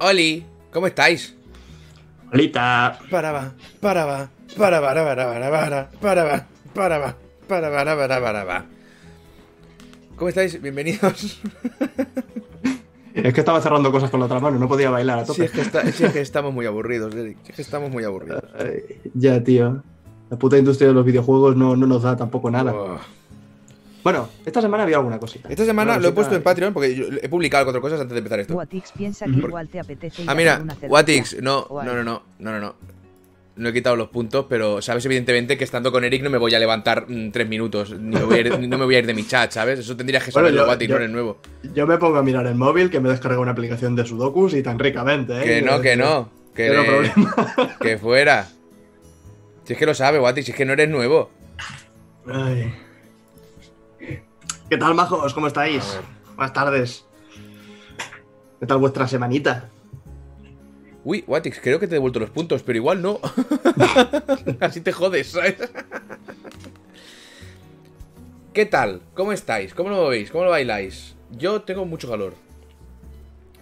Oli, 0.00 0.44
¿cómo 0.72 0.86
estáis? 0.86 1.34
Olita. 2.32 2.98
Para 3.10 3.32
va, 3.32 3.52
para 3.80 4.04
va, 4.04 4.30
para 4.56 4.80
va, 4.80 4.94
para 4.94 5.04
va, 5.04 5.24
para 5.24 5.50
va, 5.50 5.90
para 6.00 6.24
va, 6.24 6.46
para 6.74 6.98
va, 6.98 7.16
para 7.48 7.70
va, 7.70 7.84
para 7.84 7.96
va, 8.08 8.20
para 8.20 8.44
va. 8.44 8.64
¿Cómo 10.16 10.28
estáis? 10.28 10.60
Bienvenidos. 10.60 11.40
Es 13.12 13.34
que 13.34 13.40
estaba 13.40 13.60
cerrando 13.60 13.90
cosas 13.90 14.08
con 14.10 14.20
la 14.20 14.26
otra 14.26 14.38
mano, 14.38 14.58
no 14.58 14.68
podía 14.68 14.88
bailar 14.90 15.18
a 15.18 15.24
tope. 15.24 15.44
es 15.44 15.50
que, 15.50 15.60
está- 15.62 15.90
si 15.92 16.04
es 16.04 16.12
que 16.12 16.20
estamos 16.20 16.54
muy 16.54 16.64
aburridos, 16.66 17.14
Eric. 17.14 17.38
Es 17.48 17.56
que 17.56 17.62
estamos 17.62 17.90
muy 17.90 18.04
aburridos. 18.04 18.44
Ay, 18.58 19.00
ya, 19.14 19.42
tío. 19.42 19.82
La 20.30 20.38
puta 20.38 20.56
industria 20.56 20.88
de 20.88 20.94
los 20.94 21.04
videojuegos 21.04 21.56
no, 21.56 21.74
no 21.74 21.86
nos 21.86 22.02
da 22.04 22.16
tampoco 22.16 22.50
nada. 22.50 22.72
Oh. 22.72 22.98
Bueno, 24.02 24.28
esta 24.46 24.60
semana 24.62 24.84
había 24.84 24.96
alguna 24.96 25.18
cosita. 25.18 25.48
Esta 25.48 25.64
semana 25.64 25.98
lo 25.98 26.08
he 26.08 26.12
puesto 26.12 26.34
en 26.34 26.42
Patreon 26.42 26.72
porque 26.72 26.94
yo 26.94 27.04
he 27.22 27.28
publicado 27.28 27.64
cuatro 27.64 27.80
cosas 27.82 28.00
antes 28.00 28.12
de 28.14 28.18
empezar 28.18 28.40
esto. 28.40 28.54
Watix 28.54 28.92
piensa 28.92 29.26
que 29.26 29.32
igual 29.32 29.68
te 29.68 29.78
apetece 29.80 30.22
ir 30.22 30.30
Ah, 30.30 30.34
mira. 30.34 30.62
Watix, 30.88 31.40
no, 31.42 31.66
no, 31.70 31.82
no, 31.84 32.02
no, 32.04 32.22
no, 32.38 32.50
no, 32.52 32.60
no. 32.60 32.74
No 33.56 33.68
he 33.68 33.72
quitado 33.74 33.94
los 33.94 34.08
puntos, 34.08 34.46
pero 34.48 34.80
sabes 34.80 35.04
evidentemente 35.04 35.58
que 35.58 35.64
estando 35.64 35.92
con 35.92 36.02
Eric 36.02 36.22
no 36.22 36.30
me 36.30 36.38
voy 36.38 36.54
a 36.54 36.58
levantar 36.58 37.04
mm, 37.10 37.30
tres 37.30 37.46
minutos, 37.46 37.90
ni 37.98 38.16
me 38.16 38.22
voy 38.24 38.38
a 38.38 38.40
ir- 38.40 38.58
ni- 38.58 38.66
no 38.68 38.78
me 38.78 38.86
voy 38.86 38.94
a 38.94 39.00
ir 39.00 39.06
de 39.06 39.12
mi 39.12 39.26
chat, 39.26 39.50
¿sabes? 39.50 39.80
Eso 39.80 39.94
tendrías 39.98 40.24
que 40.24 40.30
Bueno, 40.30 40.48
saberlo, 40.48 40.64
yo- 40.64 40.70
Watix, 40.70 40.90
no 40.90 40.96
eres 40.96 41.10
nuevo. 41.10 41.38
Yo 41.74 41.86
me 41.86 41.98
pongo 41.98 42.16
a 42.16 42.22
mirar 42.22 42.46
el 42.46 42.54
móvil, 42.54 42.88
que 42.88 43.00
me 43.00 43.10
descarga 43.10 43.38
una 43.38 43.50
aplicación 43.50 43.94
de 43.96 44.06
Sudokus 44.06 44.54
y 44.54 44.62
tan 44.62 44.78
ricamente, 44.78 45.38
¿eh? 45.40 45.44
Que 45.44 45.62
no, 45.62 45.78
que 45.82 45.94
no, 45.96 46.30
que, 46.54 46.70
problema. 46.70 47.34
que 47.82 47.98
fuera. 47.98 48.48
Si 49.64 49.74
es 49.74 49.78
que 49.78 49.84
lo 49.84 49.94
sabe, 49.94 50.18
Watix, 50.20 50.46
si 50.46 50.52
es 50.52 50.56
que 50.56 50.64
no 50.64 50.72
eres 50.72 50.88
nuevo. 50.88 51.28
Ay. 52.32 52.72
¿Qué 54.70 54.78
tal, 54.78 54.94
majos? 54.94 55.34
¿Cómo 55.34 55.48
estáis? 55.48 55.82
A. 55.96 56.34
Buenas 56.36 56.52
tardes. 56.52 57.04
¿Qué 58.60 58.66
tal 58.66 58.78
vuestra 58.78 59.08
semanita? 59.08 59.68
Uy, 61.02 61.24
Watix, 61.26 61.58
creo 61.60 61.80
que 61.80 61.88
te 61.88 61.94
he 61.94 61.96
devuelto 61.96 62.20
los 62.20 62.30
puntos, 62.30 62.62
pero 62.62 62.76
igual 62.76 63.02
no. 63.02 63.18
Así 64.60 64.80
te 64.80 64.92
jodes, 64.92 65.32
¿sabes? 65.32 65.56
¿Qué 68.52 68.64
tal? 68.64 69.02
¿Cómo 69.14 69.32
estáis? 69.32 69.74
¿Cómo 69.74 69.90
lo 69.90 70.06
veis? 70.06 70.30
¿Cómo 70.30 70.44
lo 70.44 70.50
bailáis? 70.50 71.16
Yo 71.32 71.62
tengo 71.62 71.84
mucho 71.84 72.08
calor. 72.08 72.34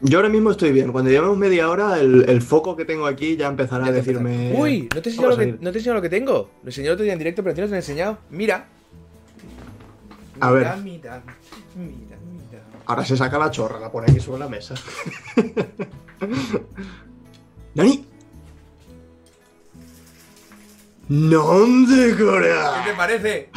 Yo 0.02 0.18
ahora 0.18 0.28
mismo 0.28 0.50
estoy 0.50 0.72
bien. 0.72 0.92
Cuando 0.92 1.10
llevemos 1.10 1.38
media 1.38 1.70
hora, 1.70 1.98
el, 1.98 2.28
el 2.28 2.42
foco 2.42 2.76
que 2.76 2.84
tengo 2.84 3.06
aquí 3.06 3.34
ya 3.34 3.46
empezará 3.46 3.86
Ya 3.86 3.92
a 3.92 3.94
decirme. 3.94 4.52
Uy, 4.54 4.90
¿no 4.94 5.00
te, 5.00 5.08
he 5.08 5.12
enseñado 5.12 5.34
lo 5.34 5.42
a 5.42 5.46
que. 5.46 5.52
¿no 5.52 5.58
te 5.58 5.64
he 5.64 5.80
enseñado 5.80 5.94
lo 5.94 6.02
que 6.02 6.10
tengo? 6.10 6.50
Lo 6.62 6.68
enseñé 6.68 6.90
otro 6.90 7.04
día 7.04 7.14
en 7.14 7.18
directo, 7.18 7.42
pero 7.42 7.52
encima 7.52 7.64
no 7.64 7.68
te 7.68 7.70
lo 7.70 7.76
he 7.76 7.78
enseñado. 7.78 8.18
Mira. 8.28 8.68
A 10.40 10.50
Mira, 10.50 10.74
ver. 10.74 10.82
Mira, 10.82 11.22
mira, 11.76 12.16
mira. 12.20 12.62
Ahora 12.86 13.04
se 13.04 13.16
saca 13.16 13.38
la 13.38 13.50
chorra, 13.50 13.78
la 13.80 13.90
pone 13.90 14.10
aquí 14.10 14.20
sobre 14.20 14.40
la 14.40 14.48
mesa. 14.48 14.74
¡Nani! 17.74 18.06
¡Non 21.08 21.86
de 21.88 22.14
Corea! 22.16 22.82
¿Qué 22.84 22.90
te 22.90 22.96
parece? 22.96 23.48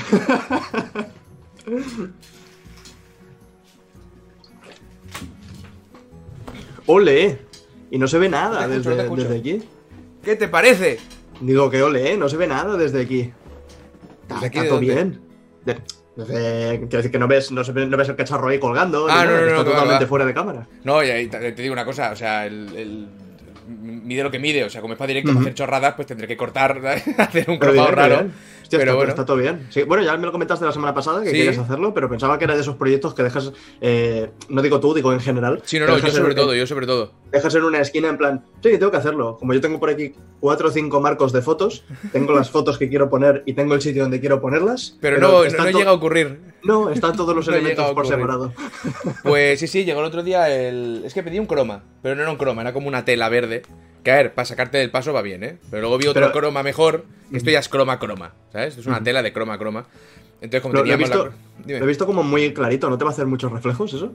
¡Ole! 6.85 7.39
Y 7.89 7.97
no 7.97 8.07
se 8.07 8.19
ve 8.19 8.29
nada 8.29 8.65
escucho, 8.73 9.15
desde, 9.23 9.37
aquí. 9.39 9.63
¿Qué 10.23 10.35
te 10.35 10.47
parece? 10.47 10.99
Digo 11.41 11.69
que 11.69 11.83
ole, 11.83 12.13
¿eh? 12.13 12.17
no 12.17 12.29
se 12.29 12.37
ve 12.37 12.47
nada 12.47 12.77
desde 12.77 13.01
aquí. 13.01 13.31
Está, 14.21 14.35
¿Desde 14.35 14.47
aquí 14.47 14.57
está 14.59 14.63
de 14.63 14.69
todo 14.69 14.77
dónde? 14.79 14.93
bien. 14.93 15.21
De- 15.65 15.81
desde- 16.15 16.77
quiero 16.79 16.97
decir 16.97 17.11
que 17.11 17.19
no 17.19 17.27
ves, 17.27 17.51
no, 17.51 17.61
no 17.63 17.97
ves 17.97 18.09
el 18.09 18.15
cacharro 18.15 18.47
ahí 18.49 18.59
colgando. 18.59 19.07
Ah, 19.09 19.25
no, 19.25 19.31
no, 19.31 19.47
está 19.47 19.63
totalmente 19.63 20.05
fuera 20.07 20.25
de 20.25 20.33
cámara. 20.33 20.67
No, 20.83 21.03
y 21.03 21.09
ahí 21.09 21.27
te 21.27 21.51
te 21.51 21.61
digo 21.61 21.73
una 21.73 21.85
cosa, 21.85 22.11
o 22.11 22.15
sea, 22.15 22.45
el, 22.45 22.75
el- 22.75 23.07
mide 23.67 24.23
lo 24.23 24.31
que 24.31 24.39
mide, 24.39 24.63
o 24.65 24.69
sea, 24.69 24.81
como 24.81 24.93
es 24.93 24.97
para 24.97 25.07
directo 25.07 25.29
para 25.31 25.41
hacer 25.41 25.53
chorradas, 25.53 25.93
pues 25.95 26.07
tendré 26.07 26.27
que 26.27 26.35
cortar, 26.35 26.81
hacer 27.17 27.49
un 27.49 27.57
cromado 27.57 27.91
raro. 27.91 28.15
Hostia, 28.71 28.79
pero 28.79 28.91
está, 28.91 28.95
bueno. 28.97 29.09
está 29.09 29.25
todo 29.25 29.37
bien. 29.37 29.67
Sí, 29.69 29.83
bueno, 29.83 30.01
ya 30.03 30.15
me 30.17 30.25
lo 30.25 30.31
comentaste 30.31 30.63
la 30.65 30.71
semana 30.71 30.93
pasada 30.93 31.21
que 31.23 31.29
Sí. 31.31 31.35
querías 31.35 31.57
hacerlo, 31.57 31.93
pero 31.93 32.09
pensaba 32.09 32.37
que 32.37 32.45
era 32.45 32.55
de 32.55 32.61
esos 32.61 32.77
proyectos 32.77 33.13
que 33.13 33.23
dejas, 33.23 33.51
eh, 33.81 34.31
no 34.47 34.61
digo 34.61 34.79
tú, 34.79 34.93
digo 34.93 35.11
en 35.11 35.19
general. 35.19 35.61
Sí, 35.65 35.77
no, 35.77 35.87
no, 35.87 35.97
yo 35.97 36.07
sobre 36.09 36.29
en- 36.31 36.35
todo, 36.37 36.55
yo 36.55 36.65
sobre 36.65 36.85
todo. 36.87 37.11
Dejas 37.31 37.53
en 37.55 37.63
una 37.65 37.79
esquina 37.81 38.07
en 38.09 38.17
plan, 38.17 38.45
sí, 38.63 38.69
tengo 38.77 38.89
que 38.91 38.97
hacerlo. 38.97 39.35
Como 39.37 39.53
yo 39.53 39.59
tengo 39.61 39.79
por 39.79 39.89
aquí 39.89 40.13
cuatro 40.39 40.69
o 40.69 40.71
cinco 40.71 41.01
marcos 41.01 41.33
de 41.33 41.41
fotos, 41.41 41.83
tengo 42.13 42.33
las 42.33 42.49
fotos 42.49 42.77
que 42.77 42.87
quiero 42.87 43.09
poner 43.09 43.43
y 43.45 43.53
tengo 43.53 43.73
el 43.73 43.81
sitio 43.81 44.03
donde 44.03 44.19
quiero 44.21 44.39
ponerlas. 44.39 44.97
Pero, 45.01 45.19
no, 45.19 45.43
no, 45.43 45.49
no 45.49 45.69
llega 45.69 45.89
a 45.91 45.93
ocurrir. 45.93 46.39
No, 46.63 46.89
están 46.91 47.15
todos 47.15 47.35
los 47.35 47.47
No 47.49 47.55
elementos 47.55 47.91
por 47.93 48.07
separado. 48.07 48.53
Pues 49.23 49.59
sí, 49.59 49.67
sí, 49.67 49.83
llegó 49.83 49.99
el 49.99 50.05
otro 50.05 50.23
día 50.23 50.49
el... 50.49 51.01
Es 51.05 51.13
que 51.13 51.23
pedí 51.23 51.39
un 51.39 51.45
croma, 51.45 51.83
pero 52.01 52.15
no 52.15 52.21
era 52.21 52.31
un 52.31 52.37
croma, 52.37 52.61
era 52.61 52.71
como 52.73 52.87
una 52.87 53.03
tela 53.05 53.29
verde. 53.29 53.63
Que 54.03 54.11
a 54.11 54.15
ver, 54.15 54.33
para 54.33 54.45
sacarte 54.45 54.77
del 54.77 54.89
paso 54.91 55.13
va 55.13 55.21
bien, 55.21 55.43
¿eh? 55.43 55.57
Pero 55.69 55.81
luego 55.81 55.97
vi 55.97 56.07
otro 56.07 56.21
Pero- 56.21 56.33
croma 56.33 56.63
mejor, 56.63 57.05
que 57.29 57.37
esto 57.37 57.51
ya 57.51 57.59
es 57.59 57.69
croma 57.69 57.99
croma, 57.99 58.33
¿sabes? 58.51 58.69
Esto 58.69 58.81
es 58.81 58.87
una 58.87 59.03
tela 59.03 59.21
de 59.21 59.31
croma 59.31 59.57
croma. 59.57 59.85
Entonces, 60.41 60.61
como 60.61 60.73
Lo, 60.73 60.79
lo 60.79 60.85
he 60.85 60.97
teníamos 60.97 61.09
visto, 61.09 61.33
la... 61.67 61.79
Lo 61.79 61.85
he 61.85 61.87
visto 61.87 62.05
como 62.07 62.23
muy 62.23 62.51
clarito, 62.53 62.89
¿no 62.89 62.97
te 62.97 63.03
va 63.03 63.11
a 63.11 63.13
hacer 63.13 63.27
muchos 63.27 63.51
reflejos 63.51 63.93
eso? 63.93 64.11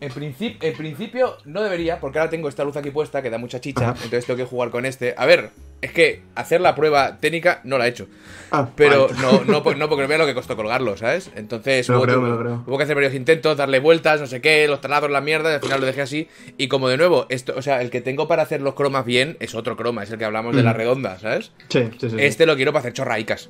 En, 0.00 0.10
princip- 0.12 0.56
en 0.60 0.74
principio 0.76 1.36
no 1.44 1.62
debería, 1.62 2.00
porque 2.00 2.18
ahora 2.18 2.30
tengo 2.30 2.48
esta 2.48 2.64
luz 2.64 2.76
aquí 2.76 2.90
puesta 2.90 3.22
que 3.22 3.30
da 3.30 3.38
mucha 3.38 3.60
chicha, 3.60 3.90
Ajá. 3.90 3.94
entonces 4.04 4.26
tengo 4.26 4.36
que 4.36 4.44
jugar 4.44 4.70
con 4.70 4.84
este. 4.86 5.14
A 5.16 5.24
ver, 5.26 5.50
es 5.80 5.92
que 5.92 6.22
hacer 6.34 6.60
la 6.60 6.74
prueba 6.74 7.18
técnica 7.20 7.60
no 7.64 7.78
la 7.78 7.86
he 7.86 7.90
hecho. 7.90 8.06
Ah, 8.50 8.68
Pero 8.76 9.08
vale. 9.08 9.20
no, 9.22 9.32
no, 9.44 9.44
no 9.44 9.62
porque 9.62 9.78
no 9.78 10.08
vea 10.08 10.18
lo 10.18 10.26
que 10.26 10.34
costó 10.34 10.56
colgarlo, 10.56 10.96
¿sabes? 10.96 11.30
Entonces 11.36 11.88
hubo, 11.88 12.02
creo, 12.02 12.20
que- 12.22 12.70
hubo 12.70 12.80
hacer 12.80 12.94
varios 12.94 13.14
intentos, 13.14 13.56
darle 13.56 13.78
vueltas, 13.78 14.20
no 14.20 14.26
sé 14.26 14.40
qué, 14.40 14.66
los 14.68 14.80
talados, 14.80 15.10
la 15.10 15.20
mierda, 15.20 15.50
y 15.52 15.54
al 15.54 15.60
final 15.60 15.80
lo 15.80 15.86
dejé 15.86 16.02
así. 16.02 16.28
Y 16.58 16.68
como 16.68 16.88
de 16.88 16.96
nuevo, 16.96 17.26
esto, 17.28 17.54
o 17.56 17.62
sea, 17.62 17.80
el 17.80 17.90
que 17.90 18.00
tengo 18.00 18.28
para 18.28 18.42
hacer 18.42 18.60
los 18.62 18.74
cromas 18.74 19.04
bien 19.04 19.36
es 19.40 19.54
otro 19.54 19.76
croma, 19.76 20.02
es 20.02 20.10
el 20.10 20.18
que 20.18 20.24
hablamos 20.24 20.54
de 20.54 20.62
la 20.62 20.72
redonda, 20.72 21.18
¿sabes? 21.18 21.52
Sí, 21.68 21.84
sí, 21.92 21.96
sí. 22.00 22.10
sí. 22.10 22.16
Este 22.18 22.46
lo 22.46 22.56
quiero 22.56 22.72
para 22.72 22.80
hacer 22.80 22.92
chorraicas. 22.92 23.48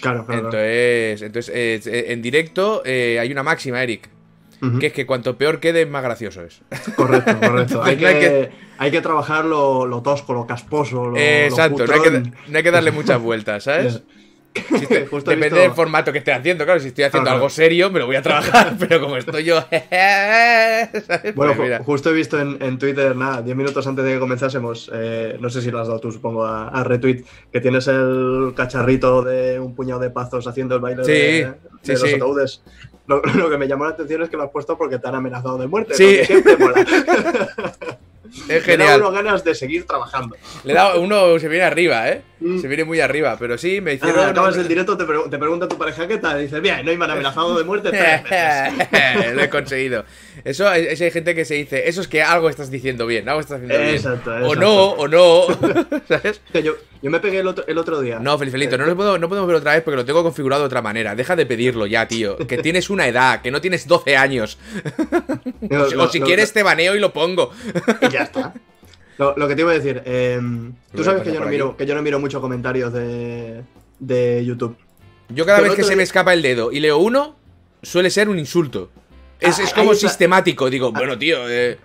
Claro, 0.00 0.24
claro. 0.26 0.44
Entonces, 0.46 1.22
entonces 1.22 1.86
eh, 1.86 2.12
en 2.12 2.22
directo 2.22 2.82
eh, 2.84 3.18
hay 3.20 3.32
una 3.32 3.42
máxima, 3.42 3.82
Eric, 3.82 4.08
Que 4.80 4.86
es 4.88 4.92
que 4.92 5.06
cuanto 5.06 5.36
peor 5.38 5.60
quede, 5.60 5.86
más 5.86 6.02
gracioso 6.02 6.42
es. 6.42 6.60
Correcto, 6.96 7.38
correcto. 7.38 7.80
hay, 7.84 7.96
No 7.96 8.08
hay 8.08 8.14
que, 8.18 8.50
hay 8.78 8.90
que 8.90 9.00
trabajar 9.00 9.44
lo, 9.44 9.86
lo 9.86 10.02
tosco, 10.02 10.34
lo 10.34 10.46
casposo, 10.46 11.06
lo, 11.06 11.16
Eh, 11.16 11.46
lo 11.48 11.54
exacto, 11.54 11.86
no 11.86 11.92
hay, 11.94 12.00
que, 12.00 12.10
no 12.48 12.56
hay 12.58 12.62
que 12.62 12.70
darle 12.70 12.90
muchas 12.90 13.20
vueltas, 13.22 13.64
¿sabes? 13.64 14.02
Si 14.54 14.86
te- 14.86 15.06
Justo 15.06 15.30
he 15.30 15.36
depende 15.36 15.54
visto- 15.56 15.68
del 15.68 15.70
formato 15.72 16.10
que 16.10 16.18
esté 16.18 16.32
haciendo, 16.32 16.64
claro, 16.64 16.80
si 16.80 16.88
estoy 16.88 17.04
haciendo 17.04 17.26
Claro, 17.26 17.36
algo 17.36 17.46
claro. 17.46 17.54
serio, 17.54 17.90
me 17.90 18.00
lo 18.00 18.06
voy 18.06 18.16
a 18.16 18.22
trabajar, 18.22 18.74
pero 18.80 19.00
como 19.00 19.16
estoy 19.16 19.44
yo... 19.44 19.60
¿sabes? 19.60 21.34
Bueno, 21.36 21.54
Pues 21.56 21.70
ju- 21.70 21.84
justo 21.84 22.10
he 22.10 22.12
visto 22.12 22.40
en, 22.40 22.60
en 22.60 22.76
Twitter, 22.78 23.14
nada, 23.14 23.42
10 23.42 23.56
minutos 23.56 23.86
antes 23.86 24.04
de 24.04 24.14
que 24.14 24.18
comenzásemos, 24.18 24.90
eh, 24.92 25.36
no 25.40 25.48
sé 25.50 25.62
si 25.62 25.70
lo 25.70 25.78
has 25.80 25.86
dado 25.86 26.00
tú, 26.00 26.10
supongo, 26.10 26.44
a, 26.44 26.68
a 26.68 26.82
retweet, 26.82 27.24
que 27.52 27.60
tienes 27.60 27.86
el 27.88 28.52
cacharrito 28.56 29.22
de 29.22 29.60
un 29.60 29.74
puñado 29.76 30.00
de 30.00 30.10
pazos 30.10 30.46
haciendo 30.48 30.74
el 30.74 30.80
baile 30.80 31.04
Sí, 31.04 31.12
de, 31.12 31.44
de 31.44 31.52
sí, 31.82 31.92
los 31.92 32.00
sí. 32.02 32.14
ataúdes. 32.16 32.62
Lo, 33.08 33.20
lo 33.22 33.50
que 33.50 33.58
me 33.58 33.66
llamó 33.66 33.84
la 33.84 33.90
atención 33.90 34.22
es 34.22 34.28
que 34.28 34.36
lo 34.36 34.44
has 34.44 34.50
puesto 34.50 34.76
porque 34.78 34.98
te 34.98 35.08
han 35.08 35.14
amenazado 35.16 35.58
de 35.58 35.66
muerte. 35.66 35.94
Sí. 35.94 36.24
siempre 36.24 36.56
mola. 36.56 36.84
Es 38.46 38.66
Me 38.66 38.76
da 38.76 38.84
genial. 38.84 39.00
uno 39.00 39.10
ganas 39.10 39.42
de 39.42 39.54
seguir 39.54 39.86
trabajando. 39.86 40.36
Le 40.62 40.74
da, 40.74 40.96
uno 40.98 41.38
se 41.38 41.48
viene 41.48 41.64
arriba, 41.64 42.10
¿eh? 42.10 42.20
Mm. 42.40 42.58
Se 42.58 42.68
viene 42.68 42.84
muy 42.84 43.00
arriba, 43.00 43.36
pero 43.38 43.56
sí, 43.56 43.80
me 43.80 43.92
Ah, 43.92 43.94
hicieron... 43.94 44.28
acabas 44.28 44.54
el 44.58 44.68
directo, 44.68 44.98
te, 44.98 45.04
te 45.06 45.38
pregunta 45.38 45.66
tu 45.66 45.78
pareja 45.78 46.06
qué 46.06 46.18
tal. 46.18 46.38
Dices, 46.38 46.60
bien, 46.60 46.84
no 46.84 46.94
me 46.94 47.04
han 47.06 47.10
amenazado 47.12 47.56
de 47.56 47.64
muerte 47.64 47.88
tres 47.90 48.22
veces. 48.30 49.32
Lo 49.34 49.42
he 49.42 49.48
conseguido. 49.48 50.04
Eso, 50.44 50.72
es, 50.72 51.00
hay 51.00 51.10
gente 51.10 51.34
que 51.34 51.44
se 51.44 51.54
dice, 51.54 51.88
eso 51.88 52.00
es 52.00 52.08
que 52.08 52.22
algo 52.22 52.48
estás 52.48 52.70
diciendo 52.70 53.06
bien, 53.06 53.28
algo 53.28 53.40
estás 53.40 53.56
haciendo 53.60 53.76
bien. 53.78 53.94
Exacto, 53.94 54.30
O 54.46 54.54
no, 54.54 54.90
o 54.90 55.08
no. 55.08 55.46
Yo, 56.62 56.74
yo 57.02 57.10
me 57.10 57.20
pegué 57.20 57.38
el 57.40 57.46
otro, 57.46 57.64
el 57.66 57.78
otro 57.78 58.00
día. 58.00 58.18
No, 58.18 58.38
Felifelito, 58.38 58.76
no, 58.76 58.86
lo 58.86 58.96
puedo, 58.96 59.18
no 59.18 59.28
podemos 59.28 59.46
ver 59.46 59.56
otra 59.56 59.72
vez 59.74 59.82
porque 59.82 59.96
lo 59.96 60.04
tengo 60.04 60.22
configurado 60.22 60.62
de 60.62 60.66
otra 60.66 60.82
manera. 60.82 61.14
Deja 61.14 61.36
de 61.36 61.46
pedirlo 61.46 61.86
ya, 61.86 62.08
tío. 62.08 62.36
Que 62.38 62.58
tienes 62.58 62.90
una 62.90 63.06
edad, 63.06 63.40
que 63.42 63.50
no 63.50 63.60
tienes 63.60 63.86
12 63.86 64.16
años. 64.16 64.58
O 65.98 66.08
si- 66.08 66.20
o 66.20 66.24
quieres 66.24 66.52
te 66.52 66.62
baneo 66.62 66.96
y 66.96 67.00
lo 67.00 67.12
pongo. 67.12 67.50
Y 68.00 68.08
ya 68.10 68.22
está. 68.22 68.54
Lo, 69.18 69.48
que 69.48 69.54
te 69.56 69.62
iba 69.62 69.72
a 69.72 69.74
decir, 69.74 70.02
eh, 70.04 70.38
Lo 70.40 70.72
tú 70.96 71.04
sabes 71.04 71.22
que 71.22 71.32
yo, 71.32 71.40
no 71.40 71.46
miro, 71.46 71.76
que 71.76 71.84
yo 71.86 71.94
no 71.94 72.02
miro 72.02 72.20
mucho 72.20 72.40
comentarios 72.40 72.92
de, 72.92 73.62
de 73.98 74.44
YouTube. 74.44 74.76
Yo 75.28 75.44
cada 75.44 75.58
Pero 75.58 75.70
vez 75.72 75.76
que 75.76 75.84
se 75.84 75.96
me 75.96 76.04
escapa 76.04 76.32
el 76.32 76.40
dedo 76.42 76.70
y 76.72 76.80
leo 76.80 76.98
uno, 76.98 77.36
suele 77.82 78.10
ser 78.10 78.28
un 78.28 78.38
insulto. 78.38 78.90
Es, 79.40 79.58
Ah, 79.58 79.62
es 79.62 79.68
ahí 79.68 79.74
como 79.74 79.94
sistemático. 79.94 80.68
Digo, 80.68 80.92
bueno, 80.92 81.18
tío, 81.18 81.48
eh, 81.48 81.78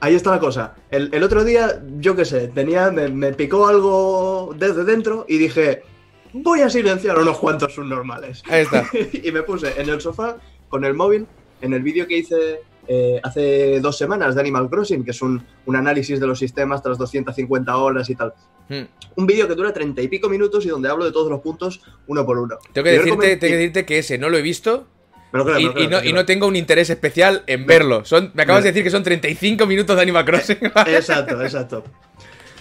Ahí 0.00 0.14
está 0.14 0.30
la 0.30 0.38
cosa. 0.38 0.74
El, 0.90 1.12
el 1.12 1.22
otro 1.22 1.44
día, 1.44 1.82
yo 1.98 2.14
qué 2.14 2.24
sé, 2.24 2.48
tenía, 2.48 2.90
me, 2.90 3.08
me 3.08 3.32
picó 3.32 3.66
algo 3.66 4.54
desde 4.56 4.84
dentro 4.84 5.24
y 5.28 5.38
dije, 5.38 5.82
voy 6.32 6.60
a 6.60 6.70
silenciar 6.70 7.18
unos 7.18 7.38
cuantos 7.38 7.74
subnormales. 7.74 8.42
ahí 8.48 8.62
está. 8.62 8.88
y 9.12 9.32
me 9.32 9.42
puse 9.42 9.80
en 9.80 9.88
el 9.88 10.00
sofá 10.00 10.36
con 10.68 10.84
el 10.84 10.94
móvil, 10.94 11.26
en 11.60 11.72
el 11.72 11.82
vídeo 11.82 12.06
que 12.06 12.18
hice 12.18 12.60
eh, 12.86 13.20
hace 13.22 13.80
dos 13.80 13.98
semanas 13.98 14.34
de 14.34 14.40
Animal 14.40 14.70
Crossing, 14.70 15.04
que 15.04 15.10
es 15.10 15.20
un, 15.20 15.44
un 15.66 15.76
análisis 15.76 16.20
de 16.20 16.26
los 16.26 16.38
sistemas 16.38 16.82
tras 16.82 16.96
250 16.96 17.76
horas 17.76 18.08
y 18.08 18.14
tal. 18.14 18.32
Hmm. 18.68 18.84
Un 19.16 19.26
vídeo 19.26 19.48
que 19.48 19.54
dura 19.54 19.72
treinta 19.72 20.00
y 20.00 20.08
pico 20.08 20.28
minutos 20.28 20.64
y 20.64 20.68
donde 20.68 20.88
hablo 20.88 21.04
de 21.04 21.12
todos 21.12 21.30
los 21.30 21.40
puntos 21.40 21.80
uno 22.06 22.24
por 22.24 22.38
uno. 22.38 22.56
Tengo 22.72 22.84
que, 22.84 22.90
decirte, 22.92 23.36
tengo 23.36 23.50
que 23.52 23.56
decirte 23.56 23.86
que 23.86 23.98
ese 23.98 24.18
no 24.18 24.28
lo 24.28 24.36
he 24.38 24.42
visto 24.42 24.86
Y, 25.58 25.86
no, 25.88 26.02
y 26.02 26.12
no 26.12 26.24
tengo 26.24 26.46
un 26.46 26.56
interés 26.56 26.88
especial 26.90 27.42
en 27.46 27.66
verlo. 27.66 28.04
Son, 28.04 28.30
me 28.34 28.44
acabas 28.44 28.62
de 28.64 28.70
decir 28.70 28.82
que 28.82 28.90
son 28.90 29.02
35 29.02 29.66
minutos 29.66 29.94
de 29.96 30.02
Animal 30.02 30.24
Crossing. 30.24 30.58
Exacto, 30.86 31.42
exacto. 31.42 31.84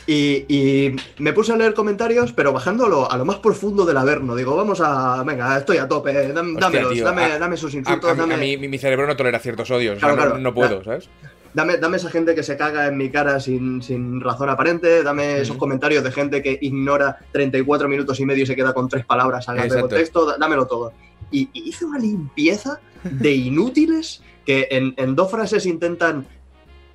Y, 0.06 0.46
y 0.48 0.96
me 1.18 1.34
puse 1.34 1.52
a 1.52 1.58
leer 1.58 1.74
comentarios, 1.74 2.32
pero 2.32 2.54
bajando 2.54 3.10
a 3.10 3.18
lo, 3.18 3.26
más 3.26 3.38
profundo 3.38 3.86
del 3.86 3.98
averno. 3.98 4.36
Digo, 4.36 4.56
vamos 4.56 4.80
a. 4.82 5.22
Venga, 5.24 5.58
estoy 5.58 5.78
a 5.78 5.88
tope. 5.88 6.14
dam- 6.34 6.54
Hostia, 6.54 6.60
dámelos, 6.62 6.94
tío, 6.94 7.04
dame, 7.06 7.24
a- 7.24 7.40
dame 7.40 7.58
sus 7.58 7.74
insultos. 7.74 8.10
a 8.10 8.14
mí, 8.14 8.20
dame, 8.22 8.34
a 8.34 8.38
mí 8.38 8.58
mi, 8.70 8.78
cerebro 8.78 9.06
no 9.06 9.18
tolera 9.18 9.40
ciertos 9.40 9.70
odios. 9.70 9.98
o 9.98 10.00
sea, 10.00 10.10
Claro, 10.10 10.16
no- 10.16 10.26
claro. 10.28 10.40
no, 10.40 10.54
puedo. 10.54 10.84
¿sabes? 10.84 11.10
dame, 11.54 11.78
dame 11.78 11.98
esa 11.98 12.10
gente 12.10 12.36
que 12.36 12.44
se 12.44 12.56
caga 12.56 12.88
en 12.88 12.96
mi 12.98 13.10
cara 13.10 13.40
sin, 13.42 13.82
sin 13.82 14.22
razón 14.22 14.50
aparente. 14.50 15.04
Dame 15.04 15.42
esos 15.42 15.58
comentarios 15.58 16.04
de 16.06 16.12
gente 16.12 16.42
que 16.42 16.58
ignora 16.62 17.18
34 17.34 17.90
minutos 17.90 18.18
y 18.20 18.26
medio 18.26 18.44
y 18.44 18.46
se 18.46 18.56
queda 18.56 18.74
con 18.74 18.88
tres 18.88 19.06
palabras 19.06 19.50
al 19.50 19.58
de 19.68 19.82
contexto. 19.82 20.38
Dámelo 20.38 20.68
todo. 20.68 20.94
Y, 21.32 21.50
y 21.54 21.70
hice 21.70 21.86
una 21.86 22.00
limpieza 22.00 22.80
de 23.04 23.32
inútiles 23.34 24.22
que 24.46 24.68
en, 24.72 24.94
en 24.98 25.16
dos 25.16 25.30
frases 25.30 25.66
intentan 25.66 26.26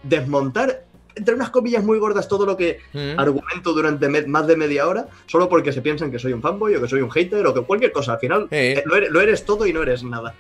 desmontar, 0.03 0.85
entre 1.15 1.35
unas 1.35 1.51
comillas 1.51 1.85
muy 1.85 1.99
gordas, 1.99 2.27
todo 2.29 2.47
lo 2.47 2.57
que 2.57 2.79
Mm. 2.95 3.19
argumento 3.19 3.73
durante 3.75 4.09
más 4.27 4.47
de 4.47 4.57
media 4.57 4.89
hora 4.89 5.07
solo 5.27 5.49
porque 5.49 5.73
se 5.73 5.83
piensan 5.83 6.11
que 6.11 6.19
soy 6.19 6.33
un 6.33 6.41
fanboy 6.43 6.75
o 6.75 6.81
que 6.81 6.89
soy 6.89 7.03
un 7.03 7.11
hater 7.11 7.47
o 7.47 7.53
que 7.55 7.61
cualquier 7.63 7.93
cosa. 7.93 8.15
Al 8.15 8.19
final 8.19 8.49
Eh. 8.51 8.77
eh, 8.79 8.83
lo, 8.87 8.97
eres, 8.97 9.11
lo 9.11 9.21
eres 9.21 9.45
todo 9.45 9.67
y 9.67 9.73
no 9.73 9.83
eres 9.83 10.03
nada. 10.03 10.35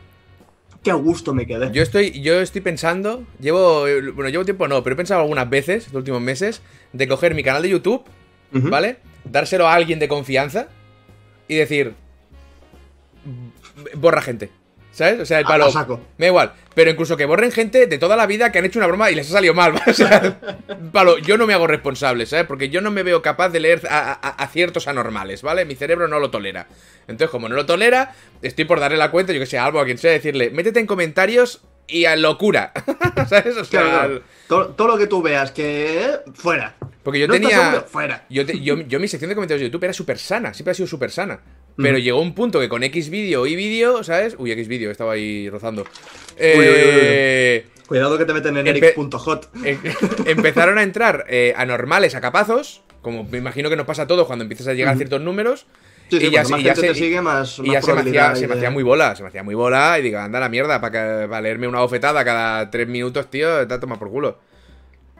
Qué 0.82 0.90
a 0.90 0.94
gusto 0.94 1.32
me 1.32 1.46
quedé. 1.46 1.70
Yo 1.72 1.82
estoy, 1.82 2.20
yo 2.22 2.40
estoy 2.40 2.60
pensando, 2.60 3.22
llevo, 3.38 3.82
bueno, 4.14 4.30
llevo 4.30 4.44
tiempo 4.44 4.66
no, 4.66 4.82
pero 4.82 4.94
he 4.94 4.96
pensado 4.96 5.20
algunas 5.20 5.48
veces, 5.48 5.86
los 5.88 5.96
últimos 6.00 6.20
meses, 6.20 6.60
de 6.92 7.06
coger 7.06 7.34
mi 7.34 7.42
canal 7.44 7.62
de 7.62 7.68
YouTube. 7.68 8.02
¿vale? 8.54 8.96
Dárselo 9.24 9.66
a 9.68 9.74
alguien 9.74 9.98
de 9.98 10.08
confianza 10.08 10.68
y 11.48 11.54
decir, 11.56 11.94
borra 13.94 14.22
gente, 14.22 14.50
¿sabes? 14.92 15.20
O 15.20 15.26
sea, 15.26 15.38
el 15.38 15.44
palo, 15.44 15.66
a 15.66 15.70
saco. 15.72 16.00
me 16.18 16.26
da 16.26 16.30
igual, 16.30 16.52
pero 16.74 16.90
incluso 16.90 17.16
que 17.16 17.24
borren 17.24 17.50
gente 17.52 17.86
de 17.86 17.98
toda 17.98 18.16
la 18.16 18.26
vida 18.26 18.52
que 18.52 18.58
han 18.58 18.64
hecho 18.64 18.78
una 18.78 18.86
broma 18.88 19.10
y 19.10 19.14
les 19.14 19.28
ha 19.30 19.32
salido 19.32 19.54
mal, 19.54 19.74
o 19.86 19.92
sea, 19.92 20.38
palo, 20.92 21.18
yo 21.18 21.36
no 21.36 21.46
me 21.46 21.54
hago 21.54 21.66
responsable, 21.66 22.26
¿sabes? 22.26 22.46
Porque 22.46 22.68
yo 22.68 22.80
no 22.80 22.90
me 22.90 23.02
veo 23.02 23.22
capaz 23.22 23.48
de 23.50 23.60
leer 23.60 23.82
a, 23.90 24.12
a- 24.12 24.28
a 24.30 24.46
ciertos 24.48 24.88
anormales, 24.88 25.42
¿vale? 25.42 25.64
Mi 25.64 25.74
cerebro 25.74 26.08
no 26.08 26.18
lo 26.18 26.30
tolera. 26.30 26.66
Entonces, 27.08 27.30
como 27.30 27.48
no 27.48 27.56
lo 27.56 27.66
tolera, 27.66 28.14
estoy 28.42 28.64
por 28.64 28.80
darle 28.80 28.96
la 28.98 29.10
cuenta, 29.10 29.32
yo 29.32 29.40
que 29.40 29.46
sé, 29.46 29.58
a 29.58 29.64
Albo, 29.64 29.80
a 29.80 29.84
quien 29.84 29.98
sea, 29.98 30.12
decirle, 30.12 30.50
métete 30.50 30.80
en 30.80 30.86
comentarios 30.86 31.62
y 31.88 32.04
a 32.04 32.14
locura, 32.16 32.72
¿sabes? 33.28 33.56
O 33.56 33.64
sea, 33.64 33.80
Claro. 33.82 34.22
Todo, 34.46 34.68
todo 34.68 34.88
lo 34.88 34.98
que 34.98 35.06
tú 35.06 35.20
veas 35.22 35.50
que. 35.50 36.04
eh, 36.04 36.18
fuera. 36.34 36.74
porque 37.02 37.18
yo 37.18 37.26
¿No 37.26 37.34
estás 37.34 37.50
tenía... 37.50 37.64
seguro? 37.70 37.86
Fuera. 37.88 38.24
Yo, 38.30 38.46
te- 38.46 38.60
yo, 38.60 38.76
yo 38.82 39.00
mi 39.00 39.08
sección 39.08 39.28
de 39.30 39.34
comentarios 39.34 39.60
de 39.62 39.66
YouTube 39.68 39.84
era 39.84 39.92
súper 39.92 40.18
sana, 40.18 40.54
siempre 40.54 40.72
ha 40.72 40.74
sido 40.74 40.86
súper 40.86 41.10
sana. 41.10 41.40
Pero 41.76 41.94
Ujú. 41.96 42.02
llegó 42.04 42.20
un 42.20 42.34
punto 42.34 42.60
que 42.60 42.68
con 42.68 42.82
X 42.82 43.08
vídeo 43.10 43.46
y 43.46 43.56
vídeo, 43.56 44.02
¿sabes? 44.04 44.36
Uy, 44.38 44.52
X 44.52 44.68
vídeo, 44.68 44.90
estaba 44.90 45.12
ahí 45.12 45.48
rozando. 45.48 45.82
uy, 45.82 45.88
uy, 46.38 46.58
uy. 46.58 46.64
Eh, 46.66 47.66
Cuidado 47.86 48.16
que 48.18 48.24
te 48.24 48.32
meten 48.34 48.56
en 48.58 48.66
Empe- 48.66 48.92
eric.hot. 48.94 49.48
em- 49.64 49.78
empezaron 50.26 50.78
a 50.78 50.82
entrar 50.82 51.24
eh, 51.28 51.52
anormales 51.56 52.14
a 52.14 52.20
capazos, 52.20 52.82
como 53.00 53.24
me 53.24 53.38
imagino 53.38 53.68
que 53.70 53.76
nos 53.76 53.86
pasa 53.86 54.02
a 54.02 54.06
todos 54.06 54.26
cuando 54.26 54.42
empiezas 54.44 54.66
a 54.68 54.74
llegar 54.74 54.94
a 54.94 54.96
ciertos 54.96 55.20
números. 55.20 55.66
Sí, 56.10 56.20
sí, 56.20 56.26
y 56.26 56.30
ya 56.30 56.44
se- 56.44 56.50
más 56.52 56.60
y 56.60 56.64
ya 56.64 56.74
gente 56.74 56.88
te 56.88 56.94
se- 56.94 57.00
sigue, 57.00 57.20
más. 57.22 57.58
Y 57.58 57.62
más 57.62 57.72
ya 57.72 57.80
se 57.82 57.94
me, 57.94 58.00
hacía, 58.02 58.34
se 58.36 58.46
me 58.48 58.54
hacía 58.54 58.70
muy 58.70 58.82
bola, 58.82 59.16
se 59.16 59.22
me 59.22 59.28
hacía 59.30 59.42
muy 59.42 59.54
bola 59.54 59.98
y 59.98 60.02
digo, 60.02 60.18
anda 60.18 60.38
la 60.40 60.48
mierda, 60.50 60.80
para, 60.80 61.26
para 61.28 61.40
leerme 61.40 61.68
una 61.68 61.80
bofetada 61.80 62.22
cada 62.24 62.70
tres 62.70 62.86
minutos, 62.86 63.30
tío, 63.30 63.66
te 63.66 63.78
toma 63.78 63.98
por 63.98 64.10
culo. 64.10 64.38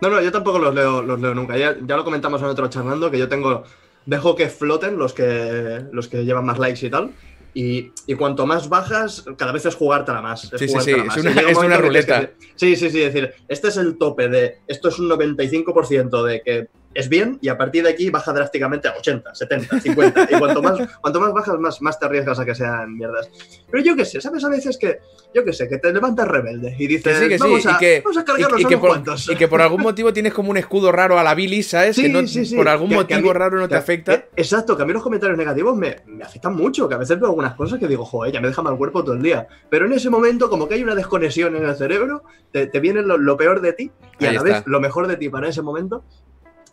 No, 0.02 0.10
no, 0.10 0.20
yo 0.20 0.30
tampoco 0.32 0.58
los 0.58 0.74
leo, 0.74 1.00
los 1.00 1.18
leo 1.20 1.32
nunca. 1.34 1.56
Ya, 1.56 1.76
ya 1.86 1.96
lo 1.96 2.04
comentamos 2.04 2.40
en 2.42 2.48
otro 2.48 2.68
charlando, 2.68 3.10
que 3.10 3.18
yo 3.18 3.28
tengo. 3.28 3.64
Dejo 4.06 4.34
que 4.36 4.48
floten 4.48 4.98
los 4.98 5.12
que, 5.12 5.84
los 5.92 6.08
que 6.08 6.24
llevan 6.24 6.44
más 6.44 6.58
likes 6.58 6.84
y 6.86 6.90
tal. 6.90 7.10
Y, 7.54 7.92
y 8.06 8.14
cuanto 8.14 8.46
más 8.46 8.68
bajas, 8.70 9.24
cada 9.36 9.52
vez 9.52 9.66
es 9.66 9.74
jugártela 9.74 10.22
más. 10.22 10.44
es 10.52 10.58
Sí, 10.58 10.68
sí, 10.68 10.68
jugártela 10.68 10.96
sí, 11.02 11.06
más. 11.06 11.16
es 11.16 11.22
una- 11.24 11.32
un 11.66 11.72
es 11.72 11.76
que 11.78 11.82
ruleta. 11.82 12.30
sí, 12.56 12.76
sí, 12.76 12.90
sí, 12.90 12.98
decir, 13.00 13.34
este 13.48 13.68
es 13.68 13.76
el 13.76 13.98
tope 13.98 14.28
de. 14.28 14.58
Esto 14.66 14.88
es 14.88 14.98
un 14.98 15.08
95% 15.10 16.24
de 16.24 16.42
que 16.42 16.68
es 16.94 17.08
bien 17.08 17.38
y 17.40 17.48
a 17.48 17.56
partir 17.56 17.82
de 17.84 17.90
aquí 17.90 18.10
baja 18.10 18.32
drásticamente 18.32 18.88
a 18.88 18.94
80, 18.96 19.34
70, 19.34 19.80
50. 19.80 20.28
Y 20.30 20.38
cuanto 20.38 20.62
más, 20.62 20.78
cuanto 21.00 21.20
más 21.20 21.32
bajas, 21.32 21.58
más, 21.58 21.80
más 21.82 21.98
te 21.98 22.06
arriesgas 22.06 22.38
a 22.38 22.44
que 22.44 22.54
sean 22.54 22.94
mierdas. 22.96 23.30
Pero 23.70 23.82
yo 23.82 23.96
qué 23.96 24.04
sé, 24.04 24.20
¿sabes? 24.20 24.44
A 24.44 24.48
veces 24.48 24.76
que, 24.78 24.98
yo 25.34 25.44
qué 25.44 25.52
sé, 25.52 25.68
que 25.68 25.78
te 25.78 25.92
levantas 25.92 26.28
rebelde 26.28 26.74
y 26.78 26.86
Que 26.86 26.88
dices, 26.88 27.18
sí, 27.18 27.28
que 27.28 27.38
sí, 27.38 27.42
vamos, 27.44 27.66
a, 27.66 27.72
y 27.72 27.76
que, 27.78 28.00
vamos 28.04 28.16
a 28.16 28.20
y- 28.20 28.24
cargarnos 28.24 28.60
y 28.60 28.64
a 28.64 28.68
que 28.68 28.78
por, 28.78 28.88
cuantos. 28.90 29.28
y 29.30 29.36
que 29.36 29.48
por 29.48 29.62
algún 29.62 29.82
motivo 29.82 30.12
tienes 30.12 30.32
como 30.34 30.50
un 30.50 30.56
escudo 30.56 30.92
raro 30.92 31.18
a 31.18 31.22
la 31.22 31.34
bilis, 31.34 31.68
¿sabes? 31.68 31.96
que 31.96 32.08
no, 32.08 32.20
por 32.56 32.68
algún 32.68 32.88
que- 32.88 32.94
que 32.94 33.14
a 33.14 33.16
motivo 33.18 33.32
mí- 33.32 33.38
raro 33.38 33.58
no 33.58 33.68
te 33.68 33.74
que- 33.74 33.78
afecta. 33.78 34.16
que- 34.20 34.28
exacto, 34.36 34.76
que 34.76 34.82
a 34.82 34.86
mí 34.86 34.92
los 34.92 35.02
comentarios 35.02 35.38
negativos 35.38 35.76
me, 35.76 35.96
me 36.06 36.24
afectan 36.24 36.54
mucho, 36.54 36.88
que 36.88 36.94
a 36.94 36.98
veces 36.98 37.18
veo 37.18 37.28
algunas 37.28 37.54
cosas 37.54 37.78
que 37.78 37.88
digo, 37.88 38.04
joder, 38.04 38.32
ya 38.32 38.40
me 38.40 38.48
deja 38.48 38.62
mal 38.62 38.76
cuerpo 38.76 39.02
todo 39.02 39.14
el 39.14 39.22
día. 39.22 39.46
Pero 39.70 39.86
en 39.86 39.92
ese 39.92 40.10
momento, 40.10 40.50
como 40.50 40.68
que 40.68 40.74
hay 40.74 40.82
una 40.82 40.94
desconexión 40.94 41.56
en 41.56 41.64
el 41.64 41.74
cerebro, 41.76 42.22
te, 42.50 42.66
te 42.66 42.80
viene 42.80 43.02
lo, 43.02 43.16
lo 43.16 43.36
peor 43.36 43.60
de 43.60 43.72
ti 43.72 43.90
y 44.18 44.24
a 44.26 44.28
Ahí 44.28 44.34
la 44.34 44.40
está. 44.42 44.52
vez 44.58 44.62
lo 44.66 44.80
mejor 44.80 45.06
de 45.06 45.16
ti 45.16 45.28
para 45.30 45.48
ese 45.48 45.62
momento 45.62 46.04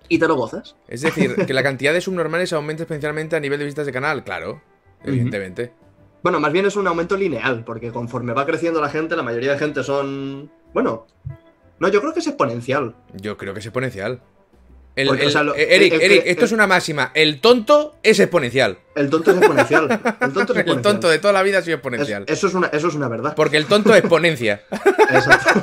y 0.10 0.20
te 0.20 0.28
lo 0.28 0.36
gozas. 0.36 0.75
Es 0.88 1.01
decir, 1.01 1.36
que 1.46 1.54
la 1.54 1.63
cantidad 1.63 1.94
de 1.94 2.01
subnormales 2.01 2.51
aumenta 2.54 2.84
especialmente 2.84 3.36
a 3.36 3.39
nivel 3.39 3.60
de 3.60 3.66
visitas 3.66 3.86
de 3.86 3.94
canal, 3.94 4.24
claro, 4.24 4.62
evidentemente. 5.04 5.72
Bueno, 6.22 6.39
más 6.42 6.51
bien 6.51 6.66
es 6.66 6.75
un 6.75 6.86
aumento 6.88 7.16
lineal, 7.16 7.63
porque 7.63 7.92
conforme 7.92 8.34
va 8.34 8.46
creciendo 8.46 8.82
la 8.82 8.89
gente, 8.89 9.16
la 9.16 9.24
mayoría 9.24 9.54
de 9.54 9.60
gente 9.60 9.84
son. 9.84 10.51
Bueno. 10.74 11.08
No, 11.80 11.88
yo 11.88 12.01
creo 12.01 12.13
que 12.13 12.20
es 12.20 12.28
exponencial. 12.28 12.94
Yo 13.13 13.38
creo 13.38 13.54
que 13.54 13.62
es 13.62 13.66
exponencial. 13.66 14.22
El- 14.98 15.08
Porque, 15.08 15.22
el- 15.22 15.28
o 15.30 15.32
sea, 15.32 15.44
lo- 15.44 15.56
Eric, 15.56 15.94
el 15.94 16.01
Eric, 16.01 16.24
esto 16.25 16.44
es 16.44 16.51
una 16.51 16.68
máxima. 16.68 17.12
El 17.13 17.39
tonto 17.39 17.96
es 18.04 18.20
exponencial. 18.20 18.80
El 18.96 19.10
tonto 19.10 19.32
es 19.32 19.38
exponencial. 19.38 19.84
El 20.20 20.34
tonto 20.34 20.51
es 20.51 20.60
exponencial. 20.60 20.82
tonto 20.82 21.08
de 21.08 21.20
toda 21.20 21.32
la 21.32 21.42
vida 21.42 21.60
ha 21.60 21.62
sido 21.62 21.75
Es- 21.75 21.80
exponencial. 21.80 22.25
eso, 22.28 22.48
es 22.48 22.54
una, 22.54 22.68
eso 22.68 22.88
es 22.89 22.96
una 22.96 23.08
verdad. 23.08 23.34
Porque 23.34 23.56
el 23.56 23.66
tonto 23.68 23.96
exponencia. 23.96 24.62
Exacto. 25.10 25.62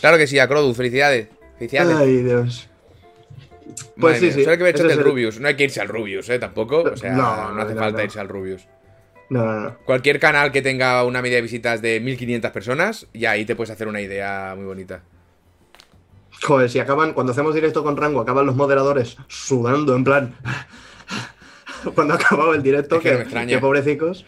Claro 0.00 0.16
que 0.16 0.26
sí, 0.26 0.38
Acrodus, 0.38 0.76
felicidades. 0.76 1.28
Felicidades. 1.58 1.96
Ay, 1.96 2.22
Dios. 2.22 2.68
Madre 3.96 3.96
Pues 3.98 4.18
sí, 4.18 4.24
mía, 4.26 4.34
sí. 4.34 4.44
Solo 4.44 4.58
que 4.58 4.70
es 4.70 4.80
el 4.80 4.98
Rubius. 5.04 5.40
No 5.40 5.48
hay 5.48 5.56
que 5.56 5.64
irse 5.64 5.80
al 5.80 5.88
Rubius, 5.88 6.28
¿eh? 6.28 6.38
Tampoco. 6.38 6.82
O 6.82 6.96
sea, 6.96 7.12
no, 7.12 7.52
No, 7.52 7.62
hace 7.62 7.74
no, 7.74 7.80
falta 7.80 7.98
no. 7.98 8.04
irse 8.04 8.20
al 8.20 8.28
Rubius. 8.28 8.66
No, 9.28 9.44
no, 9.44 9.60
no. 9.60 9.78
Cualquier 9.84 10.20
canal 10.20 10.52
que 10.52 10.62
tenga 10.62 11.02
una 11.04 11.20
media 11.20 11.36
de 11.36 11.42
visitas 11.42 11.82
de 11.82 11.98
1500 12.00 12.50
personas, 12.52 13.06
ya 13.12 13.32
ahí 13.32 13.44
te 13.44 13.56
puedes 13.56 13.70
hacer 13.70 13.88
una 13.88 14.00
idea 14.00 14.54
muy 14.56 14.66
bonita. 14.66 15.02
Joder, 16.42 16.70
si 16.70 16.78
acaban, 16.78 17.12
cuando 17.12 17.32
hacemos 17.32 17.54
directo 17.54 17.82
con 17.82 17.96
rango, 17.96 18.20
acaban 18.20 18.46
los 18.46 18.54
moderadores 18.54 19.16
sudando, 19.26 19.96
en 19.96 20.04
plan. 20.04 20.34
cuando 21.94 22.14
ha 22.14 22.16
acabado 22.18 22.54
el 22.54 22.62
directo, 22.62 22.96
Es 22.96 23.02
que 23.02 23.24
que, 23.24 23.34
me 23.34 23.46
que 23.46 23.58
pobrecicos. 23.58 24.24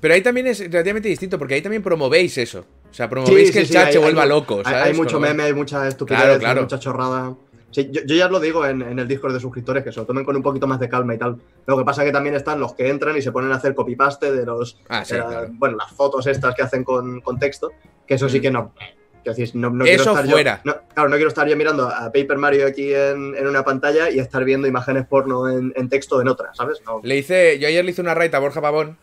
Pero 0.00 0.14
ahí 0.14 0.22
también 0.22 0.46
es 0.46 0.60
relativamente 0.60 1.08
distinto, 1.08 1.38
porque 1.38 1.54
ahí 1.54 1.62
también 1.62 1.82
promovéis 1.82 2.38
eso. 2.38 2.64
O 2.90 2.94
sea, 2.94 3.08
promovéis 3.08 3.48
Sí, 3.48 3.52
que 3.54 3.60
sí, 3.66 3.66
el 3.66 3.68
chat 3.72 3.92
se 3.92 3.98
hay 3.98 4.02
vuelva 4.04 4.26
loco, 4.26 4.58
Hay, 4.58 4.64
¿sabes? 4.64 4.82
hay 4.86 4.94
mucho 4.94 5.14
Como- 5.16 5.26
meme, 5.26 5.44
hay 5.44 5.52
mucha 5.54 5.86
estupidez, 5.86 6.20
Claro, 6.20 6.32
hay 6.34 6.38
claro. 6.40 6.62
mucha 6.62 6.78
chorrada. 6.78 7.34
Sí, 7.70 7.88
yo, 7.92 8.00
yo 8.04 8.16
ya 8.16 8.28
lo 8.28 8.40
digo 8.40 8.66
en, 8.66 8.82
en 8.82 8.98
el 8.98 9.06
Discord 9.06 9.32
de 9.32 9.38
suscriptores, 9.38 9.84
que 9.84 9.92
se 9.92 10.00
lo 10.00 10.06
tomen 10.06 10.24
con 10.24 10.34
un 10.34 10.42
poquito 10.42 10.66
más 10.66 10.80
de 10.80 10.88
calma 10.88 11.14
y 11.14 11.18
tal. 11.18 11.36
Lo 11.66 11.78
que 11.78 11.84
pasa 11.84 12.02
que 12.04 12.10
también 12.10 12.34
están 12.34 12.58
los 12.58 12.74
que 12.74 12.88
entran 12.88 13.16
y 13.16 13.22
se 13.22 13.30
ponen 13.30 13.52
a 13.52 13.56
hacer 13.56 13.76
copy-paste 13.76 14.32
de 14.32 14.44
los. 14.44 14.76
Ah, 14.88 15.04
sí, 15.04 15.14
de 15.14 15.20
la- 15.20 15.26
claro. 15.26 15.48
Bueno, 15.52 15.76
las 15.76 15.92
fotos 15.92 16.26
estas 16.26 16.54
que 16.56 16.62
hacen 16.62 16.82
con, 16.82 17.20
con 17.20 17.38
texto, 17.38 17.70
que 18.08 18.14
eso 18.14 18.28
sí 18.28 18.38
Mm. 18.38 18.42
que 18.42 18.50
no. 18.50 18.74
Quiero 19.22 19.36
decir, 19.36 19.54
no, 19.54 19.70
no 19.70 19.84
Eso 19.84 19.96
quiero 19.98 20.10
estar 20.12 20.24
yo- 20.26 20.30
fuera. 20.32 20.60
no, 20.64 20.74
claro, 20.94 21.08
no 21.10 21.14
quiero 21.16 21.28
estar 21.28 21.46
yo 21.46 21.56
mirando 21.56 21.86
a 21.86 22.06
Paper 22.10 22.38
Mario 22.38 22.66
aquí 22.66 22.92
en, 22.92 23.36
en 23.36 23.46
una 23.46 23.62
pantalla 23.62 24.10
y 24.10 24.18
estar 24.18 24.42
viendo 24.44 24.66
imágenes 24.66 25.06
porno 25.06 25.48
en, 25.48 25.72
en 25.76 25.88
texto 25.88 26.20
en 26.20 26.26
otra, 26.28 26.52
¿sabes? 26.54 26.80
No. 26.84 27.00
Le 27.04 27.18
hice, 27.18 27.58
yo 27.60 27.68
ayer 27.68 27.84
le 27.84 27.90
hice 27.92 28.00
una 28.00 28.14
raid 28.14 28.34
a 28.34 28.38
Borja 28.40 28.60
Pavón. 28.60 28.96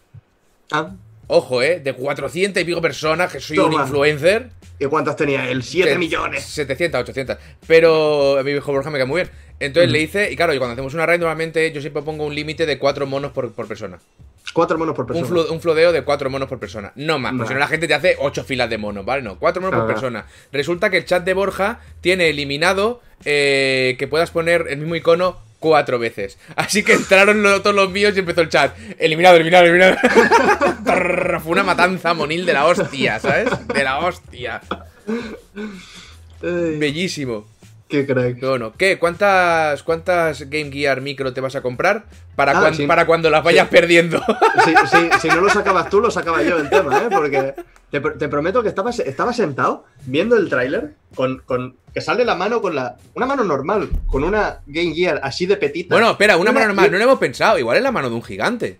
Ah, 0.72 0.91
Ojo, 1.27 1.62
¿eh? 1.62 1.79
De 1.79 1.93
400 1.93 2.62
y 2.62 2.65
pico 2.65 2.81
personas, 2.81 3.31
que 3.31 3.39
soy 3.39 3.57
un 3.60 3.74
influencer. 3.74 4.50
¿Y 4.79 4.86
cuántas 4.86 5.15
tenía 5.15 5.50
él? 5.50 5.62
¡7 5.63 5.84
Se- 5.93 5.98
millones! 5.98 6.43
700, 6.46 7.01
800. 7.01 7.38
Pero 7.67 8.38
a 8.39 8.43
mi 8.43 8.51
viejo 8.51 8.72
Borja 8.72 8.89
me 8.89 8.98
cae 8.98 9.07
muy 9.07 9.22
bien. 9.22 9.31
Entonces 9.60 9.91
le 9.91 10.00
hice, 10.00 10.31
y 10.31 10.36
claro, 10.36 10.53
y 10.53 10.57
cuando 10.60 10.74
hacemos 10.74 10.93
una 10.93 11.05
raid, 11.05 11.19
normalmente 11.19 11.72
yo 11.72 11.81
siempre 11.81 12.03
pongo 12.03 12.25
un 12.25 12.36
límite 12.36 12.65
de 12.67 12.77
4 12.77 13.07
monos 13.07 13.31
por, 13.31 13.51
por 13.53 13.67
persona. 13.67 14.00
Cuatro 14.53 14.77
monos 14.77 14.96
por 14.96 15.03
Un, 15.12 15.19
persona. 15.22 15.27
flo- 15.41 15.51
un 15.51 15.60
flodeo 15.62 15.91
de 15.91 16.03
4 16.03 16.29
monos 16.29 16.48
por 16.48 16.60
persona. 16.60 16.93
No 16.96 17.19
más, 17.19 17.34
porque 17.34 17.50
si 17.50 17.53
no 17.55 17.60
la 17.60 17.67
gente 17.67 17.88
te 17.88 17.93
hace 17.96 18.15
8 18.19 18.43
filas 18.43 18.69
de 18.69 18.77
monos, 18.77 19.03
¿vale? 19.03 19.22
No, 19.24 19.38
4 19.39 19.62
monos 19.62 19.77
por 19.79 19.88
persona. 19.88 20.25
Resulta 20.53 20.89
que 20.89 20.98
el 20.98 21.05
chat 21.05 21.24
de 21.25 21.34
Borja 21.34 21.79
tiene 22.01 22.29
eliminado 22.29 23.01
eh, 23.25 23.96
que 24.00 24.07
puedas 24.07 24.31
poner 24.31 24.67
el 24.69 24.77
mismo 24.77 24.96
icono 24.96 25.38
cuatro 25.60 25.98
veces. 26.00 26.38
Así 26.56 26.84
que 26.84 26.94
entraron 26.94 27.44
todos 27.64 27.76
los 27.76 27.90
míos 27.90 28.14
y 28.16 28.20
empezó 28.20 28.42
el 28.42 28.50
chat. 28.50 28.76
Eliminado, 29.00 29.36
eliminado, 29.36 29.66
eliminado. 29.66 29.98
Fue 31.44 31.52
una 31.52 31.64
matanza 31.64 32.14
monil 32.14 32.46
de 32.46 32.54
la 32.54 32.66
hostia, 32.66 33.20
¿sabes? 33.20 33.50
De 33.68 33.84
la 33.84 34.00
hostia. 34.00 34.62
Ay, 36.44 36.78
Bellísimo. 36.78 37.46
qué 37.90 38.06
crack. 38.06 38.40
Bueno, 38.42 38.74
¿qué? 38.78 39.00
¿Cuántas, 39.00 39.82
¿Cuántas 39.84 40.50
Game 40.50 40.72
Gear 40.72 41.02
Micro 41.02 41.34
te 41.34 41.42
vas 41.42 41.56
a 41.56 41.62
comprar? 41.62 42.06
Para, 42.36 42.52
Ah, 42.58 42.62
cuan- 42.62 42.76
sí. 42.76 42.86
para 42.86 43.06
cuando 43.06 43.30
las 43.30 43.44
vayas 43.44 43.68
perdiendo. 43.70 44.22
Si, 45.22 45.28
no 45.30 45.42
lo 45.42 45.50
sacabas 45.50 45.90
tú, 45.90 46.00
lo 46.02 46.12
sacaba 46.12 46.42
yo 46.44 46.58
el 46.58 46.70
tema, 46.70 46.98
¿eh? 47.00 47.08
Porque 47.12 47.56
te, 47.92 48.02
pr- 48.02 48.18
te 48.18 48.28
prometo 48.28 48.62
que 48.64 48.70
estaba, 48.70 48.92
estaba 48.92 49.34
sentado 49.34 49.86
viendo 50.06 50.36
el 50.38 50.50
tráiler 50.50 50.94
con, 51.16 51.40
con 51.46 51.76
que 51.98 52.01
sale 52.01 52.24
la 52.24 52.36
mano 52.36 52.62
con 52.62 52.75
la. 52.75 52.96
Una 53.16 53.25
mano 53.25 53.44
normal, 53.44 53.89
con 54.06 54.24
una 54.24 54.60
Game 54.68 54.94
Gear 54.94 55.20
así 55.24 55.48
de 55.48 55.58
petita. 55.58 55.96
bueno, 55.96 56.12
espera, 56.12 56.36
una 56.38 56.51
Una- 56.51 56.60
mano 56.60 56.66
normal. 56.68 56.92
No 56.92 56.98
lo 57.00 57.04
hemos 57.06 57.18
pensado. 57.18 57.58
Igual 57.58 57.77
es 57.77 57.82
la 57.82 57.92
mano 57.92 58.08
de 58.08 58.16
un 58.16 58.22
gigante. 58.22 58.80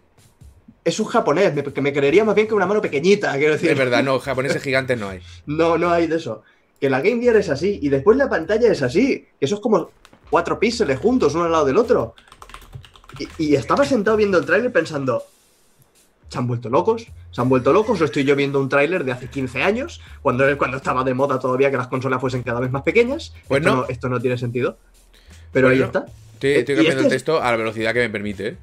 es 0.86 1.00
un 1.00 1.08
japonés, 1.08 1.52
me- 1.56 1.64
que 1.64 1.82
me 1.82 1.92
creería 1.92 2.24
más 2.24 2.36
bien 2.36 2.48
que 2.48 2.54
una 2.54 2.68
mano 2.68 2.80
pequeñita, 2.80 3.36
quiero 3.38 3.54
decir. 3.54 3.72
Es 3.72 3.78
verdad, 3.78 4.04
no, 4.04 4.20
japoneses 4.28 4.62
gigantes 4.62 5.00
no 5.00 5.10
hay. 5.10 5.20
No, 5.48 5.80
no 5.80 5.90
hay 5.90 6.06
de 6.06 6.18
eso. 6.18 6.44
Que 6.80 6.92
la 6.92 7.02
Game 7.02 7.24
Gear 7.24 7.38
es 7.38 7.50
así 7.50 7.80
y 7.82 7.90
después 7.90 8.16
la 8.18 8.30
pantalla 8.30 8.72
es 8.72 8.84
así. 8.84 9.26
Que 9.40 9.46
eso 9.48 9.56
es 9.56 9.62
como 9.62 9.90
cuatro 10.30 10.60
píxeles 10.60 11.00
juntos, 11.00 11.34
uno 11.34 11.46
al 11.46 11.52
lado 11.52 11.66
del 11.66 11.78
otro. 11.78 12.14
Y, 13.18 13.46
y 13.46 13.56
estaba 13.56 13.84
sentado 13.84 14.16
viendo 14.16 14.38
el 14.38 14.46
tráiler 14.46 14.72
pensando, 14.72 15.24
¿se 16.30 16.38
han 16.38 16.46
vuelto 16.46 16.70
locos? 16.70 17.08
¿Se 17.38 17.42
han 17.42 17.50
vuelto 17.50 17.72
locos? 17.72 18.02
¿O 18.02 18.06
estoy 18.06 18.24
yo 18.24 18.36
viendo 18.36 18.60
un 18.60 18.68
tráiler 18.68 19.04
de 19.04 19.12
hace 19.12 19.28
15 19.28 19.62
años? 19.62 20.02
Cuando, 20.24 20.58
cuando 20.58 20.78
estaba 20.78 21.04
de 21.04 21.14
moda 21.14 21.38
todavía 21.40 21.70
que 21.70 21.78
las 21.78 21.86
consolas 21.88 22.20
fuesen 22.20 22.42
cada 22.42 22.60
vez 22.60 22.72
más 22.72 22.82
pequeñas. 22.82 23.32
Pues 23.48 23.62
esto 23.62 23.76
no. 23.76 23.86
esto 23.88 24.10
no 24.10 24.20
tiene 24.20 24.40
sentido. 24.40 24.80
Pero 25.52 25.68
Pues 25.68 25.78
ahí 25.80 25.86
está. 25.86 26.08
Estoy, 26.34 26.50
estoy 26.54 26.76
cambiando 26.78 26.90
este 26.90 27.00
el 27.02 27.06
es- 27.06 27.10
texto 27.12 27.40
a 27.44 27.52
la 27.52 27.58
velocidad 27.58 27.94
que 27.94 28.00
me 28.00 28.10
permite, 28.10 28.48
¿eh? 28.48 28.58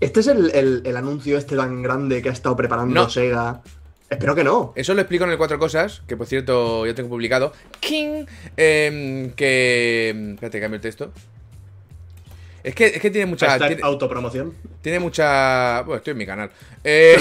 Este 0.00 0.20
es 0.20 0.26
el, 0.26 0.50
el- 0.54 0.82
el 0.84 0.96
anuncio 0.98 1.38
este 1.38 1.56
tan 1.56 1.82
grande 1.82 2.20
que 2.20 2.28
ha 2.28 2.32
estado 2.32 2.54
preparando 2.56 2.94
No. 2.94 3.08
Sega. 3.08 3.62
Espero 4.10 4.34
que 4.34 4.44
no. 4.44 4.74
Eso 4.76 4.92
lo 4.92 5.00
explico 5.00 5.24
en 5.24 5.30
el 5.30 5.38
Cuatro 5.38 5.58
Cosas, 5.58 6.02
que 6.06 6.14
por 6.18 6.26
cierto 6.26 6.84
ya 6.84 6.94
tengo 6.94 7.08
publicado. 7.08 7.54
King, 7.80 8.26
em, 8.58 9.30
que... 9.30 10.10
Espérate, 10.34 10.60
cambio 10.60 10.76
el 10.76 10.82
texto. 10.82 11.10
Es 12.62 12.74
que, 12.74 12.86
es 12.86 13.00
que 13.00 13.10
tiene 13.10 13.26
mucha... 13.26 13.56
Tiene, 13.58 13.80
autopromoción. 13.82 14.54
tiene 14.82 14.98
mucha... 15.00 15.82
Bueno, 15.82 15.96
estoy 15.98 16.12
en 16.12 16.18
mi 16.18 16.26
canal. 16.26 16.50
Eh, 16.84 17.16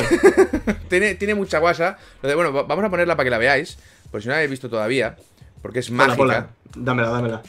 tiene, 0.89 1.15
tiene 1.15 1.35
mucha 1.35 1.59
guasa. 1.59 1.97
Bueno, 2.21 2.51
va- 2.53 2.63
vamos 2.63 2.83
a 2.85 2.89
ponerla 2.89 3.15
para 3.15 3.25
que 3.25 3.29
la 3.31 3.37
veáis, 3.37 3.77
por 4.11 4.21
si 4.21 4.27
no 4.27 4.31
la 4.31 4.37
habéis 4.37 4.51
visto 4.51 4.69
todavía, 4.69 5.15
porque 5.61 5.79
es 5.79 5.89
mágica. 5.91 6.17
ponla. 6.17 6.47
Dámela, 6.75 7.09
dámela. 7.09 7.41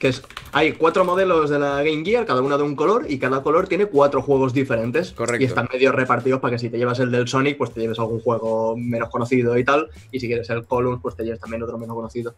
Que 0.00 0.08
es, 0.08 0.22
hay 0.52 0.72
cuatro 0.72 1.04
modelos 1.04 1.50
de 1.50 1.58
la 1.58 1.82
Game 1.82 2.02
Gear, 2.04 2.24
cada 2.26 2.40
uno 2.40 2.56
de 2.56 2.64
un 2.64 2.74
color, 2.74 3.04
y 3.08 3.18
cada 3.18 3.42
color 3.42 3.68
tiene 3.68 3.84
cuatro 3.86 4.22
juegos 4.22 4.52
diferentes. 4.54 5.12
Correcto. 5.12 5.42
Y 5.42 5.46
están 5.46 5.68
medio 5.72 5.92
repartidos 5.92 6.40
para 6.40 6.52
que 6.52 6.58
si 6.58 6.70
te 6.70 6.78
llevas 6.78 6.98
el 7.00 7.10
del 7.12 7.28
Sonic, 7.28 7.58
pues 7.58 7.72
te 7.72 7.80
lleves 7.82 7.98
algún 7.98 8.18
juego 8.20 8.74
menos 8.78 9.10
conocido 9.10 9.56
y 9.58 9.64
tal. 9.64 9.88
Y 10.10 10.18
si 10.18 10.26
quieres 10.26 10.48
el 10.50 10.64
Columns, 10.66 11.00
pues 11.02 11.14
te 11.16 11.22
lleves 11.22 11.38
también 11.38 11.62
otro 11.62 11.76
menos 11.78 11.94
conocido. 11.94 12.34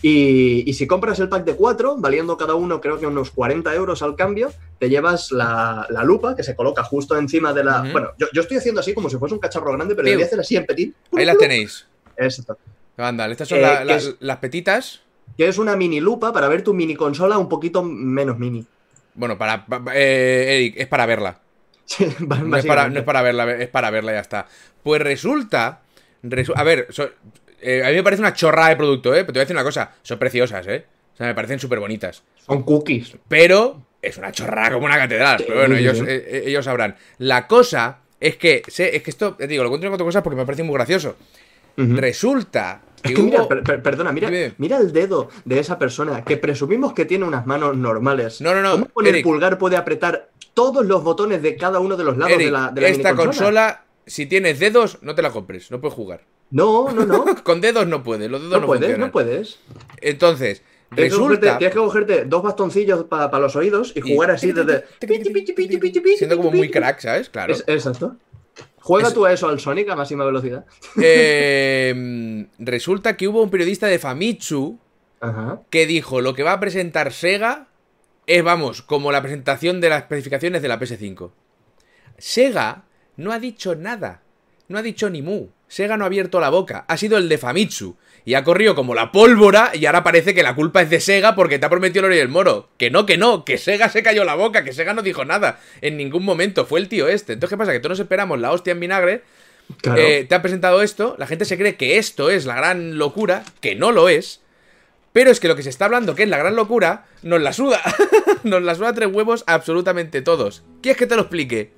Y, 0.00 0.62
y 0.68 0.72
si 0.74 0.86
compras 0.86 1.18
el 1.20 1.28
pack 1.28 1.44
de 1.44 1.54
cuatro, 1.54 1.96
valiendo 1.98 2.36
cada 2.36 2.54
uno 2.54 2.80
creo 2.80 2.98
que 2.98 3.06
unos 3.06 3.30
40 3.30 3.74
euros 3.74 4.02
al 4.02 4.16
cambio, 4.16 4.50
te 4.78 4.88
llevas 4.88 5.30
la, 5.32 5.86
la 5.90 6.04
lupa 6.04 6.34
que 6.34 6.42
se 6.42 6.56
coloca 6.56 6.82
justo 6.82 7.16
encima 7.16 7.52
de 7.52 7.64
la... 7.64 7.82
Bueno, 7.92 8.10
yo, 8.18 8.26
yo 8.32 8.42
estoy 8.42 8.56
haciendo 8.56 8.80
así 8.80 8.94
como 8.94 9.10
si 9.10 9.16
fuese 9.16 9.34
un 9.34 9.40
cacharro 9.40 9.72
grande, 9.72 9.94
pero 9.94 10.04
Piu. 10.04 10.10
debería 10.12 10.26
hacer 10.26 10.40
así 10.40 10.56
en 10.56 10.66
petit. 10.66 10.94
Ahí 11.16 11.24
las 11.24 11.36
tenéis. 11.38 11.86
Exacto. 12.16 12.58
Anda, 12.96 13.28
estas 13.30 13.48
son 13.48 13.58
Eh, 13.58 13.62
la- 13.62 13.78
que 13.80 13.84
la- 13.86 13.96
es- 13.96 14.16
las 14.20 14.36
petitas. 14.38 15.01
Que 15.36 15.48
es 15.48 15.58
una 15.58 15.76
mini 15.76 16.00
lupa 16.00 16.32
para 16.32 16.48
ver 16.48 16.62
tu 16.62 16.74
mini 16.74 16.94
consola 16.94 17.38
un 17.38 17.48
poquito 17.48 17.82
menos 17.82 18.38
mini. 18.38 18.64
Bueno, 19.14 19.36
para... 19.38 19.64
pa- 19.66 19.82
pa- 19.84 19.92
eh, 19.96 20.56
Eric, 20.56 20.74
es 20.78 20.86
para 20.88 21.06
verla. 21.06 21.38
Sí, 21.84 22.06
No 22.20 22.56
es, 22.56 22.64
para, 22.64 22.88
no 22.88 22.98
es 23.00 23.04
para 23.04 23.22
verla, 23.22 23.52
es 23.56 23.68
para 23.68 23.90
verla, 23.90 24.12
ya 24.12 24.20
está. 24.20 24.46
Pues 24.82 25.02
resulta. 25.02 25.80
resu- 26.22 26.52
a 26.56 26.62
ver, 26.62 26.86
so- 26.90 27.10
eh, 27.60 27.82
a 27.84 27.88
mí 27.90 27.94
me 27.96 28.02
parece 28.02 28.22
una 28.22 28.32
chorrada 28.32 28.70
de 28.70 28.76
producto, 28.76 29.10
¿eh? 29.14 29.24
Pero 29.24 29.26
te 29.26 29.32
voy 29.32 29.40
a 29.40 29.44
decir 29.44 29.56
una 29.56 29.64
cosa: 29.64 29.92
son 30.02 30.18
preciosas, 30.18 30.66
¿eh? 30.68 30.84
O 31.12 31.16
sea, 31.16 31.26
me 31.26 31.34
parecen 31.34 31.58
súper 31.58 31.80
bonitas. 31.80 32.22
Son 32.46 32.62
cookies. 32.62 33.16
Pero 33.28 33.82
es 34.00 34.16
una 34.16 34.32
chorrada 34.32 34.72
como 34.72 34.86
una 34.86 34.96
catedral. 34.96 35.38
Sí, 35.38 35.44
Pero 35.46 35.58
bueno, 35.60 35.76
ellos, 35.76 35.98
eh, 36.00 36.04
eh, 36.26 36.42
ellos 36.46 36.64
sabrán. 36.64 36.96
La 37.18 37.46
cosa 37.46 37.98
es 38.20 38.36
que. 38.36 38.62
sé- 38.68 38.96
es 38.96 39.02
que 39.02 39.10
esto, 39.10 39.34
te 39.34 39.46
digo, 39.46 39.62
lo 39.62 39.68
cuento 39.68 39.86
en 39.86 39.90
cuatro 39.92 40.06
cosas 40.06 40.22
porque 40.22 40.36
me 40.36 40.46
parece 40.46 40.62
muy 40.62 40.74
gracioso. 40.74 41.16
Resulta 41.76 42.80
Es 43.02 43.14
que 43.14 43.22
mira, 43.22 43.40
hubo- 43.40 43.48
per- 43.48 43.62
per- 43.62 43.82
perdona, 43.82 44.12
mira, 44.12 44.28
Dime. 44.30 44.54
mira 44.58 44.78
el 44.78 44.92
dedo 44.92 45.28
de 45.44 45.58
esa 45.58 45.78
persona 45.78 46.24
que 46.24 46.36
presumimos 46.36 46.92
que 46.92 47.04
tiene 47.04 47.24
unas 47.24 47.46
manos 47.46 47.76
normales. 47.76 48.40
No, 48.40 48.54
no, 48.54 48.62
no, 48.62 48.70
¿Cómo 48.72 48.86
con 48.88 49.06
el 49.06 49.22
pulgar 49.22 49.58
puede 49.58 49.76
apretar 49.76 50.30
todos 50.54 50.84
los 50.86 51.02
botones 51.02 51.42
de 51.42 51.56
cada 51.56 51.80
uno 51.80 51.96
de 51.96 52.04
los 52.04 52.16
lados 52.16 52.32
Eric, 52.34 52.46
de 52.46 52.52
la, 52.52 52.70
de 52.70 52.80
la 52.82 52.88
esta 52.88 53.14
consola, 53.16 53.84
si 54.06 54.26
tienes 54.26 54.58
dedos, 54.58 54.98
no 55.02 55.14
te 55.14 55.22
la 55.22 55.30
compres, 55.30 55.70
no 55.70 55.80
puedes 55.80 55.94
jugar. 55.94 56.22
No, 56.50 56.92
no, 56.92 57.06
no. 57.06 57.24
Con 57.42 57.60
dedos 57.60 57.86
no 57.86 58.02
puedes, 58.02 58.30
los 58.30 58.40
dedos 58.40 58.52
No 58.54 58.60
no, 58.60 58.66
puedes, 58.66 58.82
funcionan. 58.82 59.06
no 59.08 59.12
puedes. 59.12 59.58
Entonces, 60.00 60.62
Tienes 60.94 61.14
que, 61.14 61.18
cogerte, 61.18 61.36
resulta. 61.46 61.58
tienes 61.58 61.74
que 61.74 61.80
cogerte 61.80 62.24
dos 62.26 62.42
bastoncillos 62.42 63.04
para 63.04 63.38
los 63.38 63.56
oídos 63.56 63.94
y 63.96 64.00
Y- 64.06 64.14
jugar 64.14 64.32
así 64.32 64.52
desde. 64.52 64.84
Siendo 66.18 66.36
como 66.36 66.50
muy 66.50 66.70
crack, 66.70 67.00
¿sabes? 67.00 67.28
Claro. 67.30 67.52
Es- 67.54 67.64
exacto. 67.66 68.16
Juega 68.82 69.08
Es- 69.08 69.14
tú 69.14 69.24
a 69.24 69.32
eso 69.32 69.48
al 69.48 69.60
Sonic 69.60 69.88
a 69.90 69.96
máxima 69.96 70.24
velocidad. 70.24 70.64
Eh, 71.02 72.46
resulta 72.58 73.16
que 73.16 73.28
hubo 73.28 73.42
un 73.42 73.50
periodista 73.50 73.86
de 73.86 73.98
Famitsu 73.98 74.78
Ajá. 75.20 75.60
que 75.70 75.86
dijo 75.86 76.20
lo 76.20 76.34
que 76.34 76.42
va 76.42 76.52
a 76.52 76.60
presentar 76.60 77.12
Sega 77.12 77.68
es, 78.26 78.42
vamos, 78.44 78.82
como 78.82 79.10
la 79.12 79.22
presentación 79.22 79.80
de 79.80 79.88
las 79.88 80.02
especificaciones 80.02 80.62
de 80.62 80.68
la 80.68 80.78
PS5. 80.78 81.30
Sega 82.18 82.84
no 83.16 83.32
ha 83.32 83.38
dicho 83.38 83.74
nada. 83.74 84.22
No 84.68 84.78
ha 84.78 84.82
dicho 84.82 85.10
ni 85.10 85.22
mu. 85.22 85.48
Sega 85.68 85.96
no 85.96 86.04
ha 86.04 86.06
abierto 86.06 86.38
la 86.40 86.50
boca. 86.50 86.84
Ha 86.88 86.96
sido 86.96 87.18
el 87.18 87.28
de 87.28 87.38
Famitsu. 87.38 87.96
Y 88.24 88.34
ha 88.34 88.44
corrido 88.44 88.74
como 88.74 88.94
la 88.94 89.10
pólvora 89.10 89.72
y 89.74 89.86
ahora 89.86 90.04
parece 90.04 90.34
que 90.34 90.42
la 90.42 90.54
culpa 90.54 90.82
es 90.82 90.90
de 90.90 91.00
Sega 91.00 91.34
porque 91.34 91.58
te 91.58 91.66
ha 91.66 91.70
prometido 91.70 92.00
el 92.00 92.06
oro 92.06 92.14
y 92.14 92.20
el 92.20 92.28
moro. 92.28 92.68
Que 92.78 92.90
no, 92.90 93.04
que 93.04 93.18
no, 93.18 93.44
que 93.44 93.58
Sega 93.58 93.88
se 93.88 94.02
cayó 94.02 94.24
la 94.24 94.34
boca, 94.34 94.62
que 94.64 94.72
Sega 94.72 94.94
no 94.94 95.02
dijo 95.02 95.24
nada. 95.24 95.58
En 95.80 95.96
ningún 95.96 96.24
momento. 96.24 96.64
Fue 96.66 96.78
el 96.78 96.88
tío 96.88 97.08
este. 97.08 97.32
Entonces, 97.32 97.54
¿qué 97.54 97.58
pasa? 97.58 97.72
Que 97.72 97.80
todos 97.80 97.98
nos 97.98 98.00
esperamos 98.00 98.38
la 98.40 98.52
hostia 98.52 98.72
en 98.72 98.80
vinagre 98.80 99.22
Claro. 99.80 100.00
eh, 100.00 100.26
te 100.28 100.34
ha 100.34 100.42
presentado 100.42 100.82
esto, 100.82 101.14
la 101.18 101.26
gente 101.26 101.44
se 101.44 101.56
cree 101.56 101.76
que 101.76 101.96
esto 101.96 102.30
es 102.30 102.44
la 102.44 102.56
gran 102.56 102.98
locura, 102.98 103.42
que 103.60 103.74
no 103.74 103.90
lo 103.92 104.08
es, 104.08 104.40
pero 105.12 105.30
es 105.30 105.40
que 105.40 105.48
lo 105.48 105.56
que 105.56 105.62
se 105.62 105.70
está 105.70 105.86
hablando 105.86 106.14
que 106.14 106.24
es 106.24 106.28
la 106.28 106.36
gran 106.36 106.56
locura, 106.56 107.06
nos 107.22 107.40
la 107.40 107.52
suda. 107.52 107.80
nos 108.44 108.62
la 108.62 108.74
suda 108.74 108.92
tres 108.92 109.08
huevos 109.10 109.44
absolutamente 109.46 110.20
todos. 110.20 110.62
¿Quieres 110.82 110.98
que 110.98 111.06
te 111.06 111.14
lo 111.16 111.22
explique? 111.22 111.70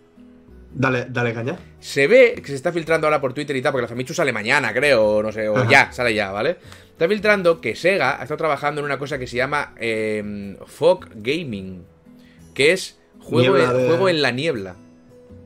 Dale, 0.76 1.06
dale 1.08 1.32
caña. 1.32 1.56
Se 1.78 2.06
ve 2.08 2.34
que 2.36 2.48
se 2.48 2.54
está 2.56 2.72
filtrando 2.72 3.06
ahora 3.06 3.20
por 3.20 3.32
Twitter 3.32 3.54
y 3.54 3.62
tal, 3.62 3.70
porque 3.72 3.82
la 3.82 3.88
Famitsu 3.88 4.12
sale 4.12 4.32
mañana, 4.32 4.72
creo, 4.74 5.04
o 5.06 5.22
no 5.22 5.30
sé, 5.30 5.48
o 5.48 5.56
Ajá. 5.56 5.70
ya, 5.70 5.92
sale 5.92 6.12
ya, 6.14 6.32
¿vale? 6.32 6.56
Está 6.90 7.08
filtrando 7.08 7.60
que 7.60 7.76
Sega 7.76 8.18
ha 8.18 8.22
estado 8.22 8.38
trabajando 8.38 8.80
en 8.80 8.84
una 8.86 8.98
cosa 8.98 9.18
que 9.18 9.26
se 9.28 9.36
llama 9.36 9.72
eh, 9.78 10.56
Fog 10.66 11.06
Gaming, 11.14 11.84
que 12.54 12.72
es 12.72 12.98
juego, 13.20 13.54
de- 13.54 13.66
juego 13.86 14.08
en 14.08 14.20
la 14.22 14.30
niebla. 14.32 14.74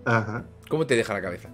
Ajá. 0.07 0.45
¿Cómo 0.69 0.87
te 0.87 0.97
deja 0.97 1.13
la 1.13 1.21
cabeza? 1.23 1.51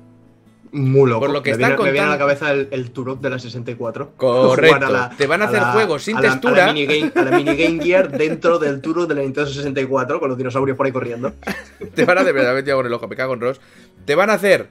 Muy 0.76 1.08
loco. 1.08 1.20
Por 1.20 1.30
lo 1.30 1.42
que 1.42 1.50
me, 1.50 1.54
están 1.54 1.70
viene, 1.70 1.84
me 1.84 1.92
viene 1.92 2.06
a 2.08 2.10
la 2.10 2.18
cabeza 2.18 2.50
el, 2.50 2.66
el 2.72 2.90
Turok 2.90 3.20
de 3.20 3.30
la 3.30 3.38
64. 3.38 4.12
Correcto. 4.16 4.86
Jugar 4.86 5.16
Te 5.16 5.26
van 5.28 5.42
a 5.42 5.44
hacer 5.44 5.60
la- 5.62 5.72
juegos 5.72 6.02
sin 6.02 6.16
a 6.16 6.20
la- 6.20 6.30
textura. 6.30 6.64
A 6.64 6.66
la, 6.66 6.72
minigame, 6.72 7.12
a 7.14 7.22
la 7.22 7.30
minigame 7.36 7.84
Gear 7.84 8.10
dentro 8.10 8.58
del 8.58 8.80
Turok 8.80 9.08
de 9.08 9.14
la 9.14 9.20
Nintendo 9.22 9.48
64 9.48 10.18
con 10.18 10.28
los 10.28 10.36
dinosaurios 10.36 10.76
por 10.76 10.86
ahí 10.86 10.92
corriendo. 10.92 11.32
Te 11.94 12.04
van 12.04 12.18
a 12.18 12.22
hacer, 12.22 12.34
me 12.34 12.42
con 12.74 12.86
el 12.86 12.92
ojo, 12.92 13.06
me 13.06 13.14
cago 13.16 13.34
en 13.34 13.40
Ross. 13.40 13.60
Te 14.04 14.14
van 14.16 14.30
a 14.30 14.34
hacer. 14.34 14.66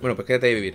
Bueno, 0.00 0.16
pues 0.16 0.26
quédate 0.26 0.48
ahí 0.48 0.54
vivir. 0.56 0.74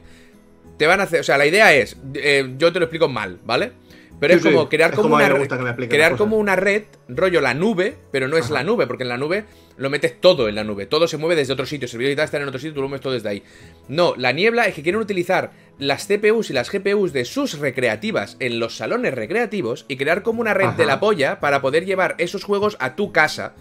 Te 0.77 0.88
van 0.88 1.01
a 1.01 1.03
hacer. 1.03 1.19
O 1.19 1.24
sea, 1.24 1.38
la 1.38 1.46
idea 1.46 1.74
es. 1.74 1.98
eh, 2.13 2.55
yo 2.58 2.72
te 2.72 2.79
lo 2.79 2.86
explico 2.86 3.10
mal, 3.10 3.39
¿vale? 3.46 3.74
Pero 4.19 4.33
es 4.33 4.41
Sí, 4.41 4.49
como 4.51 4.67
crear 4.67 4.93
como, 4.93 5.15
una 5.15 5.29
gusta 5.33 5.57
que 5.57 5.63
me 5.63 5.88
Crear 5.88 6.17
como 6.17 6.38
una 6.38 6.55
red, 6.57 6.83
rollo 7.07 7.39
la 7.39 7.53
nube, 7.53 7.95
pero 8.11 8.27
no 8.27 8.35
es 8.38 8.45
Ajá. 8.45 8.55
la 8.55 8.63
nube, 8.63 8.85
porque 8.85 9.03
en 9.03 9.09
la 9.09 9.17
nube 9.17 9.45
lo 9.77 9.89
metes 9.89 10.19
todo 10.19 10.49
en 10.49 10.55
la 10.55 10.63
nube. 10.65 10.85
Todo 10.88 11.07
se 11.07 11.15
mueve 11.17 11.35
desde 11.38 11.53
otro 11.53 11.65
sitio. 11.65 11.88
Servidores 11.88 12.13
y 12.13 12.17
tal 12.17 12.25
están 12.25 12.41
en 12.41 12.49
otro 12.49 12.59
sitio, 12.59 12.73
tú 12.73 12.81
lo 12.81 12.89
metes 12.89 13.01
todo 13.01 13.13
desde 13.13 13.29
ahí. 13.29 13.43
No, 13.88 14.13
la 14.17 14.33
niebla 14.33 14.65
es 14.67 14.75
que 14.75 14.83
quieren 14.83 14.99
utilizar 14.99 15.51
las 15.77 16.05
CPUs 16.07 16.49
y 16.49 16.53
las 16.53 16.69
GPUs 16.69 17.13
de 17.13 17.23
sus 17.23 17.59
recreativas 17.59 18.35
en 18.41 18.59
los 18.59 18.75
salones 18.75 19.13
recreativos 19.13 19.85
y 19.88 19.95
crear 19.95 20.21
como 20.21 20.41
una 20.41 20.53
red 20.53 20.65
Ajá. 20.67 20.77
de 20.77 20.85
la 20.85 20.99
polla 20.99 21.39
para 21.39 21.61
poder 21.61 21.85
llevar 21.85 22.15
esos 22.17 22.43
juegos 22.43 22.75
a 22.81 22.95
tu 22.97 23.13
casa. 23.13 23.53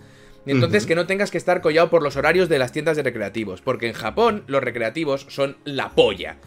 Y 0.45 0.51
entonces 0.51 0.87
que 0.87 0.95
no 0.97 1.07
tengas 1.07 1.31
que 1.31 1.39
estar 1.39 1.61
collado 1.61 1.91
por 1.91 2.03
los 2.03 2.17
horarios 2.17 2.49
de 2.49 2.59
las 2.59 2.73
tiendas 2.73 2.97
de 2.97 3.03
recreativos. 3.05 3.61
Porque 3.61 3.87
en 3.87 3.93
Japón 3.93 4.43
los 4.49 4.65
recreativos 4.65 5.27
son 5.29 5.57
la 5.65 5.91
polla. 5.91 6.39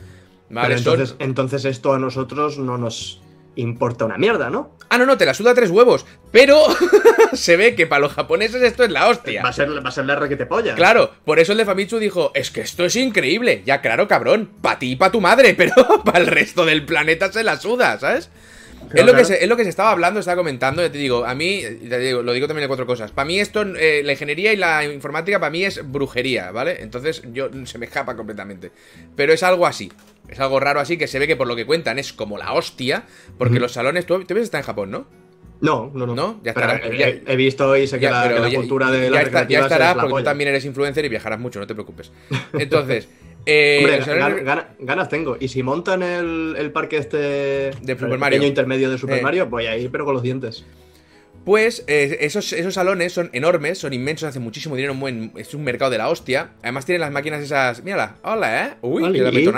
¿Vale? 0.49 0.67
Pero 0.75 0.79
Son- 0.81 0.93
entonces, 0.93 1.15
entonces 1.19 1.65
esto 1.65 1.93
a 1.93 1.99
nosotros 1.99 2.57
no 2.57 2.77
nos 2.77 3.21
importa 3.55 4.05
una 4.05 4.17
mierda, 4.17 4.49
¿no? 4.49 4.75
Ah, 4.89 4.97
no, 4.97 5.05
no, 5.05 5.17
te 5.17 5.25
la 5.25 5.33
suda 5.33 5.53
tres 5.53 5.69
huevos. 5.69 6.05
Pero 6.31 6.63
se 7.33 7.57
ve 7.57 7.75
que 7.75 7.87
para 7.87 8.01
los 8.01 8.13
japoneses 8.13 8.61
esto 8.61 8.83
es 8.83 8.91
la 8.91 9.07
hostia. 9.07 9.41
Va 9.43 9.49
a 9.49 9.53
ser, 9.53 9.69
va 9.83 9.89
a 9.89 9.91
ser 9.91 10.05
la 10.05 10.15
requete 10.15 10.45
polla. 10.45 10.75
Claro, 10.75 11.11
por 11.25 11.39
eso 11.39 11.51
el 11.53 11.57
de 11.57 11.65
Famitsu 11.65 11.99
dijo, 11.99 12.31
es 12.33 12.51
que 12.51 12.61
esto 12.61 12.85
es 12.85 12.95
increíble. 12.95 13.63
Ya, 13.65 13.81
claro, 13.81 14.07
cabrón, 14.07 14.49
para 14.61 14.79
ti 14.79 14.91
y 14.91 14.95
para 14.95 15.11
tu 15.11 15.21
madre, 15.21 15.53
pero 15.57 15.73
para 16.03 16.19
el 16.19 16.27
resto 16.27 16.65
del 16.65 16.85
planeta 16.85 17.31
se 17.31 17.43
la 17.43 17.57
suda, 17.57 17.97
¿sabes? 17.99 18.29
Claro, 18.89 19.07
es, 19.07 19.13
lo 19.13 19.17
que 19.17 19.25
se, 19.25 19.43
es 19.43 19.47
lo 19.47 19.55
que 19.55 19.63
se 19.63 19.69
estaba 19.69 19.91
hablando, 19.91 20.19
estaba 20.19 20.35
comentando, 20.35 20.81
ya 20.81 20.91
te 20.91 20.97
digo, 20.97 21.23
a 21.25 21.35
mí, 21.35 21.61
te 21.87 21.99
digo, 21.99 22.23
lo 22.23 22.33
digo 22.33 22.47
también 22.47 22.63
de 22.63 22.67
cuatro 22.67 22.85
cosas. 22.85 23.11
Para 23.11 23.25
mí 23.25 23.39
esto, 23.39 23.61
eh, 23.61 24.01
la 24.03 24.11
ingeniería 24.11 24.51
y 24.51 24.57
la 24.57 24.83
informática, 24.83 25.39
para 25.39 25.51
mí 25.51 25.63
es 25.63 25.89
brujería, 25.89 26.51
¿vale? 26.51 26.81
Entonces 26.81 27.21
yo 27.31 27.49
se 27.65 27.77
me 27.77 27.85
escapa 27.85 28.15
completamente. 28.15 28.71
Pero 29.15 29.31
es 29.31 29.43
algo 29.43 29.65
así, 29.65 29.91
es 30.31 30.39
algo 30.39 30.59
raro 30.59 30.79
así 30.79 30.97
que 30.97 31.07
se 31.07 31.19
ve 31.19 31.27
que 31.27 31.35
por 31.35 31.47
lo 31.47 31.55
que 31.55 31.65
cuentan 31.65 31.99
es 31.99 32.13
como 32.13 32.37
la 32.37 32.53
hostia, 32.53 33.03
porque 33.37 33.59
los 33.59 33.73
salones, 33.73 34.05
tú, 34.05 34.23
tú 34.23 34.33
ves 34.33 34.43
está 34.43 34.57
en 34.57 34.63
Japón, 34.63 34.89
¿no? 34.91 35.05
No, 35.61 35.91
no, 35.93 36.07
no. 36.07 36.15
¿No? 36.15 36.39
Ya 36.43 36.51
estará- 36.53 36.81
he, 36.83 36.97
ya- 36.97 37.07
he- 37.09 37.21
he 37.27 37.35
visto 37.35 37.77
y 37.77 37.85
sé 37.85 37.97
que 37.99 38.05
Ya, 38.05 38.11
la, 38.11 38.23
pero 38.23 38.35
que 38.37 38.41
la 38.41 38.49
ya- 38.49 38.57
cultura 38.57 38.89
de 38.89 38.97
las 38.97 39.05
está- 39.05 39.19
ya 39.19 39.23
recreativas 39.25 39.63
estará, 39.65 39.89
es 39.91 39.95
la 39.97 40.01
porque 40.01 40.15
tú 40.17 40.23
también 40.23 40.47
eres 40.49 40.65
influencer 40.65 41.05
y 41.05 41.09
viajarás 41.09 41.39
mucho, 41.39 41.59
no 41.59 41.67
te 41.67 41.75
preocupes. 41.75 42.11
Entonces, 42.53 43.07
eh, 43.45 43.77
Hombre, 43.83 44.01
salones- 44.03 44.65
ganas 44.79 45.09
tengo. 45.09 45.37
Y 45.39 45.49
si 45.49 45.61
montan 45.61 46.01
el, 46.01 46.55
el 46.57 46.71
parque 46.71 46.97
este 46.97 47.17
De 47.17 47.73
Super 47.93 48.09
el 48.13 48.17
Mario. 48.17 48.37
pequeño 48.37 48.47
intermedio 48.47 48.89
de 48.89 48.97
Super 48.97 49.19
Eh. 49.19 49.21
Mario, 49.21 49.45
voy 49.47 49.67
a 49.67 49.77
ir, 49.77 49.91
pero 49.91 50.03
con 50.05 50.15
los 50.15 50.23
dientes. 50.23 50.65
Pues 51.45 51.83
eh, 51.87 52.17
esos, 52.21 52.53
esos 52.53 52.75
salones 52.75 53.13
son 53.13 53.31
enormes, 53.33 53.79
son 53.79 53.93
inmensos, 53.93 54.29
hacen 54.29 54.43
muchísimo 54.43 54.75
dinero, 54.75 54.93
buen- 54.93 55.31
es 55.35 55.53
un 55.55 55.63
mercado 55.63 55.89
de 55.89 55.97
la 55.97 56.07
hostia. 56.09 56.51
Además 56.61 56.85
tienen 56.85 57.01
las 57.01 57.11
máquinas 57.11 57.41
esas... 57.41 57.83
Mírala, 57.83 58.17
hola, 58.21 58.65
¿eh? 58.67 58.73
Uy, 58.81 59.01
Oli. 59.03 59.19
qué. 59.43 59.51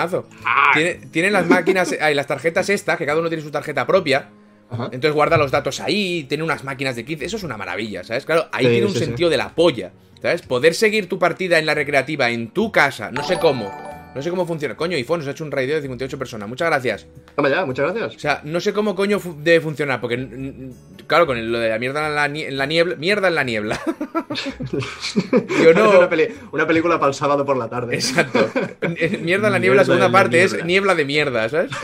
Ah. 0.46 0.72
Tiene- 0.74 0.94
tienen 1.12 1.34
las 1.34 1.46
máquinas, 1.48 1.94
hay 2.00 2.16
las 2.16 2.26
tarjetas 2.28 2.70
estas, 2.70 2.98
que 2.98 3.06
cada 3.06 3.20
uno 3.20 3.28
tiene 3.28 3.44
su 3.44 3.52
tarjeta 3.52 3.86
propia. 3.86 4.30
Ajá. 4.70 4.86
Entonces 4.86 5.12
guarda 5.12 5.38
los 5.38 5.52
datos 5.52 5.82
ahí, 5.82 6.24
tiene 6.30 6.44
unas 6.44 6.64
máquinas 6.64 6.96
de 6.96 7.04
15, 7.04 7.26
eso 7.26 7.38
es 7.38 7.44
una 7.44 7.58
maravilla, 7.58 8.04
¿sabes? 8.06 8.26
Claro, 8.26 8.48
ahí 8.54 8.66
Sí, 8.66 8.72
tiene 8.72 8.86
un 8.88 8.94
sí, 8.94 9.00
sí. 9.00 9.06
sentido 9.06 9.30
de 9.30 9.38
la 9.38 9.50
polla, 9.54 9.92
¿sabes? 10.22 10.42
Poder 10.42 10.74
seguir 10.74 11.10
tu 11.10 11.20
partida 11.20 11.60
en 11.60 11.66
la 11.66 11.76
recreativa 11.76 12.30
en 12.32 12.48
tu 12.50 12.72
casa, 12.72 13.12
no 13.12 13.24
sé 13.24 13.38
cómo, 13.40 13.72
no 14.16 14.22
sé 14.22 14.30
cómo 14.30 14.46
funciona. 14.46 14.76
Coño, 14.76 14.96
iPhone 14.96 15.20
nos 15.20 15.28
ha 15.28 15.32
hecho 15.32 15.44
un 15.44 15.52
raideo 15.52 15.76
de 15.78 15.82
58 15.82 16.18
personas, 16.20 16.48
muchas 16.50 16.68
gracias. 16.70 17.08
Toma 17.36 17.50
ya, 17.50 17.66
muchas 17.66 17.90
O 17.90 17.94
gracias. 17.94 18.22
sea, 18.22 18.42
no 18.44 18.60
sé 18.60 18.74
cómo 18.74 18.96
coño 18.96 19.20
fu- 19.20 19.36
debe 19.42 19.60
funcionar, 19.62 20.00
porque, 20.02 20.70
claro, 21.08 21.26
con 21.26 21.38
el- 21.38 21.52
lo 21.52 21.60
de 21.60 21.70
la 21.70 21.80
mierda 21.80 22.08
en 22.08 22.16
la, 22.16 22.28
nie- 22.30 22.48
en 22.48 22.58
la 22.58 22.66
niebla, 22.66 22.96
mierda 22.96 23.28
en 23.28 23.36
la 23.36 23.44
niebla. 23.44 23.80
Yo 25.64 25.70
Es 25.72 25.76
no... 25.76 25.90
una, 25.98 26.10
peli- 26.10 26.30
una 26.52 26.68
película 26.68 27.00
para 27.00 27.10
el 27.10 27.14
sábado 27.16 27.46
por 27.46 27.58
la 27.58 27.70
tarde. 27.70 27.96
Exacto. 27.96 28.50
Eh, 28.82 29.18
Mierda 29.22 29.48
en 29.48 29.54
la 29.54 29.60
niebla, 29.60 29.82
Mierda 29.82 29.86
segunda 29.86 30.06
en 30.08 30.12
la 30.12 30.18
parte 30.20 30.44
es 30.44 30.52
niebla. 30.54 30.66
niebla 30.68 30.96
de 30.96 31.06
mierda, 31.06 31.50
¿sabes? 31.50 31.72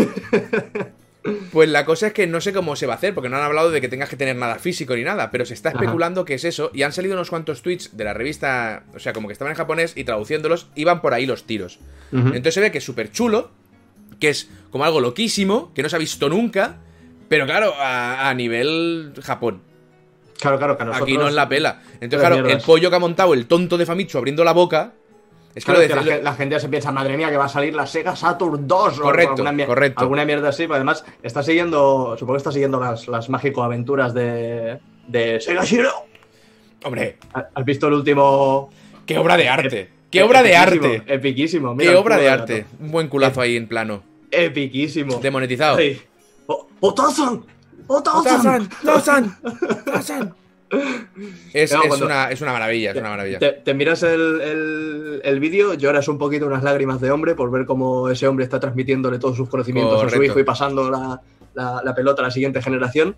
Pues 1.52 1.68
la 1.68 1.86
cosa 1.86 2.08
es 2.08 2.14
que 2.14 2.28
no 2.28 2.40
sé 2.40 2.54
cómo 2.54 2.78
se 2.78 2.86
va 2.86 2.94
a 2.94 2.96
hacer, 2.96 3.14
porque 3.14 3.28
no 3.28 3.36
han 3.36 3.44
hablado 3.44 3.72
de 3.72 3.82
que 3.82 3.90
tengas 3.90 4.10
que 4.10 4.16
tener 4.16 4.36
nada 4.38 4.56
físico 4.56 4.96
ni 4.96 5.04
nada, 5.04 5.32
pero 5.32 5.46
se 5.46 5.54
está 5.54 5.70
Ajá. 5.70 5.80
especulando 5.80 6.24
que 6.24 6.36
es 6.36 6.46
eso, 6.46 6.72
y 6.74 6.84
han 6.84 6.94
salido 6.94 7.16
unos 7.16 7.30
cuantos 7.30 7.62
tweets 7.62 7.98
de 7.98 8.04
la 8.06 8.14
revista, 8.14 8.84
o 8.96 9.00
sea, 9.00 9.12
como 9.12 9.28
que 9.28 9.34
estaban 9.34 9.52
en 9.52 9.58
japonés 9.58 9.94
y 9.98 10.06
traduciéndolos, 10.06 10.68
iban 10.76 11.02
por 11.02 11.14
ahí 11.14 11.26
los 11.26 11.44
tiros. 11.44 11.80
Entonces 12.12 12.54
se 12.54 12.62
ve 12.62 12.72
que 12.72 12.78
es 12.78 12.84
súper 12.86 13.12
chulo, 13.12 13.52
que 14.20 14.30
es 14.30 14.50
como 14.72 14.86
algo 14.86 15.02
loquísimo, 15.02 15.74
que 15.74 15.84
no 15.84 15.90
se 15.90 15.98
ha 15.98 16.00
visto 16.00 16.30
nunca, 16.30 16.78
pero 17.28 17.46
claro, 17.46 17.74
a, 17.78 18.30
a 18.30 18.34
nivel 18.34 19.14
Japón. 19.22 19.62
Claro, 20.40 20.58
claro, 20.58 20.78
que 20.78 20.84
a 20.84 20.86
nosotros... 20.86 21.10
Aquí 21.10 21.18
no 21.18 21.28
es 21.28 21.34
la 21.34 21.50
pela. 21.50 21.82
Entonces, 22.00 22.20
claro, 22.28 22.48
el 22.48 22.62
pollo 22.62 22.90
que 22.90 22.96
ha 22.96 23.00
montado 23.00 23.34
el 23.34 23.46
tonto 23.46 23.78
de 23.78 23.86
Famitsu 23.86 24.18
abriendo 24.18 24.44
la 24.46 24.54
boca. 24.54 24.94
Es 25.56 25.66
que 25.66 25.72
Claro, 25.74 25.82
lo 25.96 26.04
que 26.04 26.10
la, 26.12 26.18
la 26.22 26.34
gente 26.36 26.60
se 26.60 26.70
piensa, 26.70 26.92
madre 26.92 27.18
mía, 27.18 27.30
que 27.30 27.38
va 27.38 27.46
a 27.46 27.50
salir 27.50 27.74
la 27.76 27.86
Sega 27.88 28.16
Saturn 28.16 28.68
2 28.68 29.00
Correcto, 29.00 29.42
o 29.44 29.46
alguna, 29.48 29.66
correcto. 29.66 30.02
alguna 30.02 30.26
mierda 30.26 30.50
así. 30.50 30.64
pero 30.64 30.76
Además, 30.76 31.04
está 31.24 31.42
siguiendo, 31.44 32.16
supongo 32.18 32.34
que 32.34 32.38
está 32.38 32.52
siguiendo 32.52 32.80
las, 32.80 33.08
las 33.08 33.30
mágico 33.30 33.64
aventuras 33.64 34.14
de, 34.14 34.80
de 35.08 35.40
Sega 35.42 35.64
Shiro. 35.66 35.92
Hombre, 36.84 37.18
¿Has 37.34 37.66
visto 37.66 37.88
el 37.88 37.94
último? 37.94 38.70
qué 39.06 39.18
obra 39.18 39.36
de 39.38 39.50
arte. 39.50 39.90
Qué 40.12 40.24
obra 40.24 40.42
de 40.44 40.56
arte. 40.56 41.04
Epiquísimo. 41.08 41.76
mira 41.76 41.92
Qué 41.92 41.98
obra 41.98 42.18
de 42.18 42.30
arte. 42.30 42.66
Un 42.80 42.92
buen 42.92 43.08
culazo 43.10 43.42
ahí 43.42 43.56
en 43.58 43.68
plano. 43.68 44.02
Epiquísimo. 44.32 45.20
Demonetizado. 45.20 45.78
Sí. 45.78 46.02
¡O- 46.48 46.68
¡Otazan! 46.80 47.44
¡Otazan! 47.88 48.70
¡Tozan! 48.84 49.38
Es, 51.54 51.72
No, 51.74 51.82
es 51.82 51.88
cuando- 51.88 52.06
una, 52.06 52.30
es 52.32 52.42
una 52.42 52.52
maravilla, 52.54 52.92
es 52.92 52.98
una 52.98 53.10
maravilla. 53.10 53.40
Te, 53.40 53.52
te 53.54 53.74
miras 53.74 54.04
el, 54.04 54.42
el, 54.42 55.22
el 55.24 55.40
vídeo, 55.40 55.74
lloras 55.74 56.08
un 56.08 56.18
poquito 56.18 56.46
unas 56.46 56.64
lágrimas 56.64 57.02
de 57.02 57.10
hombre 57.12 57.36
por 57.36 57.50
ver 57.52 57.66
cómo 57.66 58.10
ese 58.10 58.28
hombre 58.28 58.44
está 58.46 58.60
transmitiéndole 58.60 59.18
todos 59.20 59.36
sus 59.38 59.50
conocimientos 59.50 59.96
a 59.96 60.00
su 60.02 60.06
Correcto. 60.06 60.24
hijo 60.26 60.40
y 60.40 60.44
pasando 60.44 60.90
la, 60.92 61.20
la- 61.56 61.82
la 61.84 61.96
pelota 61.96 62.22
a 62.22 62.26
la 62.26 62.32
siguiente 62.32 62.62
generación. 62.62 63.16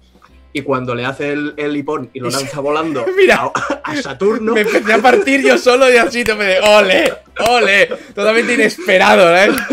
Y 0.54 0.64
cuando 0.64 0.94
le 0.96 1.06
hace 1.06 1.32
el, 1.32 1.54
el 1.56 1.78
hipón 1.78 2.10
y 2.14 2.20
lo 2.20 2.30
lanza 2.32 2.60
volando 2.60 3.06
Mira. 3.18 3.52
a, 3.54 3.82
a 3.84 3.96
Saturno, 4.02 4.54
Me 4.56 4.62
empecé 4.62 4.94
a 4.94 4.98
partir 5.02 5.42
yo 5.42 5.58
solo 5.58 5.90
y 5.92 5.96
así 5.98 6.24
te 6.24 6.36
me 6.36 6.44
de 6.46 6.60
¡Ole! 6.60 7.14
¡Ole! 7.50 7.88
Totalmente 8.14 8.54
inesperado, 8.56 9.34
¿eh? 9.36 9.50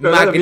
Claro, 0.00 0.32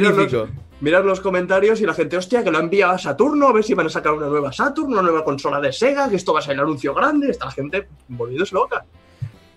Miras 0.81 1.05
los, 1.05 1.21
comentarios 1.21 1.81
y 1.81 1.87
la 1.87 1.95
gente, 1.95 2.17
hostia, 2.17 2.45
que 2.45 2.51
lo 2.51 2.61
enviado 2.61 2.93
a 2.93 2.99
Saturno, 2.99 3.49
a 3.49 3.53
ver 3.53 3.65
si 3.65 3.75
van 3.75 3.87
a 3.87 3.91
sacar 3.91 4.13
una 4.13 4.29
nueva 4.29 4.53
Saturn, 4.53 4.93
una 4.93 5.03
nueva 5.03 5.25
consola 5.25 5.61
de 5.61 5.73
Sega, 5.73 6.09
que 6.09 6.17
esto 6.17 6.33
va 6.33 6.39
a 6.39 6.43
ser 6.43 6.55
el 6.55 6.61
anuncio 6.61 6.95
grande. 6.95 7.31
Está 7.31 7.47
la 7.47 7.51
gente 7.51 7.89
volviéndose 8.07 8.55
loca. 8.55 8.85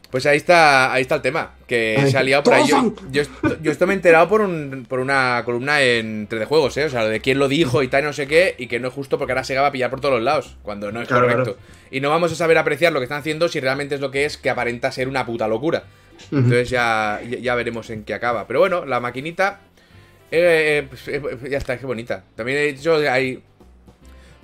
Pues 0.10 0.25
ahí 0.25 0.36
está, 0.36 0.91
ahí 0.91 1.03
está 1.03 1.15
el 1.15 1.21
tema, 1.21 1.51
que 1.65 1.95
Ay, 1.97 2.12
se 2.12 2.17
ha 2.17 2.23
liado 2.23 2.43
por 2.43 2.53
ahí. 2.53 2.67
Yo, 2.67 2.93
yo, 3.12 3.21
esto, 3.21 3.57
yo 3.62 3.71
esto 3.71 3.88
me 3.88 3.93
he 3.93 3.95
enterado 3.95 4.27
por, 4.27 4.41
un, 4.41 4.86
por 4.89 4.99
una 4.99 5.41
columna 5.45 5.81
en 5.81 6.27
3D 6.27 6.45
Juegos, 6.47 6.75
¿eh? 6.75 6.86
O 6.86 6.89
sea, 6.89 7.03
lo 7.03 7.10
de 7.10 7.21
quién 7.21 7.39
lo 7.39 7.47
dijo 7.47 7.81
y 7.81 7.88
tal, 7.88 8.03
y 8.03 8.07
no 8.07 8.13
sé 8.13 8.27
qué, 8.27 8.55
y 8.57 8.67
que 8.67 8.81
no 8.81 8.89
es 8.89 8.93
justo 8.93 9.17
porque 9.17 9.31
ahora 9.31 9.45
se 9.45 9.57
va 9.57 9.67
a 9.67 9.71
pillar 9.71 9.89
por 9.89 10.01
todos 10.01 10.15
los 10.15 10.23
lados, 10.23 10.57
cuando 10.63 10.91
no 10.91 11.01
es 11.01 11.07
Claro, 11.07 11.29
correcto. 11.29 11.55
Y 11.91 12.01
no 12.01 12.10
vamos 12.10 12.29
a 12.34 12.36
saber 12.36 12.57
apreciar 12.57 12.91
lo 12.91 12.99
que 12.99 13.05
están 13.05 13.19
haciendo 13.19 13.47
si 13.47 13.62
realmente 13.62 13.95
es 13.95 14.01
lo 14.01 14.12
que 14.12 14.25
es, 14.25 14.38
que 14.38 14.49
aparenta 14.49 14.91
ser 14.91 15.07
una 15.07 15.25
puta 15.25 15.47
locura. 15.47 15.84
Entonces 16.29 16.69
ya, 16.69 17.21
ya 17.23 17.55
veremos 17.55 17.89
en 17.89 18.03
qué 18.03 18.13
acaba. 18.13 18.45
Pero 18.47 18.60
bueno, 18.60 18.86
la 18.86 18.99
maquinita. 18.99 19.62
Eh, 20.31 20.77
eh, 20.79 20.87
pues, 20.89 21.07
eh, 21.07 21.21
ya 21.49 21.57
está, 21.57 21.77
qué 21.77 21.85
bonita. 21.85 22.23
También 22.35 22.57
he 22.57 22.73
dicho, 22.73 22.95
hay. 23.09 23.43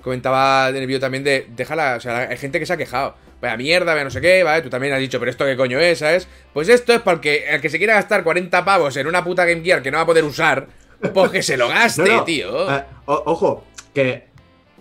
Comentaba 0.02 0.70
en 0.70 0.76
el 0.78 0.88
vídeo 0.88 1.00
también 1.00 1.24
de. 1.24 1.48
Déjala, 1.56 1.96
o 1.98 2.00
sea, 2.00 2.30
hay 2.30 2.38
gente 2.38 2.60
que 2.60 2.66
se 2.66 2.74
ha 2.74 2.78
quejado. 2.78 3.16
Vaya 3.42 3.56
mierda, 3.58 3.94
vaya 3.94 4.04
no 4.04 4.10
sé 4.10 4.20
qué, 4.22 4.44
¿vale? 4.44 4.62
Tú 4.64 4.70
también 4.70 4.94
has 4.94 5.00
dicho, 5.00 5.20
pero 5.20 5.30
esto 5.30 5.46
qué 5.46 5.56
coño 5.56 5.80
es, 5.80 6.00
¿sabes? 6.00 6.28
Pues 6.54 6.70
esto 6.70 6.94
es 6.94 7.02
porque 7.02 7.46
el 7.50 7.62
que 7.62 7.70
se 7.70 7.78
quiera 7.78 7.94
gastar 7.94 8.24
40 8.24 8.66
pavos 8.66 8.98
en 8.98 9.06
una 9.06 9.24
puta 9.24 9.46
Game 9.46 9.62
Gear 9.64 9.82
que 9.84 9.92
no 9.92 9.98
va 9.98 10.04
a 10.04 10.08
poder 10.08 10.24
usar, 10.24 10.68
pues 11.14 11.30
que 11.32 11.44
se 11.44 11.56
lo 11.56 11.68
gaste, 11.68 12.02
No, 12.10 12.16
no. 12.18 12.24
tío. 12.24 12.76
Eh, 12.76 12.84
o- 13.06 13.24
ojo, 13.28 13.66
que 13.94 14.26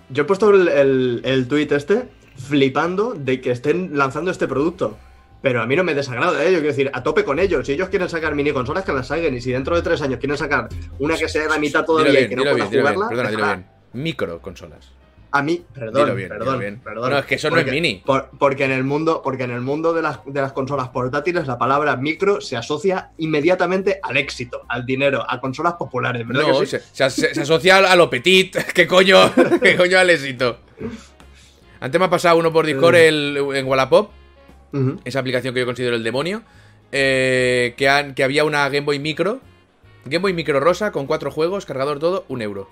yo 0.08 0.22
he 0.22 0.26
puesto 0.26 0.48
el, 0.50 0.68
el, 0.68 1.20
el 1.24 1.48
tweet 1.48 1.68
este 1.72 2.04
flipando 2.48 3.12
de 3.14 3.40
que 3.42 3.50
estén 3.50 3.90
lanzando 3.98 4.30
este 4.30 4.46
producto. 4.48 4.96
Pero 5.42 5.62
a 5.62 5.66
mí 5.66 5.76
no 5.76 5.84
me 5.84 5.94
desagrada 5.94 6.42
ello, 6.42 6.58
quiero 6.58 6.68
decir, 6.68 6.90
a 6.92 7.02
tope 7.02 7.24
con 7.24 7.38
ellos. 7.38 7.66
Si 7.66 7.72
ellos 7.72 7.88
quieren 7.88 8.08
sacar 8.08 8.34
mini 8.34 8.52
consolas, 8.52 8.84
que 8.84 8.92
las 8.92 9.06
saquen. 9.06 9.34
Y 9.34 9.40
si 9.40 9.52
dentro 9.52 9.76
de 9.76 9.82
tres 9.82 10.00
años 10.02 10.18
quieren 10.18 10.36
sacar 10.36 10.68
una 10.98 11.16
que 11.16 11.28
sea 11.28 11.42
de 11.42 11.48
la 11.48 11.58
mitad 11.58 11.84
todavía 11.84 12.12
y 12.12 12.16
bien, 12.16 12.28
que 12.30 12.36
no 12.36 12.42
pueda 12.42 12.54
dilo 12.54 12.70
bien. 12.70 12.82
jugarla, 12.94 13.08
Perdona, 13.08 13.46
bien. 13.54 13.66
Micro 13.92 14.40
consolas. 14.40 14.92
A 15.32 15.42
mí, 15.42 15.62
perdón, 15.74 16.16
bien, 16.16 16.28
perdón, 16.30 16.58
bien. 16.58 16.80
perdón. 16.82 17.10
No, 17.10 17.18
es 17.18 17.26
que 17.26 17.34
eso 17.34 17.50
no 17.50 17.58
es 17.58 17.66
mini. 17.70 18.02
por- 18.06 18.30
porque 18.38 18.64
en 18.64 18.70
el 18.70 18.84
mundo, 18.84 19.20
porque 19.22 19.42
en 19.42 19.50
el 19.50 19.60
mundo 19.60 19.92
de 19.92 20.00
las, 20.00 20.20
de 20.24 20.40
las 20.40 20.52
consolas 20.52 20.88
portátiles 20.88 21.46
la 21.46 21.58
palabra 21.58 21.94
micro 21.96 22.40
se 22.40 22.56
asocia 22.56 23.10
inmediatamente 23.18 24.00
al 24.02 24.16
éxito, 24.16 24.62
al 24.68 24.86
dinero, 24.86 25.26
a 25.28 25.38
consolas 25.40 25.74
populares, 25.74 26.26
¿verdad 26.26 26.42
No, 26.48 26.60
que 26.60 26.66
sí? 26.66 26.78
se, 26.92 27.10
se 27.10 27.34
se 27.34 27.40
asocia 27.42 27.76
a 27.78 27.96
lo 27.96 28.08
petit. 28.08 28.56
¿Qué 28.74 28.86
coño? 28.86 29.30
¿Qué 29.62 29.76
coño 29.76 29.98
al 29.98 30.08
éxito? 30.08 30.58
Antes 31.80 31.98
me 31.98 32.06
ha 32.06 32.10
pasado 32.10 32.38
uno 32.38 32.50
por 32.52 32.64
Discord 32.64 32.94
Eh. 32.94 33.08
el, 33.08 33.36
en 33.54 33.66
Wallapop, 33.66 34.10
Esa 35.04 35.18
aplicación 35.20 35.54
que 35.54 35.60
yo 35.60 35.66
considero 35.66 35.96
el 35.96 36.02
demonio, 36.04 36.42
eh, 36.92 37.74
que, 37.76 37.88
han- 37.88 38.14
que 38.14 38.24
había 38.24 38.44
una 38.44 38.68
Game 38.68 38.86
Boy 38.86 38.98
Micro, 38.98 39.40
Game 40.04 40.18
Boy 40.22 40.32
Micro 40.32 40.60
rosa 40.60 40.92
con 40.92 41.06
cuatro 41.06 41.30
juegos, 41.30 41.66
cargador 41.66 41.98
todo, 41.98 42.24
un 42.28 42.42
euro. 42.42 42.68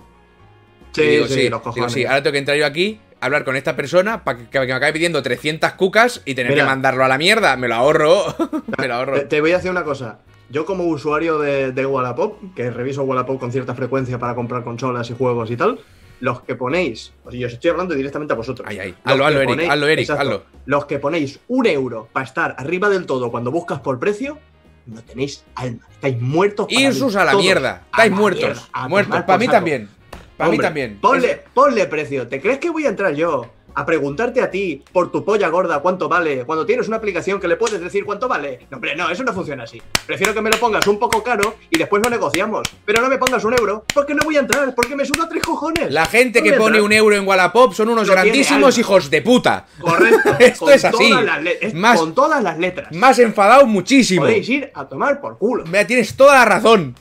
Sí, 0.93 1.03
digo, 1.03 1.27
sí, 1.27 1.35
sí, 1.35 1.37
los 1.49 1.61
digo, 1.61 1.63
cojones. 1.63 1.93
sí, 1.93 2.05
ahora 2.05 2.23
tengo 2.23 2.33
que 2.33 2.39
entrar 2.39 2.57
yo 2.57 2.65
aquí, 2.67 3.01
hablar 3.21 3.45
con 3.45 3.57
esta 3.57 3.75
persona 3.75 4.23
para 4.23 4.39
que, 4.39 4.45
que 4.47 4.61
me 4.61 4.73
acabe 4.73 4.93
pidiendo 4.93 5.21
300 5.23 5.73
cucas 5.73 6.23
y 6.25 6.35
tener 6.35 6.53
Mira. 6.53 6.63
que 6.65 6.69
mandarlo 6.71 7.05
a 7.05 7.09
la 7.09 7.19
mierda. 7.19 7.57
Me 7.57 7.67
lo 7.67 7.75
ahorro. 7.75 8.23
me 8.79 8.87
lo 8.87 8.95
ahorro. 8.95 9.15
Te, 9.15 9.25
te 9.25 9.41
voy 9.41 9.51
a 9.53 9.57
decir 9.57 9.71
una 9.73 9.83
cosa. 9.83 10.21
Yo 10.51 10.65
como 10.67 10.85
usuario 10.85 11.39
de, 11.41 11.73
de 11.73 11.87
Wallapop, 11.87 12.55
que 12.55 12.71
reviso 12.71 13.03
Wallapop 13.03 13.41
con 13.41 13.51
cierta 13.51 13.75
frecuencia 13.75 14.19
para 14.19 14.35
comprar 14.37 14.63
consolas 14.63 15.11
y 15.11 15.15
juegos 15.15 15.51
y 15.51 15.57
tal, 15.57 15.81
los 16.25 16.41
que 16.41 16.55
ponéis, 16.55 17.13
pues 17.23 17.37
yo 17.37 17.47
os 17.47 17.53
estoy 17.53 17.71
hablando 17.71 17.95
directamente 17.95 18.33
a 18.33 18.37
vosotros. 18.37 18.67
Ay, 18.67 18.79
ay. 18.79 18.95
Hazlo, 19.05 19.27
hazlo, 19.27 19.41
Eric, 19.43 19.71
hazlo, 19.71 19.87
Eric, 19.89 20.03
exacto, 20.05 20.23
hazlo. 20.23 20.45
Los 20.65 20.87
que 20.87 20.99
ponéis 20.99 21.39
un 21.49 21.67
euro 21.67 22.09
para 22.15 22.25
estar 22.25 22.55
arriba 22.57 22.89
del 22.89 23.05
todo 23.05 23.31
cuando 23.31 23.51
buscas 23.51 23.81
por 23.81 23.99
precio, 23.99 24.39
no 24.87 25.03
tenéis 25.03 25.45
alma. 25.55 25.87
Estáis 25.93 26.19
muertos. 26.19 26.67
para 26.67 26.81
Irsus 26.81 27.15
a 27.17 27.27
la 27.27 27.35
mierda. 27.35 27.83
Estáis 27.91 28.11
la 28.11 28.17
muertos. 28.17 28.43
mierda, 28.43 28.89
muertos. 28.89 29.23
Para 29.25 29.39
mí 29.39 29.49
también. 29.49 29.91
Para 30.39 30.51
mí 30.51 30.57
también. 30.57 30.99
Ponle, 30.99 31.43
ponle 31.53 31.85
precio. 31.89 32.27
¿Te 32.27 32.41
crees 32.41 32.59
que 32.59 32.71
voy 32.71 32.87
a 32.87 32.89
entrar 32.89 33.15
yo 33.15 33.51
a 33.75 33.85
preguntarte 33.87 34.41
a 34.41 34.51
ti 34.51 34.83
por 34.93 35.11
tu 35.11 35.25
polla 35.25 35.49
gorda 35.49 35.81
cuánto 35.81 36.09
vale 36.09 36.45
cuando 36.45 36.65
tienes 36.67 36.87
una 36.89 36.97
aplicación 36.99 37.41
que 37.41 37.49
le 37.49 37.57
puedes 37.57 37.81
decir 37.81 38.05
cuánto 38.05 38.29
vale? 38.29 38.61
No, 38.71 38.77
hombre, 38.77 38.95
no, 38.97 39.09
eso 39.11 39.23
no 39.25 39.33
funciona 39.33 39.65
así. 39.65 39.81
Prefiero 40.07 40.33
que 40.35 40.41
me 40.41 40.51
lo 40.51 40.59
pongas 40.59 40.87
un 40.87 40.99
poco 40.99 41.23
caro 41.23 41.57
y 41.71 41.79
después 41.79 42.03
lo 42.03 42.11
negociamos. 42.11 42.63
Pero 42.85 43.03
no 43.03 43.09
me 43.09 43.19
pongas 43.19 43.45
un 43.45 43.55
euro 43.59 43.85
porque 43.95 44.15
no 44.15 44.23
voy 44.25 44.37
a 44.37 44.41
entrar, 44.41 44.75
porque 44.75 44.95
me 44.97 45.05
suda 45.05 45.29
tres 45.29 45.43
cojones. 45.43 45.91
La 45.93 46.07
gente 46.07 46.41
No 46.41 46.45
que 46.45 46.53
pone 46.53 46.79
entrar. 46.79 46.83
un 46.85 46.93
euro 46.93 47.17
en 47.17 47.27
Wallapop 47.27 47.73
son 47.75 47.89
unos 47.89 48.07
No 48.07 48.13
grandísimos 48.13 48.79
hijos 48.79 49.11
de 49.11 49.23
puta. 49.23 49.67
Correcto. 49.81 50.37
Esto 50.39 50.65
con 50.67 50.75
es 50.75 50.85
así. 50.85 51.13
es 51.61 51.75
Más- 51.75 51.99
Con 51.99 52.15
todas 52.15 52.43
las 52.43 52.59
letras. 52.59 52.93
Más 52.93 53.19
enfadado 53.19 53.67
muchísimo. 53.67 54.23
Podéis 54.23 54.49
ir 54.49 54.71
a 54.75 54.87
tomar 54.89 55.21
por 55.21 55.39
culo. 55.39 55.65
Mira, 55.67 55.87
tienes 55.87 56.17
toda 56.17 56.35
la 56.35 56.45
razón. 56.45 56.95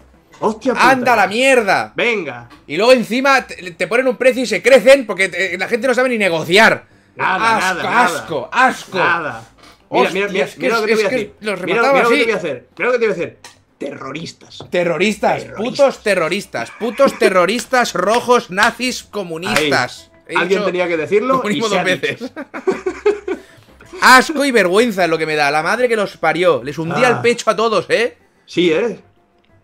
Hostia 0.43 0.73
puta. 0.73 0.89
Anda 0.89 1.15
la 1.15 1.27
mierda. 1.27 1.93
Venga. 1.95 2.49
Y 2.67 2.77
luego 2.77 2.91
encima 2.91 3.45
te, 3.47 3.71
te 3.71 3.87
ponen 3.87 4.07
un 4.07 4.17
precio 4.17 4.43
y 4.43 4.45
se 4.45 4.61
crecen 4.61 5.05
porque 5.05 5.29
te- 5.29 5.57
la 5.57 5.67
gente 5.67 5.87
no 5.87 5.93
sabe 5.93 6.09
ni 6.09 6.17
negociar. 6.17 6.85
Nada, 7.15 7.57
asco, 7.57 7.77
nada, 7.77 7.83
nada. 7.83 8.05
asco, 8.05 8.49
asco. 8.51 8.97
Nada. 8.97 9.43
Mira, 9.91 10.09
mira, 10.11 10.27
mira, 10.27 10.45
Hostias, 10.45 10.57
mira 10.57 10.59
que 10.59 10.69
lo 10.69 10.81
que 10.81 10.87
te 10.87 10.95
voy 10.95 11.03
a 11.05 11.09
decir. 11.09 11.33
Mira, 11.39 11.55
mira 11.65 11.81
lo 11.81 11.93
que 11.93 12.01
te 12.01 12.23
voy 12.23 12.31
a 12.31 12.35
hacer. 12.37 12.67
Mira 12.77 12.85
lo 12.87 12.91
que 12.93 12.99
te 12.99 13.05
voy 13.05 13.13
a 13.13 13.17
decir. 13.17 13.37
Terroristas. 13.77 14.65
Terroristas, 14.69 15.43
putos 15.57 16.03
terroristas, 16.03 16.71
putos 16.79 17.19
terroristas 17.19 17.93
rojos, 17.93 18.49
nazis, 18.49 19.03
comunistas. 19.03 20.09
He 20.27 20.35
Alguien 20.37 20.63
tenía 20.65 20.87
que 20.87 20.95
decirlo 20.97 21.41
y 21.49 21.61
se 21.61 21.67
dicho. 21.69 21.83
veces. 21.83 22.33
Asco 24.01 24.43
y 24.43 24.51
vergüenza 24.51 25.03
es 25.03 25.09
lo 25.09 25.17
que 25.17 25.25
me 25.25 25.35
da. 25.35 25.51
La 25.51 25.61
madre 25.63 25.87
que 25.87 25.95
los 25.95 26.17
parió. 26.17 26.63
Les 26.63 26.77
hundía 26.77 27.07
Ah. 27.07 27.11
el 27.11 27.21
pecho 27.21 27.49
a 27.49 27.55
todos, 27.55 27.85
¿eh? 27.89 28.17
Sí, 28.45 28.71
¿eh? 28.71 28.99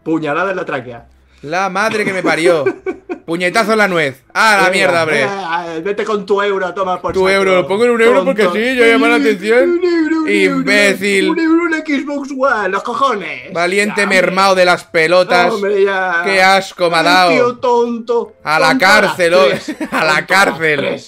Puñalada 0.03 0.51
en 0.51 0.57
la 0.57 0.65
tráquea. 0.65 1.07
La 1.41 1.69
madre 1.69 2.03
que 2.03 2.11
me 2.13 2.21
parió. 2.23 2.65
Puñetazo 3.25 3.73
en 3.73 3.77
la 3.77 3.87
nuez. 3.87 4.23
¡Ah, 4.33 4.59
la 4.63 4.69
mierda, 4.71 5.03
hombre! 5.03 5.23
eh, 5.23 5.81
vete 5.83 6.03
con 6.03 6.25
tu 6.25 6.41
euro, 6.41 6.73
toma 6.73 6.99
por 6.99 7.13
Tu 7.13 7.19
saco. 7.19 7.29
euro, 7.29 7.55
lo 7.55 7.67
pongo 7.67 7.85
en 7.85 7.91
un 7.91 8.01
euro 8.01 8.25
porque 8.25 8.43
sí, 8.51 8.75
yo 8.75 8.85
llamo 8.85 9.07
la 9.07 9.15
atención. 9.15 9.69
Un 9.69 9.83
euro, 9.83 10.21
un 10.23 10.29
Imbécil. 10.29 11.29
Un 11.29 11.39
euro, 11.39 11.63
un 11.63 11.73
Xbox 11.75 12.29
One, 12.37 12.69
los 12.69 12.83
cojones. 12.83 13.53
Valiente 13.53 14.01
Ya, 14.01 14.07
mermado 14.07 14.55
de 14.55 14.65
las 14.65 14.83
pelotas. 14.83 15.53
Hombre, 15.53 15.83
ya. 15.83 16.23
Qué 16.25 16.41
asco 16.41 16.89
me 16.89 16.97
ha 16.97 17.03
dado. 17.03 17.31
tío 17.31 17.57
tonto. 17.57 18.33
A 18.43 18.59
la 18.59 18.69
Tonto 18.69 18.85
cárcel, 18.85 19.33
oh, 19.35 19.45
a 19.91 20.03
la 20.05 20.13
Tonto 20.15 20.27
cárcel. 20.27 20.99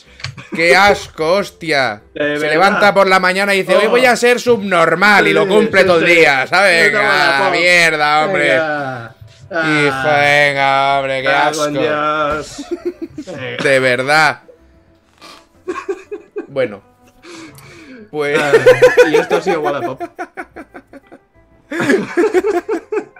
¡Qué 0.55 0.75
asco, 0.75 1.33
hostia! 1.35 2.01
De 2.13 2.19
Se 2.19 2.27
verdad. 2.33 2.49
levanta 2.49 2.93
por 2.93 3.07
la 3.07 3.19
mañana 3.19 3.53
y 3.55 3.59
dice, 3.61 3.75
hoy 3.75 3.87
voy 3.87 4.05
a 4.05 4.15
ser 4.15 4.39
subnormal 4.39 5.27
y 5.27 5.33
lo 5.33 5.47
cumple 5.47 5.81
sí, 5.81 5.87
todo 5.87 5.99
el 5.99 6.07
sí. 6.07 6.15
día, 6.15 6.45
¿sabes? 6.47 6.91
Venga, 6.91 7.49
mierda, 7.51 8.25
hombre. 8.25 8.49
Venga. 8.49 9.15
Hijo, 9.51 9.95
Ah, 9.95 10.17
venga, 10.21 10.97
hombre, 10.99 11.21
qué 11.21 11.27
asco. 11.27 11.67
Dios. 11.67 12.65
De 13.63 13.79
verdad. 13.79 14.41
Bueno. 16.47 16.81
Pues... 18.09 18.39
Ah, 18.39 18.51
y 19.09 19.15
esto 19.15 19.37
ha 19.37 19.41
sido 19.41 19.59
Wallapop. 19.61 20.01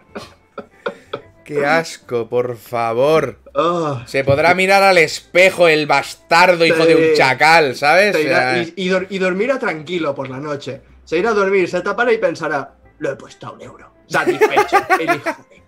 Qué 1.60 1.66
asco, 1.66 2.30
por 2.30 2.56
favor. 2.58 3.40
Oh, 3.54 4.02
Se 4.06 4.24
podrá 4.24 4.54
mirar 4.54 4.84
al 4.84 4.98
espejo 4.98 5.68
el 5.68 5.86
bastardo 5.86 6.66
hijo 6.66 6.86
de 6.86 6.96
un 6.96 7.14
chacal, 7.16 7.76
¿sabes? 7.76 8.16
irá- 8.16 8.62
y, 8.76 8.86
y 8.86 8.90
dor- 8.90 9.08
y 9.10 9.20
dormirá 9.20 9.60
tranquilo 9.60 10.16
por 10.16 10.30
la 10.30 10.38
noche. 10.38 10.82
Se 11.04 11.18
irá 11.18 11.32
a 11.32 11.34
dormir, 11.34 11.68
se 11.70 11.82
tapará 11.82 12.14
y 12.14 12.18
pensará, 12.18 12.76
lo 13.00 13.12
he 13.12 13.16
puesto 13.16 13.48
a 13.48 13.52
un 13.52 13.62
euro. 13.62 13.92
Satisfecho. 14.08 14.78
el 15.00 15.16
hijo 15.16 15.36
de- 15.50 15.62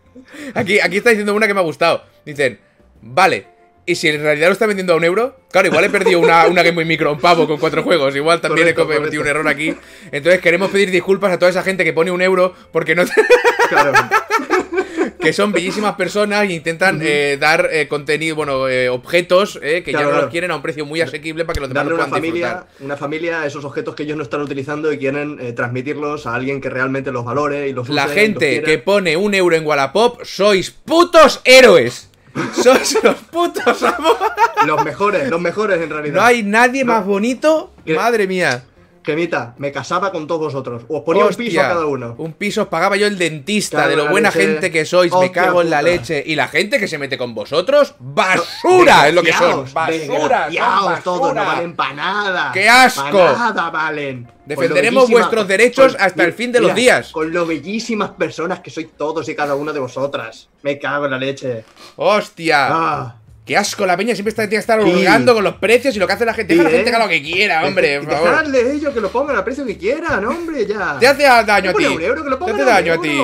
Aquí, 0.56 0.80
aquí 0.80 0.98
está 0.98 1.10
diciendo 1.10 1.34
una 1.34 1.48
que 1.48 1.54
me 1.54 1.60
ha 1.60 1.64
gustado. 1.64 2.04
Dicen, 2.26 2.60
vale, 3.02 3.48
¿y 3.86 3.96
si 3.96 4.08
en 4.10 4.22
realidad 4.22 4.48
lo 4.48 4.54
está 4.54 4.66
vendiendo 4.68 4.94
a 4.94 4.96
un 4.98 5.04
euro? 5.04 5.40
Claro, 5.52 5.68
igual 5.68 5.84
he 5.86 5.90
perdido 5.90 6.20
una, 6.20 6.48
una 6.48 6.62
Game 6.64 6.76
Boy 6.76 6.86
Micro, 6.86 7.12
un 7.12 7.20
pavo 7.20 7.46
con 7.48 7.58
cuatro 7.60 7.84
juegos. 7.84 8.16
Igual 8.16 8.40
también 8.40 8.68
Correcto, 8.74 8.92
he 8.94 8.96
cometido 8.98 9.22
un 9.22 9.28
error 9.28 9.48
aquí. 9.48 9.76
Entonces 10.12 10.40
queremos 10.42 10.70
pedir 10.72 10.92
disculpas 10.92 11.34
a 11.34 11.40
toda 11.40 11.52
esa 11.52 11.64
gente 11.64 11.84
que 11.84 11.92
pone 11.94 12.10
un 12.12 12.22
euro 12.22 12.54
porque 12.72 12.96
no 12.96 13.04
Claro. 13.70 13.94
que 15.20 15.34
son 15.34 15.52
bellísimas 15.52 15.96
personas 15.96 16.44
e 16.44 16.54
intentan 16.54 17.00
eh, 17.02 17.38
dar 17.40 17.70
eh, 17.72 17.88
contenido, 17.88 18.36
bueno, 18.36 18.68
eh, 18.68 18.90
objetos 18.90 19.60
eh, 19.62 19.82
que 19.84 19.92
Claro, 19.92 20.10
ya 20.10 20.16
no 20.16 20.22
los 20.22 20.32
quieren 20.32 20.52
a 20.52 20.56
un 20.56 20.62
precio 20.62 20.86
muy 20.86 21.02
asequible 21.02 21.46
para 21.46 21.56
que 21.56 21.60
los 21.62 21.70
demás 21.70 21.86
Darle 21.86 21.98
lo 21.98 22.04
una 22.04 22.08
familia, 22.14 22.48
disfrutar. 22.48 22.86
una 22.86 22.98
familia 22.98 23.46
esos 23.46 23.64
objetos 23.64 23.96
que 23.96 24.04
ellos 24.04 24.18
no 24.18 24.24
están 24.24 24.42
utilizando 24.42 24.92
y 24.92 24.98
quieren 24.98 25.56
transmitirlos 25.56 26.28
a 26.28 26.36
alguien 26.36 26.60
que 26.60 26.70
realmente 26.70 27.12
los 27.12 27.24
valore 27.24 27.70
y 27.70 27.74
los 27.74 27.90
La 27.90 28.06
use, 28.06 28.14
gente 28.14 28.58
los 28.58 28.66
que 28.66 28.78
pone 28.80 29.16
un 29.16 29.34
euro 29.34 29.56
en 29.56 29.66
Wallapop 29.66 30.24
sois 30.24 30.72
putos 30.72 31.42
héroes. 31.46 32.10
Sois 32.64 32.98
los 33.04 33.16
putos 33.16 33.84
amos. 33.84 34.18
Los 34.66 34.84
mejores, 34.84 35.30
los 35.30 35.40
mejores 35.40 35.80
en 35.80 35.90
realidad. 35.92 36.16
No 36.16 36.24
hay 36.24 36.42
nadie 36.42 36.84
más 36.84 37.06
bonito. 37.06 37.72
Madre 37.86 38.26
mía. 38.26 38.64
Gemita, 39.06 39.54
me 39.58 39.72
casaba 39.72 40.12
con 40.12 40.28
todos 40.28 40.54
vosotros. 40.54 40.84
Os 40.88 41.02
ponía 41.02 41.26
un 41.26 41.34
piso 41.36 41.60
a 41.60 41.64
cada 41.68 41.86
uno. 41.86 42.16
Un 42.18 42.34
piso 42.34 42.62
os 42.62 42.68
pagaba 42.70 42.96
yo 42.96 43.06
el 43.06 43.18
dentista, 43.18 43.88
de 43.88 43.98
lo 43.98 44.08
buena 44.10 44.30
leche. 44.30 44.40
gente 44.48 44.72
que 44.72 44.86
sois, 44.86 45.12
me 45.14 45.32
cago 45.32 45.62
en 45.62 45.70
la 45.70 45.82
leche. 45.82 46.24
Y 46.26 46.36
la 46.36 46.48
gente 46.48 46.80
que 46.80 46.88
se 46.88 46.98
mete 46.98 47.18
con 47.18 47.36
vosotros, 47.36 47.96
basura 48.00 49.08
es 49.10 49.14
lo 49.14 49.22
que 49.22 49.34
son. 49.34 49.66
Basura. 49.74 49.88
desgraciaos, 49.88 51.04
todos 51.04 51.20
no 51.20 51.36
basura. 51.36 51.44
valen 51.44 51.76
para 51.76 51.94
nada. 51.94 52.52
¡Qué 52.54 52.70
asco! 52.70 53.12
Pa' 53.12 53.34
nada 53.34 53.70
valen. 53.70 54.32
Defenderemos 54.46 55.04
lo 55.04 55.08
bellísima- 55.08 55.20
vuestros 55.20 55.48
derechos 55.48 55.98
hasta 56.00 56.24
el 56.24 56.34
fin 56.34 56.52
de 56.52 56.62
los 56.62 56.76
días. 56.76 57.12
Con 57.12 57.32
lo 57.34 57.46
bellísimas 57.46 58.12
personas 58.12 58.60
que 58.62 58.70
sois 58.70 58.88
todos 58.98 59.28
y 59.30 59.36
cada 59.36 59.56
uno 59.56 59.74
de 59.74 59.80
vosotras. 59.80 60.50
Me 60.62 60.80
cago 60.80 61.06
en 61.06 61.12
la 61.12 61.18
leche. 61.18 61.64
Hostia. 61.98 62.68
Ah. 62.72 63.16
Qué 63.46 63.58
asco, 63.58 63.86
la 63.86 63.98
peña 63.98 64.14
siempre 64.16 64.30
está, 64.30 64.44
tiene 64.44 64.56
que 64.56 64.60
estar 64.60 64.80
hurgando 64.80 65.34
con 65.34 65.44
los 65.44 65.56
precios 65.56 65.94
y 65.96 66.00
lo 66.00 66.08
que 66.08 66.14
hace 66.14 66.26
la 66.26 66.34
gente. 66.34 66.54
Deja 66.54 66.62
a 66.62 66.64
la 66.64 66.70
gente 66.70 66.90
¿eh? 66.90 66.92
que 66.92 66.96
haga 66.96 67.06
lo 67.06 67.12
que 67.12 67.22
quiera, 67.22 67.66
hombre, 67.66 68.00
por 68.00 68.12
favor. 68.12 68.30
Dejadle 68.30 68.72
ellos 68.74 68.94
que 68.94 69.02
lo 69.02 69.10
pongan 69.12 69.36
al 69.36 69.44
precio 69.44 69.66
que 69.66 69.78
quieran, 69.78 70.26
hombre, 70.26 70.66
ya. 70.66 70.98
Te 70.98 71.08
hace 71.08 71.24
daño 71.24 71.72
a 71.72 71.74
ti. 71.74 71.86
un 71.86 72.02
euro, 72.02 72.24
que 72.24 72.30
lo 72.30 72.38
Te 72.38 72.52
hace 72.52 72.64
daño 72.64 72.94
a 72.94 73.02
ti. 73.02 73.22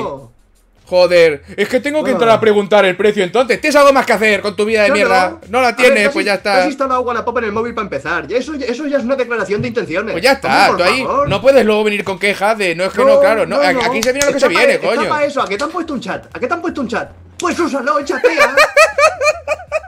Joder, 0.90 1.44
es 1.56 1.70
que 1.70 1.80
tengo 1.80 2.04
que 2.04 2.10
entrar 2.10 2.32
a 2.32 2.40
preguntar 2.40 2.84
el 2.84 2.98
precio 2.98 3.24
entonces. 3.24 3.62
¿Tienes 3.62 3.76
algo 3.76 3.94
más 3.94 4.08
que 4.08 4.14
hacer 4.14 4.42
con 4.42 4.56
tu 4.56 4.66
vida 4.66 4.84
de 4.84 4.92
mierda? 4.92 5.40
No, 5.48 5.62
la 5.62 5.76
tienes, 5.76 6.10
pues 6.10 6.26
ya 6.26 6.34
está. 6.34 6.64
Has 6.64 6.66
instalado 6.66 7.02
Wallapop 7.02 7.38
en 7.38 7.44
el 7.44 7.52
móvil 7.52 7.76
para 7.76 7.86
empezar. 7.86 8.26
Eso, 8.30 8.56
eso 8.56 8.88
ya 8.88 8.98
es 8.98 9.04
una 9.04 9.16
declaración 9.16 9.62
de 9.62 9.68
intenciones. 9.68 10.14
Pues 10.14 10.24
ya 10.24 10.34
está, 10.34 10.76
tú 10.76 10.84
ahí 10.84 11.06
no 11.28 11.42
puedes 11.42 11.64
luego 11.64 11.84
venir 11.84 12.04
con 12.04 12.20
quejas 12.20 12.58
de 12.58 12.76
no 12.76 12.84
es 12.84 12.92
que 12.92 13.06
no, 13.06 13.20
claro, 13.20 13.46
no, 13.46 13.58
aquí 13.62 14.04
se 14.04 14.12
viene 14.12 14.28
lo 14.28 14.34
que 14.34 14.40
se 14.40 14.48
viene, 14.48 14.74
está 14.74 14.88
coño. 14.88 15.20
eso, 15.20 15.42
¿a 15.42 15.48
qué 15.48 15.58
te 15.58 15.64
han 15.64 15.70
puesto 15.70 15.94
un 15.94 16.02
chat? 16.02 16.26
¿A 16.36 16.40
qué 16.40 16.48
te 16.48 16.54
han 16.54 16.62
puesto 16.62 16.82
un 16.82 16.88
chat? 16.88 17.12
Pues 17.38 17.58
úsalo, 17.58 18.04
chatea. 18.04 18.56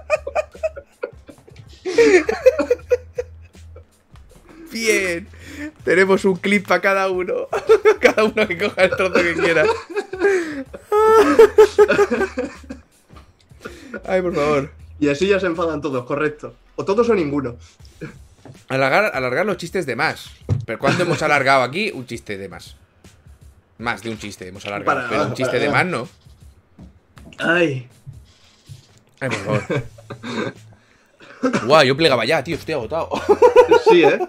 Bien. 4.72 5.28
Tenemos 5.84 6.24
un 6.26 6.36
clip 6.38 6.67
para 6.67 6.82
cada 6.82 7.10
uno. 7.10 7.48
cada 8.00 8.24
uno 8.24 8.48
que 8.48 8.58
coja 8.58 8.84
el 8.86 8.89
trozo 8.91 9.13
que 9.13 9.34
quiera. 9.34 9.65
Ay, 14.08 14.22
por 14.22 14.34
favor. 14.36 14.72
y 15.00 15.10
así 15.10 15.28
ya 15.28 15.39
se 15.39 15.48
enfadan 15.48 15.82
todos, 15.82 16.06
correcto. 16.06 16.56
O 16.76 16.86
todos 16.86 17.10
o 17.10 17.15
ninguno. 17.15 17.58
Alargar, 18.70 19.12
alargar 19.13 19.46
los 19.46 19.58
chistes 19.58 19.86
de 19.86 19.96
más. 19.96 20.32
Pero 20.65 20.80
¿cuándo 20.80 21.04
hemos 21.04 21.22
alargado 21.22 21.63
aquí 21.63 21.91
un 21.94 22.06
chiste 22.06 22.38
de 22.38 22.48
más? 22.50 22.76
Más 23.78 24.02
de 24.04 24.10
un 24.10 24.17
chiste 24.17 24.48
hemos 24.48 24.65
alargado. 24.65 24.86
Para- 24.98 25.10
pero 25.10 25.26
un 25.28 25.34
chiste 25.34 25.58
para- 25.58 25.63
de 25.63 25.70
más 25.70 25.86
no. 25.86 26.08
Ay. 27.39 27.88
Ay, 29.20 29.30
por 29.30 29.38
favor. 29.62 29.63
Guau, 31.66 31.84
yo 31.84 31.96
plegaba 31.98 32.26
ya, 32.26 32.44
tío, 32.44 32.56
estoy 32.56 32.74
agotado. 32.74 33.10
Sí, 33.90 34.04
¿eh? 34.04 34.20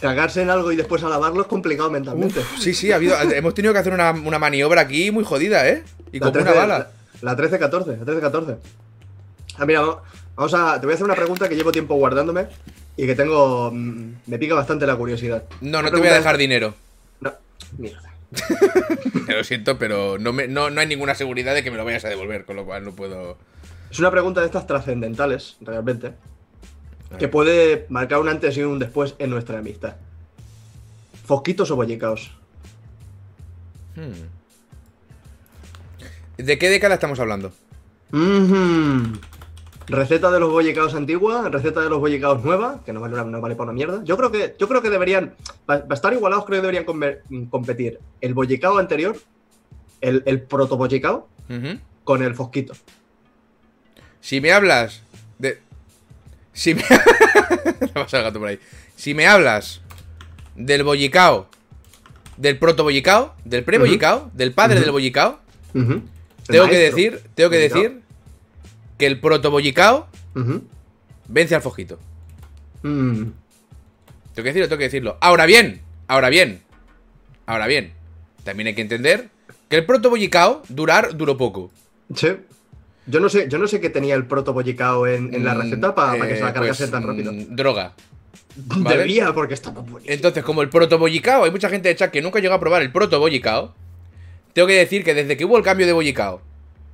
Cagarse 0.00 0.42
en 0.42 0.50
algo 0.50 0.72
y 0.72 0.76
después 0.76 1.02
alabarlo 1.02 1.42
es 1.42 1.46
complicado 1.48 1.90
mentalmente. 1.90 2.40
Sí, 2.58 2.72
sí, 2.74 2.90
ha 2.90 2.96
habido, 2.96 3.20
hemos 3.20 3.54
tenido 3.54 3.72
que 3.74 3.80
hacer 3.80 3.92
una, 3.92 4.12
una 4.12 4.38
maniobra 4.38 4.80
aquí 4.82 5.10
muy 5.10 5.24
jodida, 5.24 5.68
¿eh? 5.68 5.82
Y 6.12 6.18
La 6.20 6.26
como 6.26 6.40
una 6.40 6.44
13 6.52 6.58
bala. 6.58 6.90
La, 7.22 7.34
la 7.34 7.36
13-14, 7.36 7.98
la 7.98 8.30
13-14. 8.30 8.56
Ah, 9.58 9.66
mira, 9.66 9.80
vamos- 10.36 10.54
a. 10.54 10.80
Te 10.80 10.86
voy 10.86 10.92
a 10.92 10.94
hacer 10.94 11.04
una 11.04 11.14
pregunta 11.14 11.48
que 11.48 11.54
llevo 11.56 11.70
tiempo 11.70 11.94
guardándome 11.96 12.46
y 12.96 13.04
que 13.06 13.14
tengo. 13.14 13.70
mm, 13.72 14.12
Me 14.26 14.38
pica 14.38 14.54
bastante 14.54 14.86
la 14.86 14.96
curiosidad. 14.96 15.42
No, 15.60 15.82
no 15.82 15.90
te 15.90 15.98
voy 15.98 16.08
a 16.08 16.14
dejar 16.14 16.34
es- 16.36 16.38
dinero. 16.38 16.74
No, 17.20 17.32
mierda. 17.76 18.10
Lo 19.28 19.44
siento, 19.44 19.76
pero 19.78 20.18
no, 20.18 20.32
me- 20.32 20.48
no, 20.48 20.70
no 20.70 20.80
hay 20.80 20.86
ninguna 20.86 21.14
seguridad 21.14 21.52
de 21.54 21.62
que 21.62 21.70
me 21.70 21.76
lo 21.76 21.84
vayas 21.84 22.04
a 22.04 22.08
devolver, 22.08 22.44
con 22.46 22.56
lo 22.56 22.64
cual 22.64 22.84
no 22.84 22.92
puedo. 22.92 23.36
Es 23.90 23.98
una 23.98 24.10
pregunta 24.10 24.40
de 24.40 24.46
estas 24.46 24.66
trascendentales, 24.66 25.56
realmente, 25.60 26.12
que 27.18 27.28
puede 27.28 27.86
marcar 27.88 28.20
un 28.20 28.28
antes 28.28 28.56
y 28.56 28.62
un 28.62 28.78
después 28.78 29.14
en 29.18 29.30
nuestra 29.30 29.58
amistad. 29.58 29.96
¿Fosquitos 31.24 31.70
o 31.70 31.76
bollicaos? 31.76 32.30
Hmm. 33.96 34.28
¿De 36.36 36.58
qué 36.58 36.70
década 36.70 36.94
estamos 36.94 37.18
hablando? 37.20 37.52
Receta 39.88 40.30
de 40.30 40.38
los 40.38 40.52
bollicaos 40.52 40.94
antigua, 40.94 41.48
receta 41.48 41.80
de 41.80 41.90
los 41.90 41.98
bollicaos 41.98 42.44
nueva, 42.44 42.80
que 42.86 42.92
no 42.92 43.00
vale, 43.00 43.24
no 43.24 43.40
vale 43.40 43.56
para 43.56 43.70
una 43.70 43.72
mierda. 43.72 44.02
Yo 44.04 44.16
creo 44.16 44.30
que, 44.30 44.54
yo 44.58 44.68
creo 44.68 44.80
que 44.82 44.90
deberían, 44.90 45.34
para 45.66 45.84
estar 45.92 46.12
igualados, 46.12 46.44
creo 46.46 46.62
que 46.62 46.68
deberían 46.68 46.86
conver- 46.86 47.22
competir 47.50 47.98
el 48.20 48.34
bollicao 48.34 48.78
anterior, 48.78 49.16
el, 50.00 50.22
el 50.26 50.42
proto 50.42 50.76
bollicao, 50.76 51.28
con 52.04 52.22
el 52.22 52.34
fosquito. 52.36 52.72
Si 54.20 54.40
me 54.40 54.52
hablas 54.52 55.02
de. 55.38 55.58
Si 56.52 56.74
me. 56.74 56.82
Gato 58.12 58.38
por 58.38 58.48
ahí. 58.48 58.58
Si 58.96 59.14
me 59.14 59.26
hablas 59.26 59.80
del 60.54 60.82
bollicao, 60.84 61.48
del 62.36 62.58
proto 62.58 62.82
bollicao, 62.84 63.34
del 63.44 63.64
pre 63.64 63.78
bollicao, 63.78 64.30
del 64.34 64.52
padre 64.52 64.80
del 64.80 64.90
bollicao, 64.90 65.40
tengo 65.72 66.68
que 66.68 66.78
decir, 66.78 67.22
tengo 67.34 67.50
que 67.50 67.56
Bollicao. 67.58 67.82
decir 67.82 68.00
que 68.98 69.06
el 69.06 69.20
proto 69.20 69.50
bollicao 69.50 70.08
vence 71.28 71.54
al 71.54 71.62
fojito. 71.62 71.98
Mm. 72.82 73.22
Tengo 74.34 74.44
que 74.44 74.52
decirlo, 74.52 74.68
tengo 74.68 74.78
que 74.78 74.84
decirlo. 74.84 75.18
Ahora 75.20 75.46
bien, 75.46 75.80
ahora 76.08 76.28
bien, 76.28 76.60
ahora 77.46 77.66
bien. 77.66 77.92
También 78.44 78.68
hay 78.68 78.74
que 78.74 78.82
entender 78.82 79.28
que 79.68 79.76
el 79.76 79.86
proto 79.86 80.10
bollicao 80.10 80.62
durar 80.68 81.16
duró 81.16 81.36
poco. 81.36 81.70
Sí. 82.14 82.28
Yo 83.10 83.20
no 83.20 83.28
sé, 83.28 83.48
yo 83.48 83.58
no 83.58 83.66
sé 83.66 83.80
qué 83.80 83.90
tenía 83.90 84.14
el 84.14 84.26
proto 84.26 84.52
bollicao 84.52 85.06
en, 85.06 85.34
en 85.34 85.44
la 85.44 85.54
Mm, 85.54 85.60
receta 85.60 85.94
para 85.94 86.28
que 86.28 86.36
se 86.36 86.42
la 86.42 86.50
eh, 86.50 86.52
cargase 86.52 86.84
pues, 86.84 86.90
tan 86.90 87.02
rápido. 87.02 87.32
mm, 87.32 87.56
Droga. 87.56 87.92
¿vale? 88.56 88.96
Debería, 88.96 89.32
porque 89.32 89.54
estaba 89.54 89.80
buenísimo. 89.82 90.14
Entonces, 90.14 90.42
como 90.44 90.62
el 90.62 90.68
proto 90.68 90.98
bollicao, 90.98 91.44
hay 91.44 91.50
mucha 91.50 91.68
gente 91.68 91.88
de 91.88 91.96
chat 91.96 92.10
que 92.10 92.22
nunca 92.22 92.38
llegó 92.40 92.54
a 92.54 92.60
probar 92.60 92.82
el 92.82 92.92
proto 92.92 93.18
bollicao. 93.18 93.74
Tengo 94.52 94.66
que 94.68 94.74
decir 94.74 95.04
que 95.04 95.14
desde 95.14 95.36
que 95.36 95.44
hubo 95.44 95.56
el 95.56 95.62
cambio 95.64 95.86
de 95.86 95.92
bollicao, 95.92 96.42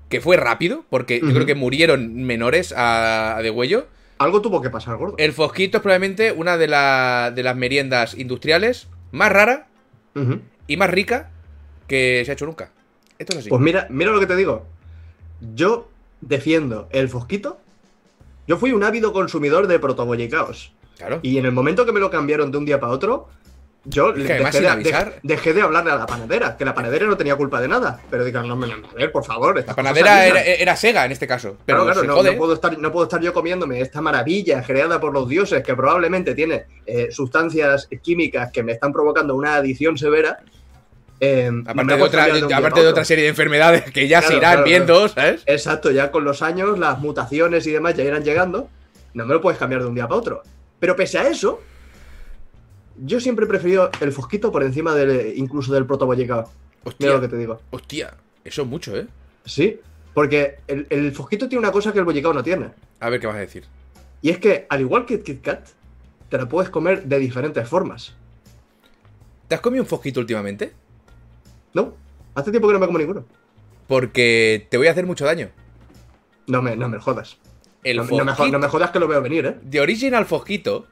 que 0.08 0.20
fue 0.20 0.36
rápido, 0.36 0.84
porque 0.90 1.20
yo 1.20 1.32
creo 1.32 1.46
que 1.46 1.54
murieron 1.54 2.14
menores 2.24 2.72
a, 2.72 3.36
a 3.38 3.42
de 3.42 3.50
huello, 3.50 3.88
Algo 4.18 4.40
tuvo 4.40 4.60
que 4.62 4.70
pasar, 4.70 4.96
gordo. 4.96 5.14
el 5.18 5.32
fosquito 5.32 5.78
es 5.78 5.82
probablemente 5.82 6.32
una 6.32 6.56
de, 6.56 6.68
la- 6.68 7.32
de 7.34 7.42
las 7.42 7.56
meriendas 7.56 8.14
industriales 8.14 8.88
más 9.12 9.32
rara 9.32 9.66
y 10.68 10.76
más 10.76 10.90
rica 10.90 11.30
que 11.88 12.22
se 12.24 12.30
ha 12.30 12.34
hecho 12.34 12.46
nunca. 12.46 12.70
Esto 13.18 13.32
es 13.32 13.38
así. 13.40 13.48
Pues 13.48 13.60
mira, 13.62 13.86
mira 13.90 14.10
lo 14.12 14.20
que 14.20 14.26
te 14.26 14.36
digo. 14.36 14.66
Yo 15.54 15.88
defiendo 16.20 16.88
el 16.90 17.08
fosquito 17.08 17.58
Yo 18.46 18.56
fui 18.56 18.72
un 18.72 18.84
ávido 18.84 19.12
consumidor 19.12 19.66
de 19.66 19.78
protobollicaos. 19.78 20.72
Claro. 20.96 21.20
Y 21.22 21.38
en 21.38 21.44
el 21.44 21.52
momento 21.52 21.84
que 21.84 21.92
me 21.92 22.00
lo 22.00 22.10
cambiaron 22.10 22.50
de 22.50 22.58
un 22.58 22.64
día 22.64 22.80
para 22.80 22.92
otro, 22.92 23.28
yo 23.88 24.10
Es 24.10 24.26
que 24.26 24.32
además 24.32 24.52
dejé, 24.52 25.04
de, 25.04 25.12
dejé 25.22 25.54
de 25.54 25.62
hablarle 25.62 25.92
a 25.92 25.96
la 25.96 26.06
panadera, 26.06 26.56
que 26.56 26.64
la 26.64 26.74
panadera 26.74 27.06
no 27.06 27.16
tenía 27.16 27.36
culpa 27.36 27.60
de 27.60 27.68
nada. 27.68 28.00
Pero 28.10 28.24
digan, 28.24 28.48
no, 28.48 28.56
no, 28.56 28.66
no, 28.66 28.88
a 28.88 28.94
ver, 28.94 29.12
por 29.12 29.24
favor. 29.24 29.64
La 29.64 29.74
panadera 29.74 30.22
avisan". 30.22 30.36
era, 30.38 30.54
era 30.54 30.76
Sega 30.76 31.04
en 31.04 31.12
este 31.12 31.26
caso. 31.26 31.56
Pero 31.64 31.84
Claro, 31.84 32.02
no 32.02 32.36
puedo 32.36 32.54
estar, 32.54 32.76
no 32.78 32.90
puedo 32.90 33.04
estar 33.04 33.20
yo 33.20 33.32
comiéndome 33.32 33.80
esta 33.80 34.00
maravilla 34.00 34.62
creada 34.62 35.00
por 35.00 35.12
los 35.12 35.28
dioses 35.28 35.62
que 35.62 35.74
probablemente 35.74 36.34
tiene 36.34 36.64
eh, 36.84 37.08
sustancias 37.12 37.88
químicas 38.02 38.50
que 38.50 38.62
me 38.62 38.72
están 38.72 38.92
provocando 38.92 39.34
una 39.36 39.56
adicción 39.56 39.96
severa. 39.96 40.38
Eh, 41.20 41.50
Aparte, 41.66 41.96
de 41.96 42.02
otra, 42.02 42.26
aparte 42.56 42.82
de 42.82 43.04
serie 43.04 43.24
de 43.24 43.30
enfermedades 43.30 43.90
que 43.90 44.06
ya 44.06 44.20
se 44.22 44.34
irán 44.34 44.52
claro, 44.52 44.64
viendo, 44.64 45.08
¿sabes? 45.08 45.42
Exacto, 45.46 45.90
ya 45.90 46.10
con 46.10 46.24
los 46.24 46.42
años 46.42 46.78
las 46.78 46.98
mutaciones 46.98 47.66
y 47.66 47.72
demás 47.72 47.94
ya 47.94 48.04
irán 48.04 48.22
llegando. 48.22 48.68
No 49.14 49.24
me 49.24 49.32
lo 49.34 49.40
puedes 49.40 49.58
cambiar 49.58 49.82
de 49.82 49.88
un 49.88 49.94
día 49.94 50.06
para 50.06 50.18
otro. 50.20 50.42
Pero 50.78 50.94
pese 50.94 51.18
a 51.18 51.28
eso, 51.28 51.62
yo 52.98 53.18
siempre 53.20 53.46
he 53.46 53.48
preferido 53.48 53.90
el 54.00 54.12
fosquito 54.12 54.52
por 54.52 54.62
encima 54.62 54.94
del, 54.94 55.32
incluso 55.36 55.72
del 55.72 55.86
protobollicao. 55.86 56.50
Hostia, 56.84 57.06
Mira 57.06 57.14
lo 57.14 57.20
que 57.20 57.28
te 57.28 57.36
digo. 57.38 57.60
hostia, 57.70 58.14
eso 58.44 58.62
es 58.62 58.68
mucho, 58.68 58.96
¿eh? 58.96 59.06
Sí, 59.44 59.80
porque 60.12 60.58
el, 60.66 60.86
el 60.90 61.12
fosquito 61.12 61.48
tiene 61.48 61.60
una 61.60 61.72
cosa 61.72 61.92
que 61.92 61.98
el 61.98 62.04
bollicao 62.04 62.32
no 62.32 62.42
tiene. 62.42 62.70
A 63.00 63.08
ver 63.10 63.20
qué 63.20 63.26
vas 63.26 63.36
a 63.36 63.40
decir. 63.40 63.64
Y 64.22 64.30
es 64.30 64.38
que, 64.38 64.66
al 64.68 64.80
igual 64.80 65.06
que 65.06 65.22
Kit 65.22 65.42
Kat, 65.42 65.66
te 66.28 66.38
lo 66.38 66.48
puedes 66.48 66.70
comer 66.70 67.04
de 67.04 67.18
diferentes 67.18 67.68
formas. 67.68 68.14
¿Te 69.48 69.54
has 69.54 69.60
comido 69.60 69.82
un 69.82 69.88
fosquito 69.88 70.20
últimamente? 70.20 70.72
¿No? 71.76 71.94
Hace 72.34 72.50
tiempo 72.50 72.68
que 72.68 72.72
no 72.72 72.80
me 72.80 72.86
como 72.86 72.98
ninguno. 72.98 73.24
Porque 73.86 74.66
te 74.70 74.78
voy 74.78 74.86
a 74.86 74.92
hacer 74.92 75.04
mucho 75.04 75.26
daño. 75.26 75.50
No 76.46 76.62
me, 76.62 76.74
no 76.74 76.88
me 76.88 76.98
jodas. 76.98 77.36
El 77.84 77.98
no, 77.98 78.04
no 78.04 78.24
me, 78.24 78.58
no 78.58 78.68
jodas 78.68 78.90
que 78.90 78.98
lo 78.98 79.06
veo 79.06 79.20
venir, 79.20 79.44
¿eh? 79.44 79.56
de 79.62 79.80
Original 79.80 80.24
Fosquito 80.24 80.86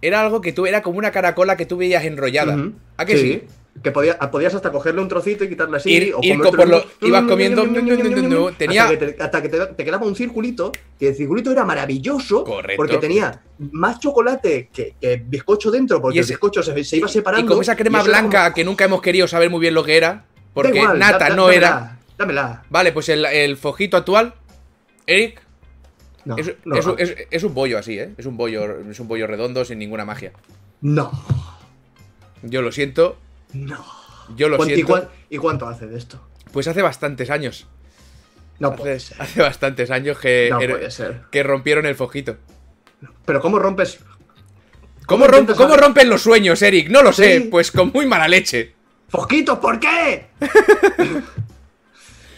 era 0.00 0.20
algo 0.20 0.40
que 0.40 0.52
tú 0.52 0.66
era 0.66 0.82
como 0.82 0.98
una 0.98 1.10
caracola 1.10 1.56
que 1.56 1.66
tú 1.66 1.76
veías 1.76 2.04
enrollada. 2.04 2.54
Ujú. 2.54 2.72
¿A 2.96 3.04
que 3.04 3.18
sí? 3.18 3.42
Que 3.82 3.92
podía- 3.92 4.18
podías 4.18 4.54
hasta 4.54 4.72
cogerle 4.72 5.00
un 5.00 5.08
trocito 5.08 5.44
y 5.44 5.48
quitarle 5.48 5.76
así. 5.78 5.90
Ir- 5.90 6.12
o 6.14 6.20
ir 6.22 6.38
por 6.38 6.68
lo- 6.68 6.84
ibas 7.00 7.22
comiendo, 7.22 7.62
tenía- 8.58 8.82
Hasta 8.82 8.98
que, 8.98 9.06
te, 9.12 9.22
hasta 9.22 9.42
que 9.42 9.48
te- 9.48 9.66
te 9.66 9.84
quedaba 9.84 10.06
un 10.06 10.16
circulito, 10.16 10.72
que 10.98 11.08
el 11.08 11.14
circulito 11.14 11.50
era 11.52 11.64
maravilloso. 11.64 12.44
Correcto. 12.44 12.76
Porque 12.76 12.98
tenía 12.98 13.40
más 13.58 14.00
chocolate 14.00 14.68
que, 14.72 14.94
que 15.00 15.22
bizcocho 15.24 15.70
dentro, 15.70 16.02
porque 16.02 16.18
ese- 16.18 16.32
el 16.32 16.36
bizcocho 16.36 16.62
se, 16.62 16.84
se 16.84 16.96
iba 16.98 17.08
separando. 17.08 17.44
Y 17.46 17.48
como 17.48 17.62
esa 17.62 17.76
crema 17.76 18.02
blanca 18.02 18.44
como- 18.44 18.54
que 18.54 18.64
nunca 18.64 18.84
hemos 18.84 19.00
querido 19.00 19.26
saber 19.28 19.48
muy 19.50 19.60
bien 19.60 19.72
lo 19.74 19.84
que 19.84 19.96
era. 19.96 20.26
Porque 20.52 20.76
igual, 20.78 20.98
nata 20.98 21.18
da- 21.18 21.28
da- 21.30 21.36
no 21.36 21.50
era. 21.50 21.98
dámela. 22.18 22.64
Vale, 22.68 22.92
pues 22.92 23.08
el, 23.08 23.24
el 23.24 23.56
fojito 23.56 23.96
actual, 23.96 24.34
Eric, 25.06 25.40
No, 26.24 26.36
es, 26.36 26.52
no, 26.66 26.74
es 26.76 26.84
un- 26.86 26.96
es- 26.98 27.14
es 27.30 27.44
un 27.44 27.54
bollo 27.54 27.78
así, 27.78 27.98
¿eh? 27.98 28.12
Es 28.18 28.26
un 28.26 28.36
bollo, 28.36 28.80
es 28.90 29.00
un 29.00 29.08
bollo 29.08 29.26
redondo 29.26 29.64
sin 29.64 29.78
ninguna 29.78 30.04
magia. 30.04 30.32
no, 30.82 31.10
Yo 32.42 32.60
lo 32.62 32.72
siento, 32.72 33.16
no. 33.52 33.84
yo 34.36 34.48
lo 34.48 34.56
¿Cuánto- 34.56 34.72
y, 34.72 34.76
siento. 34.76 34.92
cuán- 34.92 35.08
y 35.28 35.36
cuánto 35.38 35.68
hace 35.68 35.86
de 35.86 35.98
esto? 35.98 36.20
Pues 36.52 36.66
hace 36.68 36.82
bastantes 36.82 37.30
años. 37.30 37.66
No 38.58 38.76
puede 38.76 39.00
ser. 39.00 39.20
hace 39.22 39.40
bastantes 39.40 39.90
años 39.90 40.18
que, 40.18 40.48
No 40.50 40.60
er- 40.60 40.70
puede 40.70 40.90
ser. 40.90 41.22
que 41.30 41.42
rompieron 41.42 41.86
el 41.86 41.94
fojito. 41.94 42.36
Pero 43.24 43.40
¿cómo 43.40 43.58
rompes? 43.58 43.98
¿Cómo, 45.06 45.26
¿Cómo 45.26 45.38
romp- 45.46 45.54
cómo 45.56 45.76
rompen 45.76 46.08
los 46.10 46.22
sueños, 46.22 46.60
Eric? 46.62 46.88
No 46.90 47.02
lo 47.02 47.12
sé, 47.12 47.48
pues 47.50 47.72
con 47.72 47.90
muy 47.92 48.06
mala 48.06 48.28
leche. 48.28 48.74
¡Fosquitos, 49.08 49.58
¿por 49.58 49.80
qué? 49.80 50.26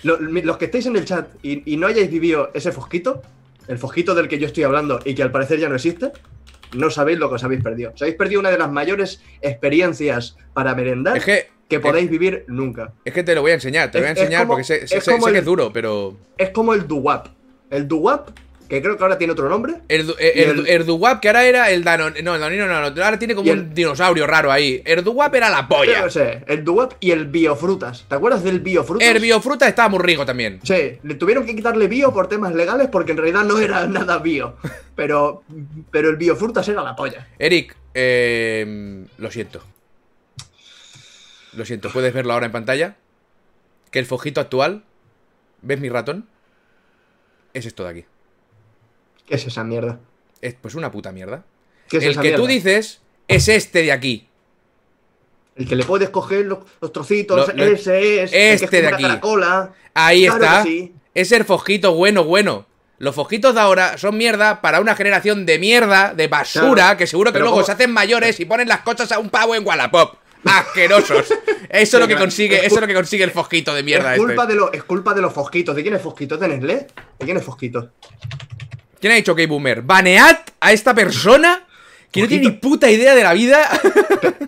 Los 0.02 0.56
que 0.56 0.64
estáis 0.64 0.86
en 0.86 0.96
el 0.96 1.04
chat 1.04 1.28
y, 1.42 1.72
y 1.72 1.76
no 1.76 1.86
hayáis 1.86 2.10
vivido 2.10 2.50
ese 2.54 2.72
fosquito, 2.72 3.22
el 3.68 3.78
fosquito 3.78 4.14
del 4.14 4.26
que 4.26 4.38
yo 4.38 4.46
estoy 4.46 4.64
hablando 4.64 5.00
y 5.04 5.14
que 5.14 5.22
al 5.22 5.30
parecer 5.30 5.60
ya 5.60 5.68
no 5.68 5.76
existe, 5.76 6.10
no 6.74 6.90
sabéis 6.90 7.18
lo 7.18 7.28
que 7.28 7.36
os 7.36 7.44
habéis 7.44 7.62
perdido. 7.62 7.92
Os 7.94 8.02
habéis 8.02 8.16
perdido 8.16 8.40
una 8.40 8.50
de 8.50 8.58
las 8.58 8.70
mayores 8.70 9.22
experiencias 9.40 10.36
para 10.54 10.74
merendar 10.74 11.16
Es 11.16 11.24
que, 11.24 11.48
que 11.68 11.80
podéis 11.80 12.10
vivir 12.10 12.44
nunca. 12.48 12.92
es 13.04 13.12
que 13.14 13.22
te 13.22 13.34
lo 13.34 13.42
voy 13.42 13.52
a 13.52 13.54
enseñar, 13.54 13.90
te 13.90 13.98
Es- 13.98 14.02
voy 14.04 14.08
a 14.08 14.12
es 14.12 14.18
enseñar 14.18 14.42
como- 14.42 14.52
porque 14.54 14.64
sé, 14.64 14.86
sé- 14.86 14.98
es 14.98 15.04
sé- 15.04 15.12
como 15.12 15.26
sé 15.26 15.32
que 15.32 15.38
es 15.38 15.44
duro, 15.44 15.72
pero... 15.72 16.16
Es 16.38 16.50
como 16.50 16.74
el 16.74 16.86
duwap. 16.86 17.28
El 17.70 17.88
duwap, 17.88 18.28
que 18.72 18.80
creo 18.80 18.96
que 18.96 19.02
ahora 19.02 19.18
tiene 19.18 19.34
otro 19.34 19.50
nombre. 19.50 19.82
El, 19.88 20.06
du- 20.06 20.16
el, 20.18 20.66
Erduwap, 20.66 21.20
que 21.20 21.28
ahora 21.28 21.44
era 21.44 21.70
el 21.70 21.84
Danon... 21.84 22.14
No, 22.22 22.34
el 22.36 22.40
Danino 22.40 22.66
no, 22.66 22.80
no, 22.90 23.04
ahora 23.04 23.18
tiene 23.18 23.34
como 23.34 23.50
un 23.52 23.74
dinosaurio 23.74 24.26
raro 24.26 24.50
ahí. 24.50 24.80
Erduwap 24.86 25.34
era 25.34 25.50
la 25.50 25.68
polla. 25.68 25.92
Yo 25.98 26.04
no 26.06 26.10
sé, 26.10 26.42
y 27.00 27.10
el 27.10 27.26
biofrutas. 27.26 28.06
¿Te 28.08 28.14
acuerdas 28.14 28.42
del 28.42 28.60
biofrutas? 28.60 29.06
El 29.06 29.20
biofruta 29.20 29.68
estaba 29.68 29.90
muy 29.90 29.98
rico 29.98 30.24
también. 30.24 30.60
Sí, 30.62 30.98
le 31.02 31.14
tuvieron 31.16 31.44
que 31.44 31.54
quitarle 31.54 31.86
bio 31.86 32.14
por 32.14 32.28
temas 32.28 32.54
legales 32.54 32.88
porque 32.90 33.12
en 33.12 33.18
realidad 33.18 33.44
no 33.44 33.58
era 33.58 33.86
nada 33.86 34.16
bio. 34.18 34.56
Pero, 34.96 35.44
pero 35.90 36.08
el 36.08 36.16
biofrutas 36.16 36.66
era 36.66 36.82
la 36.82 36.96
polla. 36.96 37.28
Eric, 37.38 37.76
eh, 37.92 39.04
lo 39.18 39.30
siento. 39.30 39.62
Lo 41.52 41.66
siento, 41.66 41.90
¿puedes 41.90 42.14
verlo 42.14 42.32
ahora 42.32 42.46
en 42.46 42.52
pantalla? 42.52 42.96
Que 43.90 43.98
el 43.98 44.06
fojito 44.06 44.40
actual, 44.40 44.84
¿ves 45.60 45.78
mi 45.78 45.90
ratón? 45.90 46.26
Es 47.52 47.66
esto 47.66 47.84
de 47.84 47.90
aquí. 47.90 48.04
¿Qué 49.32 49.36
es 49.36 49.46
esa 49.46 49.64
mierda? 49.64 49.98
Es 50.42 50.56
pues 50.60 50.74
una 50.74 50.90
puta 50.90 51.10
mierda. 51.10 51.42
¿Qué 51.88 51.96
es 51.96 52.04
el 52.04 52.10
esa 52.10 52.20
que 52.20 52.32
tú 52.32 52.46
dices 52.46 53.00
es 53.28 53.48
este 53.48 53.80
de 53.82 53.90
aquí. 53.90 54.28
El 55.56 55.66
que 55.66 55.74
le 55.74 55.84
puedes 55.84 56.10
coger 56.10 56.44
los, 56.44 56.58
los 56.82 56.92
trocitos, 56.92 57.48
ese 57.48 58.24
es. 58.24 58.30
el 58.34 58.38
este 58.38 58.68
que 58.68 58.76
es 58.76 58.82
de 58.82 58.88
aquí. 58.88 59.02
caracola. 59.04 59.72
Ahí 59.94 60.26
Claro 60.26 60.44
está. 60.44 60.62
sí. 60.64 60.92
Es 61.14 61.32
el 61.32 61.46
fojito 61.46 61.94
bueno, 61.94 62.24
bueno. 62.24 62.66
Los 62.98 63.14
fojitos 63.14 63.54
de 63.54 63.60
ahora 63.62 63.96
son 63.96 64.18
mierda 64.18 64.60
para 64.60 64.80
una 64.80 64.94
generación 64.94 65.46
de 65.46 65.58
mierda, 65.58 66.12
de 66.12 66.28
basura, 66.28 66.74
Claro. 66.74 66.98
que 66.98 67.06
seguro 67.06 67.32
que 67.32 67.38
luego 67.38 67.54
¿cómo? 67.54 67.64
se 67.66 67.72
hacen 67.72 67.90
mayores 67.90 68.38
y 68.38 68.44
ponen 68.44 68.68
las 68.68 68.80
cosas 68.80 69.10
a 69.12 69.18
un 69.18 69.30
pavo 69.30 69.54
en 69.54 69.66
Wallapop. 69.66 70.16
Asquerosos. 70.44 71.32
Eso 71.70 71.96
es 71.96 72.00
lo 72.02 72.06
que 72.06 72.16
consigue, 72.16 72.58
Es 72.58 72.64
eso 72.66 72.74
es 72.74 72.80
lo 72.82 72.86
que 72.86 72.94
consigue 72.94 73.24
el 73.24 73.30
fojito 73.30 73.72
de 73.74 73.82
mierda 73.82 74.12
es, 74.14 74.18
culpa 74.20 74.42
este. 74.42 74.52
de 74.52 74.58
lo- 74.60 74.72
es 74.74 74.84
culpa 74.84 75.14
de 75.14 75.22
los 75.22 75.32
fosquitos. 75.32 75.74
¿De 75.74 75.80
quién 75.82 75.94
es 75.94 76.02
fosquito? 76.02 76.36
¿De 76.36 76.48
Nestlé? 76.48 76.74
¿De 77.18 77.24
quién 77.24 77.38
es 77.38 77.44
fosquito? 77.44 77.92
¿Quién 79.02 79.14
ha 79.14 79.16
dicho 79.16 79.34
que 79.34 79.48
boomer? 79.48 79.82
¿Banead 79.82 80.38
a 80.60 80.72
esta 80.72 80.94
persona 80.94 81.66
que 82.12 82.20
no 82.20 82.28
tiene 82.28 82.50
ni 82.50 82.52
puta 82.52 82.88
idea 82.88 83.16
de 83.16 83.24
la 83.24 83.32
vida? 83.32 83.68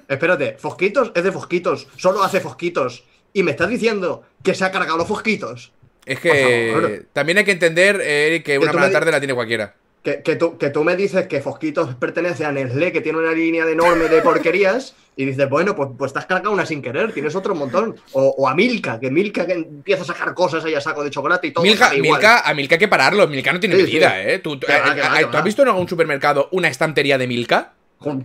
Espérate, 0.08 0.58
Fosquitos 0.60 1.10
es 1.12 1.24
de 1.24 1.32
Fosquitos, 1.32 1.88
solo 1.96 2.22
hace 2.22 2.38
Fosquitos. 2.38 3.02
Y 3.32 3.42
me 3.42 3.50
estás 3.50 3.68
diciendo 3.68 4.22
que 4.44 4.54
se 4.54 4.64
ha 4.64 4.70
cargado 4.70 4.96
los 4.96 5.08
Fosquitos. 5.08 5.72
Es 6.06 6.20
que 6.20 7.04
también 7.12 7.38
hay 7.38 7.44
que 7.44 7.50
entender, 7.50 8.00
eh, 8.00 8.44
que 8.44 8.56
una 8.60 8.72
mala 8.72 8.92
tarde 8.92 9.10
la 9.10 9.18
tiene 9.18 9.34
cualquiera. 9.34 9.74
Que, 10.04 10.22
que 10.22 10.36
tú, 10.36 10.58
que 10.58 10.68
tú 10.68 10.84
me 10.84 10.96
dices 10.96 11.26
que 11.28 11.40
Fosquitos 11.40 11.94
pertenece 11.94 12.44
a 12.44 12.52
Nestlé, 12.52 12.92
que 12.92 13.00
tiene 13.00 13.18
una 13.18 13.32
línea 13.32 13.64
de 13.64 13.72
enorme 13.72 14.06
de 14.10 14.20
porquerías, 14.20 14.94
y 15.16 15.24
dices, 15.24 15.48
bueno, 15.48 15.74
pues, 15.74 15.88
pues 15.96 16.12
te 16.12 16.18
has 16.18 16.26
cargado 16.26 16.50
una 16.52 16.66
sin 16.66 16.82
querer, 16.82 17.10
tienes 17.12 17.34
otro 17.34 17.54
montón. 17.54 17.96
O, 18.12 18.34
o 18.36 18.46
a 18.46 18.54
Milka, 18.54 19.00
que 19.00 19.10
Milka 19.10 19.46
que 19.46 19.54
empieza 19.54 20.02
a 20.02 20.04
sacar 20.04 20.34
cosas 20.34 20.62
ahí 20.64 20.74
a 20.74 20.80
saco 20.82 21.02
de 21.02 21.08
chocolate 21.10 21.46
y 21.46 21.50
todo. 21.52 21.64
Milka, 21.64 21.94
igual. 21.94 22.20
Milka, 22.20 22.40
a 22.40 22.52
Milka 22.52 22.74
hay 22.74 22.78
que 22.78 22.88
pararlo. 22.88 23.26
Milka 23.28 23.50
no 23.54 23.60
tiene 23.60 23.76
Sí, 23.76 23.82
medida, 23.84 24.10
sí. 24.10 24.28
¿eh? 24.28 24.38
¿Tú, 24.40 24.52
eh, 24.54 24.58
eh, 24.60 24.66
que 24.94 25.24
¿tú 25.24 25.32
va. 25.32 25.38
has 25.38 25.44
visto 25.44 25.62
en 25.62 25.68
algún 25.68 25.88
supermercado 25.88 26.48
una 26.52 26.68
estantería 26.68 27.16
de 27.16 27.26
Milka? 27.26 27.72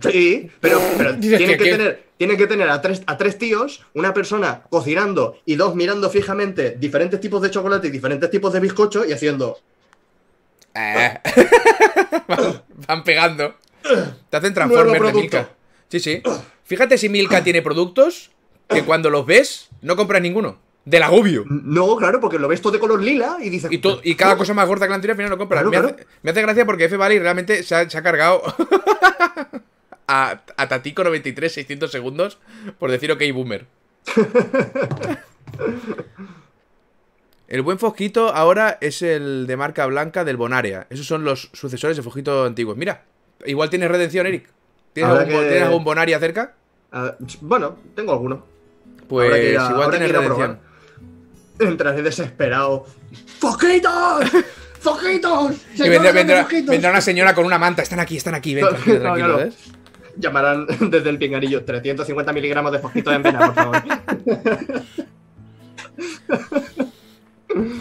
Sí, 0.02 0.50
pero, 0.60 0.78
pero 0.98 1.16
tienen, 1.18 1.38
que- 1.38 1.46
que 1.56 1.64
que- 1.64 1.70
tener, 1.70 2.02
tienen 2.18 2.36
que 2.36 2.46
tener 2.46 2.68
a 2.68 2.82
tres, 2.82 3.02
a 3.06 3.16
tres 3.16 3.38
tíos, 3.38 3.86
una 3.94 4.12
persona 4.12 4.64
cocinando 4.68 5.38
y 5.46 5.54
dos 5.54 5.74
mirando 5.74 6.10
fijamente 6.10 6.76
diferentes 6.78 7.18
tipos 7.20 7.40
de 7.40 7.50
chocolate 7.50 7.86
y 7.86 7.90
diferentes 7.90 8.30
tipos 8.30 8.52
de 8.52 8.60
bizcocho 8.60 9.06
y 9.06 9.12
haciendo. 9.12 9.58
Eh. 10.74 11.18
van, 12.28 12.62
van 12.86 13.04
pegando. 13.04 13.54
Te 14.30 14.36
hacen 14.36 14.54
Transformers 14.54 15.02
de. 15.06 15.12
Milka. 15.12 15.48
Sí, 15.88 16.00
sí. 16.00 16.22
Fíjate 16.64 16.98
si 16.98 17.08
Milka 17.08 17.42
tiene 17.44 17.62
productos 17.62 18.30
que 18.68 18.84
cuando 18.84 19.10
los 19.10 19.26
ves 19.26 19.68
no 19.82 19.96
compras 19.96 20.22
ninguno. 20.22 20.58
Del 20.84 21.02
agobio. 21.02 21.44
No, 21.46 21.94
claro, 21.96 22.20
porque 22.20 22.38
lo 22.38 22.48
ves 22.48 22.62
todo 22.62 22.72
de 22.72 22.78
color 22.78 23.02
lila 23.02 23.36
y 23.40 23.50
dices. 23.50 23.70
Y, 23.70 23.78
to- 23.78 24.00
y 24.02 24.14
cada 24.14 24.36
cosa 24.36 24.54
más 24.54 24.66
gorda 24.66 24.86
que 24.86 24.90
la 24.90 24.94
anterior 24.94 25.12
al 25.12 25.16
final 25.18 25.30
lo 25.30 25.38
compras. 25.38 25.62
Claro, 25.62 25.70
me, 25.70 25.76
claro. 25.78 25.94
Hace, 25.94 26.06
me 26.22 26.30
hace 26.30 26.42
gracia 26.42 26.64
porque 26.64 26.84
F 26.86 26.96
Valley 26.96 27.18
realmente 27.18 27.62
se 27.62 27.74
ha, 27.74 27.88
se 27.90 27.98
ha 27.98 28.02
cargado 28.02 28.42
a, 30.08 30.40
a 30.56 30.68
Tatico 30.68 31.04
93 31.04 31.52
600 31.52 31.92
segundos 31.92 32.38
por 32.78 32.90
decir 32.90 33.12
ok 33.12 33.22
boomer. 33.34 33.66
El 37.50 37.62
buen 37.62 37.78
Fosquito 37.80 38.28
ahora 38.32 38.78
es 38.80 39.02
el 39.02 39.46
de 39.48 39.56
marca 39.56 39.84
blanca 39.86 40.24
del 40.24 40.36
Bonaria. 40.36 40.86
Esos 40.88 41.04
son 41.06 41.24
los 41.24 41.50
sucesores 41.52 41.96
de 41.96 42.02
Fosquito 42.04 42.44
antiguos. 42.44 42.76
Mira, 42.76 43.02
igual 43.44 43.68
tienes 43.68 43.90
redención, 43.90 44.24
Eric. 44.26 44.48
¿Tienes, 44.92 45.12
algún, 45.12 45.28
que- 45.28 45.40
¿tienes 45.48 45.62
algún 45.64 45.82
Bonaria 45.84 46.18
cerca? 46.20 46.54
Bueno, 47.40 47.76
tengo 47.96 48.12
alguno. 48.12 48.46
Pues 49.08 49.32
que 49.32 49.58
a- 49.58 49.70
igual 49.70 49.90
que 49.90 49.98
tienes 49.98 50.16
a 50.16 50.20
redención. 50.20 50.58
Entraré 51.58 52.02
desesperado. 52.02 52.86
¡Fosquitos! 53.40 54.24
¡Fosquitos! 54.78 55.56
Y 55.74 55.78
¡Señora 55.78 55.90
vendrá, 55.98 56.12
de 56.12 56.18
vendrá- 56.20 56.42
Fosquitos! 56.42 56.70
vendrá 56.70 56.90
una 56.90 57.00
señora 57.00 57.34
con 57.34 57.44
una 57.44 57.58
manta. 57.58 57.82
Están 57.82 57.98
aquí, 57.98 58.16
están 58.16 58.36
aquí. 58.36 58.54
Ven, 58.54 58.64
tranquilo, 58.68 58.94
No, 58.96 59.02
tranquilo, 59.02 59.34
claro. 59.36 59.50
Llamarán 60.16 60.66
desde 60.88 61.10
el 61.10 61.18
pinganillo 61.18 61.64
350 61.64 62.32
miligramos 62.32 62.70
de 62.70 62.78
fosquito 62.78 63.12
en 63.12 63.22
vena, 63.24 63.40
por 63.52 63.54
favor. 63.54 63.82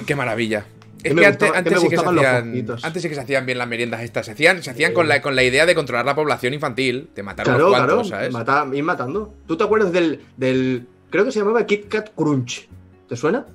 Qué 0.06 0.16
maravilla. 0.16 0.66
Es 1.04 1.14
que 1.14 1.28
gustaba- 1.28 1.58
antes, 1.58 1.80
sí 1.80 1.88
que 1.88 1.96
se 1.98 2.04
los 2.04 2.16
hacían, 2.26 2.66
antes 2.84 3.02
sí 3.02 3.08
que 3.08 3.16
se 3.16 3.22
hacían 3.22 3.46
bien 3.46 3.58
las 3.58 3.68
meriendas 3.70 4.02
estas. 4.02 4.26
Se 4.26 4.34
hacían, 4.34 4.62
se 4.62 4.70
hacían 4.72 4.94
con, 4.94 5.08
la, 5.08 5.22
con 5.22 5.34
la 5.36 5.44
idea 5.44 5.66
de 5.66 5.74
controlar 5.74 6.06
la 6.06 6.14
población 6.16 6.54
infantil, 6.54 7.10
de 7.16 7.24
matar 7.24 7.46
Claro, 7.46 7.68
unos 7.68 7.78
claro, 7.78 7.94
cuantos, 7.94 8.10
¿sabes? 8.10 8.34
mata- 8.34 8.68
ir 8.74 8.84
matando. 8.84 9.34
¿Tú 9.48 9.56
te 9.56 9.64
acuerdas 9.64 9.94
del, 9.94 10.20
del. 10.36 10.88
Creo 11.10 11.24
que 11.24 11.32
se 11.32 11.40
llamaba 11.40 11.66
Kit 11.66 11.88
Kat 11.88 12.10
Crunch? 12.16 12.68
¿Te 13.08 13.16
suena? 13.16 13.46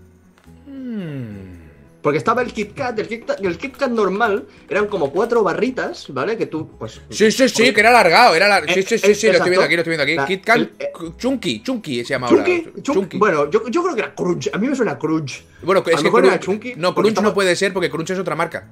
Mm. 0.66 1.53
Porque 2.04 2.18
estaba 2.18 2.42
el 2.42 2.52
Kit 2.52 2.74
Kat, 2.74 2.98
el 2.98 3.08
Kit 3.08 3.24
Kat, 3.24 3.40
el 3.42 3.56
Kit 3.56 3.78
Kat 3.78 3.90
normal 3.90 4.46
eran 4.68 4.88
como 4.88 5.10
cuatro 5.10 5.42
barritas, 5.42 6.04
¿vale? 6.10 6.36
Que 6.36 6.44
tú, 6.44 6.68
pues. 6.78 7.00
Sí, 7.08 7.30
sí, 7.32 7.48
sí, 7.48 7.72
que 7.72 7.80
era 7.80 7.88
alargado, 7.88 8.34
era 8.34 8.46
lar- 8.46 8.70
Sí, 8.74 8.82
sí, 8.82 8.98
sí, 8.98 9.10
eh, 9.10 9.14
sí, 9.14 9.26
lo 9.28 9.32
estoy 9.32 9.48
viendo 9.50 9.64
aquí, 9.64 9.74
lo 9.74 9.80
estoy 9.80 9.96
viendo 9.96 10.02
aquí. 10.02 10.14
La- 10.14 10.26
Kit 10.26 10.44
Kat, 10.44 10.56
el- 10.58 10.72
eh, 10.78 10.92
Chunky, 11.16 11.62
Chunky 11.62 12.04
se 12.04 12.10
llama 12.10 12.26
ahora. 12.26 12.44
Chunky, 12.44 12.82
Chunky. 12.82 13.16
Bueno, 13.16 13.50
yo, 13.50 13.66
yo 13.70 13.82
creo 13.82 13.94
que 13.94 14.02
era 14.02 14.14
Crunch. 14.14 14.50
A 14.52 14.58
mí 14.58 14.68
me 14.68 14.76
suena 14.76 14.98
Crunch. 14.98 15.42
Bueno, 15.62 15.82
es 15.86 15.96
que 15.96 16.02
mejor 16.04 16.26
era 16.26 16.34
Crunch- 16.34 16.40
Chunky, 16.44 16.74
No, 16.76 16.94
Crunch 16.94 17.20
no 17.22 17.32
puede 17.32 17.56
ser 17.56 17.72
porque 17.72 17.88
Crunch 17.90 18.10
es 18.10 18.18
otra 18.18 18.36
marca. 18.36 18.68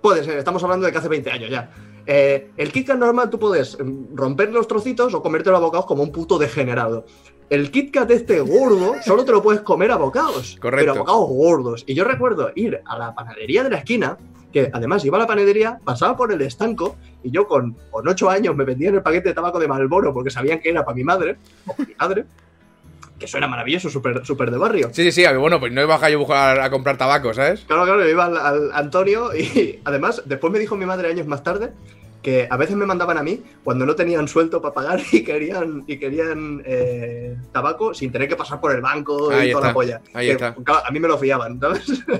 Puede 0.00 0.24
ser, 0.24 0.38
estamos 0.38 0.62
hablando 0.62 0.84
de 0.86 0.92
que 0.92 0.98
hace 0.98 1.08
20 1.08 1.30
años 1.30 1.50
ya. 1.50 1.70
Eh, 2.04 2.50
el 2.56 2.72
Kit 2.72 2.88
Kat 2.88 2.98
normal 2.98 3.30
tú 3.30 3.38
puedes 3.38 3.78
mm, 3.78 4.14
romper 4.16 4.52
los 4.52 4.66
trocitos 4.66 5.14
o 5.14 5.22
comértelo 5.22 5.56
a 5.56 5.60
bocados 5.60 5.86
como 5.86 6.02
un 6.02 6.10
puto 6.12 6.38
degenerado. 6.38 7.06
El 7.52 7.70
Kit 7.70 7.92
Kat 7.92 8.10
este 8.10 8.40
gordo 8.40 8.94
solo 9.04 9.26
te 9.26 9.32
lo 9.32 9.42
puedes 9.42 9.60
comer 9.60 9.90
a 9.90 9.96
bocados. 9.96 10.56
Correcto. 10.58 10.92
Pero 10.92 10.92
a 10.92 10.98
bocados 11.00 11.28
gordos. 11.28 11.84
Y 11.86 11.92
yo 11.92 12.02
recuerdo 12.02 12.50
ir 12.54 12.80
a 12.82 12.96
la 12.96 13.14
panadería 13.14 13.62
de 13.62 13.68
la 13.68 13.76
esquina, 13.76 14.16
que 14.50 14.70
además 14.72 15.04
iba 15.04 15.18
a 15.18 15.20
la 15.20 15.26
panadería, 15.26 15.78
pasaba 15.84 16.16
por 16.16 16.32
el 16.32 16.40
estanco 16.40 16.96
y 17.22 17.30
yo 17.30 17.46
con, 17.46 17.76
con 17.90 18.08
8 18.08 18.30
años 18.30 18.56
me 18.56 18.64
vendían 18.64 18.94
el 18.94 19.02
paquete 19.02 19.28
de 19.28 19.34
tabaco 19.34 19.60
de 19.60 19.68
Malboro 19.68 20.14
porque 20.14 20.30
sabían 20.30 20.60
que 20.60 20.70
era 20.70 20.82
para 20.82 20.96
mi 20.96 21.04
madre 21.04 21.36
o 21.66 21.74
para 21.74 21.86
mi 21.86 21.94
padre. 21.94 22.24
Que 23.18 23.28
suena 23.28 23.46
maravilloso, 23.46 23.90
súper 23.90 24.24
súper 24.24 24.50
de 24.50 24.56
barrio. 24.56 24.88
Sí, 24.90 25.12
sí, 25.12 25.12
sí, 25.12 25.36
bueno, 25.36 25.60
pues 25.60 25.72
no 25.72 25.82
iba 25.82 25.96
a 25.96 26.08
yo 26.08 26.16
a 26.16 26.20
buscar 26.20 26.58
a 26.58 26.70
comprar 26.70 26.96
tabaco, 26.96 27.34
¿sabes? 27.34 27.64
Claro, 27.66 27.84
claro, 27.84 28.02
yo 28.02 28.08
iba 28.08 28.24
al, 28.24 28.38
al 28.38 28.72
Antonio 28.72 29.28
y 29.36 29.78
además 29.84 30.22
después 30.24 30.50
me 30.50 30.58
dijo 30.58 30.74
mi 30.74 30.86
madre 30.86 31.10
años 31.10 31.26
más 31.26 31.42
tarde 31.42 31.74
que 32.22 32.46
a 32.50 32.56
veces 32.56 32.76
me 32.76 32.86
mandaban 32.86 33.18
a 33.18 33.22
mí 33.22 33.42
cuando 33.64 33.84
no 33.84 33.94
tenían 33.96 34.28
suelto 34.28 34.62
para 34.62 34.74
pagar 34.74 35.00
y 35.12 35.24
querían 35.24 35.84
y 35.86 35.98
querían 35.98 36.62
eh, 36.64 37.36
tabaco 37.52 37.92
sin 37.94 38.12
tener 38.12 38.28
que 38.28 38.36
pasar 38.36 38.60
por 38.60 38.72
el 38.72 38.80
banco 38.80 39.30
Ahí 39.30 39.48
y 39.50 39.52
toda 39.52 39.68
la 39.68 39.74
polla. 39.74 40.00
ahí 40.14 40.26
Que, 40.28 40.32
está. 40.32 40.54
claro, 40.54 40.82
a 40.86 40.90
mí 40.90 41.00
me 41.00 41.08
lo 41.08 41.18
fiaban, 41.18 41.58
¿sabes? 41.60 41.84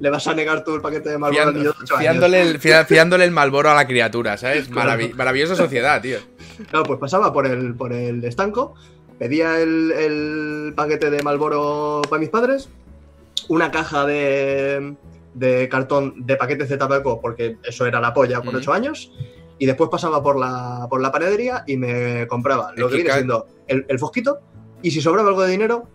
Le 0.00 0.10
vas 0.10 0.26
a 0.26 0.34
negar 0.34 0.64
tú 0.64 0.74
el 0.74 0.80
paquete 0.82 1.08
de 1.10 1.18
Marlboro 1.18 1.48
al 1.48 1.54
niño 1.54 1.62
Fiando- 1.72 1.78
de 1.78 1.84
ocho 1.84 1.94
años. 1.96 2.02
fiándole, 2.02 2.42
el, 2.42 2.58
fia- 2.58 2.84
fiándole 2.86 3.24
el 3.24 3.30
malboro 3.30 3.70
a 3.70 3.74
la 3.74 3.86
criatura, 3.86 4.36
¿sabes? 4.36 4.70
Maravi- 4.70 5.14
maravillosa 5.14 5.54
sociedad, 5.56 6.00
tío. 6.02 6.18
Claro, 6.70 6.84
pues 6.84 6.98
pasaba 6.98 7.32
por 7.32 7.46
el, 7.46 7.74
por 7.74 7.92
el 7.94 8.22
estanco, 8.24 8.74
pedía 9.18 9.60
el, 9.60 9.92
el 9.92 10.72
paquete 10.76 11.10
de 11.10 11.22
Malboro 11.22 12.02
para 12.08 12.20
mis 12.20 12.28
padres, 12.28 12.68
una 13.48 13.70
caja 13.70 14.04
de, 14.04 14.94
de 15.34 15.68
cartón 15.68 16.26
de 16.26 16.36
paquetes 16.36 16.68
de 16.68 16.76
tabaco, 16.76 17.20
porque 17.20 17.56
eso 17.62 17.86
era 17.86 18.00
la 18.00 18.14
polla 18.14 18.40
con. 18.40 18.54
8 18.54 18.72
años, 18.72 19.12
y 19.58 19.66
después 19.66 19.90
pasaba 19.90 20.22
por 20.22 20.38
la, 20.38 20.86
por 20.88 21.00
la 21.00 21.12
panadería 21.12 21.64
y 21.66 21.76
me 21.76 22.26
compraba 22.26 22.72
lo 22.76 22.88
que 22.88 22.96
viene 22.96 23.12
siendo 23.12 23.46
el, 23.66 23.84
el 23.88 23.98
fosquito, 23.98 24.40
y 24.82 24.90
si 24.90 25.00
sobraba 25.00 25.28
algo 25.28 25.42
de 25.42 25.50
dinero, 25.50 25.88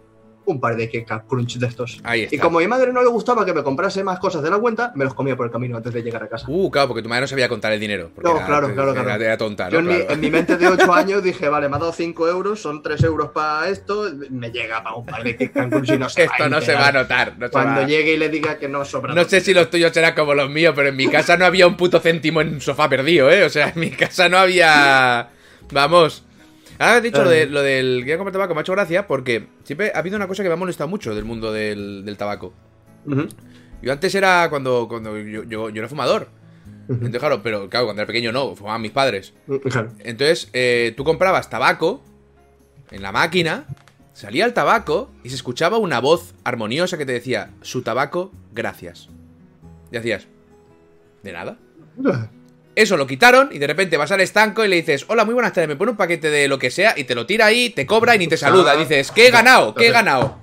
un 0.46 0.60
par 0.60 0.76
de 0.76 0.90
Kit 0.90 1.06
Kat 1.08 1.26
Crunch 1.28 1.58
de 1.58 1.68
estos. 1.68 2.00
Ahí 2.04 2.22
está. 2.24 2.36
Y 2.36 2.40
como 2.40 2.60
a 2.60 2.62
mi 2.62 2.68
madre 2.68 2.92
no 2.94 3.02
le 3.02 3.10
gustaba 3.10 3.46
que 3.46 3.54
me 3.54 3.64
comprase 3.64 4.04
más 4.04 4.20
cosas 4.20 4.42
de 4.44 4.50
la 4.50 4.58
cuenta, 4.58 4.92
me 4.96 5.06
los 5.06 5.14
comía 5.14 5.36
por 5.36 5.46
el 5.46 5.52
camino 5.52 5.78
antes 5.78 5.94
de 5.94 6.02
llegar 6.04 6.24
a 6.24 6.28
casa. 6.30 6.46
Uh, 6.50 6.70
claro, 6.72 6.88
porque 6.90 7.02
tu 7.04 7.10
madre 7.10 7.22
no 7.22 7.28
sabía 7.28 7.48
contar 7.50 7.72
el 7.74 7.80
dinero. 7.80 8.12
No, 8.24 8.36
era- 8.38 8.46
claro, 8.46 8.74
claro, 8.74 8.92
era- 8.94 9.04
claro. 9.04 9.24
Era 9.24 9.38
tonta, 9.38 9.70
Yo 9.70 9.82
¿no? 9.82 9.90
en, 9.92 9.96
mi, 9.98 10.02
Claro. 10.02 10.14
en 10.16 10.20
mi 10.22 10.30
mente 10.32 10.58
de 10.58 10.68
8 10.68 10.94
años 10.94 11.24
dije, 11.24 11.48
vale, 11.50 11.70
me 11.70 11.76
ha 11.76 11.80
dado 11.80 11.94
5 11.94 12.28
euros, 12.28 12.62
son 12.62 12.82
3 12.84 13.04
euros 13.04 13.32
para 13.32 13.70
esto, 13.70 14.10
me 14.30 14.52
llega 14.52 14.84
para 14.84 14.96
un 14.96 15.06
par 15.06 15.24
de 15.24 15.36
Kit 15.38 15.52
Kat 15.54 15.70
Crunch 15.70 15.90
y 15.90 15.98
no 15.98 16.10
se 16.10 16.26
va 16.28 16.32
Esto 16.34 16.50
no 16.50 16.62
se 16.62 16.74
va 16.74 16.88
a 16.88 16.92
notar. 16.92 17.34
No, 17.38 17.50
Cuando 17.50 17.82
va- 17.82 17.88
llegue 17.88 18.14
y 18.14 18.18
le 18.18 18.30
diga 18.30 18.58
que 18.58 18.68
no 18.68 18.84
sobra. 18.86 19.14
no 19.14 19.24
sé 19.26 19.42
si 19.42 19.54
los 19.54 19.70
tuyos 19.70 19.92
serán 19.94 20.14
como 20.14 20.34
los 20.34 20.50
míos, 20.50 20.74
pero 20.76 20.90
en 20.90 20.96
mi 20.96 21.08
casa 21.08 21.38
no 21.38 21.46
había 21.46 21.68
un 21.68 21.78
puto 21.78 22.00
céntimo 22.00 22.42
en 22.42 22.50
un 22.56 22.62
sofá 22.62 22.90
perdido, 22.90 23.30
¿eh? 23.32 23.44
O 23.44 23.50
sea, 23.50 23.70
en 23.70 23.80
mi 23.80 23.90
casa 23.92 24.30
no 24.30 24.38
había... 24.38 25.30
Vamos. 25.72 26.24
Ahora 26.84 26.98
has 26.98 27.04
dicho 27.04 27.24
lo, 27.24 27.30
de, 27.30 27.46
lo 27.46 27.62
del 27.62 28.04
que 28.06 28.18
comprar 28.18 28.34
tabaco, 28.34 28.54
me 28.54 28.60
ha 28.60 28.62
hecho 28.62 28.74
gracia 28.74 29.08
porque 29.08 29.48
siempre 29.64 29.94
ha 29.96 30.00
habido 30.00 30.18
una 30.18 30.28
cosa 30.28 30.44
que 30.44 30.50
me 30.50 30.54
ha 30.54 30.58
molestado 30.58 30.90
mucho 30.90 31.16
del 31.16 31.24
mundo 31.24 31.54
del, 31.54 32.04
del 32.04 32.18
tabaco. 32.18 32.54
Yo 33.82 33.92
antes 33.94 34.14
era 34.16 34.50
cuando, 34.50 34.88
cuando 34.90 35.18
yo, 35.18 35.44
yo, 35.44 35.70
yo 35.70 35.80
era 35.80 35.88
fumador. 35.88 36.28
Entonces, 36.90 37.20
claro, 37.20 37.42
pero 37.42 37.70
claro, 37.70 37.86
cuando 37.86 38.02
era 38.02 38.08
pequeño 38.08 38.34
no, 38.34 38.56
fumaban 38.58 38.82
mis 38.82 38.92
padres. 38.92 39.34
Entonces, 40.00 40.50
eh, 40.52 40.94
tú 40.98 41.06
comprabas 41.06 41.50
tabaco 41.50 42.04
en 42.92 43.02
la 43.02 43.14
máquina, 43.14 43.66
salía 44.12 44.46
el 44.46 44.54
tabaco 44.54 45.10
y 45.24 45.30
se 45.30 45.36
escuchaba 45.36 45.78
una 45.78 46.00
voz 46.00 46.34
armoniosa 46.44 46.98
que 46.98 47.06
te 47.06 47.14
decía, 47.14 47.52
su 47.62 47.82
tabaco, 47.82 48.34
gracias. 48.54 49.08
Y 49.90 49.96
hacías, 49.96 50.28
¿de 51.24 51.32
nada? 51.32 51.58
Eso 52.76 52.98
lo 52.98 53.06
quitaron 53.06 53.50
y 53.52 53.60
de 53.60 53.68
repente 53.68 53.98
vas 53.98 54.12
al 54.12 54.22
estanco 54.22 54.66
y 54.66 54.68
le 54.68 54.78
dices, 54.78 55.06
hola, 55.08 55.26
muy 55.26 55.34
buenas 55.34 55.54
tardes, 55.54 55.68
me 55.68 55.76
pone 55.76 55.92
un 55.92 55.98
paquete 55.98 56.32
de 56.32 56.48
lo 56.48 56.58
que 56.58 56.72
sea 56.72 56.94
y 56.98 57.04
te 57.04 57.14
lo 57.14 57.26
tira 57.26 57.46
ahí, 57.46 57.70
te 57.70 57.86
cobra 57.86 58.16
y 58.16 58.20
ni 58.20 58.28
te 58.28 58.38
saluda. 58.38 58.72
Ah. 58.72 58.76
Dices, 58.78 59.12
¿qué 59.12 59.28
he 59.28 59.32
ganado? 59.32 59.76
¿Qué 59.76 59.88
he 59.88 59.92
ganado? 59.92 60.40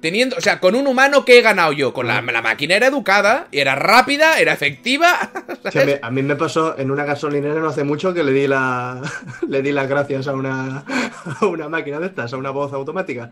Teniendo, 0.00 0.36
o 0.36 0.40
sea, 0.40 0.60
con 0.60 0.76
un 0.76 0.86
humano, 0.86 1.24
¿qué 1.24 1.38
he 1.38 1.42
ganado 1.42 1.72
yo? 1.72 1.92
Con 1.92 2.06
la, 2.06 2.22
la 2.22 2.42
máquina 2.42 2.76
era 2.76 2.86
educada, 2.86 3.48
era 3.50 3.74
rápida, 3.74 4.38
era 4.38 4.52
efectiva. 4.52 5.32
Mí, 5.74 5.92
a 6.00 6.10
mí 6.10 6.22
me 6.22 6.36
pasó 6.36 6.78
en 6.78 6.90
una 6.92 7.04
gasolinera 7.04 7.60
no 7.60 7.68
hace 7.68 7.82
mucho 7.82 8.14
que 8.14 8.22
le 8.22 8.30
di 8.30 8.46
la 8.46 9.00
le 9.48 9.62
di 9.62 9.72
las 9.72 9.88
gracias 9.88 10.28
a 10.28 10.34
una, 10.34 10.84
a 11.40 11.46
una 11.46 11.68
máquina 11.68 11.98
de 11.98 12.06
estas, 12.06 12.32
a 12.32 12.36
una 12.36 12.50
voz 12.50 12.72
automática. 12.72 13.30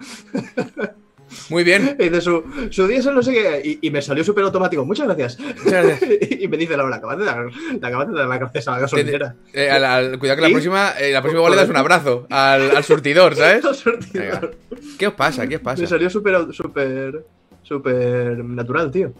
Muy 1.50 1.64
bien. 1.64 1.96
Y 1.98 2.04
dice 2.08 2.20
su, 2.20 2.42
su 2.70 2.86
diésel 2.86 3.14
no 3.14 3.22
sé 3.22 3.32
qué, 3.32 3.62
y, 3.64 3.86
y 3.86 3.90
me 3.90 4.00
salió 4.02 4.22
súper 4.24 4.44
automático. 4.44 4.84
Muchas 4.84 5.06
gracias. 5.06 5.38
Muchas 5.38 5.86
gracias. 5.86 6.10
y 6.40 6.48
me 6.48 6.56
dice 6.56 6.76
Laura, 6.76 6.96
acabas 6.96 7.18
de 7.18 7.24
dar, 7.24 7.46
acabas 7.82 8.08
de 8.08 8.14
dar 8.14 8.28
las 8.28 8.38
gracias 8.40 8.68
a 8.68 8.70
la 8.72 8.78
gasolinera. 8.80 9.34
Eh, 9.52 9.70
al- 9.70 9.84
al- 9.84 10.18
cuidado 10.18 10.36
que 10.36 10.42
la 10.42 10.50
próxima, 10.50 10.90
eh, 10.98 11.12
la 11.12 11.20
próxima 11.22 11.40
igual 11.40 11.52
le 11.52 11.58
das 11.58 11.68
un 11.70 11.76
abrazo 11.76 12.26
al, 12.30 12.76
al 12.76 12.84
surtidor, 12.84 13.34
¿sabes? 13.36 13.64
Al 13.64 13.74
surtidor. 13.74 14.56
¿Qué 14.98 15.06
os 15.06 15.14
pasa? 15.14 15.46
¿Qué 15.46 15.56
os 15.56 15.62
pasa? 15.62 15.80
Me 15.82 15.86
salió 15.88 16.08
súper, 16.10 16.52
súper, 16.52 17.24
súper 17.62 18.44
natural, 18.44 18.90
tío. 18.90 19.12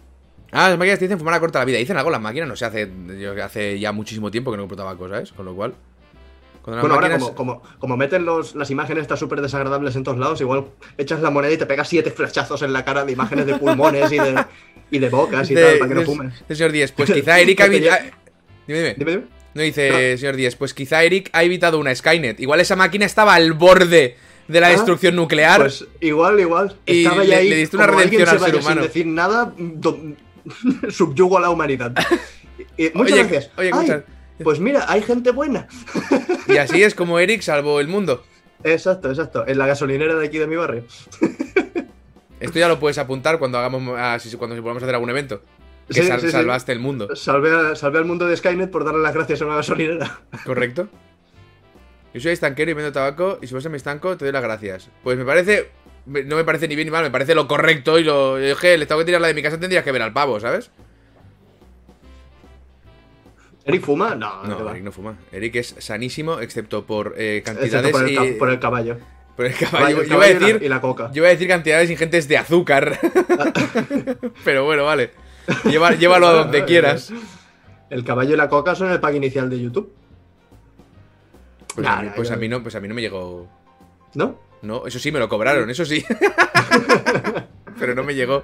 Ah, 0.51 0.69
las 0.69 0.77
máquinas 0.77 0.99
te 0.99 1.05
dicen 1.05 1.17
fumar 1.19 1.33
a 1.33 1.39
corta 1.39 1.59
la 1.59 1.65
vida. 1.65 1.77
Dicen 1.79 1.97
algo 1.97 2.09
las 2.09 2.21
máquinas, 2.21 2.47
no 2.47 2.55
sé, 2.55 2.63
hace, 2.65 2.89
hace 3.43 3.77
ya 3.79 3.91
muchísimo 3.91 4.31
tiempo 4.31 4.51
que 4.51 4.57
no 4.57 4.63
compro 4.63 4.77
tabaco, 4.77 5.09
¿sabes? 5.09 5.33
Con 5.33 5.45
lo 5.45 5.53
cual. 5.55 5.73
Cuando 6.65 6.81
Bueno, 6.81 6.95
ahora 6.95 7.11
como, 7.19 7.35
como, 7.35 7.61
como 7.77 7.95
meten 7.95 8.25
los, 8.25 8.55
las 8.55 8.71
imágenes 8.71 9.03
estas 9.03 9.19
súper 9.19 9.39
desagradables 9.39 9.95
en 9.95 10.03
todos 10.03 10.17
lados, 10.17 10.41
igual 10.41 10.65
echas 10.97 11.21
la 11.21 11.29
moneda 11.29 11.53
y 11.53 11.57
te 11.57 11.67
pegas 11.67 11.87
siete 11.87 12.09
flechazos 12.09 12.63
en 12.63 12.73
la 12.73 12.83
cara 12.83 13.05
de 13.05 13.11
imágenes 13.11 13.45
de 13.45 13.55
pulmones 13.59 14.11
y 14.11 14.17
de, 14.17 14.43
y 14.89 14.97
de 14.97 15.09
bocas 15.09 15.49
y 15.51 15.53
Dice- 15.55 15.67
tal, 15.69 15.77
para 15.77 15.89
que 15.89 15.95
no 15.95 16.01
fumes. 16.01 16.33
dice 16.41 16.55
señor 16.55 16.71
Díez, 16.71 16.91
pues 16.91 17.11
quizá 17.13 17.39
evitado. 17.39 17.71
lle- 17.71 18.11
Dime, 18.67 18.79
dime. 18.79 18.95
Dime, 18.97 19.11
dime. 19.11 19.23
No 19.53 19.61
dice 19.61 20.17
señor 20.17 20.35
Díez, 20.37 20.55
pues 20.55 20.73
quizá 20.73 21.03
Eric 21.03 21.29
ha 21.33 21.43
evitado 21.43 21.77
una 21.79 21.93
Skynet. 21.93 22.39
Igual 22.39 22.59
esa 22.61 22.75
máquina 22.75 23.05
estaba 23.05 23.35
al 23.35 23.53
borde 23.53 24.17
de 24.47 24.59
la 24.59 24.67
Ah, 24.67 24.71
destrucción 24.71 25.15
nuclear. 25.15 25.61
Pues 25.61 25.85
igual, 26.01 26.39
igual. 26.39 26.75
Y 26.87 27.03
Estaba 27.05 27.23
le- 27.23 27.29
ya 27.29 27.37
ahí, 27.37 27.49
le 27.49 27.55
diste 27.57 27.77
una 27.77 27.85
redención 27.87 28.27
al 28.27 28.39
ser 28.39 28.55
humano. 28.55 28.81
Sin 28.81 28.87
decir 28.87 29.05
nada, 29.05 29.53
do- 29.57 29.99
subyugo 30.89 31.37
a 31.37 31.41
la 31.41 31.49
humanidad. 31.51 31.93
Y- 32.77 32.89
muchas 32.93 33.13
Oye, 33.13 33.21
gracias. 33.23 33.51
oye, 33.57 33.69
Ay. 33.73 34.03
Pues 34.43 34.59
mira, 34.59 34.85
hay 34.87 35.01
gente 35.01 35.31
buena. 35.31 35.67
Y 36.47 36.57
así 36.57 36.83
es 36.83 36.93
como 36.95 37.19
Eric 37.19 37.41
salvó 37.41 37.79
el 37.79 37.87
mundo. 37.87 38.23
Exacto, 38.63 39.09
exacto. 39.09 39.45
En 39.47 39.57
la 39.57 39.67
gasolinera 39.67 40.15
de 40.15 40.25
aquí 40.27 40.37
de 40.37 40.47
mi 40.47 40.55
barrio. 40.55 40.83
Esto 42.39 42.59
ya 42.59 42.67
lo 42.67 42.79
puedes 42.79 42.97
apuntar 42.97 43.39
cuando 43.39 43.57
hagamos 43.57 43.95
ah, 43.97 44.17
si- 44.19 44.35
cuando 44.37 44.55
volvamos 44.57 44.83
a 44.83 44.85
hacer 44.85 44.95
algún 44.95 45.09
evento. 45.09 45.41
Que 45.87 46.01
Sí, 46.01 46.07
sal- 46.07 46.19
sí, 46.19 46.25
sí. 46.27 46.31
salvaste 46.31 46.71
el 46.71 46.79
mundo. 46.79 47.15
Salvé, 47.15 47.51
a- 47.51 47.75
salvé 47.75 47.99
al 47.99 48.05
mundo 48.05 48.25
de 48.27 48.35
Skynet 48.35 48.71
por 48.71 48.83
darle 48.83 49.01
las 49.01 49.13
gracias 49.13 49.41
a 49.41 49.45
una 49.45 49.55
gasolinera. 49.57 50.19
¿Correcto? 50.45 50.89
Yo 52.13 52.21
soy 52.21 52.31
estanquero 52.31 52.71
y 52.71 52.73
vendo 52.73 52.91
tabaco 52.91 53.39
y 53.41 53.47
si 53.47 53.53
vas 53.53 53.65
a 53.65 53.69
mi 53.69 53.77
estanco 53.77 54.15
te 54.17 54.25
doy 54.25 54.31
las 54.31 54.43
gracias. 54.43 54.89
Pues 55.03 55.17
me 55.17 55.25
parece... 55.25 55.69
No 56.07 56.35
me 56.35 56.43
parece 56.43 56.67
ni 56.67 56.75
bien 56.75 56.87
ni 56.87 56.91
mal, 56.91 57.03
me 57.03 57.09
parece 57.11 57.33
lo 57.35 57.47
correcto 57.47 57.97
y 57.99 58.03
lo... 58.03 58.37
Que 58.61 58.77
le 58.77 58.85
tengo 58.85 58.99
que 58.99 59.05
tirar 59.05 59.21
la 59.21 59.27
de 59.27 59.33
mi 59.33 59.41
casa, 59.41 59.59
tendrías 59.59 59.83
que 59.83 59.91
ver 59.91 60.01
al 60.03 60.13
pavo, 60.13 60.39
¿sabes? 60.39 60.69
¿Eric 63.65 63.83
fuma? 63.83 64.15
No, 64.15 64.43
no. 64.43 64.69
Eric 64.69 64.83
no 64.83 64.91
fuma. 64.91 65.17
Eric 65.31 65.55
es 65.55 65.75
sanísimo, 65.79 66.39
excepto 66.39 66.85
por 66.85 67.15
eh, 67.17 67.37
Excepto 67.37 67.59
cantidades 67.61 67.91
por 67.91 68.03
el, 68.07 68.11
y... 68.11 68.33
por 68.33 68.49
el 68.51 68.59
caballo. 68.59 68.97
por 69.35 69.45
el 69.47 69.55
caballo. 69.55 70.03
Yo 70.03 70.15
iba 70.15 70.15
a 70.15 70.19
caballo 70.19 70.31
y 70.37 70.39
la- 70.39 70.47
decir... 70.47 70.63
y 70.63 70.69
la 70.69 70.81
coca. 70.81 71.09
Yo 71.11 71.17
iba 71.21 71.27
a 71.27 71.31
decir 71.31 71.47
cantidades 71.47 71.89
ingentes 71.89 72.27
de 72.27 72.37
azúcar. 72.37 72.99
Pero 74.45 74.65
bueno, 74.65 74.85
vale. 74.85 75.11
Lleva- 75.65 75.95
llévalo 75.95 76.27
a 76.27 76.33
donde 76.33 76.63
quieras. 76.65 77.11
El 77.89 78.03
caballo 78.03 78.33
y 78.33 78.37
la 78.37 78.49
coca 78.49 78.75
son 78.75 78.91
el 78.91 78.99
pack 78.99 79.15
inicial 79.15 79.49
de 79.49 79.59
YouTube. 79.59 79.91
Pues, 81.73 81.85
Nah, 81.85 81.99
a, 81.99 82.01
mí, 82.03 82.09
pues 82.15 82.31
a 82.31 82.35
mí 82.37 82.47
no, 82.47 82.61
pues 82.63 82.75
a 82.75 82.79
mí 82.79 82.87
no 82.87 82.93
me 82.95 83.01
llegó. 83.01 83.49
¿No? 84.13 84.39
No, 84.61 84.87
eso 84.87 84.97
sí 84.97 85.11
me 85.11 85.19
lo 85.19 85.27
cobraron, 85.27 85.69
eso 85.69 85.85
sí. 85.85 86.03
Pero 87.79 87.93
no 87.95 88.03
me 88.03 88.15
llegó. 88.15 88.43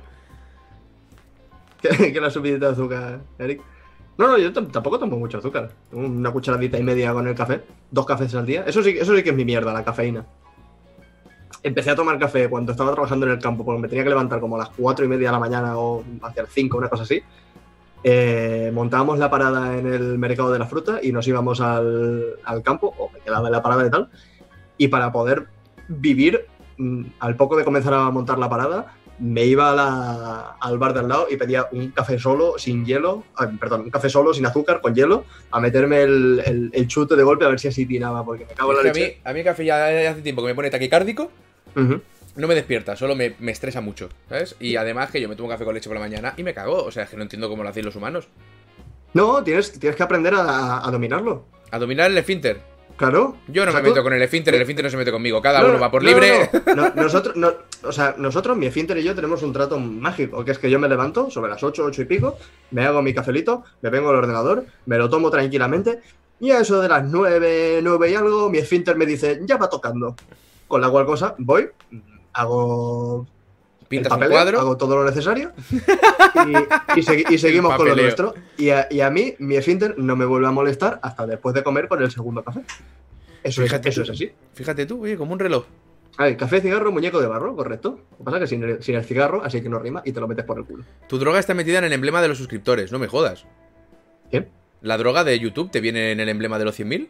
que 1.82 2.20
la 2.22 2.30
subidita 2.30 2.68
de 2.68 2.72
azúcar, 2.74 3.22
Eric. 3.40 3.62
No, 4.22 4.28
no, 4.28 4.38
yo 4.38 4.54
tam- 4.54 4.70
tampoco 4.72 5.00
tomo 5.00 5.18
mucho 5.18 5.40
azúcar. 5.40 5.72
Una 5.92 6.32
cucharadita 6.32 6.78
y 6.78 6.84
media 6.84 7.12
con 7.12 7.28
el 7.28 7.34
café. 7.34 7.62
Dos 7.90 8.06
cafés 8.06 8.34
al 8.36 8.46
día. 8.46 8.64
Eso 8.68 8.84
sí, 8.84 8.92
eso 9.00 9.16
sí 9.16 9.24
que 9.24 9.32
es 9.32 9.36
mi 9.36 9.46
mierda, 9.46 9.74
la 9.74 9.84
cafeína. 9.84 10.26
empecé 11.64 11.92
a 11.92 11.96
tomar 11.96 12.18
café 12.18 12.50
cuando 12.50 12.72
estaba 12.72 12.92
trabajando 12.92 13.26
en 13.28 13.34
el 13.34 13.40
campo, 13.40 13.64
porque 13.64 13.82
me 13.82 13.88
tenía 13.88 14.04
que 14.04 14.10
levantar 14.10 14.40
como 14.40 14.56
a 14.56 14.60
las 14.60 14.70
4 14.70 15.06
y 15.06 15.08
media 15.08 15.28
de 15.28 15.32
la 15.34 15.40
mañana 15.40 15.78
o 15.78 16.04
hacia 16.24 16.44
las 16.44 16.52
5, 16.52 16.78
una 16.78 16.90
cosa 16.90 17.04
así. 17.04 17.22
Eh, 18.04 18.72
montábamos 18.74 19.20
la 19.20 19.30
parada 19.30 19.78
en 19.78 19.86
el 19.86 20.18
mercado 20.18 20.52
de 20.52 20.58
la 20.58 20.66
fruta 20.66 21.00
y 21.04 21.12
nos 21.12 21.28
íbamos 21.28 21.62
al, 21.62 22.36
al 22.46 22.64
campo, 22.64 22.94
o 22.98 23.12
me 23.12 23.20
quedaba 23.20 23.48
en 23.48 23.52
la 23.52 23.62
parada 23.62 23.86
y 23.86 23.92
tal. 23.92 24.10
Y 24.78 24.88
para 24.88 25.12
poder 25.12 25.48
vivir, 25.88 26.48
mm, 26.78 27.04
al 27.20 27.36
poco 27.36 27.56
de 27.58 27.64
comenzar 27.64 27.94
a 27.94 28.10
montar 28.10 28.40
la 28.40 28.50
parada, 28.50 28.96
me 29.22 29.46
iba 29.46 29.72
a 29.72 29.76
la- 29.76 30.58
al 30.60 30.78
bar 30.80 30.94
de 30.94 31.00
al 31.02 31.08
lado 31.08 31.28
y 31.30 31.38
pedía 31.38 31.68
un 31.72 31.92
café 31.92 32.18
solo, 32.20 32.56
sin 32.58 32.86
hielo, 32.86 33.24
ah, 33.38 33.50
perdón, 33.60 33.82
un 33.82 33.90
café 33.92 34.10
solo, 34.10 34.34
sin 34.34 34.46
azúcar, 34.46 34.82
con 34.82 34.96
hielo, 34.96 35.26
a 35.52 35.60
meterme 35.60 36.02
el, 36.02 36.42
el- 36.46 36.70
el 36.74 36.88
chute 36.88 37.16
de 37.16 37.24
golpe 37.24 37.46
a 37.46 37.50
ver 37.50 37.60
si 37.60 37.68
así 37.68 37.86
tiraba, 37.86 38.26
porque 38.26 38.46
me 38.46 38.54
cago 38.54 38.72
en 38.72 38.78
la 38.78 38.84
que 38.84 38.90
a, 38.90 38.94
leche. 38.94 39.16
mí, 39.18 39.22
a 39.24 39.34
mí 39.34 39.40
el 39.40 39.46
café 39.46 39.66
ya 39.66 40.10
hace 40.12 40.22
tiempo 40.22 40.42
que 40.42 40.48
me 40.48 40.56
pone 40.56 40.70
taquicárdico. 40.70 41.32
No 42.34 42.48
me 42.48 42.56
despierta, 42.56 42.96
solo 42.96 43.14
me, 43.16 43.36
me 43.40 43.52
estresa 43.52 43.82
mucho, 43.82 44.08
¿sabes? 44.30 44.56
Y 44.60 44.78
además 44.78 45.12
que 45.12 45.20
yo 45.20 45.28
me 45.28 45.36
tomo 45.36 45.48
un 45.50 45.54
café 45.54 45.66
con 45.66 45.74
leche 45.74 45.90
por 45.90 45.96
la 45.98 46.02
mañana 46.02 46.34
y 46.38 46.44
me 46.44 46.54
cago. 46.54 46.84
O 46.84 46.90
sea, 46.92 47.04
es 47.04 47.10
que 47.10 47.18
no 47.18 47.24
entiendo 47.24 47.50
cómo 47.50 47.62
lo 47.62 47.70
hacéis 47.70 47.86
los 47.86 47.96
humanos. 47.98 48.28
No, 49.14 49.44
tienes, 49.44 49.78
tienes 49.78 49.98
que 49.98 50.04
aprender 50.04 50.34
a, 50.36 50.86
a 50.88 50.92
dominarlo. 50.92 51.44
A 51.72 51.78
dominar 51.78 52.10
el 52.10 52.18
esfínter. 52.18 52.62
Claro. 52.98 53.38
Yo 53.48 53.64
no 53.66 53.70
O 53.70 53.72
sea, 53.74 53.82
me 53.82 53.88
tú- 53.90 53.94
meto 53.96 54.04
con 54.04 54.14
el 54.14 54.22
esfínter, 54.22 54.54
el 54.56 54.62
esfínter 54.62 54.86
no 54.86 54.92
se 54.92 54.98
mete 54.98 55.12
conmigo. 55.12 55.42
Cada 55.42 55.60
No, 55.60 55.66
uno 55.66 55.74
no, 55.76 55.80
va 55.82 55.92
por 55.92 56.04
no, 56.04 56.10
libre. 56.10 56.50
no, 56.66 56.76
no. 56.76 56.90
No, 56.96 57.02
nosotros, 57.04 57.36
no, 57.36 57.52
o 57.84 57.92
sea, 57.92 58.16
nosotros, 58.18 58.56
mi 58.58 58.66
esfínter 58.68 58.98
y 58.98 59.04
yo 59.04 59.16
tenemos 59.16 59.42
un 59.44 59.54
trato 59.54 59.80
mágico, 59.80 60.44
que 60.46 60.52
es 60.52 60.60
que 60.60 60.70
yo 60.70 60.80
me 60.80 60.88
levanto 60.90 61.30
sobre 61.32 61.50
las 61.52 61.64
8, 61.64 61.84
8 61.86 62.02
y 62.02 62.06
pico, 62.06 62.38
me 62.72 62.86
hago 62.86 63.02
mi 63.02 63.14
cafelito, 63.14 63.64
me 63.82 63.90
vengo 63.90 64.10
al 64.10 64.16
ordenador, 64.18 64.66
me 64.86 64.98
lo 64.98 65.10
tomo 65.10 65.30
tranquilamente, 65.32 66.00
y 66.40 66.52
a 66.52 66.60
eso 66.60 66.82
de 66.82 66.90
las 66.90 67.04
9, 67.04 67.80
9 67.84 68.10
y 68.12 68.16
algo, 68.16 68.50
mi 68.50 68.58
esfínter 68.60 68.96
me 68.96 69.06
dice, 69.06 69.42
ya 69.44 69.58
va 69.58 69.70
tocando. 69.70 70.16
Con 70.68 70.82
la 70.82 70.90
cual 70.90 71.06
cosa, 71.06 71.36
voy, 71.38 71.70
hago 72.34 73.28
Pintas 73.92 74.12
un 74.12 74.18
papeleo, 74.20 74.36
cuadro. 74.38 74.60
hago 74.60 74.78
todo 74.78 74.96
lo 74.96 75.04
necesario 75.06 75.52
y, 75.70 77.00
y 77.00 77.04
segui- 77.04 77.30
y 77.30 77.38
seguimos 77.38 77.76
con 77.76 77.88
lo 77.88 77.96
nuestro. 77.96 78.34
Y 78.58 78.70
a, 78.72 78.88
y 78.90 79.02
a 79.02 79.12
mí, 79.12 79.36
mi 79.38 79.56
esfínter 79.58 79.96
no 80.00 80.16
me 80.16 80.26
vuelve 80.26 80.48
a 80.48 80.52
molestar 80.52 81.00
hasta 81.04 81.28
después 81.28 81.54
de 81.54 81.62
comer 81.62 81.88
con 81.88 82.02
el 82.02 82.10
segundo 82.10 82.44
café. 82.44 82.62
Eso, 83.44 83.62
es, 83.64 83.72
eso 83.74 83.82
tú. 83.96 84.02
es 84.04 84.10
así. 84.10 84.32
Fíjate 84.54 84.86
tú, 84.88 85.04
oye, 85.04 85.16
como 85.18 85.34
un 85.34 85.40
reloj. 85.40 85.66
A 86.18 86.24
ver, 86.26 86.38
café, 86.38 86.62
cigarro, 86.62 86.92
muñeco 86.92 87.20
de 87.22 87.28
barro, 87.28 87.56
correcto. 87.56 88.00
Lo 88.12 88.18
que 88.18 88.24
pasa 88.24 88.38
es 88.38 88.42
que 88.44 88.48
sin 88.48 88.64
el, 88.64 88.84
sin 88.84 88.96
el 88.96 89.04
cigarro, 89.06 89.44
así 89.44 89.62
que 89.62 89.70
no 89.70 89.80
rima 89.80 90.02
y 90.06 90.12
te 90.12 90.20
lo 90.20 90.28
metes 90.28 90.46
por 90.46 90.58
el 90.58 90.66
culo. 90.66 90.84
Tu 91.08 91.18
droga 91.18 91.40
está 91.40 91.54
metida 91.54 91.78
en 91.78 91.84
el 91.86 91.94
emblema 91.94 92.22
de 92.22 92.28
los 92.28 92.38
suscriptores, 92.38 92.92
no 92.92 93.00
me 93.00 93.08
jodas. 93.08 93.46
¿Qué? 94.30 94.48
¿La 94.82 94.98
droga 94.98 95.24
de 95.24 95.38
YouTube 95.40 95.70
te 95.72 95.80
viene 95.82 96.12
en 96.12 96.20
el 96.20 96.30
emblema 96.30 96.58
de 96.60 96.66
los 96.66 96.80
100.000? 96.80 97.10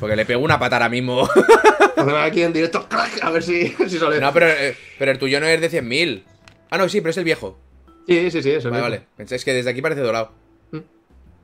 Porque 0.00 0.16
le 0.16 0.24
pego 0.26 0.42
una 0.42 0.58
pata 0.58 0.76
ahora 0.76 0.88
mismo. 0.88 1.28
Aquí 2.22 2.42
en 2.42 2.52
directo, 2.52 2.86
crack, 2.88 3.22
a 3.22 3.30
ver 3.30 3.42
si, 3.42 3.68
si 3.88 3.98
sale. 3.98 4.20
no, 4.20 4.32
pero, 4.32 4.46
eh, 4.48 4.76
pero 4.98 5.10
el 5.12 5.18
tuyo 5.18 5.40
no 5.40 5.46
es 5.46 5.60
de 5.60 5.70
100.000. 5.70 6.22
Ah, 6.70 6.78
no, 6.78 6.88
sí, 6.88 7.00
pero 7.00 7.10
es 7.10 7.16
el 7.16 7.24
viejo. 7.24 7.58
Sí, 8.06 8.30
sí, 8.30 8.42
sí, 8.42 8.50
eso 8.52 8.70
Vale, 8.70 8.82
vale. 8.82 9.02
Pensáis 9.16 9.44
que 9.44 9.52
desde 9.52 9.70
aquí 9.70 9.82
parece 9.82 10.00
dorado. 10.00 10.32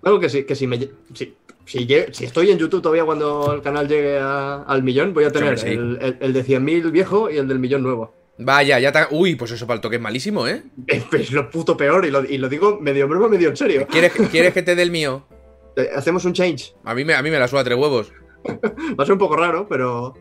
Algo 0.03 0.21
que 0.21 0.29
sí, 0.29 0.45
que 0.45 0.55
si 0.55 0.67
me 0.67 0.79
si, 1.15 1.35
si, 1.65 1.87
si 2.13 2.25
estoy 2.25 2.51
en 2.51 2.59
YouTube 2.59 2.83
todavía 2.83 3.05
cuando 3.05 3.53
el 3.55 3.63
canal 3.63 3.89
llegue 3.89 4.19
a- 4.19 4.63
al 4.63 4.83
millón, 4.83 5.15
voy 5.15 5.25
a 5.25 5.33
tener 5.33 5.59
sí. 5.59 5.69
el, 5.69 5.99
el- 6.01 6.17
el 6.21 6.33
de 6.35 6.45
100.000 6.45 6.91
viejo 6.91 7.31
y 7.31 7.39
el 7.39 7.49
del 7.49 7.59
millón 7.59 7.83
nuevo. 7.83 8.15
Vaya, 8.37 8.79
ya 8.81 8.89
está. 8.89 9.09
Uy, 9.11 9.35
pues 9.37 9.53
eso 9.53 9.67
para 9.67 9.77
el 9.77 9.81
toque 9.81 9.97
es 9.97 10.03
malísimo, 10.03 10.47
¿eh? 10.47 10.63
Es, 10.87 11.05
es 11.13 11.31
lo 11.33 11.49
puto 11.51 11.77
peor 11.77 12.05
y 12.05 12.11
lo, 12.11 12.23
y 12.25 12.37
lo 12.37 12.49
digo 12.49 12.79
medio 12.81 13.09
broma, 13.09 13.29
medio 13.29 13.49
en 13.49 13.57
serio. 13.57 13.87
¿Quieres, 13.91 14.13
¿Quieres 14.31 14.53
que 14.53 14.63
te 14.63 14.75
dé 14.77 14.83
el 14.83 14.91
mío? 14.91 15.27
Eh, 15.77 15.91
Hacemos 15.93 16.25
un 16.25 16.33
change. 16.35 16.73
A 16.85 16.95
mí 16.95 17.05
me, 17.05 17.15
a 17.15 17.23
mí 17.23 17.31
me 17.33 17.39
la 17.41 17.49
suda 17.49 17.65
tres 17.65 17.77
huevos. 17.77 18.13
Va 18.49 19.03
a 19.03 19.07
ser 19.07 19.13
un 19.13 19.19
poco 19.19 19.37
raro, 19.37 19.67
pero, 19.69 20.15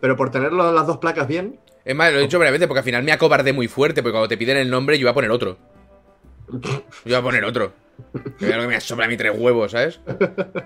pero 0.00 0.16
por 0.16 0.30
tener 0.30 0.52
las 0.52 0.86
dos 0.86 0.98
placas 0.98 1.26
bien, 1.28 1.58
Es 1.84 1.94
más, 1.94 2.12
lo 2.12 2.18
he 2.18 2.22
dicho 2.22 2.38
varias 2.38 2.52
veces 2.52 2.66
porque 2.68 2.80
al 2.80 2.84
final 2.84 3.02
me 3.02 3.12
acobardé 3.12 3.52
muy 3.52 3.68
fuerte. 3.68 4.02
Porque 4.02 4.12
cuando 4.12 4.28
te 4.28 4.36
piden 4.36 4.56
el 4.56 4.70
nombre, 4.70 4.96
yo 4.98 5.02
iba 5.02 5.10
a 5.10 5.14
poner 5.14 5.30
otro. 5.30 5.56
Yo 6.50 6.60
iba 7.04 7.18
a 7.18 7.22
poner 7.22 7.44
otro. 7.44 7.72
Que 8.38 8.50
es 8.50 8.54
lo 8.56 8.62
que 8.62 8.68
me 8.68 8.80
sobra 8.80 9.06
a 9.06 9.08
mí 9.08 9.16
tres 9.16 9.32
huevos, 9.36 9.72
¿sabes? 9.72 10.00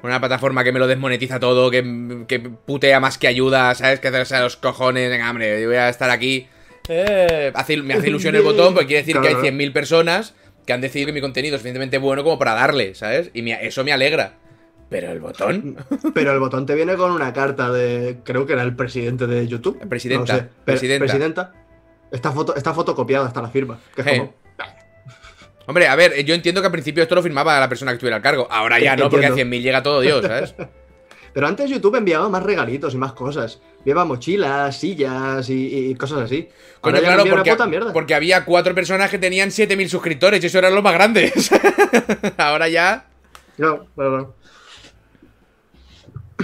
Una 0.02 0.18
plataforma 0.18 0.64
que 0.64 0.72
me 0.72 0.78
lo 0.80 0.86
desmonetiza 0.86 1.38
todo, 1.38 1.70
que, 1.70 2.24
que 2.26 2.40
putea 2.40 2.98
más 3.00 3.18
que 3.18 3.28
ayuda, 3.28 3.74
¿sabes? 3.74 4.00
Que 4.00 4.08
hacerse 4.08 4.36
a 4.36 4.40
los 4.42 4.56
cojones. 4.56 5.08
Venga, 5.10 5.30
hombre, 5.30 5.60
yo 5.62 5.68
voy 5.68 5.76
a 5.76 5.88
estar 5.88 6.10
aquí. 6.10 6.48
Eh, 6.88 7.52
hace- 7.54 7.76
me 7.82 7.94
hace 7.94 8.08
ilusión 8.08 8.34
el 8.34 8.42
botón 8.42 8.72
porque 8.74 8.86
quiere 8.88 9.02
decir 9.02 9.14
que 9.20 9.28
hay 9.28 9.34
Claro. 9.34 9.46
100.000 9.48 9.72
personas 9.72 10.34
que 10.66 10.72
han 10.72 10.80
decidido 10.80 11.06
que 11.06 11.12
mi 11.12 11.20
contenido 11.20 11.54
es 11.56 11.60
suficientemente 11.62 11.98
bueno 11.98 12.24
como 12.24 12.38
para 12.38 12.54
darle, 12.54 12.94
¿sabes? 12.94 13.30
Y 13.32 13.42
me- 13.42 13.64
eso 13.64 13.84
me 13.84 13.92
alegra. 13.92 14.34
Pero 14.90 15.10
el 15.12 15.20
botón. 15.20 15.76
Pero 16.14 16.32
el 16.32 16.40
botón 16.40 16.66
te 16.66 16.74
viene 16.74 16.96
con 16.96 17.12
una 17.12 17.32
carta 17.32 17.70
de. 17.70 18.18
Creo 18.24 18.44
que 18.44 18.52
era 18.54 18.62
el 18.62 18.74
presidente 18.76 19.26
de 19.26 19.46
YouTube. 19.46 19.78
Presidenta, 19.88 20.32
No 20.34 20.38
sé. 20.40 20.48
Presidenta. 20.64 21.04
presidenta. 21.06 21.52
Esta 22.10 22.32
foto, 22.32 22.54
está 22.56 22.74
fotocopiada 22.74 23.26
hasta 23.26 23.40
la 23.40 23.48
firma. 23.48 23.78
Que 23.94 24.02
es 24.02 24.06
Eh. 24.08 24.18
como. 24.18 24.34
Hombre, 25.66 25.86
a 25.86 25.94
ver, 25.94 26.24
yo 26.24 26.34
entiendo 26.34 26.60
que 26.60 26.66
al 26.66 26.72
principio 26.72 27.02
esto 27.04 27.14
lo 27.14 27.22
firmaba 27.22 27.60
la 27.60 27.68
persona 27.68 27.92
que 27.92 27.96
estuviera 27.96 28.16
al 28.16 28.22
cargo. 28.22 28.48
Ahora 28.50 28.80
ya 28.80 28.96
no, 28.96 29.08
porque 29.08 29.26
a 29.26 29.28
Entiendo. 29.28 29.54
100.000 29.56 29.62
llega 29.62 29.82
todo 29.84 30.00
Dios, 30.00 30.26
¿sabes? 30.26 30.54
Pero 31.32 31.46
antes 31.46 31.70
YouTube 31.70 31.94
enviaba 31.94 32.28
más 32.28 32.42
regalitos 32.42 32.92
y 32.92 32.96
más 32.96 33.12
cosas. 33.12 33.60
Enviaba 33.78 34.04
mochilas, 34.04 34.76
sillas 34.76 35.48
y, 35.48 35.90
y 35.90 35.94
cosas 35.94 36.22
así. 36.22 36.48
Ahora 36.82 36.98
claro, 36.98 37.24
porque, 37.30 37.52
puta 37.52 37.66
mierda. 37.68 37.92
porque 37.92 38.16
había 38.16 38.44
cuatro 38.44 38.74
personas 38.74 39.08
que 39.10 39.18
tenían 39.18 39.50
7.000 39.50 39.86
suscriptores 39.88 40.42
y 40.42 40.48
eso 40.48 40.58
eran 40.58 40.74
los 40.74 40.82
más 40.82 40.94
grandes. 40.94 41.50
Ahora 42.36 42.68
ya. 42.68 43.06
No, 43.58 43.86
bueno, 43.94 44.10
bueno. 44.10 44.34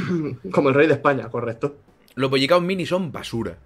Como 0.51 0.69
el 0.69 0.75
rey 0.75 0.87
de 0.87 0.95
España, 0.95 1.29
correcto. 1.29 1.77
Los 2.15 2.31
bollicaos 2.31 2.63
mini 2.63 2.87
son 2.87 3.13
basura. 3.13 3.59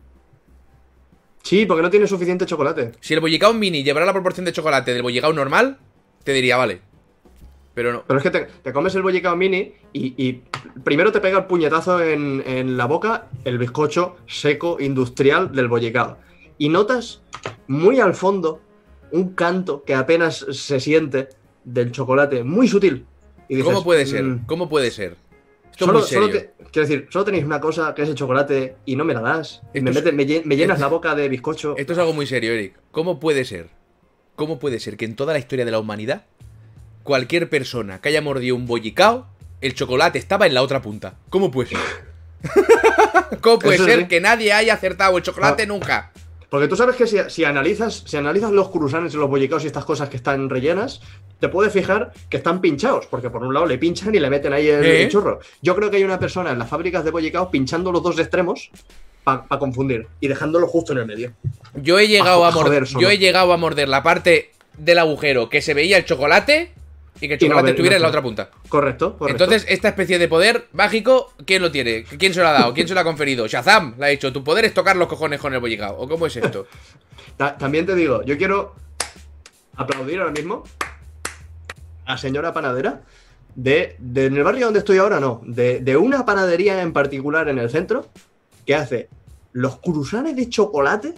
Sí, 1.43 1.67
porque 1.67 1.83
no 1.83 1.91
tiene 1.91 2.07
suficiente 2.07 2.47
chocolate. 2.47 2.93
Si 3.01 3.15
el 3.15 3.21
bollicao 3.21 3.53
mini 3.55 3.83
llevara 3.83 4.07
la 4.07 4.13
proporción 4.13 4.45
de 4.45 4.53
chocolate 4.53 4.93
del 4.93 5.03
bollicao 5.03 5.33
normal, 5.33 5.79
te 6.25 6.33
diría, 6.33 6.57
vale. 6.57 6.81
Pero 7.75 7.93
no. 7.93 8.05
Pero 8.07 8.19
es 8.19 8.23
que 8.23 8.31
te, 8.31 8.47
te 8.63 8.73
comes 8.73 8.95
el 8.95 9.03
bollicao 9.03 9.37
mini 9.37 9.73
y, 9.93 10.15
y 10.23 10.43
primero 10.85 11.13
te 11.13 11.21
pega 11.21 11.39
el 11.39 11.45
puñetazo 11.47 12.03
en, 12.03 12.43
en 12.47 12.77
la 12.77 12.87
boca 12.87 13.29
el 13.45 13.59
bizcocho 13.59 14.17
seco 14.27 14.77
industrial 14.81 15.53
del 15.53 15.69
bollicao. 15.69 16.19
Y 16.59 16.69
notas 16.69 17.23
muy 17.69 18.01
al 18.01 18.15
fondo 18.15 18.61
un 19.13 19.35
canto 19.35 19.83
que 19.85 19.95
apenas 19.95 20.45
se 20.51 20.79
siente 20.79 21.29
del 21.65 21.91
chocolate, 21.91 22.45
muy 22.45 22.69
sutil. 22.69 23.07
Y 23.49 23.57
dices, 23.57 23.73
¿Cómo 23.73 23.83
puede 23.85 24.05
ser? 24.07 24.25
"Mm, 24.25 24.47
¿Cómo 24.47 24.69
puede 24.69 24.91
ser? 24.91 25.17
Solo, 25.87 26.05
te- 26.31 26.51
quiero 26.71 26.87
decir, 26.89 27.09
solo 27.11 27.25
tenéis 27.25 27.45
una 27.45 27.61
cosa 27.61 27.95
que 27.95 28.03
es 28.03 28.09
el 28.09 28.15
chocolate 28.15 28.77
y 28.85 28.97
no 28.97 29.05
me 29.05 29.15
la 29.15 29.21
das. 29.21 29.63
Me, 29.75 30.57
llenas 30.57 30.79
la 30.81 30.87
boca 30.89 31.15
de 31.15 31.29
bizcocho. 31.29 31.75
Esto 31.77 31.93
es 31.95 31.99
algo 31.99 32.13
muy 32.13 32.27
serio, 32.27 32.53
Eric. 32.53 32.75
¿Cómo 32.91 33.19
puede 33.21 33.45
ser? 33.45 33.69
¿Cómo 34.37 34.59
puede 34.59 34.79
ser 34.81 34.97
que 34.97 35.05
en 35.05 35.17
toda 35.17 35.33
la 35.33 35.39
historia 35.39 35.65
de 35.65 35.71
la 35.71 35.79
humanidad, 35.79 36.25
cualquier 37.03 37.49
persona 37.51 38.01
que 38.01 38.09
haya 38.11 38.23
mordido 38.23 38.57
un 38.57 38.67
bollicao, 38.67 39.27
el 39.61 39.75
chocolate 39.75 40.19
estaba 40.19 40.47
en 40.47 40.55
la 40.55 40.63
otra 40.63 40.81
punta? 40.83 41.15
¿Cómo 41.31 41.51
puede 41.51 41.71
ser? 41.71 41.79
¿Cómo 43.41 43.59
puede 43.59 43.77
Eso 43.77 43.85
ser 43.85 44.01
sí. 44.01 44.09
que 44.09 44.21
nadie 44.21 44.53
haya 44.53 44.75
acertado 44.75 45.17
el 45.17 45.23
chocolate 45.23 45.63
Ah. 45.65 45.67
nunca? 45.67 46.13
Porque 46.51 46.67
tú 46.69 46.77
sabes 46.77 46.97
que 46.97 47.07
si, 47.07 47.17
si 47.29 47.45
analizas, 47.45 48.03
si 48.07 48.17
analizas 48.17 48.51
los 48.51 48.71
cruzanes 48.71 49.15
y 49.15 49.17
los 49.17 49.31
bollicaos 49.31 49.63
y 49.65 49.69
estas 49.69 49.85
cosas 49.85 50.09
que 50.09 50.17
están 50.17 50.51
rellenas, 50.51 51.01
te 51.39 51.49
puedes 51.49 51.73
fijar 51.73 52.13
que 52.29 52.39
están 52.39 52.61
pinchados, 52.61 53.07
porque 53.07 53.31
por 53.31 53.43
un 53.43 53.55
lado 53.55 53.67
le 53.67 53.79
pinchan 53.79 54.15
y 54.15 54.19
le 54.19 54.29
meten 54.29 54.53
ahí 54.53 54.69
el, 54.69 54.85
¿Eh? 54.85 55.03
el 55.05 55.09
chorro. 55.09 55.39
Yo 55.63 55.77
creo 55.77 55.91
que 55.91 55.99
hay 55.99 56.05
una 56.05 56.19
persona 56.19 56.51
en 56.51 56.59
las 56.59 56.69
fábricas 56.69 57.05
de 57.05 57.13
bollicaos 57.13 57.49
pinchando 57.51 57.93
los 57.93 58.03
dos 58.03 58.19
extremos 58.19 58.71
para 59.23 59.47
confundir 59.59 60.09
y 60.21 60.29
dejándolo 60.29 60.67
justo 60.67 60.93
en 60.93 60.99
el 60.99 61.07
medio. 61.07 61.33
Yo 61.75 61.99
he 61.99 62.09
llegado 62.09 62.45
a 62.45 62.51
morder, 62.51 62.85
yo 62.85 63.09
he 63.11 63.19
llegado 63.19 63.53
a 63.53 63.57
morder 63.57 63.89
la 63.89 64.03
parte 64.03 64.51
del 64.77 64.99
agujero 64.99 65.49
que 65.49 65.63
se 65.63 65.75
veía 65.75 65.99
el 65.99 66.05
chocolate 66.05 66.73
y 67.21 67.29
que 67.29 67.35
el 67.35 67.41
no 67.41 67.47
chocolate 67.49 67.71
estuviera 67.71 67.95
no 67.95 67.97
en 67.99 68.03
la 68.03 68.09
otra 68.09 68.23
punta. 68.23 68.51
Correcto, 68.69 69.17
correcto. 69.19 69.45
Entonces, 69.45 69.67
esta 69.71 69.89
especie 69.89 70.19
de 70.19 70.29
poder 70.29 70.69
mágico, 70.73 71.33
¿quién 71.47 71.63
lo 71.63 71.71
tiene? 71.71 72.05
¿Quién 72.05 72.33
se 72.35 72.41
lo 72.41 72.49
ha 72.49 72.53
dado? 72.53 72.75
¿Quién 72.75 72.87
se 72.89 72.95
lo 72.95 73.01
ha 73.01 73.05
conferido? 73.05 73.47
Shazam 73.47 73.95
le 73.99 74.05
ha 74.07 74.09
dicho, 74.09 74.33
tu 74.33 74.43
poder 74.45 74.65
es 74.65 74.75
tocar 74.75 74.97
los 74.97 75.09
cojones 75.09 75.41
con 75.41 75.53
el 75.55 75.61
bollicao. 75.61 75.97
¿O 75.99 76.09
cómo 76.09 76.27
es 76.27 76.37
esto? 76.37 76.67
Ta- 77.37 77.57
también 77.59 77.87
te 77.87 77.95
digo, 77.95 78.23
yo 78.25 78.37
quiero 78.39 78.75
aplaudir 79.77 80.21
ahora 80.21 80.33
mismo 80.33 80.65
a 82.07 82.13
la 82.13 82.19
señora 82.19 82.53
panadera 82.53 83.03
de, 83.55 83.97
de- 83.99 84.27
en 84.27 84.37
el 84.37 84.43
barrio 84.45 84.67
donde 84.67 84.79
estoy 84.81 84.99
ahora, 84.99 85.21
no, 85.21 85.41
de, 85.45 85.81
de 85.81 85.97
una 85.97 86.25
panadería 86.25 86.83
en 86.83 86.93
particular 86.93 87.49
en 87.49 87.59
el 87.59 87.71
centro 87.71 88.07
que 88.67 88.75
hace 88.75 89.09
los 89.53 89.79
cruzanes 89.79 90.37
de 90.37 90.49
chocolate. 90.49 91.15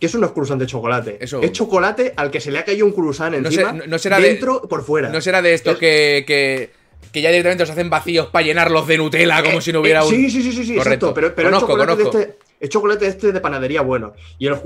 ¿Qué 0.00 0.08
son 0.08 0.20
los 0.20 0.32
cruzanes 0.32 0.60
de 0.60 0.66
chocolate? 0.66 1.18
Eso- 1.20 1.40
Es 1.42 1.52
chocolate 1.52 2.12
al 2.16 2.30
que 2.30 2.40
se 2.40 2.50
le 2.50 2.58
ha 2.58 2.64
caído 2.64 2.84
un 2.86 2.92
No 3.40 3.48
encima, 3.48 3.72
no- 3.72 3.86
no 3.86 3.98
será 3.98 4.18
de- 4.20 4.28
dentro 4.28 4.62
por 4.68 4.82
fuera. 4.84 5.08
No 5.08 5.20
será 5.20 5.40
de 5.42 5.54
estos 5.54 5.74
Es- 5.74 5.78
que, 5.80 6.24
que, 6.26 6.70
que 7.12 7.20
ya 7.22 7.30
directamente 7.30 7.62
los 7.62 7.70
hacen 7.70 7.88
vacíos 7.88 8.26
para 8.26 8.44
llenarlos 8.44 8.86
de 8.86 8.98
Nutella 8.98 9.42
como 9.42 9.60
si 9.60 9.72
no 9.72 9.80
hubiera 9.80 10.00
Eh, 10.00 10.04
un... 10.04 10.10
Sí, 10.10 10.30
sí, 10.30 10.42
sí, 10.42 10.52
sí, 10.52 10.64
sí, 10.66 10.76
Correcto. 10.76 11.06
exacto. 11.06 11.14
Pero, 11.14 11.34
pero 11.34 11.48
Conozco, 11.48 11.66
es 11.66 11.70
chocolate 11.72 11.92
conozco. 12.02 12.18
de 12.18 12.24
este. 12.24 12.38
Es 12.58 12.68
chocolate 12.70 13.06
este 13.06 13.32
de 13.32 13.40
panadería 13.40 13.82
bueno. 13.82 14.14
Y 14.38 14.46
los 14.48 14.60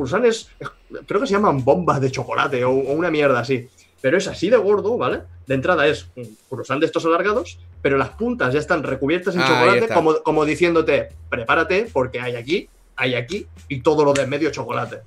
eh, 0.61 0.65
creo 1.07 1.21
que 1.21 1.27
se 1.27 1.33
llaman 1.35 1.65
bombas 1.65 2.01
de 2.01 2.11
chocolate 2.11 2.65
o, 2.65 2.71
o 2.71 2.93
una 2.93 3.11
mierda 3.11 3.41
así. 3.41 3.69
Pero 4.01 4.17
es 4.17 4.27
así 4.29 4.49
de 4.49 4.57
gordo, 4.57 4.97
¿vale? 4.97 5.21
De 5.47 5.55
entrada 5.55 5.87
es 5.87 6.07
un 6.17 6.37
cruzán 6.49 6.81
de 6.81 6.87
estos 6.87 7.05
alargados, 7.05 7.59
pero 7.83 7.99
las 7.99 8.11
puntas 8.11 8.55
ya 8.55 8.61
están 8.61 8.83
recubiertas 8.83 9.35
en 9.35 9.43
Ah, 9.43 9.47
chocolate, 9.47 9.93
como, 9.93 10.23
como 10.23 10.45
diciéndote, 10.47 11.09
prepárate 11.29 11.87
porque 11.93 12.21
hay 12.21 12.37
aquí 12.37 12.69
hay 13.01 13.15
aquí 13.15 13.47
y 13.69 13.81
todo 13.81 14.05
lo 14.05 14.13
de 14.13 14.23
en 14.23 14.31
medio 14.31 14.51
chocolate. 14.51 14.99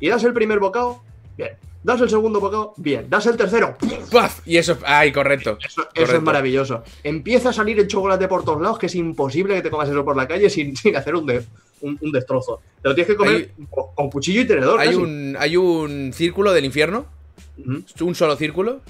Y 0.00 0.08
das 0.08 0.24
el 0.24 0.32
primer 0.32 0.58
bocado, 0.58 1.02
bien. 1.36 1.50
Das 1.84 2.00
el 2.00 2.08
segundo 2.08 2.38
bocado, 2.40 2.74
bien. 2.76 3.06
Das 3.10 3.26
el 3.26 3.36
tercero, 3.36 3.76
¡puf! 3.76 4.40
Y 4.46 4.56
eso, 4.56 4.78
ay, 4.86 5.10
correcto. 5.12 5.58
Eso, 5.64 5.86
es 5.94 6.22
maravilloso. 6.22 6.82
Empieza 7.02 7.48
a 7.50 7.52
salir 7.52 7.78
el 7.80 7.88
chocolate 7.88 8.28
por 8.28 8.44
todos 8.44 8.62
lados, 8.62 8.78
que 8.78 8.86
es 8.86 8.94
imposible 8.94 9.54
que 9.56 9.62
te 9.62 9.70
comas 9.70 9.88
eso 9.88 10.04
por 10.04 10.16
la 10.16 10.26
calle 10.28 10.48
sin, 10.48 10.76
sin 10.76 10.96
hacer 10.96 11.14
un, 11.16 11.26
de- 11.26 11.44
un, 11.80 11.98
un 12.00 12.12
destrozo. 12.12 12.60
Te 12.80 12.88
lo 12.88 12.94
tienes 12.94 13.08
que 13.10 13.16
comer 13.16 13.50
con, 13.68 13.94
con 13.94 14.10
cuchillo 14.10 14.42
y 14.42 14.46
tenedor. 14.46 14.78
Hay 14.80 14.88
casi. 14.88 14.98
un, 15.00 15.36
hay 15.38 15.56
un 15.56 16.12
círculo 16.14 16.52
del 16.52 16.64
infierno, 16.64 17.06
un 18.00 18.14
solo 18.14 18.36
círculo, 18.36 18.80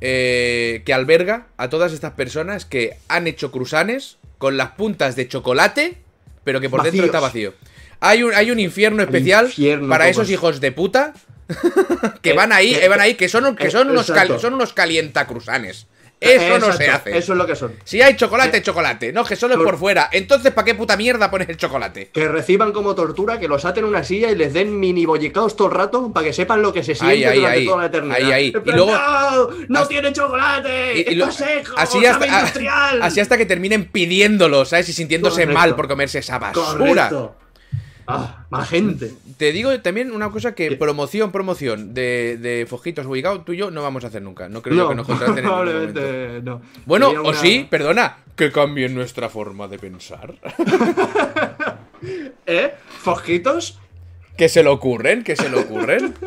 eh, 0.00 0.82
que 0.84 0.92
alberga 0.92 1.46
a 1.56 1.68
todas 1.68 1.92
estas 1.92 2.12
personas 2.12 2.64
que 2.64 2.96
han 3.08 3.26
hecho 3.26 3.52
cruzanes 3.52 4.16
con 4.38 4.56
las 4.56 4.70
puntas 4.72 5.14
de 5.16 5.28
chocolate, 5.28 5.98
pero 6.42 6.60
que 6.60 6.70
por 6.70 6.82
dentro 6.82 7.04
está 7.04 7.20
vacío. 7.20 7.52
Hay 8.00 8.22
un, 8.22 8.34
hay 8.34 8.50
un 8.50 8.58
infierno 8.58 9.02
especial 9.02 9.46
infierno, 9.46 9.88
para 9.88 10.08
esos 10.08 10.30
hijos 10.30 10.60
de 10.60 10.72
puta 10.72 11.12
que 12.22 12.30
Eh, 12.30 12.32
van 12.34 12.52
ahí, 12.52 12.74
que- 12.74 12.84
eh, 12.84 12.88
van 12.88 13.00
ahí, 13.00 13.14
que 13.14 13.28
son, 13.28 13.56
que 13.56 13.66
eh, 13.66 13.70
son, 13.70 13.90
unos, 13.90 14.10
cali- 14.10 14.38
son 14.38 14.54
unos 14.54 14.72
calientacruzanes. 14.72 15.86
Eso 16.22 16.58
no 16.58 16.70
se 16.74 16.86
hace. 16.90 17.16
Eso 17.16 17.32
es 17.32 17.38
lo 17.38 17.46
que 17.46 17.56
son. 17.56 17.72
Si 17.82 18.02
hay 18.02 18.14
chocolate, 18.14 18.60
chocolate. 18.62 19.10
No, 19.10 19.24
que 19.24 19.36
solo 19.36 19.54
es 19.54 19.60
Por- 19.60 19.78
fuera. 19.78 20.10
Entonces, 20.12 20.52
¿para 20.52 20.66
qué 20.66 20.74
puta 20.74 20.94
mierda 20.94 21.30
pones 21.30 21.48
el 21.48 21.56
chocolate? 21.56 22.10
Que 22.12 22.28
reciban 22.28 22.72
como 22.72 22.94
tortura, 22.94 23.40
que 23.40 23.48
los 23.48 23.64
aten 23.64 23.84
una 23.86 24.04
silla 24.04 24.30
y 24.30 24.34
les 24.36 24.52
den 24.52 24.78
mini 24.78 25.06
bollicaos 25.06 25.56
todo 25.56 25.68
el 25.68 25.74
rato 25.74 26.12
para 26.12 26.26
que 26.26 26.34
sepan 26.34 26.60
lo 26.60 26.74
que 26.74 26.84
se 26.84 26.94
siente 26.94 27.26
Ahí, 27.26 27.38
durante 27.38 27.58
ahí. 27.60 27.64
toda 27.66 27.78
la 27.78 27.86
eternidad. 27.86 28.32
Ahí, 28.32 28.52
Y 28.66 28.70
luego- 28.70 28.92
¡No! 28.92 29.48
¡No 29.68 29.78
hasta- 29.78 29.88
tiene 29.88 30.12
chocolate! 30.12 30.92
Y- 30.94 30.98
y 30.98 31.00
¡Esto 31.00 31.14
lo- 31.16 31.28
es 31.28 31.34
seco! 31.36 31.72
así 31.78 32.02
¡Sabe 32.04 32.08
hasta, 32.08 32.26
industrial! 32.26 33.02
así 33.02 33.20
hasta 33.20 33.38
que 33.38 33.46
terminen 33.46 33.86
pidiéndolo, 33.90 34.66
¿sabes? 34.66 34.90
Y 34.90 34.92
sintiéndose 34.92 35.36
Correcto. 35.44 35.54
mal 35.58 35.74
por 35.74 35.88
comerse 35.88 36.18
esa 36.18 36.38
basura. 36.38 37.08
Correcto. 37.08 37.36
Ah, 38.12 38.46
más 38.50 38.68
gente. 38.68 39.12
Te 39.36 39.52
digo 39.52 39.78
también 39.80 40.12
una 40.12 40.30
cosa 40.30 40.54
que 40.54 40.72
promoción, 40.76 41.30
promoción 41.32 41.94
de, 41.94 42.36
de 42.40 42.66
Fojitos 42.68 43.06
Ubicado, 43.06 43.42
tú 43.42 43.52
y 43.52 43.56
yo 43.58 43.70
no 43.70 43.82
vamos 43.82 44.04
a 44.04 44.08
hacer 44.08 44.22
nunca. 44.22 44.48
No 44.48 44.62
creo 44.62 44.76
yo 44.76 44.88
que 44.88 44.94
nos 44.94 45.06
contraten 45.06 45.38
en 45.38 45.44
probablemente 45.44 46.40
no. 46.42 46.60
Bueno, 46.86 47.06
Sería 47.06 47.20
o 47.22 47.28
una- 47.30 47.38
sí, 47.40 47.66
perdona, 47.70 48.16
que 48.36 48.50
cambien 48.52 48.94
nuestra 48.94 49.28
forma 49.28 49.68
de 49.68 49.78
pensar. 49.78 50.34
¿Eh? 52.46 52.74
Fojitos, 53.00 53.78
que 54.36 54.48
se 54.48 54.62
le 54.62 54.70
ocurren, 54.70 55.22
que 55.24 55.36
se 55.36 55.48
le 55.50 55.58
ocurren. 55.58 56.14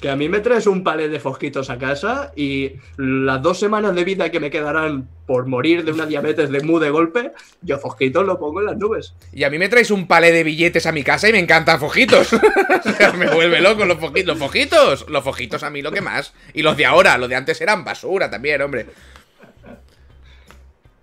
que 0.00 0.10
a 0.10 0.16
mí 0.16 0.28
me 0.28 0.40
traes 0.40 0.66
un 0.66 0.84
palet 0.84 1.10
de 1.10 1.20
fosquitos 1.20 1.70
a 1.70 1.78
casa 1.78 2.32
y 2.36 2.72
las 2.96 3.42
dos 3.42 3.58
semanas 3.58 3.94
de 3.94 4.04
vida 4.04 4.30
que 4.30 4.40
me 4.40 4.50
quedarán 4.50 5.08
por 5.26 5.46
morir 5.46 5.84
de 5.84 5.92
una 5.92 6.06
diabetes 6.06 6.50
de 6.50 6.60
mu 6.60 6.78
de 6.78 6.90
golpe, 6.90 7.32
yo 7.62 7.78
fosquitos 7.78 8.24
lo 8.26 8.38
pongo 8.38 8.60
en 8.60 8.66
las 8.66 8.76
nubes. 8.76 9.14
Y 9.32 9.44
a 9.44 9.50
mí 9.50 9.58
me 9.58 9.68
traes 9.68 9.90
un 9.90 10.06
palé 10.06 10.32
de 10.32 10.44
billetes 10.44 10.86
a 10.86 10.92
mi 10.92 11.02
casa 11.02 11.28
y 11.28 11.32
me 11.32 11.38
encantan 11.38 11.80
sea, 12.96 13.12
me 13.12 13.28
vuelve 13.34 13.60
loco 13.60 13.84
los 13.84 13.98
fojitos. 13.98 14.26
Los 14.26 14.38
fojitos, 14.38 15.06
los 15.08 15.24
fojitos 15.24 15.62
a 15.62 15.70
mí 15.70 15.82
lo 15.82 15.90
que 15.90 16.00
más. 16.00 16.32
Y 16.54 16.62
los 16.62 16.76
de 16.76 16.86
ahora, 16.86 17.18
los 17.18 17.28
de 17.28 17.36
antes 17.36 17.60
eran 17.60 17.84
basura 17.84 18.30
también, 18.30 18.62
hombre. 18.62 18.86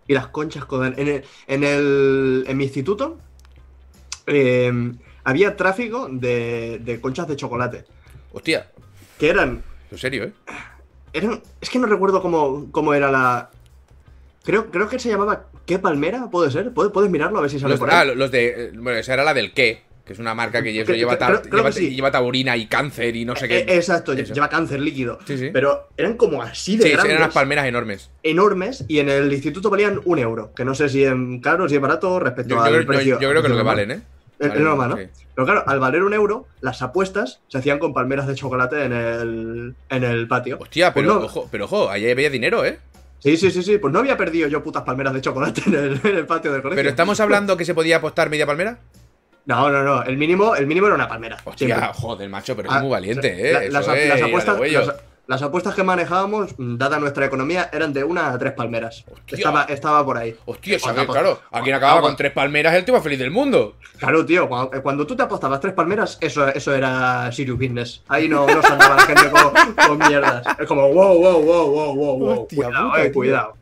Y 0.08 0.14
las 0.14 0.28
conchas 0.28 0.66
con 0.66 0.98
en 0.98 1.08
el, 1.08 1.24
en 1.48 1.64
el 1.64 2.46
en 2.48 2.58
mi 2.58 2.66
instituto 2.66 3.18
eh, 4.28 4.72
había 5.24 5.56
tráfico 5.56 6.08
de, 6.10 6.80
de 6.80 7.02
conchas 7.02 7.28
de 7.28 7.36
chocolate 7.36 7.86
Hostia, 8.34 8.68
que 9.20 9.30
eran 9.30 9.64
en 9.92 9.98
serio, 9.98 10.24
¿eh? 10.26 10.34
eran 11.14 11.42
es 11.62 11.70
que 11.70 11.80
no 11.80 11.88
recuerdo 11.88 12.22
cómo, 12.22 12.68
cómo 12.72 12.94
era 12.94 13.10
la 13.12 13.50
creo 14.44 14.70
creo 14.72 14.90
que 14.90 15.00
se 15.00 15.10
llamaba 15.10 15.46
qué 15.66 15.80
palmera 15.80 16.30
puede 16.30 16.52
ser 16.52 16.74
puedes, 16.74 16.92
puedes 16.92 17.10
mirarlo 17.10 17.38
a 17.38 17.42
ver 17.42 17.50
si 17.52 17.60
sale 17.60 17.72
Los, 17.72 17.80
por 17.80 17.92
ah, 17.92 18.02
ahí 18.02 18.16
los 18.16 18.32
de. 18.32 18.72
Bueno, 18.76 18.98
esa 19.00 19.14
era 19.14 19.24
la 19.24 19.34
del 19.34 19.54
qué, 19.54 19.84
que 20.06 20.14
es 20.14 20.20
una 20.20 20.34
marca 20.34 20.62
que 20.64 20.74
lleva, 20.74 20.86
Que- 20.88 20.98
lleva, 20.98 21.18
ta- 21.18 21.28
creo- 21.28 21.42
creo 21.44 21.58
lleva- 21.60 21.70
que 21.70 21.76
sí. 21.78 21.96
lleva 21.96 22.12
taurina 22.12 22.58
y 22.58 22.66
cáncer 22.66 23.16
y 23.16 23.24
no 23.24 23.36
sé 23.36 23.48
qué. 23.48 23.60
Eh, 23.60 23.66
exacto 23.76 24.14
Eso. 24.14 24.34
lleva 24.34 24.50
cáncer 24.50 24.80
líquido 24.82 25.20
Sí, 25.26 25.38
sí. 25.38 25.50
pero 25.54 25.90
eran 25.96 26.18
como 26.18 26.42
así 26.42 26.76
de 26.76 26.84
Sí, 26.84 26.90
grandes 26.90 27.12
eran 27.12 27.24
unas 27.24 27.34
palmeras 27.34 27.68
enormes. 27.68 28.10
enormes 28.24 28.84
y 28.88 28.98
en 29.00 29.10
el 29.10 29.32
instituto 29.32 29.70
valían 29.70 30.02
un 30.06 30.18
euro 30.20 30.52
que 30.56 30.66
no 30.66 30.74
sé 30.76 30.90
si 30.90 31.04
es 31.04 31.14
caro 31.42 31.70
si 31.70 31.76
es 31.76 31.82
barato 31.82 32.20
respecto 32.20 32.56
Yo, 32.56 32.58
yo 32.58 32.64
al 32.64 32.82
yo- 32.82 32.88
precio 32.88 33.20
yo 33.22 33.30
creo 33.30 33.42
que 33.44 33.50
lo 33.50 33.58
que 33.58 33.64
valen, 33.64 33.92
¿eh? 33.92 34.02
Normal, 34.40 34.90
¿no? 34.90 34.98
sí. 34.98 35.04
Pero 35.36 35.46
claro, 35.46 35.64
al 35.66 35.80
valer 35.80 36.04
un 36.04 36.14
euro, 36.14 36.48
las 36.62 36.82
apuestas 36.82 37.40
se 37.48 37.58
hacían 37.58 37.80
con 37.80 37.94
palmeras 37.94 38.28
de 38.28 38.36
chocolate 38.36 38.84
en 38.86 38.94
el, 38.94 39.76
en 39.90 40.04
el 40.04 40.28
patio. 40.28 40.58
Hostia, 40.60 40.94
Pues 40.94 41.06
pero 41.06 41.20
no- 41.20 41.26
ojo, 41.26 41.48
pero 41.52 41.66
ojo, 41.66 41.90
ahí 41.90 42.10
había 42.10 42.30
dinero, 42.30 42.64
¿eh? 42.66 42.80
Sí, 43.20 43.38
sí, 43.38 43.50
sí, 43.52 43.64
sí. 43.64 43.78
Pues 43.78 43.92
no 43.94 44.00
había 44.00 44.18
perdido 44.18 44.48
yo 44.50 44.62
putas 44.62 44.84
palmeras 44.84 45.14
de 45.14 45.22
chocolate 45.22 45.62
en 45.66 45.74
el, 45.76 46.00
en 46.04 46.18
el 46.18 46.26
patio 46.28 46.52
del 46.52 46.62
colegio. 46.62 46.78
Pero 46.80 46.90
estamos 46.90 47.20
hablando 47.20 47.56
que 47.58 47.66
se 47.66 47.74
podía 47.74 47.98
apostar 47.98 48.30
media 48.30 48.46
palmera. 48.46 48.78
No, 49.46 49.70
no, 49.70 49.82
no. 49.84 50.04
El 50.04 50.18
mínimo, 50.18 50.56
el 50.56 50.68
mínimo 50.68 50.88
era 50.88 50.96
una 50.96 51.08
palmera. 51.08 51.38
Hostia, 51.44 51.68
siempre. 51.68 51.90
joder, 51.94 52.30
macho, 52.30 52.56
pero 52.56 52.70
Ah, 52.72 52.76
es 52.78 52.82
muy 52.84 52.92
valiente, 52.92 53.50
¿eh? 53.50 53.54
la- 53.54 53.80
las, 53.80 53.88
apuestas, 53.88 54.60
las, 54.60 54.96
las 55.26 55.42
apuestas 55.42 55.74
que 55.74 55.84
manejábamos, 55.84 56.54
mm, 56.58 56.76
dada 56.78 57.00
nuestra 57.00 57.26
economía, 57.26 57.70
eran 57.72 57.94
de 57.94 58.04
una 58.04 58.32
a 58.34 58.38
tres 58.38 58.54
palmeras. 58.54 59.06
Hostia. 59.12 59.38
Estaba, 59.38 59.64
estaba 59.64 60.04
por 60.06 60.18
ahí. 60.18 60.36
Hostia, 60.46 60.78
Claro, 61.08 61.40
a 61.52 61.62
quien 61.62 61.76
acababa 61.76 62.02
con 62.02 62.16
tres 62.18 62.32
palmeras, 62.34 62.74
el 62.76 62.84
tío 62.84 62.94
más 62.94 63.04
feliz 63.04 63.20
del 63.20 63.32
mundo. 63.32 63.76
Claro, 64.00 64.26
tío, 64.26 64.50
cuando, 64.50 64.82
cuando 64.84 65.08
tú 65.08 65.16
te 65.16 65.24
apostabas 65.24 65.60
tres 65.62 65.74
palmeras, 65.74 66.18
eso, 66.20 66.48
eso 66.50 66.74
era 66.76 67.32
serious 67.32 67.58
business. 67.58 68.04
Ahí 68.10 68.28
no, 68.28 68.46
no 68.46 68.62
se 68.62 68.68
andaba 68.68 68.96
la 68.98 69.02
gente 69.04 69.30
con, 69.30 69.74
con 69.98 69.98
mierdas. 70.10 70.46
Es 70.60 70.68
como, 70.68 70.92
wow, 70.94 71.18
wow, 71.18 71.42
wow, 71.42 71.68
wow, 71.72 71.96
wow, 71.96 72.20
wow. 72.20 72.42
Hostia 72.42 72.66
Cuidado, 72.66 72.90
puta, 72.90 73.04
eh, 73.06 73.12
cuidado. 73.12 73.54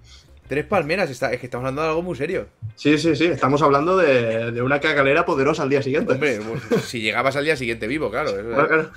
Tres 0.48 0.66
palmeras, 0.66 1.10
está, 1.10 1.32
es 1.32 1.40
que 1.40 1.46
estamos 1.46 1.64
hablando 1.64 1.82
de 1.84 1.88
algo 1.90 2.02
muy 2.02 2.18
serio. 2.18 2.48
Sí, 2.76 2.98
sí, 2.98 3.16
sí. 3.16 3.26
Estamos 3.26 3.62
hablando 3.62 3.96
de, 3.98 4.52
de 4.52 4.62
una 4.62 4.80
cagalera 4.82 5.26
poderosa 5.26 5.64
al 5.64 5.70
día 5.70 5.82
siguiente. 5.82 6.12
Hombre, 6.14 6.40
pues, 6.70 6.84
si 6.86 7.00
llegabas 7.02 7.36
al 7.38 7.46
día 7.46 7.56
siguiente 7.56 7.88
vivo, 7.88 8.10
claro. 8.10 8.32
eso 8.32 8.40
es- 8.40 8.46
Claro, 8.56 8.68
claro. 8.68 8.90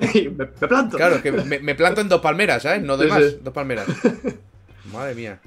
Y 0.14 0.28
me, 0.28 0.44
me 0.46 0.68
planto. 0.68 0.96
Claro, 0.96 1.22
que 1.22 1.32
me, 1.32 1.58
me 1.58 1.74
planto 1.74 2.00
en 2.00 2.08
dos 2.08 2.20
palmeras, 2.20 2.62
¿sabes? 2.62 2.82
No 2.82 2.96
de 2.96 3.06
más, 3.06 3.24
sí. 3.24 3.38
dos 3.42 3.52
palmeras. 3.54 3.86
Madre 4.92 5.14
mía. 5.14 5.40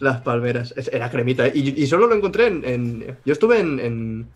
Las 0.00 0.20
palmeras. 0.20 0.74
Era 0.92 1.10
cremita. 1.10 1.48
Y, 1.48 1.74
y 1.82 1.86
solo 1.86 2.06
lo 2.06 2.14
encontré 2.14 2.46
en. 2.48 2.64
en- 2.64 3.16
yo 3.24 3.32
estuve 3.32 3.60
en, 3.60 3.80
en- 3.80 4.28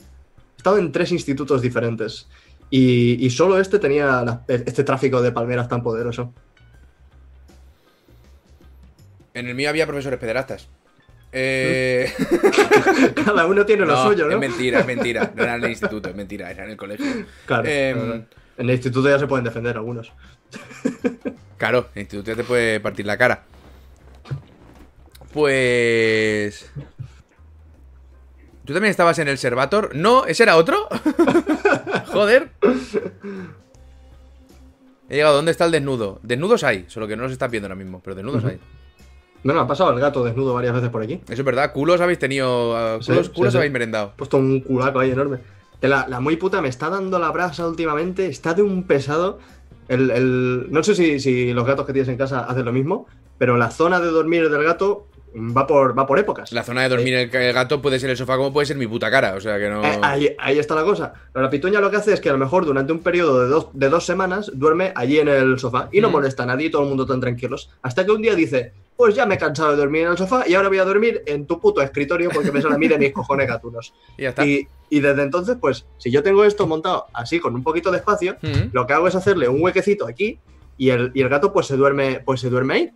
He 0.55 0.57
estado 0.59 0.79
en 0.79 0.91
tres 0.93 1.13
institutos 1.13 1.63
diferentes. 1.63 2.29
Y, 2.71 3.25
y 3.25 3.31
solo 3.31 3.59
este 3.61 3.79
tenía 3.79 4.23
la- 4.23 4.43
este 4.49 4.85
tráfico 4.85 5.21
de 5.23 5.33
palmeras 5.33 5.69
tan 5.69 5.83
poderoso. 5.83 6.33
En 9.35 9.47
el 9.47 9.55
mío 9.55 9.69
había 9.69 9.87
profesores 9.87 10.19
pederastas. 10.19 10.69
Eh... 11.33 12.11
Cada 13.25 13.47
uno 13.47 13.65
tiene 13.67 13.85
lo 13.85 14.03
suyo, 14.03 14.27
¿no? 14.27 14.33
es 14.33 14.39
mentira, 14.39 14.81
es 14.81 14.87
mentira. 14.87 15.33
No 15.37 15.43
era 15.43 15.57
en 15.57 15.65
el 15.65 15.71
instituto, 15.71 16.09
es 16.09 16.15
mentira, 16.17 16.51
era 16.51 16.65
en 16.65 16.71
el 16.71 16.77
colegio. 16.77 17.07
Claro, 17.47 17.69
Em, 17.69 17.97
claro. 17.99 18.25
En 18.59 18.69
el 18.69 18.75
instituto 18.75 19.09
ya 19.09 19.19
se 19.19 19.27
pueden 19.27 19.45
defender 19.45 19.77
algunos. 19.77 20.13
Claro, 21.59 21.89
el 21.97 22.03
instituto 22.03 22.31
ya 22.31 22.37
te 22.37 22.45
puede 22.45 22.79
partir 22.79 23.05
la 23.05 23.19
cara. 23.19 23.43
Pues. 25.33 26.71
¿Tú 28.65 28.73
también 28.73 28.91
estabas 28.91 29.19
en 29.19 29.27
el 29.29 29.39
Servator? 29.39 29.95
No, 29.97 30.25
¿ese 30.27 30.45
era 30.45 30.57
otro? 30.57 30.87
Joder. 32.13 32.51
He 35.09 35.17
llegado, 35.17 35.35
¿dónde 35.35 35.51
está 35.51 35.65
el 35.65 35.73
desnudo? 35.73 36.21
Desnudos 36.23 36.63
hay, 36.65 36.85
solo 36.89 37.09
que 37.09 37.17
no 37.17 37.25
los 37.25 37.33
estás 37.33 37.51
viendo 37.51 37.67
ahora 37.67 37.75
mismo, 37.75 38.01
pero 38.05 38.15
desnudos 38.15 38.45
Ujú. 38.45 38.53
hay. 38.53 38.61
Bueno, 39.43 39.61
ha 39.61 39.67
pasado 39.67 39.93
el 39.93 39.99
gato 40.01 40.23
desnudo 40.25 40.55
varias 40.55 40.75
veces 40.75 40.91
por 40.91 41.03
aquí. 41.03 41.15
Eso 41.25 41.33
es 41.41 41.45
verdad, 41.45 41.73
culos 41.73 42.01
habéis 42.01 42.19
tenido. 42.21 42.77
ah, 42.77 42.99
Sí, 43.01 43.11
culos 43.11 43.27
sí, 43.27 43.33
culos 43.33 43.53
sí. 43.53 43.57
habéis 43.59 43.73
merendado. 43.73 44.13
He 44.15 44.19
puesto 44.19 44.37
un 44.37 44.61
culaco 44.61 44.99
ahí 45.01 45.11
enorme. 45.11 45.39
La, 45.81 46.07
la 46.09 46.21
muy 46.21 46.37
puta 46.37 46.61
me 46.61 46.69
está 46.69 46.89
dando 46.91 47.19
la 47.19 47.31
brasa 47.31 47.67
últimamente. 47.69 48.27
Está 48.27 48.55
de 48.55 48.63
un 48.63 48.83
pesado. 48.85 49.39
El, 49.89 50.11
el- 50.11 50.67
no 50.71 50.83
sé 50.83 50.95
si, 50.95 51.21
si 51.21 51.53
los 51.53 51.67
gatos 51.67 51.87
que 51.87 51.93
tienes 51.93 52.09
en 52.09 52.17
casa 52.19 52.41
hacen 52.41 52.65
lo 52.65 52.73
mismo, 52.73 53.07
pero 53.39 53.57
la 53.57 53.71
zona 53.71 54.01
de 54.01 54.09
dormir 54.09 54.51
del 54.51 54.63
gato 54.65 55.07
va 55.37 55.67
por, 55.67 55.97
va 55.97 56.07
por 56.07 56.19
épocas. 56.19 56.53
La 56.53 56.65
zona 56.65 56.83
de 56.83 56.89
dormir 56.89 57.15
el, 57.15 57.35
el 57.35 57.53
gato 57.53 57.81
puede 57.81 57.99
ser 58.01 58.11
el 58.11 58.17
sofá 58.17 58.37
como 58.37 58.53
puede 58.53 58.67
ser 58.67 58.77
mi 58.77 58.87
puta 58.87 59.11
cara, 59.11 59.35
o 59.35 59.41
sea 59.41 59.59
que 59.59 59.69
no. 59.71 59.85
Eh, 59.85 59.99
ahí, 60.03 60.35
ahí 60.39 60.59
está 60.59 60.75
la 60.75 60.83
cosa. 60.83 61.13
Pero 61.33 61.43
la 61.45 61.51
pituña 61.51 61.81
lo 61.81 61.91
que 61.91 61.97
hace 61.99 62.13
es 62.13 62.21
que 62.21 62.29
a 62.29 62.33
lo 62.33 62.39
mejor 62.39 62.65
durante 62.67 62.93
un 62.93 62.99
periodo 62.99 63.41
de 63.43 63.49
dos, 63.49 63.69
de 63.73 63.89
dos 63.89 64.05
semanas 64.05 64.51
duerme 64.55 64.93
allí 64.97 65.19
en 65.21 65.29
el 65.29 65.59
sofá 65.59 65.89
y 65.93 66.01
no 66.01 66.09
Mm. 66.09 66.13
molesta 66.13 66.43
a 66.43 66.47
nadie 66.47 66.67
y 66.67 66.71
todo 66.71 66.83
el 66.83 66.89
mundo 66.89 67.07
tan 67.07 67.21
tranquilos. 67.21 67.71
Hasta 67.83 68.05
que 68.05 68.11
un 68.13 68.21
día 68.23 68.35
dice, 68.35 68.73
pues 68.99 69.15
ya 69.15 69.25
me 69.27 69.37
he 69.37 69.39
cansado 69.39 69.71
de 69.71 69.77
dormir 69.77 70.03
en 70.03 70.09
el 70.09 70.19
sofá 70.19 70.43
y 70.47 70.55
ahora 70.55 70.69
voy 70.69 70.79
a 70.79 70.85
dormir 70.85 71.23
en 71.25 71.47
tu 71.47 71.59
puto 71.61 71.81
escritorio 71.81 72.31
porque 72.35 72.51
me 72.53 72.61
sale 72.61 72.75
a 72.75 72.79
mí 72.79 72.89
de 72.89 72.99
mis 72.99 73.13
cojones 73.13 73.47
gatunos. 73.49 73.95
Y 74.19 74.23
ya 74.25 74.29
está. 74.31 74.45
Y, 74.45 74.67
y 74.91 74.99
desde 75.01 75.23
entonces, 75.23 75.57
pues, 75.61 75.87
si 75.99 76.11
yo 76.11 76.23
tengo 76.23 76.45
esto 76.45 76.67
montado 76.67 77.07
así 77.15 77.39
con 77.39 77.55
un 77.55 77.63
poquito 77.63 77.91
de 77.93 77.99
espacio, 77.99 78.37
Mm. 78.43 78.71
lo 78.73 78.87
que 78.87 78.93
hago 78.95 79.07
es 79.09 79.15
hacerle 79.15 79.49
un 79.49 79.63
huequecito 79.63 80.07
aquí 80.07 80.41
y 80.77 80.91
el, 80.91 81.13
y 81.15 81.23
el 81.23 81.29
gato 81.29 81.53
pues 81.53 81.67
se 81.69 81.77
duerme, 81.77 82.21
pues 82.25 82.41
se 82.41 82.51
duerme 82.51 82.75
ahí. 82.75 82.91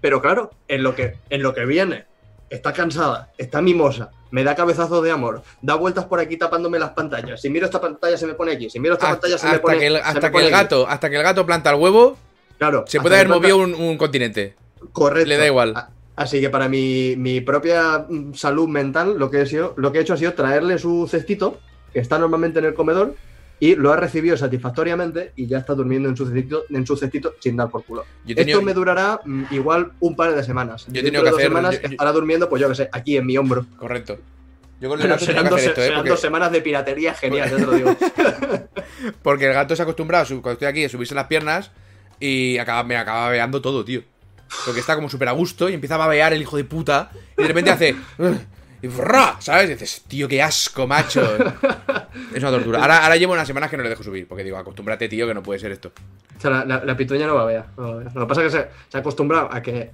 Pero 0.00 0.20
claro, 0.22 0.50
en 0.66 0.82
lo 0.82 0.94
que, 0.94 1.16
en 1.30 1.42
lo 1.42 1.54
que 1.54 1.64
viene, 1.66 2.06
está 2.50 2.72
cansada, 2.72 3.32
está 3.38 3.60
mimosa, 3.62 4.10
me 4.30 4.42
da 4.44 4.54
cabezazos 4.54 5.02
de 5.04 5.10
amor, 5.10 5.42
da 5.60 5.74
vueltas 5.74 6.06
por 6.06 6.18
aquí 6.20 6.36
tapándome 6.36 6.78
las 6.78 6.90
pantallas. 6.90 7.40
Si 7.40 7.50
miro 7.50 7.66
esta 7.66 7.80
pantalla 7.80 8.16
se 8.16 8.26
me 8.26 8.34
pone 8.34 8.52
aquí, 8.52 8.68
si 8.70 8.80
miro 8.80 8.94
esta 8.94 9.10
pantalla 9.10 9.38
se 9.38 9.46
me 9.48 9.58
pone 9.58 9.78
que 9.78 9.86
el, 9.86 9.92
se 9.94 10.00
hasta 10.00 10.20
me 10.20 10.26
que 10.26 10.30
pone 10.32 10.46
el 10.48 10.54
aquí. 10.54 10.62
gato, 10.64 10.88
hasta 10.88 11.10
que 11.10 11.16
el 11.16 11.22
gato 11.22 11.46
planta 11.46 11.70
el 11.70 11.76
huevo, 11.80 12.16
Claro, 12.58 12.84
se 12.86 13.00
puede 13.00 13.16
haber 13.16 13.26
planta- 13.28 13.40
movido 13.48 13.56
un, 13.58 13.74
un 13.74 13.96
continente. 13.98 14.54
Correcto. 14.92 15.28
le 15.28 15.36
da 15.36 15.46
igual. 15.46 15.74
Así 16.16 16.40
que 16.40 16.50
para 16.50 16.68
mi, 16.68 17.14
mi 17.16 17.40
propia 17.40 18.04
mm, 18.08 18.34
salud 18.34 18.68
mental, 18.68 19.18
lo 19.18 19.30
que, 19.30 19.42
he 19.42 19.46
sido, 19.46 19.74
lo 19.76 19.92
que 19.92 19.98
he 19.98 20.02
hecho 20.02 20.14
ha 20.14 20.16
sido 20.18 20.34
traerle 20.34 20.78
su 20.78 21.06
cestito, 21.08 21.58
que 21.92 22.00
está 22.00 22.18
normalmente 22.18 22.58
en 22.58 22.66
el 22.66 22.74
comedor, 22.74 23.14
y 23.60 23.76
lo 23.76 23.92
ha 23.92 23.96
recibido 23.96 24.36
satisfactoriamente 24.36 25.32
y 25.36 25.46
ya 25.46 25.58
está 25.58 25.74
durmiendo 25.74 26.08
en 26.08 26.16
su 26.16 26.26
cestito, 26.26 26.64
en 26.68 26.84
su 26.86 26.96
cestito 26.96 27.34
sin 27.38 27.56
dar 27.56 27.70
por 27.70 27.84
culo. 27.84 28.04
Yo 28.26 28.32
he 28.32 28.34
tenido- 28.34 28.58
Esto 28.58 28.66
me 28.66 28.74
durará 28.74 29.20
mm, 29.24 29.44
igual 29.52 29.92
un 30.00 30.16
par 30.16 30.34
de 30.34 30.42
semanas. 30.42 30.86
Yo 30.90 31.00
he 31.00 31.04
tenido 31.04 31.22
que 31.22 31.30
dos 31.30 31.38
hacer- 31.38 31.48
semanas 31.48 31.74
yo- 31.76 31.80
yo- 31.82 31.88
estará 31.92 32.12
durmiendo, 32.12 32.48
pues 32.48 32.60
yo 32.60 32.68
qué 32.68 32.74
sé, 32.74 32.88
aquí 32.92 33.16
en 33.16 33.24
mi 33.26 33.38
hombro. 33.38 33.64
Correcto. 33.76 34.18
Yo 34.80 34.88
con 34.88 34.98
Pero 34.98 35.16
serán, 35.16 35.48
dos, 35.48 35.60
esto, 35.62 35.80
¿eh? 35.80 35.84
serán 35.84 35.98
Porque, 36.00 36.10
dos 36.10 36.20
semanas 36.20 36.50
de 36.50 36.60
piratería 36.60 37.14
genial, 37.14 37.48
ya 37.50 37.56
te 37.56 37.66
lo 37.66 37.72
digo. 37.72 37.96
porque 39.22 39.46
el 39.46 39.52
gato 39.54 39.76
se 39.76 39.82
ha 39.82 39.84
acostumbrado, 39.84 40.26
cuando 40.26 40.52
estoy 40.52 40.66
aquí, 40.68 40.84
a 40.84 40.88
subirse 40.88 41.14
las 41.14 41.26
piernas 41.28 41.70
y 42.18 42.58
acaba, 42.58 42.82
me 42.84 42.96
acaba 42.96 43.26
babeando 43.26 43.62
todo, 43.62 43.84
tío. 43.84 44.02
Porque 44.64 44.80
está 44.80 44.94
como 44.94 45.08
súper 45.08 45.28
a 45.28 45.32
gusto 45.32 45.68
y 45.68 45.74
empieza 45.74 45.94
a 45.94 45.98
babear 45.98 46.32
el 46.32 46.42
hijo 46.42 46.56
de 46.56 46.64
puta 46.64 47.10
y 47.36 47.42
de 47.42 47.48
repente 47.48 47.70
hace... 47.70 47.96
Y 48.82 48.88
¡fra! 48.88 49.36
¿Sabes? 49.38 49.70
Y 49.70 49.74
dices, 49.74 50.02
tío, 50.08 50.26
qué 50.26 50.42
asco, 50.42 50.88
macho. 50.88 51.22
Es 52.34 52.42
una 52.42 52.50
tortura. 52.50 52.80
Ahora, 52.80 53.04
ahora 53.04 53.16
llevo 53.16 53.32
unas 53.32 53.46
semanas 53.46 53.70
que 53.70 53.76
no 53.76 53.84
le 53.84 53.88
dejo 53.88 54.02
subir. 54.02 54.26
Porque 54.26 54.42
digo, 54.42 54.56
acostúmbrate, 54.56 55.08
tío, 55.08 55.24
que 55.28 55.34
no 55.34 55.42
puede 55.42 55.60
ser 55.60 55.70
esto. 55.70 55.92
O 56.36 56.40
sea, 56.40 56.50
la, 56.50 56.64
la- 56.64 56.84
la 56.84 56.96
pituña 56.96 57.28
no 57.28 57.36
babea. 57.36 57.66
no 57.76 57.92
babea. 57.92 58.10
Lo 58.12 58.20
que 58.22 58.26
pasa 58.26 58.44
es 58.44 58.52
que 58.52 58.58
se, 58.58 58.68
se 58.88 58.96
ha 58.96 59.00
acostumbrado 59.00 59.48
a 59.52 59.62
que 59.62 59.92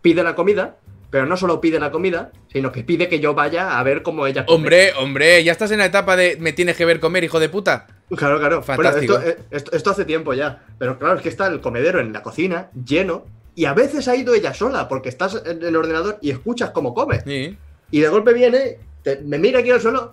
pide 0.00 0.22
la 0.22 0.34
comida, 0.34 0.76
pero 1.10 1.26
no 1.26 1.36
solo 1.36 1.60
pide 1.60 1.78
la 1.80 1.90
comida, 1.90 2.30
sino 2.52 2.72
que 2.72 2.82
pide 2.84 3.08
que 3.08 3.20
yo 3.20 3.34
vaya 3.34 3.78
a 3.78 3.82
ver 3.82 4.02
cómo 4.02 4.26
ella 4.26 4.44
come. 4.46 4.56
Hombre, 4.56 4.92
hombre, 4.94 5.42
ya 5.44 5.52
estás 5.52 5.70
en 5.72 5.78
la 5.78 5.86
etapa 5.86 6.16
de 6.16 6.36
me 6.40 6.52
tienes 6.52 6.76
que 6.76 6.84
ver 6.84 7.00
comer, 7.00 7.24
hijo 7.24 7.40
de 7.40 7.48
puta. 7.48 7.86
Claro, 8.16 8.38
claro. 8.38 8.62
Fantástico. 8.62 9.14
Bueno, 9.14 9.28
esto, 9.28 9.40
eh, 9.42 9.44
esto- 9.50 9.72
esto 9.76 9.90
hace 9.90 10.04
tiempo 10.04 10.34
ya. 10.34 10.64
Pero 10.78 10.98
claro, 10.98 11.16
es 11.16 11.22
que 11.22 11.28
está 11.28 11.46
el 11.46 11.60
comedero 11.60 12.00
en 12.00 12.12
la 12.12 12.22
cocina, 12.22 12.70
lleno, 12.84 13.24
y 13.54 13.64
a 13.66 13.74
veces 13.74 14.08
ha 14.08 14.16
ido 14.16 14.34
ella 14.34 14.54
sola, 14.54 14.88
porque 14.88 15.08
estás 15.08 15.42
en 15.44 15.62
el 15.62 15.76
ordenador 15.76 16.18
y 16.20 16.30
escuchas 16.30 16.70
cómo 16.70 16.94
come. 16.94 17.20
Sí. 17.22 17.56
Y 17.90 18.00
de 18.00 18.08
golpe 18.08 18.32
viene, 18.32 18.78
te- 19.02 19.20
me 19.20 19.38
mira 19.38 19.60
aquí 19.60 19.70
al 19.70 19.80
suelo. 19.80 20.12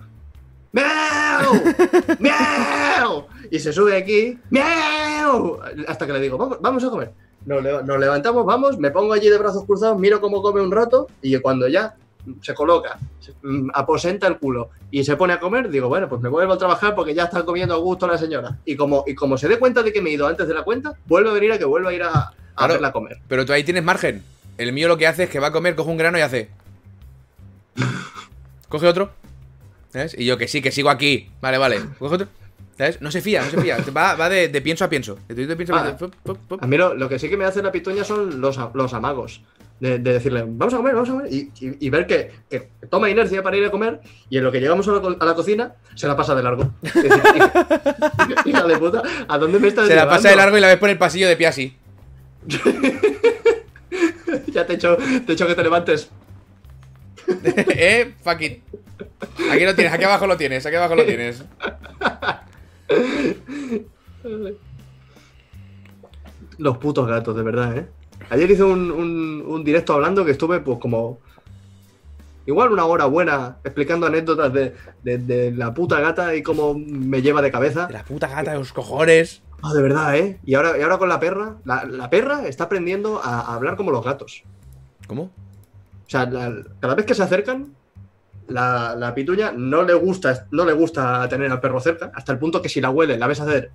¡Miau! 0.71 1.53
¡Miau! 2.19 3.25
Y 3.49 3.59
se 3.59 3.73
sube 3.73 3.95
aquí. 3.97 4.37
¡Miau! 4.49 5.59
Hasta 5.87 6.05
que 6.05 6.13
le 6.13 6.19
digo, 6.19 6.37
vamos, 6.37 6.57
vamos 6.61 6.83
a 6.83 6.89
comer. 6.89 7.11
Nos 7.45 7.99
levantamos, 7.99 8.45
vamos, 8.45 8.77
me 8.77 8.91
pongo 8.91 9.13
allí 9.13 9.29
de 9.29 9.37
brazos 9.37 9.63
cruzados, 9.65 9.97
miro 9.97 10.19
cómo 10.21 10.41
come 10.41 10.61
un 10.61 10.71
rato 10.71 11.07
y 11.21 11.37
cuando 11.39 11.67
ya 11.67 11.95
se 12.41 12.53
coloca, 12.53 12.97
se- 13.19 13.33
mm, 13.43 13.69
aposenta 13.73 14.27
el 14.27 14.37
culo 14.39 14.69
y 14.91 15.03
se 15.03 15.15
pone 15.15 15.33
a 15.33 15.39
comer, 15.39 15.69
digo, 15.69 15.87
bueno, 15.89 16.07
pues 16.09 16.21
me 16.21 16.29
vuelvo 16.29 16.53
a 16.53 16.57
trabajar 16.57 16.95
porque 16.95 17.13
ya 17.13 17.23
está 17.25 17.43
comiendo 17.43 17.73
a 17.73 17.77
gusto 17.77 18.07
la 18.07 18.17
señora. 18.17 18.57
Y 18.65 18.75
como, 18.75 19.03
y 19.07 19.15
como 19.15 19.37
se 19.37 19.47
dé 19.47 19.57
cuenta 19.59 19.83
de 19.83 19.91
que 19.93 20.01
me 20.01 20.09
he 20.09 20.13
ido 20.13 20.27
antes 20.27 20.47
de 20.47 20.53
la 20.53 20.63
cuenta, 20.63 20.93
vuelve 21.05 21.29
a 21.29 21.33
venir 21.33 21.51
a 21.53 21.57
que 21.57 21.65
vuelva 21.65 21.89
a 21.89 21.93
ir 21.93 22.03
a, 22.03 22.09
a 22.09 22.33
Claro. 22.55 22.73
verla 22.73 22.91
comer. 22.91 23.17
Pero 23.27 23.45
tú 23.45 23.53
ahí 23.53 23.63
tienes 23.63 23.83
margen. 23.83 24.23
El 24.57 24.73
mío 24.73 24.87
lo 24.89 24.97
que 24.97 25.07
hace 25.07 25.23
es 25.23 25.29
que 25.29 25.39
va 25.39 25.47
a 25.47 25.51
comer, 25.51 25.75
coge 25.75 25.89
un 25.89 25.97
grano 25.97 26.17
y 26.17 26.21
hace. 26.21 26.49
Coge 28.69 28.87
otro. 28.87 29.11
¿Sabes? 29.91 30.15
Y 30.17 30.25
yo 30.25 30.37
que 30.37 30.47
sí, 30.47 30.61
que 30.61 30.71
sigo 30.71 30.89
aquí. 30.89 31.29
Vale, 31.41 31.57
vale. 31.57 31.81
Coge 31.97 32.15
otro. 32.15 32.27
¿Sabes? 32.77 33.01
No 33.01 33.11
se 33.11 33.21
fía, 33.21 33.41
no 33.43 33.49
se 33.49 33.59
fía. 33.61 33.77
Va, 33.97 34.15
va 34.15 34.29
de, 34.29 34.47
de 34.47 34.61
pienso 34.61 34.85
a 34.85 34.89
pienso. 34.89 35.17
De, 35.27 35.47
de 35.47 35.55
pienso 35.55 35.75
a 35.75 35.79
Ah. 35.81 35.97
pienso. 35.97 36.11
Fup. 36.23 36.61
A 36.63 36.67
mí 36.67 36.77
lo, 36.77 36.93
lo 36.93 37.09
que 37.09 37.17
sí 37.19 37.29
que 37.29 37.35
me 37.37 37.45
hace 37.45 37.61
la 37.63 37.71
pituña 37.71 38.03
son 38.03 38.39
los, 38.39 38.57
los 38.73 38.93
amagos. 38.93 39.41
De, 39.79 39.97
de 39.99 40.13
decirle, 40.13 40.43
vamos 40.45 40.73
a 40.73 40.77
comer, 40.77 40.93
vamos 40.93 41.09
a 41.09 41.13
comer. 41.13 41.31
Y, 41.33 41.51
y- 41.61 41.77
y 41.87 41.89
ver 41.89 42.05
que, 42.05 42.31
que 42.49 42.69
toma 42.89 43.09
inercia 43.09 43.41
para 43.41 43.55
ir 43.55 43.65
a 43.65 43.71
comer. 43.71 44.01
Y 44.29 44.37
en 44.37 44.43
lo 44.43 44.51
que 44.51 44.59
llegamos 44.59 44.87
a 44.87 44.91
la, 44.91 45.15
a 45.19 45.25
la 45.25 45.33
cocina, 45.35 45.73
se 45.95 46.05
la 46.07 46.15
pasa 46.17 46.35
de 46.35 46.43
largo. 46.43 46.71
Hija, 48.45 48.63
de 48.67 48.77
puta, 48.77 49.01
¿a 49.27 49.37
dónde 49.37 49.59
me 49.59 49.69
estás 49.69 49.87
Se 49.87 49.95
la 49.95 50.07
pasa 50.09 50.29
de 50.29 50.35
largo 50.35 50.57
y 50.57 50.61
la 50.61 50.67
ves 50.67 50.77
por 50.77 50.89
el 50.89 50.97
pasillo 50.97 51.27
de 51.29 51.35
pie 51.37 51.47
así. 51.47 51.77
Ya 54.53 54.65
te 54.65 54.73
he 54.73 54.75
hecho, 54.75 54.95
te 54.97 55.31
he 55.31 55.33
hecho 55.33 55.47
que 55.47 55.55
te 55.55 55.63
levantes. 55.63 56.09
eh, 57.27 58.13
fuck 58.23 58.41
it. 58.41 58.61
Aquí 59.51 59.63
lo 59.65 59.75
tienes, 59.75 59.93
aquí 59.93 60.03
abajo 60.03 60.25
lo 60.27 60.37
tienes, 60.37 60.65
aquí 60.65 60.75
abajo 60.75 60.95
lo 60.95 61.05
tienes. 61.05 61.43
Los 66.57 66.77
putos 66.77 67.07
gatos, 67.07 67.35
de 67.35 67.43
verdad, 67.43 67.77
¿eh? 67.77 67.87
Ayer 68.29 68.49
hice 68.51 68.63
un, 68.63 68.91
un- 68.91 69.43
un 69.47 69.63
directo 69.63 69.93
hablando 69.93 70.23
que 70.25 70.31
estuve, 70.31 70.59
pues, 70.59 70.77
como. 70.79 71.19
Igual 72.45 72.71
una 72.71 72.85
hora 72.85 73.05
buena 73.05 73.57
explicando 73.63 74.07
anécdotas 74.07 74.51
de, 74.51 74.75
de- 75.03 75.17
de 75.19 75.51
la 75.51 75.73
puta 75.73 75.99
gata 75.99 76.35
y 76.35 76.41
cómo 76.41 76.73
me 76.75 77.21
lleva 77.21 77.41
de 77.41 77.51
cabeza. 77.51 77.85
De 77.87 77.93
la 77.93 78.03
puta 78.03 78.27
gata 78.27 78.51
de 78.53 78.57
los 78.57 78.73
cojones. 78.73 79.43
Ah, 79.61 79.73
de 79.73 79.81
verdad, 79.81 80.15
¿eh? 80.17 80.39
Y 80.45 80.55
ahora, 80.55 80.77
y 80.77 80.81
ahora 80.81 80.97
con 80.97 81.09
la 81.09 81.19
perra, 81.19 81.57
la, 81.65 81.83
la 81.85 82.09
perra 82.09 82.47
está 82.47 82.63
aprendiendo 82.63 83.21
a, 83.23 83.41
a 83.41 83.55
hablar 83.55 83.75
como 83.75 83.91
los 83.91 84.03
gatos. 84.03 84.43
¿Cómo? 85.07 85.23
O 85.23 86.09
sea, 86.09 86.25
la- 86.25 86.63
cada 86.79 86.95
vez 86.95 87.05
que 87.05 87.13
se 87.13 87.21
acercan, 87.23 87.75
la, 88.47 88.95
la 88.95 89.13
pituña 89.13 89.51
no 89.55 89.83
le, 89.83 89.93
gusta, 89.93 90.47
no 90.49 90.65
le 90.65 90.73
gusta 90.73 91.27
tener 91.29 91.51
al 91.51 91.59
perro 91.59 91.79
cerca, 91.79 92.11
hasta 92.15 92.31
el 92.31 92.39
punto 92.39 92.61
que 92.63 92.69
si 92.69 92.81
la 92.81 92.89
huele, 92.89 93.17
la 93.17 93.27
ves 93.27 93.41
hacer. 93.41 93.69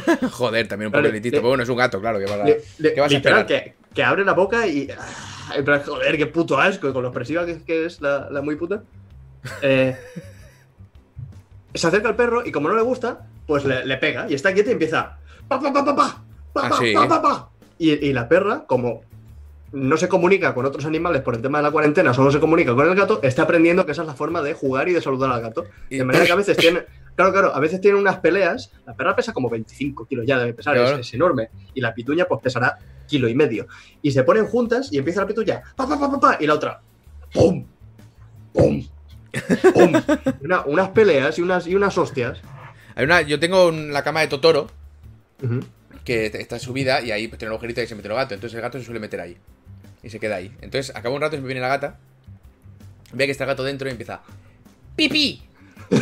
Joder, 0.32 0.68
también 0.68 0.88
un 0.88 0.92
poco 0.92 1.08
Pero 1.22 1.42
bueno, 1.42 1.62
es 1.62 1.68
un 1.68 1.76
gato, 1.76 2.00
claro. 2.00 2.18
Que 2.18 2.26
va 2.26 2.34
a... 2.34 2.44
le- 2.44 2.60
le- 2.78 2.94
¿Qué 2.94 3.00
vas 3.00 3.10
a 3.10 3.14
literal, 3.14 3.40
esperar? 3.40 3.64
que, 3.64 3.74
que 3.94 4.02
abre 4.02 4.24
la 4.24 4.32
boca 4.32 4.66
y. 4.66 4.88
ah, 4.90 5.54
en 5.56 5.64
plan, 5.64 5.82
joder, 5.84 6.16
qué 6.16 6.26
puto 6.26 6.58
asco, 6.58 6.92
con 6.92 7.02
lo 7.02 7.08
expresiva 7.08 7.44
que, 7.46 7.62
que 7.62 7.84
es 7.86 8.00
la, 8.00 8.28
la 8.30 8.40
muy 8.42 8.56
puta. 8.56 8.82
Eh, 9.62 9.96
se 11.74 11.86
acerca 11.86 12.08
al 12.08 12.16
perro 12.16 12.44
y 12.46 12.52
como 12.52 12.68
no 12.68 12.74
le 12.76 12.82
gusta, 12.82 13.26
pues 13.46 13.64
le, 13.64 13.84
le 13.84 13.96
pega 13.96 14.26
y 14.28 14.34
está 14.34 14.52
quieta 14.52 14.70
y 14.70 14.74
empieza. 14.74 15.18
Pa, 15.48 15.60
pa, 15.60 15.72
pa, 15.72 15.84
pa, 15.84 15.94
pa, 15.96 16.22
pa, 16.52 16.66
Ah, 16.68 16.76
sí. 16.78 16.92
pa, 16.94 17.08
pa, 17.08 17.22
pa. 17.22 17.50
Y, 17.78 17.90
y 18.06 18.12
la 18.12 18.28
perra, 18.28 18.64
como 18.66 19.02
no 19.72 19.96
se 19.96 20.08
comunica 20.08 20.54
con 20.54 20.64
otros 20.64 20.84
animales 20.86 21.20
por 21.22 21.34
el 21.34 21.42
tema 21.42 21.58
de 21.58 21.64
la 21.64 21.70
cuarentena, 21.72 22.14
solo 22.14 22.30
se 22.30 22.38
comunica 22.38 22.74
con 22.76 22.88
el 22.88 22.94
gato, 22.94 23.18
está 23.24 23.42
aprendiendo 23.42 23.84
que 23.84 23.90
esa 23.92 24.02
es 24.02 24.08
la 24.08 24.14
forma 24.14 24.40
de 24.40 24.54
jugar 24.54 24.88
y 24.88 24.92
de 24.92 25.00
saludar 25.02 25.32
al 25.32 25.42
gato. 25.42 25.66
De 25.90 26.04
manera 26.04 26.24
que 26.24 26.32
a 26.32 26.36
veces 26.36 26.56
tiene. 26.56 26.84
Claro, 27.16 27.32
claro, 27.32 27.54
a 27.54 27.60
veces 27.60 27.80
tiene 27.80 27.96
unas 27.98 28.18
peleas. 28.18 28.70
La 28.86 28.94
perra 28.94 29.14
pesa 29.14 29.32
como 29.32 29.48
25 29.48 30.06
kilos 30.06 30.26
ya, 30.26 30.38
debe 30.38 30.52
pesar, 30.54 30.74
Claro. 30.74 30.96
es, 30.98 31.06
es 31.06 31.14
enorme. 31.14 31.48
Y 31.74 31.80
la 31.80 31.94
pituña, 31.94 32.24
pues 32.24 32.40
pesará 32.42 32.78
kilo 33.06 33.28
y 33.28 33.34
medio. 33.34 33.66
Y 34.02 34.10
se 34.10 34.22
ponen 34.24 34.46
juntas 34.46 34.88
y 34.92 34.98
empieza 34.98 35.20
la 35.20 35.26
pituña, 35.26 35.62
pa, 35.76 35.86
pa, 35.88 35.98
pa, 35.98 36.10
pa, 36.10 36.18
pa, 36.20 36.36
y 36.40 36.46
la 36.46 36.54
otra, 36.54 36.80
¡pum! 37.32 37.64
¡pum! 38.52 38.84
¡pum! 39.72 39.92
Una- 40.42 40.62
unas 40.64 40.88
peleas 40.90 41.38
y 41.38 41.42
unas, 41.42 41.66
y 41.66 41.74
unas 41.74 41.96
hostias. 41.98 42.38
Hay 42.96 43.04
una, 43.04 43.22
yo 43.22 43.38
tengo 43.40 43.70
la 43.72 44.02
cama 44.04 44.20
de 44.20 44.28
Totoro, 44.28 44.68
que 46.04 46.26
está 46.26 46.58
subida 46.58 47.00
y 47.02 47.10
ahí 47.10 47.28
pues, 47.28 47.38
tiene 47.38 47.50
un 47.50 47.54
agujerito 47.56 47.82
y 47.82 47.86
se 47.86 47.94
mete 47.94 48.08
el 48.08 48.14
gato. 48.14 48.34
Entonces 48.34 48.54
el 48.54 48.62
gato 48.62 48.78
se 48.78 48.84
suele 48.84 49.00
meter 49.00 49.20
ahí. 49.20 49.36
Y 50.02 50.10
se 50.10 50.20
queda 50.20 50.36
ahí. 50.36 50.54
Entonces 50.60 50.94
acaba 50.94 51.14
un 51.14 51.20
rato 51.20 51.36
y 51.36 51.40
me 51.40 51.46
viene 51.46 51.60
la 51.60 51.68
gata. 51.68 51.98
Ve 53.12 53.26
que 53.26 53.32
está 53.32 53.44
el 53.44 53.48
gato 53.48 53.64
dentro 53.64 53.88
y 53.88 53.90
empieza. 53.92 54.20
¡Pipi! 54.96 55.42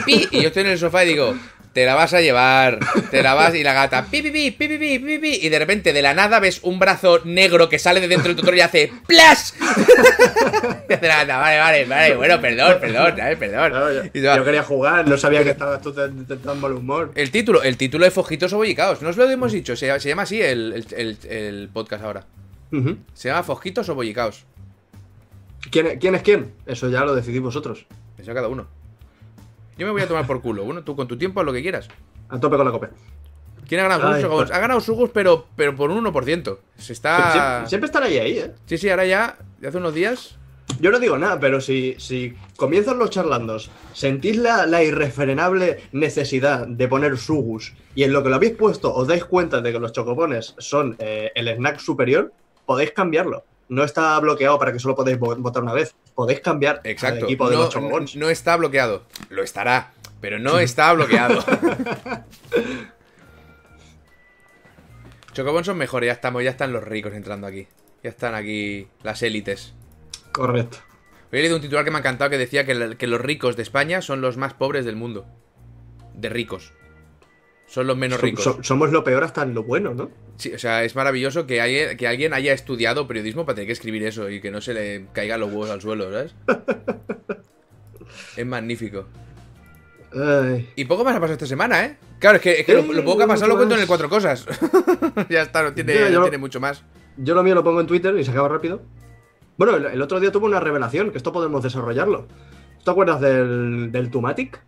¡Pi! 0.07 0.29
Y 0.31 0.41
yo 0.43 0.49
estoy 0.49 0.63
en 0.65 0.71
el 0.71 0.79
sofá 0.79 1.05
y 1.05 1.09
digo. 1.09 1.35
Te 1.73 1.87
la 1.87 1.95
vas 1.95 2.13
a 2.13 2.21
llevar, 2.21 2.81
te 3.11 3.23
la 3.23 3.33
vas 3.33 3.55
y 3.55 3.63
la 3.63 3.73
gata, 3.73 4.05
pi, 4.05 4.21
pi, 4.21 4.31
pi, 4.31 4.51
pi, 4.51 4.69
pi, 4.69 4.77
pi, 4.77 4.99
pi, 4.99 5.19
pi", 5.19 5.39
y 5.41 5.49
de 5.49 5.59
repente 5.59 5.95
de 5.95 6.03
la 6.03 6.13
nada 6.13 6.39
ves 6.39 6.61
un 6.65 6.79
brazo 6.79 7.21
negro 7.25 7.71
que 7.71 7.79
sale 7.79 7.99
de 8.03 8.09
dentro 8.09 8.29
del 8.29 8.37
Totoro 8.37 8.55
y 8.55 8.61
hace 8.61 8.93
¡Plas! 9.07 9.55
y 10.91 10.93
hace 10.93 11.09
la 11.09 11.25
gata, 11.25 11.39
vale, 11.39 11.59
vale, 11.59 11.85
vale, 11.87 12.17
bueno, 12.17 12.39
perdón, 12.43 12.77
perdón, 12.79 13.15
¿sabes? 13.17 13.39
Perdón. 13.39 14.11
Yo, 14.13 14.29
va. 14.29 14.45
quería 14.45 14.63
jugar, 14.63 15.09
no 15.09 15.17
sabía 15.17 15.43
que 15.45 15.49
estabas 15.49 15.81
tú 15.81 15.95
tan, 15.95 16.27
tan- 16.27 16.61
mal 16.61 16.73
humor. 16.75 17.13
El 17.15 17.31
título, 17.31 17.63
el 17.63 17.79
título 17.79 18.05
de 18.05 18.11
Fojitos 18.11 18.53
o 18.53 18.59
Bollicaos, 18.59 19.01
no 19.01 19.09
os 19.09 19.17
lo 19.17 19.31
hemos 19.31 19.51
dicho, 19.53 19.75
se, 19.75 19.99
se 19.99 20.09
llama 20.11 20.25
así 20.25 20.43
el, 20.43 20.75
el- 20.75 20.87
el- 21.25 21.31
el 21.33 21.69
podcast 21.73 22.05
ahora. 22.05 22.27
Se 23.15 23.29
llama 23.31 23.45
Fojitos 23.45 23.89
o 23.89 23.95
Bollicaos. 23.95 24.45
¿Quién, 25.71 25.99
¿Quién 25.99 26.15
es 26.17 26.23
quién? 26.23 26.53
Eso 26.67 26.91
ya 26.91 27.01
lo 27.07 27.15
decidís 27.15 27.41
vosotros. 27.41 27.87
Eso 28.19 28.35
cada 28.35 28.49
uno. 28.49 28.69
Yo 29.79 29.87
me 29.87 29.93
voy 29.93 30.03
a 30.03 30.09
tomar 30.09 30.27
por 30.27 30.41
culo. 30.43 30.65
Bueno, 30.65 30.83
tú 30.83 30.95
con 30.97 31.09
tu 31.09 31.17
tiempo 31.17 31.41
haz 31.41 31.47
lo 31.47 31.53
que 31.53 31.63
quieras. 31.63 31.89
A 32.29 32.39
tope 32.39 32.57
con 32.57 32.67
la 32.67 32.73
copa. 32.73 32.91
¿Quién 33.67 33.81
ha 33.81 33.85
ganado 33.85 34.09
Ay, 34.13 34.23
Sugus? 34.23 34.37
pues- 34.37 34.51
Ha 34.51 34.59
ganado 34.59 34.81
Sugus, 34.81 35.11
pero, 35.13 35.47
pero 35.57 35.75
por 35.77 35.91
un 35.91 36.05
1%. 36.05 36.59
Se 36.77 36.93
está. 36.93 37.33
Siempre, 37.33 37.69
siempre 37.69 37.87
están 37.87 38.03
ahí, 38.03 38.19
ahí, 38.19 38.39
¿eh? 38.39 38.53
Sí, 38.67 38.77
sí, 38.79 38.91
ahora 38.91 39.07
ya, 39.07 39.39
de 39.61 39.69
hace 39.69 39.79
unos 39.79 39.95
días. 39.95 40.37
Yo 40.81 40.91
no 40.91 40.99
digo 40.99 41.19
nada, 41.19 41.39
pero 41.39 41.61
si, 41.61 41.95
si 41.99 42.35
comienzan 42.57 42.99
los 42.99 43.11
charlandos, 43.11 43.71
sentís 43.93 44.37
la, 44.37 44.67
la 44.67 44.83
irrefrenable 44.83 45.81
necesidad 45.93 46.67
de 46.67 46.89
poner 46.89 47.19
sugus 47.19 47.75
y 47.95 48.05
en 48.05 48.13
lo 48.13 48.23
que 48.23 48.31
lo 48.31 48.37
habéis 48.37 48.55
puesto 48.57 48.93
os 48.93 49.07
dais 49.07 49.25
cuenta 49.25 49.61
de 49.61 49.71
que 49.73 49.79
los 49.79 49.93
chocopones 49.93 50.55
son 50.59 50.97
eh, 50.99 51.31
el 51.35 51.49
snack 51.49 51.79
superior, 51.79 52.33
podéis 52.65 52.93
cambiarlo. 52.93 53.45
No 53.73 53.85
está 53.85 54.19
bloqueado 54.21 54.59
para 54.59 54.71
que 54.71 54.79
solo 54.79 54.95
podéis 54.95 55.19
vo- 55.19 55.35
votar 55.39 55.63
una 55.63 55.73
vez. 55.73 55.95
Podéis 56.15 56.41
cambiar 56.41 56.83
Exacto. 56.85 57.21
al 57.21 57.25
equipo 57.25 57.49
de 57.49 57.57
no, 57.57 57.63
los 57.63 58.17
no 58.17 58.29
está 58.29 58.55
bloqueado. 58.57 59.05
Lo 59.31 59.43
estará, 59.43 59.93
pero 60.21 60.39
no 60.39 60.59
está 60.67 60.93
bloqueado. 60.93 61.43
Chocobón 65.33 65.65
son 65.65 65.79
mejores, 65.79 66.09
ya 66.09 66.13
estamos, 66.13 66.45
ya 66.45 66.51
están 66.51 66.73
los 66.73 66.85
ricos 66.85 67.15
entrando 67.15 67.47
aquí. 67.47 67.67
Ya 68.03 68.11
están 68.11 68.35
aquí 68.35 68.89
las 69.03 69.23
élites. 69.23 69.73
Correcto. 70.33 70.79
Hoy 71.33 71.39
he 71.39 71.43
leído 71.43 71.57
un 71.57 71.63
titular 71.63 71.85
que 71.85 71.91
me 71.91 71.97
ha 71.97 72.01
encantado 72.01 72.29
que 72.31 72.37
decía 72.37 72.67
que 72.67 73.07
los 73.07 73.21
ricos 73.21 73.57
de 73.57 73.63
España 73.63 74.03
son 74.03 74.21
los 74.21 74.37
más 74.37 74.53
pobres 74.53 74.85
del 74.85 74.97
mundo. 74.97 75.25
De 76.15 76.29
ricos. 76.29 76.75
Son 77.73 77.87
los 77.87 77.97
menos 77.97 78.21
ricos. 78.21 78.45
so- 78.45 78.59
somos 78.63 78.93
lo 78.93 79.03
peor 79.03 79.25
hasta 79.25 79.43
en 79.43 79.55
lo 79.55 79.63
bueno, 79.63 79.95
¿no? 79.95 80.11
Sí, 80.37 80.53
o 80.53 80.59
sea, 80.59 80.85
es 80.85 80.95
maravilloso 80.95 81.47
que, 81.47 81.63
hay- 81.63 81.97
que 81.97 82.07
alguien 82.07 82.35
haya 82.35 82.53
estudiado 82.53 83.09
periodismo 83.09 83.47
para 83.47 83.55
tener 83.57 83.67
que 83.69 83.73
escribir 83.73 84.03
eso 84.05 84.29
y 84.29 84.41
que 84.43 84.51
no 84.51 84.61
se 84.61 84.75
le 84.75 85.07
caigan 85.15 85.41
los 85.41 85.49
huevos 85.51 85.71
al 85.71 85.81
suelo, 85.81 86.11
¿sabes? 86.13 86.35
es 88.37 88.47
magnífico. 88.47 89.07
Ay, 90.15 90.69
Y 90.77 90.85
poco 90.85 91.05
más 91.05 91.13
ha 91.17 91.21
pasado 91.21 91.33
esta 91.35 91.47
semana, 91.47 91.85
¿eh? 91.87 91.97
Claro, 92.19 92.37
es 92.37 92.43
que, 92.43 92.61
es 92.61 92.67
que 92.67 92.75
lo, 92.75 93.05
poco 93.05 93.19
que 93.19 93.25
ha 93.25 93.27
pasado 93.27 93.49
lo 93.49 93.57
cuento 93.57 93.75
en 93.75 93.81
el 93.81 93.87
cuatro 93.87 94.09
cosas. 94.11 94.47
ya 95.31 95.43
está, 95.43 95.63
no 95.63 95.73
tiene, 95.73 95.95
Ya, 95.95 96.09
yo- 96.11 96.19
no 96.19 96.25
tiene 96.25 96.39
mucho 96.39 96.61
más. 96.61 96.85
yo 97.17 97.35
lo 97.35 97.43
mío 97.43 97.55
lo 97.55 97.65
pongo 97.65 97.81
en 97.81 97.87
Twitter 97.87 98.15
y 98.19 98.25
se 98.25 98.31
acaba 98.31 98.49
rápido. 98.49 98.83
Bueno, 99.57 99.77
el, 99.77 99.87
el 99.87 100.03
otro 100.03 100.21
día 100.21 100.31
tuve 100.31 100.45
una 100.47 100.61
revelación, 100.61 101.11
que 101.11 101.17
esto 101.17 101.33
podemos 101.33 101.63
desarrollarlo. 101.63 102.29
¿Te 102.85 102.91
acuerdas 102.91 103.21
del, 103.21 103.91
del 103.93 104.11
Tumatic? 104.11 104.61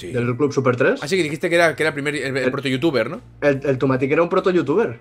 Sí. 0.00 0.12
Del 0.12 0.36
Club 0.36 0.52
Super 0.52 0.76
3? 0.76 1.02
Así 1.02 1.16
que 1.16 1.22
dijiste 1.22 1.48
que 1.50 1.56
era, 1.56 1.76
que 1.76 1.82
era 1.82 1.88
el 1.88 1.94
primer, 1.94 2.14
el, 2.16 2.36
el 2.36 2.44
El- 2.44 2.50
proto-youtuber, 2.50 3.10
¿no? 3.10 3.20
El, 3.40 3.60
el 3.64 3.78
Tumatic 3.78 4.10
era 4.10 4.22
un 4.22 4.28
proto-youtuber. 4.28 5.00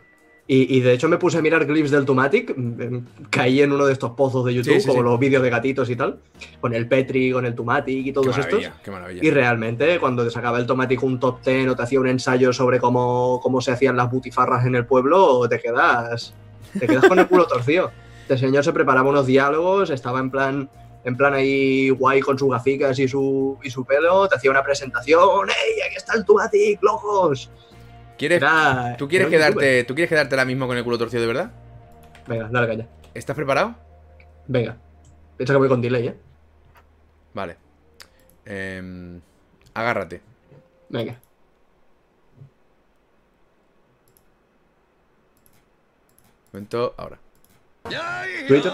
Y, 0.52 0.78
y 0.78 0.82
de 0.82 0.94
hecho 0.94 1.08
me 1.08 1.18
puse 1.20 1.38
a 1.38 1.44
mirar 1.44 1.68
clips 1.68 1.92
del 1.92 2.06
Tumatic, 2.06 2.56
mm, 2.58 2.98
caí 3.30 3.62
en 3.62 3.72
uno 3.72 3.86
de 3.86 3.94
estos 3.94 4.12
pozos 4.14 4.44
de 4.46 4.56
YouTube, 4.56 4.74
Sí, 4.74 4.80
sí, 4.82 4.88
como 4.88 5.02
sí. 5.02 5.06
los 5.06 5.20
vídeos 5.20 5.44
de 5.44 5.50
gatitos 5.52 5.88
y 5.92 5.96
tal, 5.96 6.18
con 6.60 6.74
el 6.74 6.88
Petri, 6.88 7.32
con 7.32 7.46
el 7.46 7.54
Tumatic 7.54 7.98
y 8.00 8.04
Qué 8.06 8.14
todos 8.14 8.30
estos. 8.36 8.46
maravilla, 8.60 8.74
qué 8.84 8.90
maravilla. 8.90 9.22
Y 9.24 9.30
realmente, 9.30 10.00
cuando 10.00 10.24
te 10.24 10.32
sacaba 10.32 10.58
el 10.58 10.66
Tomatic 10.66 11.04
un 11.04 11.20
top 11.20 11.44
10 11.46 11.68
o 11.70 11.76
te 11.76 11.84
hacía 11.84 12.00
un 12.00 12.08
ensayo 12.08 12.52
sobre 12.52 12.80
cómo, 12.80 13.40
cómo 13.44 13.62
se 13.62 13.72
hacían 13.72 13.96
las 13.96 14.10
butifarras 14.10 14.66
en 14.66 14.74
el 14.74 14.88
pueblo, 14.88 15.48
te 15.48 15.60
quedas, 15.60 16.34
te 16.80 16.88
quedas 16.88 17.08
con 17.08 17.20
el 17.20 17.28
culo 17.28 17.46
torcido. 17.46 17.92
Este 18.30 18.46
señor 18.46 18.64
se 18.64 18.74
preparaba 18.74 19.10
unos 19.10 19.26
diálogos, 19.28 19.90
estaba 19.92 20.20
en 20.20 20.30
plan, 20.32 20.70
en 21.04 21.16
plan 21.18 21.34
ahí 21.34 21.90
guay 21.90 22.20
con 22.22 22.38
sus 22.38 22.50
gaficas 22.52 22.98
y 23.00 23.08
su, 23.08 23.58
y 23.64 23.70
su 23.70 23.86
pelo, 23.86 24.28
te 24.28 24.36
hacía 24.36 24.52
una 24.52 24.64
presentación, 24.64 25.50
¡Ey, 25.50 25.82
aquí 25.82 25.96
está 25.96 26.14
el 26.16 26.26
Tomatic, 26.26 26.82
locos! 26.84 27.50
¿Quieres, 28.18 28.38
Era- 28.38 28.96
¿tú, 28.98 29.08
quieres 29.08 29.30
quedarte, 29.30 29.84
¿Tú 29.86 29.96
quieres 29.96 30.10
quedarte 30.10 30.36
ahora 30.36 30.46
mismo 30.46 30.68
con 30.68 30.76
el 30.78 30.84
culo 30.84 30.98
torcido 30.98 31.22
de 31.22 31.28
verdad? 31.28 31.52
Venga, 32.28 32.50
dale 32.52 32.68
caña. 32.68 32.88
¿Estás 33.14 33.36
preparado? 33.36 33.76
Venga. 34.48 34.78
Piensa 35.38 35.54
que 35.54 35.58
voy 35.58 35.70
con 35.70 35.82
delay, 35.82 36.08
¿eh? 36.10 36.16
Vale. 37.34 37.56
Em, 38.46 39.22
agárrate. 39.74 40.22
Venga. 40.90 41.18
Momento, 46.52 46.94
ahora. 46.98 47.20
Twitter. 48.48 48.72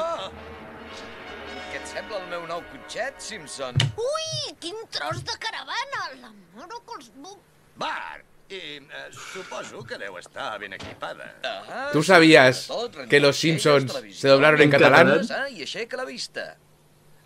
Sembla 1.95 2.17
el 2.19 2.25
meu 2.27 2.43
nou 2.49 2.61
cotxet, 2.71 3.19
Simpson? 3.23 3.77
Ui, 3.95 4.53
quin 4.59 4.75
tros 4.91 5.21
de 5.23 5.35
caravana! 5.39 6.01
La 6.21 6.31
mare 6.57 6.79
que 6.87 6.97
els... 6.99 7.07
bu- 7.23 7.37
Bart, 7.79 8.25
i 8.51 8.59
eh, 8.79 9.05
suposo 9.15 9.81
que 9.87 9.97
deu 9.99 10.17
estar 10.19 10.49
ben 10.61 10.75
equipada. 10.75 11.29
Ah, 11.43 11.89
¿Tú 11.93 12.03
sabías 12.03 12.67
que 13.09 13.19
los 13.19 13.37
Simpsons 13.37 13.91
se 14.13 14.27
doblaron 14.27 14.61
en 14.61 14.71
catalán? 14.71 15.21
Ah, 15.31 15.47
I 15.49 15.63
aixeca 15.65 15.97
la 15.97 16.05
vista. 16.05 16.55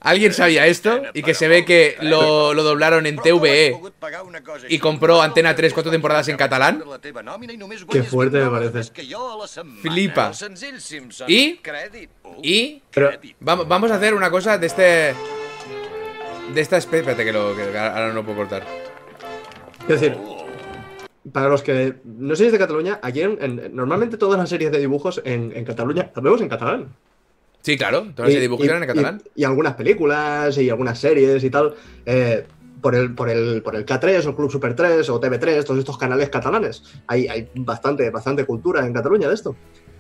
¿Alguien 0.02 0.34
sabía 0.34 0.66
esto? 0.68 1.02
Y 1.14 1.24
que 1.24 1.34
se 1.34 1.48
ve 1.50 1.66
que 1.66 1.98
lo, 2.02 2.54
lo 2.54 2.64
doblaron 2.64 3.06
en 3.06 3.18
TVE. 3.18 3.78
y 4.70 4.80
compró 4.80 5.22
Antena 5.22 5.56
3 5.56 5.74
cuatro 5.74 5.92
temporadas 5.92 6.28
en 6.30 6.38
catalán? 6.38 6.82
Qué 7.92 8.04
fuerte 8.04 8.38
me 8.40 8.50
parece. 8.50 8.80
Flipa. 9.82 10.34
Crèdit. 11.62 12.10
Y 12.42 12.82
Pero, 12.92 13.12
vamos, 13.42 13.68
vamos 13.68 13.92
a 13.92 13.96
hacer 13.96 14.14
una 14.14 14.30
cosa 14.32 14.58
de 14.58 14.68
este... 14.68 15.14
De 16.54 16.62
esta 16.62 16.78
especie... 16.78 17.00
Espérate 17.02 17.26
que, 17.26 17.32
lo, 17.34 17.56
que 17.56 17.78
ahora 17.78 18.08
no 18.08 18.14
lo 18.14 18.24
puedo 18.24 18.38
cortar. 18.38 18.64
Es 19.88 20.00
decir, 20.00 20.18
para 21.34 21.50
los 21.50 21.62
que 21.62 21.96
no 22.06 22.36
sois 22.36 22.52
de 22.52 22.58
Cataluña, 22.58 23.00
aquí 23.04 23.22
en- 23.22 23.38
en- 23.42 23.76
normalmente 23.76 24.18
todas 24.18 24.40
las 24.40 24.50
series 24.50 24.72
de 24.72 24.80
dibujos 24.80 25.22
en, 25.26 25.52
en 25.56 25.66
Cataluña 25.66 26.10
las 26.16 26.24
vemos 26.24 26.42
en 26.42 26.50
catalán. 26.50 26.96
Sí, 27.62 27.78
claro. 27.78 28.08
Todas 28.16 28.32
las 28.32 28.38
Y- 28.38 28.42
dibujos 28.42 28.66
eran 28.66 28.82
en 28.84 28.88
catalán. 28.88 29.22
Y, 29.36 29.42
y 29.42 29.44
algunas 29.44 29.74
películas 29.76 30.58
y 30.58 30.70
algunas 30.70 30.98
series 31.00 31.44
y 31.44 31.50
tal. 31.50 31.74
eh, 32.06 32.46
por, 32.82 32.96
el, 32.96 33.14
por, 33.14 33.30
el, 33.30 33.62
por 33.62 33.76
el 33.76 33.86
K3 33.86 34.26
o 34.28 34.36
Club 34.38 34.50
Super 34.50 34.74
3 34.74 35.10
o 35.10 35.20
TV3, 35.20 35.66
todos 35.66 35.80
estos 35.80 35.98
canales 35.98 36.30
catalanes. 36.30 36.82
Hay, 37.08 37.28
hay 37.28 37.50
bastante, 37.56 38.10
bastante 38.10 38.46
cultura 38.46 38.86
en 38.86 38.94
Cataluña 38.94 39.28
de 39.28 39.34
esto. 39.34 39.56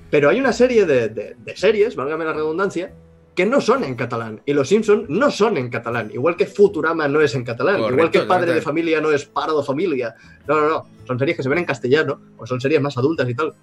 Pero 0.09 0.29
hay 0.29 0.39
una 0.39 0.53
serie 0.53 0.85
de, 0.85 1.09
de- 1.09 1.35
de 1.37 1.57
series, 1.57 1.95
válgame 1.97 2.23
la 2.23 2.31
redundancia, 2.33 2.93
que 3.35 3.45
no 3.45 3.59
son 3.61 3.83
en 3.83 3.95
catalán. 3.95 4.41
Y 4.45 4.53
los 4.53 4.67
Simpson 4.69 5.05
no 5.09 5.29
son 5.29 5.57
en 5.57 5.69
catalán. 5.69 6.09
Igual 6.13 6.35
que 6.37 6.45
Futurama 6.45 7.07
no 7.09 7.21
es 7.21 7.35
en 7.35 7.43
catalán. 7.43 7.79
igual 7.81 8.09
que 8.11 8.21
Padre 8.21 8.53
de. 8.53 8.61
Familia 8.61 8.99
no 9.01 9.11
es 9.11 9.25
Pardo 9.25 9.61
Familia. 9.63 10.15
No, 10.47 10.59
no, 10.61 10.67
no. 10.69 10.85
Son 11.05 11.19
series 11.19 11.35
que 11.37 11.43
se 11.43 11.49
ven 11.49 11.59
en 11.59 11.65
castellano 11.65 12.19
o 12.37 12.45
son 12.47 12.59
series 12.61 12.81
más 12.81 12.97
adultas 12.97 13.29
y 13.29 13.35
tal. 13.35 13.53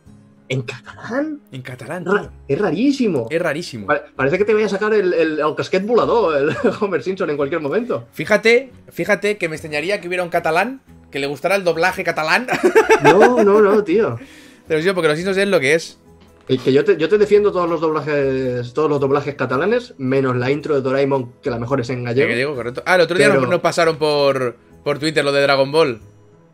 ¿En 0.49 0.63
catalán? 0.63 1.41
En 1.51 1.63
catalán, 1.63 2.05
Ra-. 2.05 2.31
Es 2.47 2.59
rarísimo. 2.61 3.27
Es 3.31 3.43
rarísimo. 3.43 3.87
Pare- 3.87 4.03
Parece 4.15 4.39
que 4.39 4.45
te 4.45 4.55
voy 4.55 4.63
a 4.63 4.69
sacar 4.69 4.95
el, 4.95 5.13
el, 5.13 5.41
el 5.41 5.55
casquet 5.57 5.85
volador, 5.85 6.37
el 6.37 6.57
Homer 6.81 7.03
Simpson 7.03 7.31
en 7.31 7.37
cualquier 7.37 7.61
momento. 7.61 8.07
Fíjate, 8.13 8.71
fíjate 8.91 9.39
que 9.39 9.49
me 9.49 9.57
extrañaría 9.57 10.01
que 10.01 10.07
hubiera 10.09 10.23
un 10.23 10.31
catalán 10.31 10.83
que 11.11 11.19
le 11.19 11.27
gustara 11.27 11.57
el 11.57 11.65
doblaje 11.65 12.05
catalán. 12.05 12.47
No, 13.03 13.43
no, 13.45 13.61
no, 13.61 13.85
tío. 13.85 14.19
Pero 14.67 14.81
sí, 14.83 14.91
porque 14.95 15.09
los 15.09 15.17
Simpsons 15.17 15.37
es 15.37 15.49
lo 15.49 15.61
que 15.61 15.75
es. 15.75 15.99
Y 16.49 16.59
que 16.59 16.73
yo 16.73 16.85
te, 16.85 16.97
yo 16.97 17.09
te 17.09 17.19
defiendo 17.19 17.51
todos 17.53 17.69
los 17.69 17.81
doblajes, 17.81 18.73
todos 18.73 18.89
los 18.89 19.01
doblajes 19.01 19.35
catalanes, 19.35 19.95
menos 19.99 20.37
la 20.37 20.51
intro 20.51 20.75
de 20.77 20.81
Doraemon, 20.81 21.33
que 21.43 21.51
la 21.51 21.59
mejor 21.59 21.81
es 21.81 21.91
en 21.91 22.05
gallego. 22.05 22.29
que 22.29 22.37
digo, 22.37 22.55
correcto. 22.55 22.83
Ah, 22.87 22.95
el 22.95 23.01
otro 23.03 23.19
día 23.19 23.29
Pero- 23.29 23.41
nos, 23.43 23.51
nos 23.51 23.61
pasaron 23.61 23.97
por, 23.97 24.57
por 24.85 24.99
Twitter 24.99 25.25
lo 25.25 25.33
de 25.33 25.43
Dragon 25.43 25.71
Ball. 25.73 26.01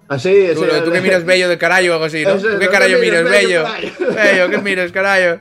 Así, 0.09 0.49
Tú, 0.55 0.65
tú 0.85 0.93
que 0.93 1.01
miras 1.01 1.25
bello 1.25 1.49
del 1.49 1.59
carayo 1.59 1.93
o 1.93 1.95
algo 1.95 2.05
así, 2.07 2.23
¿no? 2.25 2.35
¿Tú 2.37 2.43
¿tú 2.43 2.49
qué 2.59 2.67
qué 2.67 2.69
carayo 2.69 2.99
miras, 2.99 3.25
bello, 3.25 3.65
bello? 4.15 4.51
¿qué 4.51 4.59
miras, 4.59 4.93
carayo? 4.93 5.41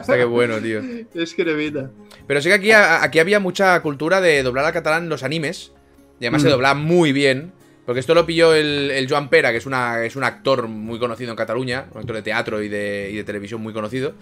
Está 0.00 0.16
que 0.16 0.24
bueno, 0.24 0.58
tío. 0.58 0.80
Es 1.14 1.34
cremita. 1.34 1.90
Pero 2.26 2.40
sí 2.42 2.48
que 2.48 2.54
aquí, 2.54 2.72
aquí 2.72 3.18
había 3.18 3.40
mucha 3.40 3.80
cultura 3.80 4.20
de 4.20 4.42
doblar 4.42 4.66
al 4.66 4.72
catalán 4.72 5.08
los 5.08 5.22
animes. 5.22 5.72
Y 6.20 6.24
además 6.26 6.42
se 6.42 6.48
Mm. 6.48 6.50
doblaba 6.52 6.74
muy 6.74 7.12
bien. 7.12 7.52
Porque 7.86 8.00
esto 8.00 8.14
lo 8.14 8.26
pilló 8.26 8.54
el, 8.54 8.90
el 8.90 9.08
Joan 9.08 9.30
Pera, 9.30 9.50
que 9.52 9.56
es, 9.56 9.66
una, 9.66 10.04
es 10.04 10.14
un 10.14 10.22
actor 10.22 10.68
muy 10.68 10.98
conocido 10.98 11.30
en 11.30 11.36
Cataluña, 11.36 11.86
un 11.92 12.00
actor 12.00 12.14
de 12.16 12.22
teatro 12.22 12.62
y 12.62 12.68
de, 12.68 13.08
y 13.10 13.16
de 13.16 13.24
televisión 13.24 13.60
muy 13.62 13.72
conocido. 13.72 14.12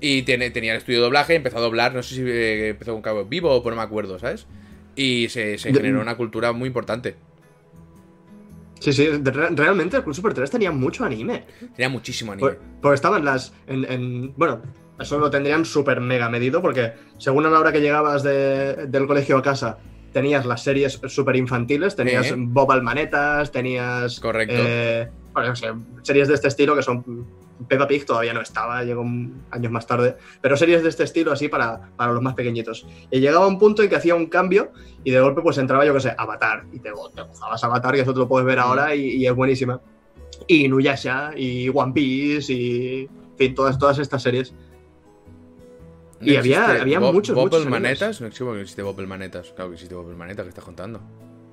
Y 0.00 0.22
tiene, 0.22 0.50
tenía 0.50 0.72
el 0.72 0.78
estudio 0.78 1.00
de 1.00 1.04
doblaje, 1.04 1.34
empezó 1.34 1.58
a 1.58 1.60
doblar, 1.60 1.94
no 1.94 2.02
sé 2.02 2.14
si 2.14 2.22
eh, 2.24 2.68
empezó 2.68 2.92
con 2.92 3.02
Cabo 3.02 3.24
Vivo 3.24 3.50
o 3.50 3.62
por 3.62 3.72
no 3.72 3.76
me 3.76 3.82
acuerdo, 3.82 4.18
¿sabes? 4.18 4.46
Y 4.96 5.28
se, 5.28 5.58
generó 5.58 6.00
una 6.00 6.16
cultura 6.16 6.52
muy 6.52 6.68
importante. 6.68 7.16
Sí, 8.82 8.92
sí, 8.92 9.06
re- 9.08 9.50
realmente 9.50 9.96
el 9.96 10.02
Club 10.02 10.14
Super 10.14 10.34
3 10.34 10.50
tenía 10.50 10.72
mucho 10.72 11.04
anime. 11.04 11.44
Tenía 11.76 11.88
muchísimo 11.88 12.32
anime. 12.32 12.48
Por- 12.48 12.58
Porque 12.80 12.94
estaban 12.96 13.24
las. 13.24 13.52
En, 13.68 13.84
en- 13.90 14.34
bueno, 14.36 14.60
eso 14.98 15.18
lo 15.20 15.30
tendrían 15.30 15.64
súper 15.64 16.00
mega 16.00 16.28
medido, 16.28 16.60
porque 16.60 16.92
según 17.16 17.46
a 17.46 17.50
la 17.50 17.60
hora 17.60 17.70
que 17.70 17.80
llegabas 17.80 18.24
de- 18.24 18.86
del 18.88 19.06
colegio 19.06 19.36
a 19.38 19.42
casa, 19.42 19.78
tenías 20.12 20.44
las 20.46 20.64
series 20.64 21.00
súper 21.06 21.36
infantiles, 21.36 21.94
tenías 21.94 22.26
Eh. 22.32 22.34
Bob 22.36 22.72
Almanetas, 22.72 23.52
tenías. 23.52 24.18
Correcto. 24.18 24.54
eh, 24.58 25.08
bueno, 25.32 25.50
no 25.50 25.56
sé, 25.56 25.68
series 26.02 26.26
de 26.26 26.34
este 26.34 26.48
estilo 26.48 26.74
que 26.74 26.82
son. 26.82 27.04
Peppa 27.68 27.86
Pig 27.86 28.04
todavía 28.06 28.32
no 28.34 28.40
estaba, 28.40 28.82
llegó 28.84 29.02
años 29.50 29.72
más 29.72 29.86
tarde, 29.86 30.16
pero 30.40 30.56
series 30.56 30.82
de 30.82 30.88
este 30.88 31.04
estilo 31.04 31.32
así 31.32 31.48
para, 31.48 31.90
para 31.96 32.12
los 32.12 32.22
más 32.22 32.34
pequeñitos. 32.34 32.86
Y 33.10 33.20
llegaba 33.20 33.46
un 33.46 33.58
punto 33.58 33.82
en 33.82 33.88
que 33.88 33.96
hacía 33.96 34.14
un 34.14 34.26
cambio 34.26 34.72
y 35.04 35.10
de 35.10 35.20
golpe 35.20 35.42
pues 35.42 35.58
entraba, 35.58 35.84
yo 35.86 35.94
qué 35.94 36.00
sé, 36.00 36.14
Avatar, 36.16 36.64
y 36.72 36.78
te, 36.78 36.90
te 37.14 37.22
gozabas 37.22 37.62
Avatar, 37.64 37.96
y 37.96 38.00
eso 38.00 38.12
te 38.12 38.20
lo 38.20 38.28
puedes 38.28 38.46
ver 38.46 38.58
ahora 38.58 38.94
y, 38.94 39.02
y 39.16 39.26
es 39.26 39.34
buenísima. 39.34 39.80
Y 40.46 40.68
Nuyasha, 40.68 41.32
y 41.36 41.68
One 41.68 41.92
Piece, 41.92 42.52
y 42.52 43.00
en 43.02 43.36
fin, 43.38 43.54
todas, 43.54 43.78
todas 43.78 43.98
estas 43.98 44.22
series. 44.22 44.54
y 46.20 46.36
había- 46.36 46.80
había 46.80 46.98
Bob- 47.00 47.14
muchos, 47.14 47.34
Bob 47.34 47.44
muchos 47.46 47.64
el. 47.64 47.70
Manetas. 47.70 48.20
No 48.20 48.26
existe, 48.28 48.44
no 48.44 48.56
existe 48.58 48.82
Bob 48.82 48.98
el 49.00 49.06
Manetas. 49.08 49.52
Claro 49.54 49.70
que 49.70 49.74
existe 49.74 49.94
Bob 49.94 50.08
el 50.10 50.16
Manetas, 50.16 50.44
que 50.44 50.48
estás 50.50 50.64
contando? 50.64 51.00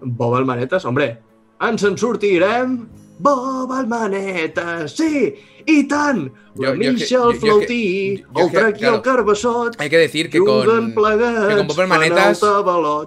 Bob 0.02 0.36
Almanetas, 0.36 0.86
hombre, 0.86 1.20
ens 1.60 1.84
en 1.84 1.98
sortirem? 1.98 2.88
Bob 3.20 3.72
Almanetas, 3.74 4.94
sí, 4.94 5.36
és 5.66 5.88
que- 5.88 6.92
Michel 6.94 7.36
Flautí, 7.40 8.24
el 8.36 8.74
claro, 8.74 9.02
Carbassot, 9.02 9.76
Hay 9.80 9.90
que 9.90 9.98
decir 9.98 10.30
que 10.30 10.40
con. 10.40 10.94
plegats, 10.94 11.48
que 11.50 11.56
con 11.58 11.68
Bob 11.68 11.80
Almanetas-. 11.82 12.40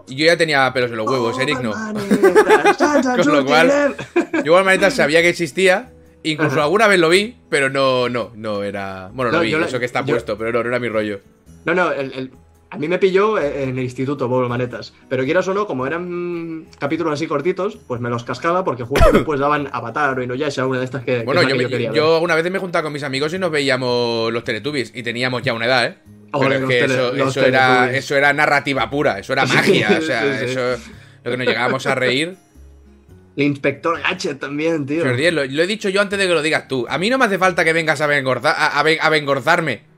Yo 0.09 0.27
ya 0.27 0.37
tenía 0.37 0.71
pelos 0.73 0.91
en 0.91 0.99
los 0.99 1.07
huevos, 1.11 1.33
Bob 1.33 1.41
Eric 1.41 1.61
no. 1.63 1.73
Ens 1.73 2.81
en 3.19 3.25
Con 3.25 3.35
lo 3.35 3.45
cual-. 3.47 3.97
Yo 4.45 4.63
Manetas 4.65 4.95
sabía 4.95 5.23
que 5.23 5.31
existía. 5.31 5.93
Incluso 6.25 6.53
Ajá. 6.55 6.65
alguna 6.65 6.87
vez 6.87 7.01
lo 7.01 7.09
vi, 7.09 7.37
pero 7.49 7.69
no, 7.69 8.09
no, 8.09 8.31
no 8.37 8.63
era. 8.63 9.11
Bueno, 9.13 9.33
lo 9.33 9.39
No, 9.39 9.43
vi, 9.43 9.51
yo 9.51 9.59
la- 9.59 9.67
eso 9.67 9.81
que 9.81 9.87
está 9.87 10.05
puesto, 10.05 10.39
pero 10.39 10.53
no, 10.53 10.63
no 10.63 10.69
era 10.69 10.79
mi 10.79 10.89
rollo. 10.89 11.19
No, 11.65 11.75
no, 11.75 11.91
el- 11.91 12.13
el- 12.13 12.31
a 12.75 12.79
mí 12.79 12.89
me 12.89 12.99
pilló 12.99 13.39
en 13.39 13.77
el 13.77 13.85
instituto 13.85 14.29
Bob 14.29 14.49
Manetas. 14.49 14.95
Pero 15.11 15.25
quieras 15.25 15.47
o 15.47 15.53
no, 15.53 15.67
como 15.67 15.87
eran 15.87 16.69
capítulos 16.79 17.13
así 17.13 17.27
cortitos, 17.27 17.77
pues 17.87 18.01
me 18.01 18.09
los 18.09 18.25
cascaba 18.25 18.65
porque 18.65 18.83
justo 18.83 19.05
después 19.13 19.39
daban 19.39 19.69
Avatar 19.73 20.19
o 20.19 20.23
Inuyasha, 20.23 20.67
una 20.67 20.79
de 20.79 20.87
estas 20.87 21.05
que, 21.05 21.23
Bueno, 21.23 21.43
yo, 21.43 21.57
que 21.59 21.69
quería 21.69 21.93
yo 21.93 22.19
una 22.21 22.35
vez 22.35 22.51
me 22.51 22.59
juntaba 22.59 22.83
con 22.85 22.95
mis 22.95 23.03
amigos 23.03 23.35
y 23.35 23.39
nos 23.39 23.51
veíamos 23.51 24.33
los 24.33 24.43
Teletubbies. 24.43 24.91
Y 24.95 25.03
teníamos 25.03 25.43
ya 25.43 25.53
una 25.53 25.67
edad, 25.67 25.85
¿eh? 25.87 25.99
Pero 26.33 26.55
es 26.55 26.61
los 26.63 26.71
que 26.71 26.81
tele- 26.87 27.29
eso, 27.29 27.45
era, 27.45 27.93
eso 27.95 28.17
era 28.17 28.33
narrativa 28.33 28.89
pura, 28.89 29.19
eso 29.19 29.35
era 29.35 29.45
magia. 29.45 29.99
o 29.99 30.01
sea, 30.01 30.23
Sí, 30.23 30.47
sí. 30.47 30.53
eso. 30.53 30.83
Lo 31.25 31.31
que 31.31 31.37
nos 31.37 31.47
llegábamos 31.47 31.87
a 31.87 31.95
reír. 31.95 32.37
El 33.37 33.45
inspector 33.45 34.01
Gadget 34.01 34.39
también, 34.41 34.87
tío. 34.87 35.05
Lo, 35.05 35.45
lo 35.45 35.63
he 35.63 35.67
dicho 35.67 35.91
yo 35.91 36.01
antes 36.01 36.19
de 36.19 36.27
que 36.27 36.33
lo 36.33 36.41
digas 36.41 36.69
tú. 36.69 36.87
A 36.89 36.97
mí 36.97 37.11
no 37.11 37.19
me 37.19 37.27
hace 37.27 37.39
falta 37.39 37.65
que 37.65 37.73
vengas 37.75 38.01
a, 38.01 38.07
a, 38.07 38.81
a 38.81 38.81
a 38.81 39.09
vengorzarme. 39.11 39.92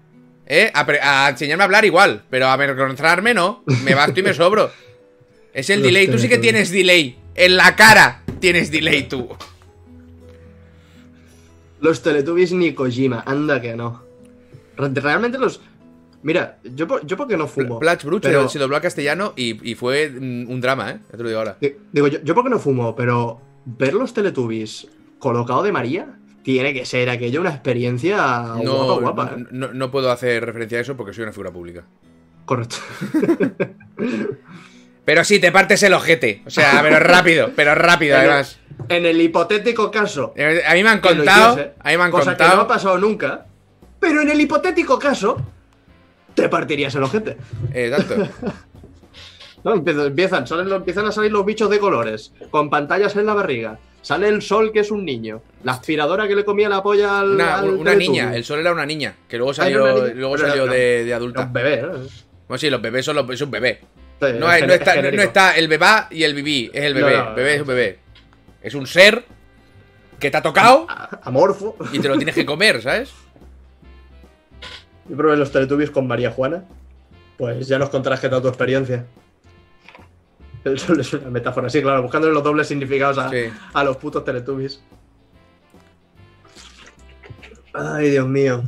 ¿Eh? 0.46 0.70
A, 0.74 1.24
a 1.26 1.30
enseñarme 1.30 1.62
a 1.62 1.66
hablar 1.66 1.84
igual. 1.84 2.22
Pero 2.30 2.46
a 2.48 2.56
vengorzarme 2.56 3.34
no. 3.34 3.62
Me 3.84 3.94
basto 3.94 4.20
y 4.20 4.22
me 4.22 4.34
sobro. 4.34 4.70
Es 5.52 5.70
el 5.70 5.80
Los 5.80 5.86
delay. 5.88 6.08
Tú 6.08 6.18
sí 6.18 6.28
que 6.28 6.38
tienes 6.38 6.70
delay. 6.70 7.18
En 7.34 7.56
la 7.56 7.74
cara 7.76 8.22
tienes 8.40 8.70
delay 8.70 9.08
tú. 9.08 9.28
Los 11.80 12.02
Teletubbies 12.02 12.52
ni 12.52 12.72
Kojima, 12.72 13.22
anda 13.26 13.60
que 13.60 13.76
no. 13.76 14.02
Re- 14.76 14.88
Realmente 14.94 15.38
los. 15.38 15.60
Mira, 16.22 16.58
yo, 16.64 16.86
yo 17.02 17.16
porque 17.16 17.36
no 17.36 17.46
fumo. 17.46 17.78
Platch 17.78 18.04
Bruch 18.04 18.22
pero- 18.22 18.48
se 18.48 18.58
dobló 18.58 18.76
al 18.76 18.82
castellano 18.82 19.34
y, 19.36 19.70
y 19.70 19.74
fue 19.74 20.08
mm, 20.08 20.50
un 20.50 20.60
drama, 20.60 20.92
¿eh? 20.92 20.98
Ya 21.10 21.16
te 21.18 21.22
lo 21.22 21.28
digo 21.28 21.38
ahora. 21.40 21.56
Di- 21.60 21.74
Digo, 21.92 22.06
yo, 22.08 22.20
yo 22.22 22.34
porque 22.34 22.48
no 22.48 22.58
fumo, 22.58 22.96
pero 22.96 23.40
ver 23.66 23.92
los 23.92 24.14
Teletubbies 24.14 24.86
colocado 25.18 25.62
de 25.62 25.72
María 25.72 26.06
tiene 26.44 26.72
que 26.72 26.86
ser 26.86 27.10
aquello 27.10 27.40
una 27.40 27.50
experiencia 27.50 28.16
No, 28.62 29.00
guapa, 29.00 29.00
guapa. 29.24 29.36
no, 29.36 29.42
¿eh? 29.42 29.48
no- 29.50 29.72
no 29.74 29.90
puedo 29.90 30.12
hacer 30.12 30.44
referencia 30.44 30.78
a 30.78 30.82
eso 30.82 30.96
porque 30.96 31.12
soy 31.12 31.24
una 31.24 31.32
figura 31.32 31.50
pública. 31.50 31.84
Correcto. 32.44 32.76
Pero 35.04 35.22
sí, 35.24 35.38
te 35.38 35.52
partes 35.52 35.82
el 35.82 35.92
ojete. 35.92 36.42
O 36.46 36.50
sea, 36.50 36.80
pero 36.82 36.98
rápido, 36.98 37.50
pero 37.54 37.74
rápido 37.74 38.16
En 38.16 38.22
el- 38.22 38.28
además. 38.30 38.58
En 38.88 39.06
el 39.06 39.20
hipotético 39.20 39.90
caso 39.90 40.34
A 40.66 40.74
mí 40.74 40.82
me 40.82 40.88
han 40.88 41.00
contado, 41.00 41.52
hiciese, 41.52 41.74
a 41.78 41.90
mí 41.90 41.96
me 41.96 42.02
han 42.04 42.10
cosa 42.10 42.36
que 42.36 42.42
no 42.42 42.48
ha 42.48 42.50
contado. 42.50 42.68
pasado 42.68 42.98
nunca, 42.98 43.46
pero 44.00 44.20
en 44.22 44.30
el 44.30 44.40
hipotético 44.40 44.98
caso 44.98 45.40
te 46.34 46.48
partirías 46.48 46.94
el 46.94 47.02
ojete. 47.04 47.36
Exacto. 47.72 48.28
¿no? 49.64 49.74
Empiezan, 49.74 50.46
salen 50.46 50.70
empiezan 50.72 51.06
a 51.06 51.12
salir 51.12 51.30
los 51.32 51.44
bichos 51.46 51.70
de 51.70 51.78
colores, 51.78 52.32
con 52.50 52.68
pantallas 52.70 53.14
en 53.16 53.26
la 53.26 53.34
barriga. 53.34 53.78
Sale 54.04 54.28
el 54.28 54.42
sol, 54.42 54.70
que 54.70 54.80
es 54.80 54.90
un 54.90 55.02
niño. 55.02 55.40
La 55.62 55.72
aspiradora 55.72 56.28
que 56.28 56.36
le 56.36 56.44
comía 56.44 56.68
la 56.68 56.82
polla 56.82 57.20
al. 57.20 57.30
Una, 57.30 57.56
al 57.58 57.70
una 57.70 57.94
niña, 57.94 58.36
el 58.36 58.44
sol 58.44 58.60
era 58.60 58.70
una 58.70 58.84
niña, 58.84 59.14
que 59.26 59.38
luego 59.38 59.52
Ah, 59.52 59.54
salió, 59.54 59.78
luego 60.14 60.34
Pero 60.36 60.48
salió 60.48 60.66
no, 60.66 60.72
de, 60.72 61.04
de 61.06 61.14
adulta. 61.14 61.40
Un 61.44 61.52
bebé, 61.54 61.74
¿eh? 61.76 61.86
Bueno, 62.46 62.58
sí, 62.58 62.68
los 62.68 62.82
bebés 62.82 63.02
son 63.06 63.16
los, 63.16 63.30
es 63.30 63.40
un 63.40 63.50
bebé. 63.50 63.80
Sí, 64.20 64.26
No, 64.38 64.46
hay- 64.46 64.60
no 64.66 64.74
está, 64.74 65.00
no- 65.00 65.10
no 65.10 65.22
está 65.22 65.56
el 65.56 65.68
bebá 65.68 66.08
y 66.10 66.22
el 66.22 66.34
bibí, 66.34 66.70
es 66.74 66.84
el 66.84 66.92
No, 67.00 67.06
bebé. 67.06 67.16
no, 67.18 67.24
no. 67.30 67.34
bebé 67.34 67.54
es 67.54 67.60
un 67.62 67.66
bebé. 67.66 67.98
Es 68.62 68.74
un 68.74 68.86
ser 68.86 69.24
que 70.20 70.30
te 70.30 70.36
ha 70.36 70.42
tocado 70.42 70.86
Amorfo. 71.22 71.74
y 71.90 71.98
te 71.98 72.08
lo 72.08 72.16
tienes 72.18 72.34
que 72.34 72.44
comer, 72.44 72.82
¿sabes? 72.82 73.10
Yo 75.08 75.16
probé 75.16 75.36
los 75.38 75.50
Teletubbies 75.50 75.90
con 75.90 76.06
María 76.06 76.30
Juana. 76.30 76.64
Pues 77.38 77.66
ya 77.68 77.78
nos 77.78 77.88
contarás 77.88 78.20
qué 78.20 78.28
tal 78.28 78.42
tu 78.42 78.48
experiencia. 78.48 79.06
Eso 80.64 80.94
es 80.94 81.12
una 81.12 81.30
metáfora, 81.30 81.68
sí, 81.68 81.82
claro, 81.82 82.02
buscándole 82.02 82.32
los 82.32 82.42
dobles 82.42 82.66
significados 82.66 83.18
a, 83.18 83.28
Sí. 83.30 83.44
a 83.74 83.84
los 83.84 83.96
putos 83.98 84.24
Teletubbies. 84.24 84.82
Ay, 87.72 88.10
Dios 88.10 88.26
mío. 88.28 88.62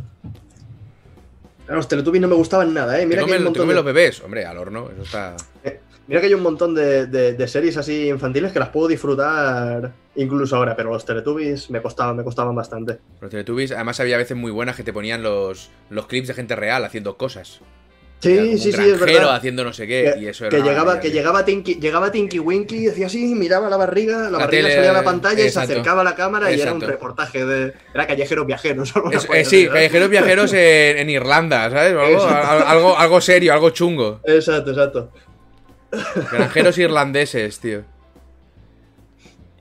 Los 1.69 1.89
Teletubbies 1.89 2.21
no 2.23 2.29
me 2.29 2.35
gustaban 2.35 2.73
nada, 2.75 2.97
¿eh? 2.97 3.01
Te 3.01 3.07
Mira 3.07 3.25
que, 3.25 3.33
hay 3.33 3.39
comen, 3.39 3.47
un 3.49 3.53
te 3.53 3.59
montón 3.61 3.69
de, 3.69 3.75
los 3.75 3.85
bebés, 3.85 4.21
hombre, 4.23 4.45
al 4.45 4.59
horno, 4.59 4.89
eso 4.93 5.03
está. 5.03 5.37
mira 6.07 6.21
que 6.21 6.27
hay 6.29 6.35
un 6.35 6.43
montón 6.43 6.75
de, 6.75 7.07
de- 7.07 7.33
de 7.33 7.49
series 7.49 7.77
así 7.77 8.09
infantiles 8.09 8.53
que 8.53 8.59
las 8.61 8.69
puedo 8.69 8.87
disfrutar 8.89 9.93
incluso 10.17 10.57
ahora, 10.57 10.77
pero 10.77 10.91
los 10.93 11.05
Teletubbies 11.05 11.71
me 11.71 11.83
costaban, 11.83 12.17
me 12.17 12.25
costaban 12.25 12.55
bastante. 12.55 12.99
Los 13.21 13.31
Teletubbies, 13.31 13.73
además 13.73 13.99
había 14.01 14.17
veces 14.17 14.37
muy 14.37 14.51
buenas 14.53 14.77
que 14.77 14.85
te 14.85 14.93
ponían 14.93 15.23
los, 15.23 15.71
los 15.91 16.07
clips 16.07 16.29
de 16.29 16.35
gente 16.35 16.55
real 16.57 16.85
haciendo 16.85 17.17
cosas. 17.17 17.61
Sí, 18.19 18.57
sí, 18.59 18.69
un 18.71 18.75
sí, 18.75 18.91
es 18.91 18.99
verdad. 18.99 19.37
haciendo 19.37 19.63
no 19.63 19.73
sé 19.75 19.87
qué, 19.87 20.13
que, 20.15 20.21
y 20.21 20.27
eso 20.27 20.47
era 20.47 20.57
que 20.57 20.63
llegaba, 20.63 21.01
que 21.01 21.11
llegaba 21.11 21.45
Tinky, 21.45 21.75
llegaba 21.75 22.11
Tinky 22.11 22.39
Winky, 22.39 22.87
decía 22.87 23.07
así, 23.07 23.35
miraba 23.35 23.69
la 23.69 23.77
barriga, 23.77 24.17
la, 24.19 24.31
La 24.31 24.39
barriga 24.39 24.63
tele, 24.63 24.75
salía 24.75 24.91
a 24.91 24.95
la 24.95 25.05
pantalla 25.05 25.45
y 25.45 25.51
se 25.51 25.61
acercaba 25.61 26.01
a 26.01 26.05
la 26.05 26.15
cámara 26.15 26.51
y 26.51 26.61
era 26.61 26.73
un 26.73 26.81
reportaje 26.81 27.45
de. 27.45 27.75
Era 27.95 28.07
callejeros 28.07 28.47
viajeros. 28.47 28.93
Es- 29.13 29.29
eh, 29.33 29.45
sí, 29.45 29.69
callejeros 29.69 30.09
viajeros 30.09 30.53
en, 30.55 30.97
en 30.99 31.11
Irlanda, 31.11 31.71
¿sabes? 31.71 31.95
Algo, 32.67 32.97
algo 32.97 33.21
serio, 33.21 33.53
algo 33.53 33.71
chungo. 33.71 34.21
Exacto, 34.25 34.71
exacto. 34.71 35.13
Granjeros 36.33 36.79
irlandeses, 36.79 37.61
tío. 37.61 37.85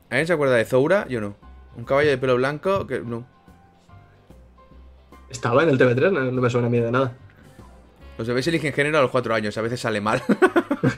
¿Alguien 0.10 0.28
se 0.28 0.34
acuerda 0.34 0.56
de 0.56 0.66
Zoura? 0.66 1.06
Yo 1.10 1.20
no. 1.20 1.36
Un 1.76 1.84
caballo 1.84 2.10
de 2.10 2.18
pelo 2.18 2.36
blanco 2.38 2.88
que 2.88 3.02
no. 3.02 3.28
Estaba 5.30 5.64
en 5.64 5.70
el 5.70 5.78
TV3, 5.78 6.12
no, 6.12 6.32
no 6.32 6.42
me 6.42 6.50
suena 6.50 6.68
a 6.68 6.70
mí 6.70 6.80
de 6.80 6.92
nada. 6.92 7.18
Los 8.18 8.28
bebés 8.28 8.48
eligen 8.48 8.74
género 8.74 8.98
a 9.00 9.02
los 9.02 9.12
cuatro 9.12 9.34
años, 9.36 9.58
a 9.58 9.62
veces 9.62 9.80
sale 9.80 10.02
mal. 10.02 10.22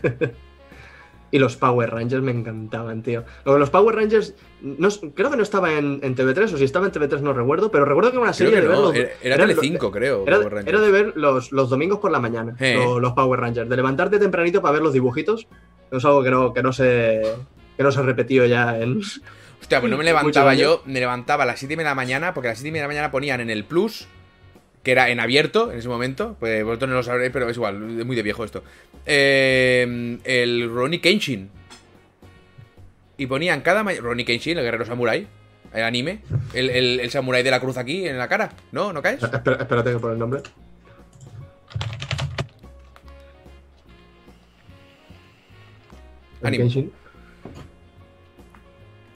Y 1.30 1.40
los 1.40 1.58
Power 1.58 1.90
Rangers 1.92 2.24
me 2.24 2.32
encantaban, 2.32 3.04
tío. 3.04 3.26
Los 3.44 3.70
Power 3.70 3.94
Rangers, 3.98 4.34
no, 4.62 4.88
creo 5.14 5.30
que 5.30 5.36
no 5.36 5.44
estaba 5.44 5.74
en, 5.74 6.00
en 6.02 6.16
TV3, 6.16 6.54
o 6.54 6.58
si 6.58 6.64
estaba 6.64 6.86
en 6.86 6.94
TV3 6.94 7.20
no 7.20 7.34
recuerdo, 7.34 7.70
pero 7.70 7.84
recuerdo 7.84 8.12
que 8.12 8.16
era 8.16 8.24
una 8.24 8.32
serie 8.32 8.56
de 8.56 8.62
ver 8.62 8.70
no, 8.72 8.82
los- 8.84 8.96
era, 8.96 9.10
era 9.22 9.36
eran 9.36 9.50
Telecinco, 9.50 9.92
creo. 9.92 10.24
Era, 10.26 10.40
era 10.66 10.80
de 10.80 10.90
ver 10.90 11.14
los, 11.18 11.52
los 11.52 11.70
domingos 11.70 12.00
por 12.00 12.12
la 12.12 12.22
mañana, 12.22 12.56
Eh. 12.62 12.76
lo- 12.76 13.02
los, 13.02 13.12
Power 13.12 13.42
Rangers. 13.42 13.68
De 13.70 13.76
levantarte 13.76 14.20
tempranito 14.20 14.62
para 14.62 14.72
ver 14.76 14.82
los 14.82 14.94
dibujitos. 14.94 15.48
Es 15.92 16.06
algo 16.06 16.24
que 16.24 16.32
no, 16.32 16.54
que 16.54 16.64
no 16.64 16.72
se. 16.72 17.22
que 17.76 17.84
no 17.84 17.92
se 17.92 18.00
ha 18.00 18.04
repetido 18.04 18.46
ya 18.46 18.80
en. 18.80 19.00
Hostia, 19.60 19.82
pues 19.82 19.92
no 19.92 19.98
me 19.98 20.04
levantaba 20.06 20.54
yo, 20.54 20.82
me 20.86 21.02
levantaba 21.02 21.44
a 21.44 21.48
las 21.48 21.60
7 21.60 21.76
de 21.76 21.84
la 21.84 21.94
mañana, 21.94 22.34
porque 22.34 22.48
a 22.48 22.52
las 22.52 22.60
7 22.60 22.74
de 22.74 22.82
la 22.82 22.88
mañana 22.88 23.12
ponían 23.12 23.42
en 23.42 23.50
el 23.50 23.66
Plus, 23.66 24.08
que 24.88 24.94
era 24.94 25.10
en 25.10 25.20
abierto 25.20 25.70
en 25.70 25.80
ese 25.80 25.90
momento, 25.90 26.38
pues 26.40 26.64
vosotros 26.64 26.90
no 26.90 26.96
lo 26.96 27.04
sabréis, 27.04 27.30
pero 27.34 27.50
es 27.50 27.58
igual, 27.58 28.00
es 28.00 28.06
muy 28.06 28.16
de 28.16 28.24
viejo 28.24 28.46
esto. 28.46 28.64
Eh, 29.06 30.18
el 30.24 30.70
Ronnie 30.74 31.02
Kenshin. 31.02 31.50
Y 33.18 33.26
ponían 33.26 33.60
cada 33.60 33.84
mañana. 33.84 34.02
Ronnie 34.02 34.24
Kenshin, 34.24 34.58
el 34.58 34.64
guerrero 34.64 34.86
samurai, 34.86 35.28
el 35.74 35.84
anime, 35.84 36.20
el, 36.54 36.70
el, 36.70 37.02
el 37.02 37.12
samurái 37.12 37.44
de 37.44 37.52
la 37.52 37.60
cruz 37.60 37.76
aquí 37.76 38.08
en 38.08 38.18
la 38.18 38.30
cara. 38.30 38.54
¿No? 38.72 38.94
¿No 38.94 39.02
caes? 39.02 39.22
Espera- 39.22 39.58
espérate 39.60 39.92
que 39.92 40.00
por 40.00 40.14
el 40.14 40.20
nombre. 40.20 40.40
Anime. 46.44 46.64
Kenshin. 46.64 46.92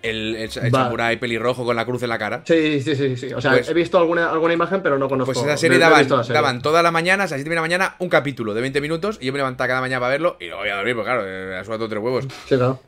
El, 0.02 0.36
el, 0.36 0.42
el 0.44 0.72
samurái 0.72 1.18
pelirrojo 1.18 1.64
con 1.64 1.76
la 1.76 1.86
cruz 1.86 2.02
en 2.04 2.10
la 2.10 2.18
cara. 2.18 2.42
Sí, 2.46 2.82
sí, 2.82 2.96
sí, 2.96 3.16
sí. 3.18 3.34
O 3.34 3.40
sea, 3.42 3.52
Pues- 3.52 3.70
he 3.70 3.74
visto 3.74 3.98
alguna, 3.98 4.30
alguna 4.32 4.54
imagen, 4.54 4.82
pero 4.82 4.98
no 4.98 5.08
conozco. 5.08 5.34
Pues 5.34 5.46
esa 5.46 5.58
serie 5.58 5.78
no- 5.78 5.86
no 5.86 5.92
daban, 5.92 6.10
la 6.10 6.24
serie. 6.24 6.34
daban 6.34 6.62
toda 6.62 6.82
la 6.82 6.92
mañana, 6.92 7.24
a 7.24 7.28
las 7.28 7.32
7 7.36 7.50
de 7.50 7.56
la 7.56 7.62
mañana, 7.62 7.96
un 8.00 8.10
capítulo 8.10 8.54
de 8.54 8.62
20 8.62 8.82
minutos 8.82 9.18
y 9.22 9.28
yo 9.28 9.32
me 9.34 9.38
levantaba 9.40 9.68
cada 9.68 9.82
mañana 9.82 10.00
para 10.00 10.12
verlo 10.12 10.38
y 10.40 10.46
luego 10.46 10.62
voy 10.62 10.70
a 10.70 10.76
dormir, 10.76 10.96
porque 10.96 11.08
claro, 11.12 11.24
eh, 11.28 11.58
a 11.60 11.64
suelto 11.64 11.88
tres 11.88 12.02
huevos. 12.02 12.26
Sí, 12.48 12.56
claro. 12.56 12.80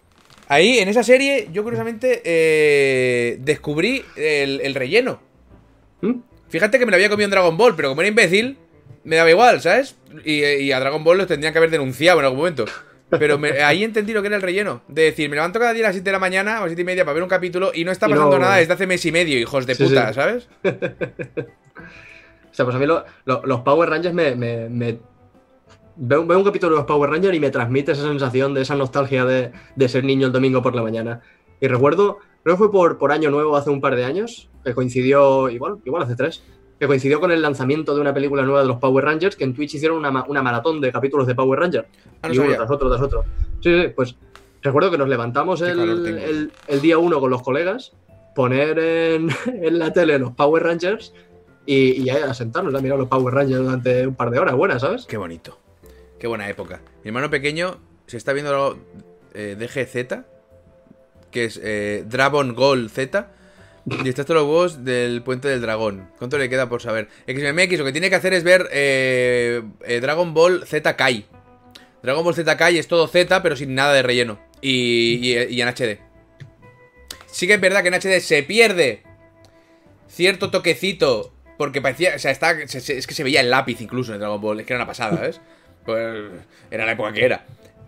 Ahí, 0.47 0.79
en 0.79 0.89
esa 0.89 1.03
serie, 1.03 1.47
yo 1.53 1.63
curiosamente 1.63 2.21
eh, 2.25 3.37
descubrí 3.41 4.03
el, 4.15 4.59
el 4.61 4.75
relleno. 4.75 5.21
¿Mm? 6.01 6.13
Fíjate 6.49 6.77
que 6.77 6.85
me 6.85 6.91
lo 6.91 6.95
había 6.95 7.09
comido 7.09 7.25
en 7.25 7.31
Dragon 7.31 7.55
Ball, 7.57 7.75
pero 7.75 7.89
como 7.89 8.01
era 8.01 8.09
imbécil, 8.09 8.57
me 9.05 9.15
daba 9.15 9.29
igual, 9.29 9.61
¿sabes? 9.61 9.95
Y, 10.25 10.43
y 10.43 10.71
a 10.71 10.79
Dragon 10.79 11.03
Ball 11.03 11.17
los 11.17 11.27
tendrían 11.27 11.53
que 11.53 11.57
haber 11.59 11.71
denunciado 11.71 12.19
en 12.19 12.25
algún 12.25 12.39
momento. 12.39 12.65
Pero 13.19 13.37
me- 13.37 13.61
ahí 13.61 13.83
entendí 13.83 14.13
lo 14.13 14.21
que 14.21 14.27
era 14.27 14.35
el 14.37 14.41
relleno. 14.41 14.81
De 14.87 15.03
decir, 15.03 15.29
me 15.29 15.35
levanto 15.35 15.59
cada 15.59 15.73
día 15.73 15.83
a 15.85 15.87
las 15.89 15.95
7 15.95 16.05
de 16.09 16.11
la 16.11 16.19
mañana 16.19 16.53
o 16.55 16.57
a 16.57 16.61
las 16.61 16.69
7 16.69 16.81
y 16.81 16.85
media 16.85 17.03
para 17.05 17.13
ver 17.15 17.23
un 17.23 17.29
capítulo 17.29 17.71
y 17.73 17.83
no 17.85 17.91
está 17.91 18.07
no- 18.07 18.15
pasando 18.15 18.39
nada 18.39 18.55
desde 18.57 18.73
hace 18.73 18.87
mes 18.87 19.05
y 19.05 19.11
medio, 19.11 19.37
hijos 19.39 19.65
de 19.65 19.75
Sí, 19.75 19.83
puta, 19.85 20.07
sí. 20.09 20.13
¿sabes? 20.15 20.49
O 22.51 22.55
sea, 22.55 22.65
pues 22.65 22.75
a 22.75 22.79
mí 22.79 22.85
lo- 22.85 23.03
lo- 23.25 23.41
los 23.45 23.61
Power 23.61 23.89
Rangers 23.89 24.13
me. 24.13 24.35
me- 24.35 24.69
me- 24.69 24.99
Veo, 25.95 26.25
veo 26.25 26.39
un 26.39 26.43
capítulo 26.43 26.71
de 26.71 26.77
los 26.77 26.85
Power 26.87 27.09
Rangers 27.11 27.35
y 27.35 27.39
me 27.39 27.51
transmite 27.51 27.91
esa 27.91 28.01
sensación 28.01 28.55
de 28.55 28.61
esa 28.61 28.75
nostalgia 28.75 29.25
de, 29.25 29.51
de 29.75 29.89
ser 29.89 30.03
niño 30.03 30.25
el 30.27 30.33
domingo 30.33 30.61
por 30.63 30.73
la 30.75 30.81
mañana. 30.81 31.21
Y 31.61 31.67
recuerdo, 31.67 32.17
creo 32.43 32.55
que 32.55 32.57
fue 32.57 32.71
por, 32.71 32.97
por 32.97 33.11
Año 33.11 33.29
Nuevo 33.29 33.55
hace 33.55 33.69
un 33.69 33.79
par 33.79 33.95
de 33.95 34.03
años, 34.03 34.49
que 34.65 34.73
coincidió, 34.73 35.49
igual, 35.49 35.77
igual 35.85 36.01
hace 36.01 36.15
tres, 36.15 36.43
que 36.83 36.87
coincidió 36.87 37.19
con 37.19 37.31
el 37.31 37.41
lanzamiento 37.41 37.95
de 37.95 38.01
una 38.01 38.13
película 38.13 38.43
nueva 38.43 38.61
de 38.61 38.67
los 38.67 38.77
Power 38.77 39.05
Rangers, 39.05 39.35
que 39.35 39.43
en 39.45 39.53
Twitch 39.53 39.75
hicieron 39.75 39.97
una, 39.97 40.23
una 40.27 40.41
maratón 40.43 40.81
de 40.81 40.91
capítulos 40.91 41.25
de 41.27 41.35
Power 41.35 41.59
Rangers. 41.59 41.87
Ah, 42.21 42.27
no 42.27 42.33
y 42.33 42.37
uno 42.37 42.45
sabía. 42.45 42.57
tras 42.57 42.71
otro, 42.71 42.89
tras 42.89 43.01
otro. 43.01 43.23
Sí, 43.61 43.81
sí, 43.83 43.87
pues 43.95 44.15
recuerdo 44.61 44.91
que 44.91 44.97
nos 44.97 45.07
levantamos 45.09 45.61
el, 45.61 45.79
el- 46.07 46.51
el 46.67 46.81
día 46.81 46.97
uno 46.97 47.19
con 47.19 47.29
los 47.31 47.41
colegas, 47.41 47.93
poner 48.35 48.77
en, 48.79 49.29
en 49.45 49.79
la 49.79 49.91
tele 49.93 50.19
los 50.19 50.31
Power 50.33 50.63
Rangers 50.63 51.13
y, 51.65 52.01
y 52.01 52.03
ya 52.05 52.29
a 52.29 52.33
sentarnos 52.33 52.75
a 52.75 52.79
mirar 52.79 52.97
los 52.99 53.07
Power 53.07 53.33
Rangers 53.33 53.61
durante 53.63 54.05
un 54.07 54.15
par 54.15 54.29
de 54.31 54.39
horas 54.39 54.55
buenas, 54.55 54.81
¿sabes? 54.81 55.05
Qué 55.05 55.17
bonito. 55.17 55.57
Qué 56.19 56.27
buena 56.27 56.49
época. 56.49 56.81
Mi 57.03 57.09
hermano 57.09 57.29
pequeño 57.29 57.77
se 58.07 58.17
está 58.17 58.33
viendo 58.33 58.77
eh, 59.33 59.55
DGZ, 59.59 60.23
que 61.31 61.45
es 61.45 61.59
eh, 61.63 62.03
Dragon 62.07 62.53
Gol 62.53 62.89
Z. 62.89 63.29
Y 63.85 64.07
está 64.07 64.21
hasta 64.21 64.33
los 64.33 64.43
huevos 64.43 64.85
del 64.85 65.21
Puente 65.23 65.47
del 65.49 65.61
Dragón. 65.61 66.09
¿Cuánto 66.17 66.37
le 66.37 66.49
queda 66.49 66.69
por 66.69 66.81
saber? 66.81 67.09
XMMX 67.27 67.79
lo 67.79 67.85
que 67.85 67.91
tiene 67.91 68.09
que 68.09 68.15
hacer 68.15 68.33
es 68.33 68.43
ver 68.43 68.69
eh, 68.71 69.61
eh, 69.85 69.99
Dragon 69.99 70.33
Ball 70.33 70.65
Z 70.65 70.95
Kai. 70.95 71.25
Dragon 72.01 72.23
Ball 72.23 72.33
Z 72.35 72.55
Kai 72.57 72.77
es 72.77 72.87
todo 72.87 73.07
Z, 73.07 73.43
pero 73.43 73.55
sin 73.57 73.75
nada 73.75 73.93
de 73.93 74.01
relleno. 74.01 74.39
Y, 74.61 75.33
y- 75.49 75.61
en 75.61 75.67
HD. 75.67 75.99
Sí 77.27 77.47
que 77.47 77.55
es 77.55 77.61
verdad 77.61 77.81
que 77.81 77.89
en 77.89 77.95
HD 77.95 78.21
se 78.21 78.43
pierde 78.43 79.03
cierto 80.07 80.49
toquecito. 80.51 81.33
Porque 81.57 81.81
parecía. 81.81 82.15
O 82.15 82.19
sea, 82.19 82.31
está, 82.31 82.51
es 82.51 83.07
que 83.07 83.13
se 83.13 83.23
veía 83.23 83.41
el 83.41 83.49
lápiz 83.49 83.81
incluso 83.81 84.13
en 84.13 84.19
Dragon 84.19 84.39
Ball. 84.41 84.59
Es 84.61 84.65
que 84.65 84.73
era 84.73 84.81
una 84.83 84.87
pasada, 84.87 85.19
¿ves? 85.21 85.39
Pues 85.85 86.31
era 86.71 86.85
la 86.85 86.93
época 86.93 87.11
que 87.13 87.25
era. 87.25 87.45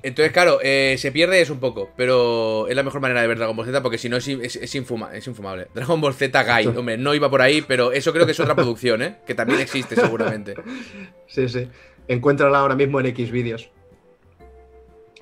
Entonces, 0.08 0.32
claro, 0.32 0.60
eh, 0.62 0.96
se 1.00 1.12
pierde 1.12 1.42
eso 1.42 1.52
un 1.54 1.60
poco, 1.60 1.90
pero 1.98 2.68
es 2.68 2.76
la 2.76 2.84
mejor 2.84 3.02
manera 3.02 3.22
de 3.22 3.28
ver 3.28 3.38
Dragon 3.40 3.56
Ball 3.58 3.66
Z 3.66 3.82
porque 3.82 3.98
si 3.98 4.08
no 4.08 4.18
es, 4.18 4.28
es, 4.28 4.56
es 4.56 4.76
infuma- 4.76 5.12
es 5.14 5.26
infumable. 5.26 5.68
Dragon 5.74 6.00
Ball 6.00 6.14
Z 6.14 6.44
Guide, 6.44 6.78
hombre, 6.78 6.98
no 6.98 7.14
iba 7.16 7.30
por 7.30 7.42
ahí, 7.42 7.64
pero 7.64 7.92
eso 7.92 8.14
creo 8.14 8.26
que 8.26 8.34
es 8.34 8.40
otra 8.40 8.54
producción, 8.56 9.02
¿eh? 9.02 9.18
Que 9.26 9.34
también 9.34 9.60
existe 9.62 9.96
seguramente. 9.96 10.54
Sí, 11.28 11.50
sí. 11.50 11.68
Encuéntrala 12.08 12.60
ahora 12.60 12.76
mismo 12.76 13.00
en 13.00 13.08
X 13.08 13.32
vídeos. 13.32 13.70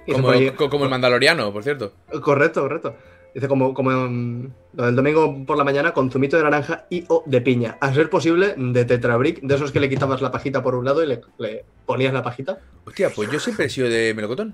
Como, 0.05 0.34
el 0.34 0.89
Mandaloriano, 0.89 1.51
por 1.53 1.63
cierto. 1.63 1.93
Correcto, 2.21 2.61
correcto. 2.61 2.95
Dice 3.34 3.47
como, 3.47 3.73
como 3.73 3.91
en- 3.91 4.53
lo 4.73 4.86
del 4.86 4.95
domingo 4.95 5.43
por 5.45 5.57
la 5.57 5.63
mañana 5.63 5.91
con 5.93 6.11
zumito 6.11 6.38
de 6.38 6.43
naranja 6.43 6.86
y 6.89 7.05
o 7.07 7.23
de 7.25 7.41
piña. 7.41 7.77
A 7.79 7.93
ser 7.93 8.09
posible, 8.09 8.53
de 8.57 8.86
tetrabric, 8.86 9.39
de 9.41 9.55
esos 9.55 9.71
que 9.71 9.79
le 9.79 9.89
quitabas 9.89 10.21
la 10.21 10.29
pajita 10.31 10.61
por 10.61 10.75
un 10.75 10.86
lado 10.86 11.03
y 11.03 11.07
le, 11.07 11.21
le 11.39 11.63
ponías 11.86 12.13
la 12.13 12.21
pajita. 12.21 12.59
Hostia, 12.86 13.09
pues 13.15 13.31
yo 13.31 13.39
siempre 13.39 13.65
he 13.65 13.69
sido 13.69 13.88
de 13.89 14.13
melocotón. 14.13 14.53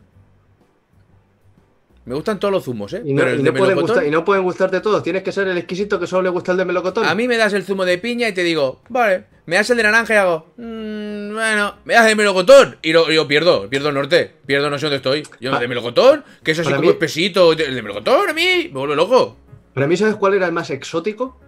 Me 2.09 2.15
gustan 2.15 2.39
todos 2.39 2.51
los 2.51 2.63
zumos, 2.63 2.91
¿eh? 2.93 3.03
Y 3.05 3.13
no, 3.13 3.19
pero 3.21 3.33
el 3.35 3.39
y 3.39 3.43
de 3.43 3.51
no 3.51 3.57
pueden 3.57 3.75
melocotón... 3.75 3.95
gustar, 3.95 4.07
y 4.07 4.11
no 4.11 4.25
pueden 4.25 4.43
gustarte 4.43 4.79
todos. 4.81 5.03
Tienes 5.03 5.21
que 5.21 5.31
ser 5.31 5.47
el 5.47 5.57
exquisito 5.59 5.99
que 5.99 6.07
solo 6.07 6.23
le 6.23 6.29
gusta 6.29 6.53
el 6.53 6.57
de 6.57 6.65
melocotón. 6.65 7.05
A 7.05 7.13
mí 7.13 7.27
me 7.27 7.37
das 7.37 7.53
el 7.53 7.63
zumo 7.63 7.85
de 7.85 7.99
piña 7.99 8.27
y 8.27 8.33
te 8.33 8.41
digo, 8.43 8.81
vale, 8.89 9.25
me 9.45 9.57
das 9.57 9.69
el 9.69 9.77
de 9.77 9.83
naranja 9.83 10.15
y 10.15 10.17
hago, 10.17 10.47
"Mm, 10.57 11.33
bueno, 11.35 11.75
me 11.85 11.93
das 11.93 12.07
el 12.09 12.15
melocotón. 12.15 12.77
Y 12.81 12.93
lo, 12.93 13.11
y 13.11 13.15
lo 13.15 13.27
pierdo, 13.27 13.69
pierdo 13.69 13.89
el 13.89 13.93
norte, 13.95 14.31
pierdo 14.47 14.71
no 14.71 14.79
sé 14.79 14.87
dónde 14.87 14.95
estoy. 14.97 15.21
Yo, 15.39 15.51
Pa- 15.51 15.59
de 15.59 15.67
melocotón, 15.67 16.23
que 16.43 16.49
eso 16.51 16.61
así 16.61 16.71
como 16.71 16.81
mí- 16.81 16.89
espesito, 16.89 17.51
el 17.53 17.75
de 17.75 17.81
melocotón 17.83 18.27
a 18.27 18.33
mí, 18.33 18.71
me 18.73 18.79
vuelve 18.79 18.95
loco. 18.95 19.37
Para 19.75 19.85
mí, 19.85 19.95
¿sabes 19.95 20.15
cuál 20.15 20.33
era 20.33 20.47
el 20.47 20.51
más 20.51 20.71
exótico? 20.71 21.39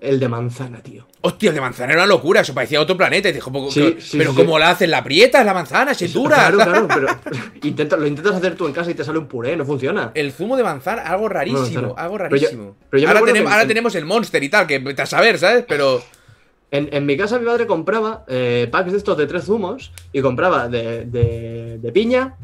El 0.00 0.18
de 0.18 0.28
manzana, 0.28 0.80
tío. 0.82 1.06
Hostia, 1.20 1.50
el 1.50 1.54
de 1.54 1.60
manzana 1.60 1.92
era 1.92 2.02
una 2.02 2.06
locura, 2.08 2.40
eso 2.40 2.54
parecía 2.54 2.80
otro 2.80 2.96
planeta. 2.96 3.28
Y 3.28 3.32
dije, 3.32 3.44
"¿Cómo- 3.44 3.70
Sí, 3.70 3.96
qué- 3.96 4.00
sí, 4.00 4.16
pero 4.16 4.30
sí. 4.30 4.36
¿cómo 4.38 4.58
la 4.58 4.70
haces? 4.70 4.88
¿La 4.88 4.98
aprietas 4.98 5.44
la 5.44 5.52
manzana? 5.52 5.92
¿Se 5.92 6.08
dura? 6.08 6.36
Claro, 6.36 6.56
claro, 6.64 6.88
pero 6.88 7.08
intenta- 7.62 7.98
lo 7.98 8.06
intentas 8.06 8.34
hacer 8.36 8.56
tú 8.56 8.66
en 8.66 8.72
casa 8.72 8.90
y 8.90 8.94
te 8.94 9.04
sale 9.04 9.18
un 9.18 9.26
puré, 9.26 9.56
no 9.58 9.66
funciona. 9.66 10.10
El 10.14 10.32
zumo 10.32 10.56
de 10.56 10.62
manzana, 10.64 11.02
algo 11.02 11.28
rarísimo, 11.28 11.94
algo 11.98 12.16
Pero 12.16 12.36
yo- 12.36 12.46
rarísimo. 12.46 12.76
pero 12.88 13.00
yo 13.02 13.06
me 13.08 13.14
ahora, 13.50 13.66
tenemos, 13.66 13.94
el 13.94 14.06
monster 14.06 14.42
y 14.42 14.48
tal, 14.48 14.66
que 14.66 14.82
a 14.96 15.06
saber, 15.06 15.38
¿sabes? 15.38 15.64
Pero... 15.68 16.02
En, 16.72 16.88
en 16.92 17.04
mi 17.04 17.16
casa 17.16 17.38
mi 17.38 17.44
madre 17.46 17.66
compraba 17.66 18.24
eh, 18.28 18.68
packs 18.70 18.92
de 18.92 18.98
estos 18.98 19.18
de 19.18 19.26
tres 19.26 19.44
zumos 19.44 19.92
y 20.12 20.20
compraba 20.22 20.68
de, 20.68 21.04
de- 21.04 21.78
de 21.82 21.92
piña, 21.92 22.36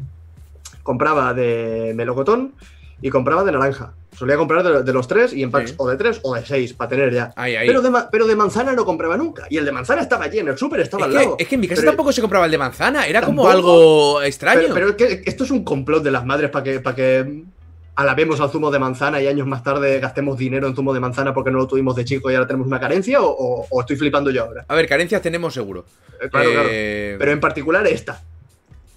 compraba 0.83 1.33
de 1.33 1.93
melocotón 1.95 2.53
y 3.01 3.09
compraba 3.09 3.43
de 3.43 3.51
naranja. 3.53 3.93
Solía 4.17 4.35
comprar 4.35 4.63
de, 4.63 4.81
de 4.83 4.93
los 4.93 5.07
tres 5.07 5.31
y 5.33 5.43
en 5.43 5.51
packs 5.51 5.69
Sí. 5.69 5.75
o 5.77 5.87
de 5.87 5.95
tres 5.95 6.19
o 6.23 6.33
de 6.33 6.43
seis 6.45 6.73
para 6.73 6.89
tener 6.89 7.13
ya. 7.13 7.31
Ahí, 7.35 7.55
ahí. 7.55 7.67
Pero, 7.67 7.81
de, 7.83 7.89
ma- 7.91 8.09
pero 8.11 8.25
de 8.25 8.35
manzana 8.35 8.73
no 8.73 8.83
compraba 8.83 9.15
nunca. 9.15 9.45
Y 9.49 9.57
el 9.57 9.65
de 9.65 9.71
manzana 9.71 10.01
estaba 10.01 10.27
lleno, 10.27 10.51
el 10.51 10.57
súper 10.57 10.79
estaba 10.79 11.03
Es 11.03 11.07
al 11.07 11.11
que, 11.17 11.23
lado. 11.23 11.35
es 11.39 11.47
que 11.47 11.55
en 11.55 11.61
mi 11.61 11.67
casa 11.67 11.81
Pero- 11.81 11.91
tampoco 11.91 12.11
se 12.11 12.21
compraba 12.21 12.45
el 12.45 12.51
de 12.51 12.57
manzana, 12.57 13.05
era 13.05 13.21
como 13.21 13.47
algo 13.47 14.21
extraño. 14.23 14.61
Pero, 14.61 14.73
pero 14.73 14.89
es 14.89 14.95
que 14.95 15.21
esto 15.29 15.43
es 15.43 15.51
un 15.51 15.63
complot 15.63 16.03
de 16.03 16.11
las 16.11 16.25
madres 16.25 16.49
para 16.49 16.63
que, 16.63 16.79
para 16.79 16.95
que 16.95 17.43
alabemos 17.95 18.39
al 18.41 18.49
zumo 18.51 18.69
de 18.71 18.79
manzana 18.79 19.21
y 19.21 19.27
años 19.27 19.47
más 19.47 19.63
tarde 19.63 19.99
gastemos 19.99 20.37
dinero 20.37 20.67
en 20.67 20.75
zumo 20.75 20.93
de 20.93 20.99
manzana 20.99 21.33
porque 21.33 21.49
no 21.51 21.57
lo 21.57 21.67
tuvimos 21.67 21.95
de 21.95 22.05
chico 22.05 22.29
y 22.31 22.35
ahora 22.35 22.45
tenemos 22.47 22.67
una 22.67 22.79
carencia 22.79 23.21
o, 23.21 23.27
o- 23.29 23.67
o 23.69 23.79
estoy 23.81 23.95
flipando 23.95 24.29
yo 24.31 24.43
ahora. 24.45 24.65
A 24.67 24.75
ver, 24.75 24.87
carencias 24.87 25.21
tenemos 25.21 25.53
seguro. 25.53 25.85
Eh, 26.21 26.29
claro, 26.29 26.51
claro. 26.51 26.69
Eh, 26.71 27.15
Pero 27.19 27.31
en 27.31 27.39
particular 27.39 27.85
esta. 27.87 28.21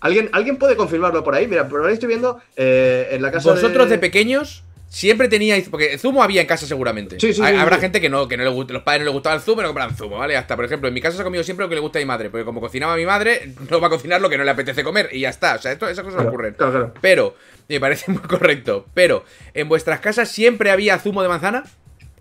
¿Alguien, 0.01 0.31
¿Alguien 0.33 0.57
puede 0.57 0.77
confirmarlo 0.77 1.23
por 1.23 1.35
ahí? 1.35 1.47
Mira, 1.47 1.69
por 1.69 1.87
ahí 1.87 1.93
estoy 1.93 2.09
viendo 2.09 2.39
eh, 2.57 3.09
en 3.13 3.21
la 3.21 3.31
casa 3.31 3.51
Vosotros 3.51 3.87
de... 3.89 3.97
de... 3.97 3.99
pequeños 3.99 4.65
siempre 4.91 5.29
teníais. 5.29 5.69
Porque 5.71 5.97
zumo 5.97 6.23
había 6.23 6.43
en 6.43 6.47
casa 6.47 6.67
seguramente. 6.67 7.19
Sí, 7.19 7.33
sí, 7.33 7.41
Ha- 7.43 7.49
sí, 7.49 7.57
Habrá 7.57 7.77
sí. 7.77 7.83
gente 7.83 8.01
que 8.03 8.11
no, 8.11 8.29
que 8.29 8.37
no 8.37 8.45
le 8.45 8.51
gusta, 8.51 8.75
los 8.75 8.83
padres 8.83 9.01
no 9.01 9.05
les 9.07 9.15
gustaba 9.15 9.37
el 9.37 9.41
zumo 9.41 9.61
y 9.61 9.63
no 9.63 9.69
compraban 9.69 9.97
zumo, 9.97 10.19
¿vale? 10.19 10.37
Hasta, 10.37 10.57
por 10.57 10.65
ejemplo, 10.67 10.89
en 10.89 10.95
mi 10.95 11.01
casa 11.01 11.17
se 11.17 11.23
ha 11.23 11.25
comido 11.25 11.43
siempre 11.45 11.65
lo 11.65 11.69
que 11.71 11.77
le 11.77 11.81
gusta 11.81 11.99
a 11.99 12.03
mi 12.03 12.07
madre. 12.07 12.29
Porque 12.29 12.45
como 12.45 12.61
cocinaba 12.61 12.97
mi 12.97 13.07
madre, 13.07 13.55
no 13.71 13.81
va 13.81 13.87
a 13.87 13.91
cocinar 13.91 14.21
lo 14.21 14.29
que 14.29 14.37
no 14.37 14.45
le 14.45 14.51
apetece 14.51 14.85
comer. 14.85 15.09
Y 15.13 15.21
ya 15.21 15.31
está. 15.31 15.55
O 15.55 15.59
sea, 15.59 15.73
esto, 15.73 15.89
esas 15.89 16.05
cosas 16.05 16.17
Claro, 16.19 16.29
ocurren. 16.29 16.55
claro, 16.55 16.73
claro. 16.73 16.95
Pero, 17.01 17.37
me 17.69 17.81
parece 17.81 18.11
muy 18.13 18.21
correcto. 18.23 18.85
Pero, 18.93 19.25
¿en 19.55 19.69
vuestras 19.69 20.01
casas 20.01 20.29
siempre 20.29 20.71
había 20.71 20.99
zumo 20.99 21.23
de 21.23 21.29
manzana? 21.29 21.65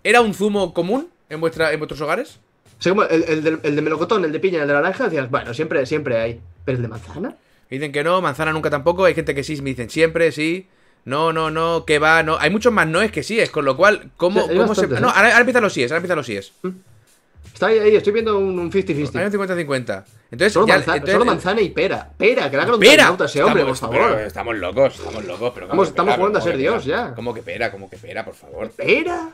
¿Era 0.03 0.21
un 0.21 0.33
zumo 0.33 0.73
común 0.73 1.09
en, 1.29 1.41
vuestra, 1.41 1.73
en 1.73 1.79
vuestros 1.79 1.99
hogares? 2.01 2.39
O 2.79 2.81
sea, 2.81 2.91
como 2.93 3.03
el, 3.03 3.23
el 3.27 3.43
de, 3.43 3.57
el 3.63 3.75
de 3.75 3.81
melocotón, 3.81 4.23
el 4.23 4.31
de 4.31 4.39
piña, 4.39 4.61
el 4.61 4.67
de 4.69 4.73
naranja, 4.73 5.05
decías, 5.05 5.29
bueno, 5.29 5.53
siempre, 5.53 5.85
siempre 5.85 6.17
hay. 6.17 6.39
Pero 6.63 6.77
el 6.77 6.81
de 6.83 6.87
manzana. 6.87 7.35
Dicen 7.69 7.91
que 7.91 8.03
no, 8.03 8.21
manzana 8.21 8.53
nunca 8.53 8.69
tampoco. 8.69 9.03
Hay 9.05 9.13
gente 9.15 9.35
que 9.35 9.43
sí, 9.43 9.61
me 9.61 9.71
dicen 9.71 9.89
siempre, 9.89 10.31
sí. 10.31 10.67
No, 11.05 11.33
no, 11.33 11.49
no, 11.49 11.85
que 11.85 11.97
va, 11.99 12.21
no. 12.23 12.37
Hay 12.39 12.49
muchos 12.49 12.71
más 12.73 12.87
noes 12.87 13.11
que 13.11 13.23
sí, 13.23 13.39
es 13.39 13.49
con 13.49 13.65
lo 13.65 13.75
cual, 13.77 14.11
¿cómo, 14.17 14.41
Sí, 14.47 14.55
cómo 14.55 14.75
se.? 14.75 14.87
No, 14.87 15.09
ahora, 15.09 15.29
ahora 15.29 15.39
empiezan 15.39 15.63
los 15.63 15.73
síes, 15.73 15.91
ahora 15.91 15.97
empiezan 15.97 16.17
los 16.17 16.25
síes. 16.25 16.53
Está 17.53 17.67
ahí, 17.67 17.79
ahí, 17.79 17.95
estoy 17.95 18.13
viendo 18.13 18.37
un 18.37 18.59
un 18.59 18.71
50-50. 18.71 19.15
Hay 19.19 19.25
un 19.25 19.31
50-50. 19.31 20.03
Entonces, 20.31 20.53
Solo, 20.53 20.67
ya- 20.67 20.75
manzana, 20.75 20.95
entonces- 20.97 21.13
solo 21.13 21.25
manzana 21.25 21.61
y 21.61 21.69
pera. 21.69 22.11
Pera, 22.17 22.49
que 22.51 22.57
haga 22.57 22.67
un 22.67 22.73
hombre, 22.75 22.89
por 22.89 23.73
Estamos- 23.73 23.79
favor. 23.79 24.11
pero 24.15 24.27
Estamos 24.27 24.55
locos, 24.57 24.95
estamos 24.99 25.25
locos, 25.25 25.51
pero. 25.55 25.65
Estamos- 25.65 25.69
¿cómo 25.69 25.81
que 25.83 25.89
estamos 25.89 26.07
pera? 26.11 26.17
jugando 26.17 26.37
a 26.37 26.41
¿Cómo 26.41 26.51
ser 26.51 26.57
Dios, 26.57 26.85
ya. 26.85 27.13
¿Cómo 27.15 27.33
que 27.33 27.41
pera? 27.41 27.71
¿Cómo 27.71 27.89
que 27.89 27.97
pera, 27.97 28.23
por 28.23 28.35
favor? 28.35 28.69
¿Pera? 28.71 29.29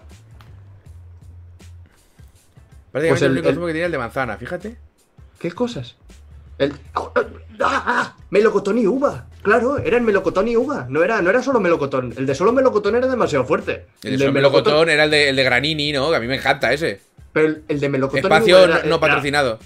Prácticamente 2.91 3.09
Pues 3.09 3.21
el- 3.21 3.25
el 3.25 3.31
único 3.33 3.49
el- 3.49 3.55
zumo 3.55 3.67
que 3.67 3.73
tenía 3.73 3.85
el 3.87 3.91
de 3.91 3.97
manzana, 3.97 4.37
fíjate. 4.37 4.77
¿Qué 5.39 5.51
cosas? 5.51 5.95
El... 6.57 6.73
¡Ah! 6.93 7.03
ah, 7.59 8.15
Melocotón 8.29 8.77
y 8.77 8.87
uva. 8.87 9.25
Claro, 9.45 9.77
era 9.77 9.97
el 9.97 10.03
melocotón 10.03 10.47
y 10.47 10.57
uva. 10.57 10.87
No 10.89 11.03
era, 11.03 11.21
no 11.21 11.29
era 11.29 11.41
solo 11.43 11.59
melocotón. 11.59 12.13
El 12.17 12.25
de 12.25 12.33
solo 12.35 12.51
melocotón 12.51 12.95
era 12.95 13.07
demasiado 13.07 13.45
fuerte. 13.45 13.85
El 14.03 14.17
de 14.17 14.25
Sol 14.25 14.33
melocotón 14.33 14.89
era 14.89 15.03
el 15.05 15.11
de, 15.11 15.29
el 15.29 15.35
de 15.35 15.43
Granini, 15.43 15.91
¿no? 15.93 16.09
Que 16.09 16.15
a 16.15 16.19
mí 16.19 16.25
me 16.27 16.35
encanta 16.37 16.73
ese. 16.73 16.99
Pero 17.31 17.47
el, 17.49 17.63
el 17.67 17.79
de 17.79 17.87
melocotón 17.89 18.21
y 18.23 18.25
Espacio 18.25 18.55
uva 18.57 18.63
era- 18.65 18.75
no, 18.79 18.85
era- 18.87 18.99
patrocinado. 18.99 19.59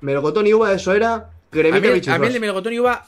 Melocotón 0.00 0.46
y 0.46 0.54
uva, 0.54 0.72
eso 0.72 0.94
era 0.94 1.14
A 1.14 1.30
cremita 1.50 1.86
mí, 1.88 1.92
bichos. 1.94 2.14
a 2.14 2.18
mí 2.18 2.26
el 2.26 2.32
de 2.32 2.40
melocotón 2.40 2.72
y 2.72 2.80
uva. 2.80 3.06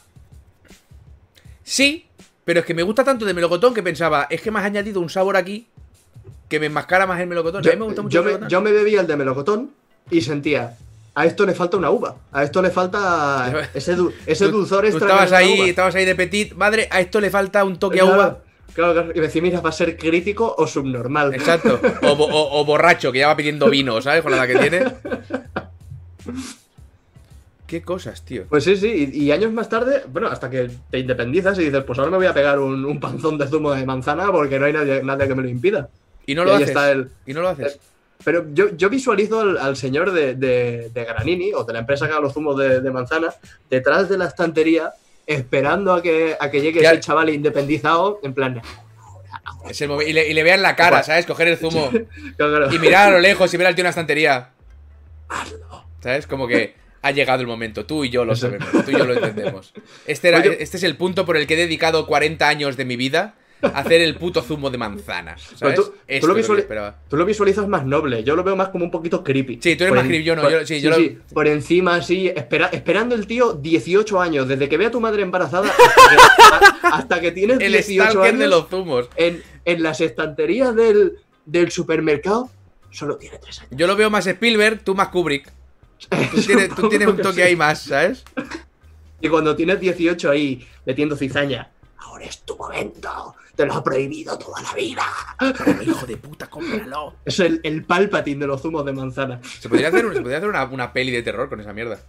Sí, 1.63 2.07
pero 2.45 2.61
es 2.61 2.67
que 2.67 2.75
me 2.75 2.83
gusta 2.83 3.03
tanto 3.05 3.25
de 3.25 3.33
melocotón 3.35 3.73
que 3.75 3.83
pensaba, 3.83 4.27
es 4.31 4.41
que 4.43 4.51
me 4.51 4.59
has 4.59 4.67
añadido 4.67 5.01
un 5.01 5.09
sabor 5.09 5.37
aquí 5.37 5.67
que 6.49 6.61
me 6.61 6.67
enmascara 6.67 7.07
más 7.07 7.19
el 7.21 7.27
melocotón. 7.27 7.63
yo, 7.63 7.71
a 7.71 7.75
mí 7.75 7.79
me 7.81 7.87
gusta 7.87 8.03
mucho 8.03 8.13
yo 8.15 8.21
el 8.21 8.25
me, 8.27 8.31
melocotón. 8.33 8.49
yo 8.51 8.61
me 8.61 8.73
bebía 8.73 9.01
el 9.01 9.07
de 9.07 9.17
melocotón 9.17 9.71
y 10.11 10.21
sentía, 10.21 10.77
a 11.15 11.27
esto 11.27 11.47
le 11.47 11.55
falta 11.55 11.77
una 11.77 11.91
uva. 11.91 12.17
A 12.33 12.43
esto 12.43 12.61
le 12.63 12.71
falta 12.71 13.69
ese, 13.75 13.95
du- 13.95 14.13
ese 14.27 14.47
Tú- 14.47 14.53
dulzor 14.53 14.81
tú 14.83 14.87
extra. 14.89 15.07
estabas 15.09 15.31
que 15.31 15.37
ahí, 15.37 15.59
uva. 15.61 15.69
estabas 15.69 15.95
ahí 15.95 16.05
de 16.05 16.15
petit, 16.15 16.55
madre, 16.55 16.89
a 16.91 17.01
esto 17.01 17.21
le 17.21 17.31
falta 17.31 17.63
un 17.65 17.79
toque 17.79 18.01
a 18.01 18.05
uva. 18.05 18.39
Claro, 18.75 18.93
claro. 18.93 19.11
Y 19.15 19.17
me 19.21 19.27
decía, 19.27 19.41
mira, 19.41 19.61
va 19.61 19.69
a 19.71 19.73
ser 19.73 19.97
crítico 19.97 20.53
o 20.59 20.67
subnormal. 20.67 21.33
Exacto. 21.35 21.81
O, 22.03 22.17
bo- 22.17 22.27
o- 22.27 22.61
o 22.61 22.65
borracho, 22.65 23.13
que 23.13 23.21
ya 23.21 23.29
va 23.29 23.37
pidiendo 23.37 23.71
vino, 23.71 24.03
¿sabes? 24.03 24.23
Con 24.23 24.33
la 24.33 24.45
edad 24.45 24.49
que 24.61 24.69
tiene. 24.69 24.85
Qué 27.67 27.83
cosas, 27.83 28.23
tío. 28.25 28.45
Pues 28.49 28.65
sí, 28.65 28.77
sí, 28.77 29.11
y, 29.15 29.25
y 29.25 29.33
años 29.33 29.51
más 29.53 29.69
tarde, 29.69 30.03
bueno, 30.13 30.29
hasta 30.29 30.51
que 30.51 30.71
te 30.91 30.99
independizas 30.99 31.59
y 31.59 31.65
dices, 31.65 31.83
pues 31.85 31.99
ahora 31.99 32.11
me 32.11 32.19
voy 32.19 32.27
a 32.27 32.35
pegar 32.35 32.59
un, 32.59 32.85
un 32.85 33.01
panzón 33.01 33.39
de 33.39 33.47
zumo 33.49 33.73
de 33.73 33.87
manzana 33.87 34.31
porque 34.31 34.59
no 34.59 34.67
hay 34.67 34.73
nadie, 34.75 35.03
nadie 35.03 35.27
que 35.29 35.35
me 35.35 35.43
lo 35.43 35.49
impida. 35.49 35.89
Y 36.27 36.35
no 36.35 36.43
Y 36.43 36.47
lo 36.47 36.55
haces. 36.55 36.69
está 36.69 36.91
el- 36.93 37.09
Y 37.27 37.33
no 37.33 37.41
lo 37.41 37.49
haces. 37.49 37.79
Pero 38.25 38.47
yo, 38.53 38.75
yo 38.77 38.89
visualizo 38.89 39.41
al, 39.41 39.59
al 39.59 39.77
señor 39.77 40.13
de, 40.13 40.35
de, 40.35 40.91
de 40.91 41.05
Granini, 41.05 41.53
o 41.53 41.65
de 41.65 41.73
la 41.75 41.81
empresa 41.81 42.07
que 42.07 42.13
haga 42.13 42.23
los 42.23 42.33
zumos 42.33 42.57
de, 42.59 42.81
de 42.81 42.91
manzana, 42.91 43.35
detrás 43.69 44.09
de 44.09 44.17
la 44.19 44.27
estantería, 44.27 44.93
esperando 45.27 45.93
a 45.93 46.03
que, 46.03 46.37
a 46.41 46.51
que 46.51 46.61
llegue 46.61 46.81
ese 46.81 47.01
chaval 47.01 47.29
independizado, 47.31 48.21
en 48.23 48.35
plan, 48.35 48.63
Es 49.69 49.81
el 49.83 49.91
momen- 49.91 50.09
y, 50.09 50.13
le, 50.13 50.29
y 50.29 50.35
le 50.35 50.43
vean 50.43 50.63
la 50.63 50.75
cara, 50.77 50.97
Pues- 50.99 51.07
¿sabes? 51.07 51.27
Coger 51.27 51.49
el 51.49 51.57
zumo 51.59 51.91
claro, 52.37 52.73
y 52.75 52.79
mirar 52.79 53.09
a 53.09 53.11
lo 53.13 53.21
lejos 53.21 53.53
y 53.53 53.57
ver 53.57 53.67
al 53.67 53.75
tío 53.75 53.83
en 53.83 53.85
la 53.85 53.91
estantería. 53.91 54.51
¿Sabes? 56.01 56.27
Como 56.27 56.47
que 56.47 56.75
ha 57.03 57.11
llegado 57.11 57.41
el 57.41 57.47
momento. 57.47 57.87
Tú 57.87 58.05
y 58.05 58.11
yo 58.11 58.25
lo 58.25 58.37
sabemos. 58.37 58.69
Tú 58.71 58.91
y 58.91 58.93
yo 58.93 59.05
lo 59.05 59.15
entendemos. 59.15 59.73
Este, 60.07 60.29
era, 60.29 60.39
Oye. 60.39 60.57
este 60.63 60.77
es 60.77 60.83
el 60.83 60.97
punto 60.97 61.25
por 61.27 61.37
el 61.37 61.47
que 61.47 61.55
he 61.55 61.57
dedicado 61.59 62.07
40 62.07 62.47
años 62.49 62.77
de 62.77 62.85
mi 62.85 62.97
vida 62.97 63.35
hacer 63.75 64.01
el 64.03 64.17
puto 64.17 64.43
zumo 64.43 64.71
de 64.71 64.79
manzana. 64.79 65.37
¿Sabes? 65.39 65.77
Tú- 65.77 65.83
lo. 65.87 66.95
Tú 67.09 67.17
visualizas 67.25 67.67
más 67.69 67.85
noble, 67.87 68.23
yo 68.25 68.37
lo 68.37 68.43
veo 68.45 68.57
más 68.57 68.69
como 68.69 68.85
un 68.85 68.91
poquito 68.91 69.23
creepy. 69.25 69.59
Sí, 69.63 69.77
tú 69.77 69.85
eres 69.85 69.89
Por 69.91 69.97
más 69.97 70.05
en- 70.05 70.09
creepy, 70.11 70.25
yo 70.25 70.37
no, 70.37 70.43
por- 70.43 70.51
yo- 70.53 70.67
sí, 70.67 70.81
yo 70.81 70.91
lo- 70.91 70.97
por 71.33 71.47
encima, 71.49 71.97
así, 71.97 72.29
espera- 72.29 72.69
esperando 72.73 73.15
el 73.15 73.27
tío 73.27 73.55
18 73.55 74.21
años, 74.21 74.49
desde 74.49 74.69
que 74.69 74.77
ve 74.77 74.87
a 74.87 74.91
tu 74.91 75.01
madre 75.01 75.23
embarazada 75.23 75.69
hasta 75.69 75.85
que, 76.11 76.87
a- 76.87 76.89
hasta 76.97 77.21
que 77.21 77.33
tienes 77.33 77.61
El 77.61 77.73
18 77.73 78.11
stalker 78.11 78.29
años, 78.29 78.41
de 78.41 78.49
los 78.49 78.69
zumos. 78.69 79.09
en, 79.17 79.43
en 79.65 79.83
las 79.83 80.01
estanterías 80.01 80.75
del, 80.75 81.19
del 81.47 81.71
supermercado, 81.71 82.51
solo 82.91 83.17
tiene 83.17 83.39
3 83.39 83.61
años. 83.61 83.73
Yo 83.77 83.87
lo 83.87 83.97
veo 83.97 84.11
más 84.11 84.27
Spielberg, 84.27 84.83
tú 84.85 84.95
más 84.95 85.09
Kubrick. 85.09 85.51
Tú 86.33 86.41
tienes, 86.47 86.75
tú 86.75 86.89
tienes 86.89 87.09
un 87.09 87.17
toque 87.17 87.43
ahí 87.43 87.57
más, 87.57 87.83
¿sabes? 87.83 88.25
Y 89.21 89.29
cuando 89.29 89.57
tienes 89.57 89.81
18 89.81 90.31
ahí 90.31 90.67
metiendo 90.85 91.17
cizaña, 91.17 91.71
ahora 91.97 92.27
es 92.27 92.41
tu 92.43 92.57
momento, 92.57 93.35
te 93.55 93.67
lo 93.67 93.75
ha 93.75 93.85
prohibido 93.85 94.39
toda 94.39 94.63
la 94.63 94.73
vida. 94.75 95.03
Hijo 95.85 96.07
de 96.07 96.17
puta, 96.17 96.49
cómpralo. 96.49 97.17
Es 97.25 97.41
el, 97.41 97.61
el 97.63 97.85
palpatín 97.85 98.39
de 98.41 98.47
los 98.47 98.63
zumos 98.63 98.85
de 98.85 98.93
manzana. 98.93 99.41
Se 99.43 99.69
podría 99.69 99.89
hacer, 99.89 100.03
se 100.13 100.21
podría 100.21 100.39
hacer 100.39 100.49
una, 100.49 100.65
una 100.65 100.93
peli 100.93 101.13
de 101.13 101.23
terror 101.23 101.49
con 101.49 101.61
esa 101.61 101.73
mierda. 101.73 102.01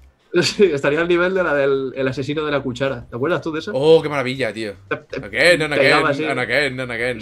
Sí, 0.41 0.65
estaría 0.65 0.99
al 0.99 1.07
nivel 1.07 1.33
de 1.33 1.43
la 1.43 1.53
del 1.53 1.93
el 1.95 2.07
asesino 2.07 2.43
de 2.43 2.51
la 2.51 2.61
cuchara. 2.61 3.05
¿Te 3.09 3.15
acuerdas 3.15 3.41
tú 3.41 3.53
de 3.53 3.59
eso? 3.59 3.71
Oh, 3.73 4.01
qué 4.01 4.09
maravilla, 4.09 4.51
tío. 4.51 4.73
Again 4.89 5.61
and 5.61 5.73
again 5.73 6.05
and 6.29 6.39
again 6.39 6.79
and 6.79 6.91
again. 6.91 7.19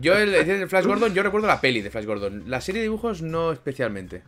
Yo, 0.00 0.16
el, 0.16 0.34
el 0.34 0.68
Flash 0.68 0.86
Gordon, 0.86 1.14
yo 1.14 1.22
recuerdo 1.22 1.46
la 1.46 1.60
peli 1.60 1.80
de 1.80 1.90
Flash 1.90 2.04
Gordon. 2.04 2.44
La 2.46 2.60
serie 2.60 2.80
de 2.80 2.86
dibujos 2.86 3.22
no 3.22 3.52
especialmente. 3.52 4.22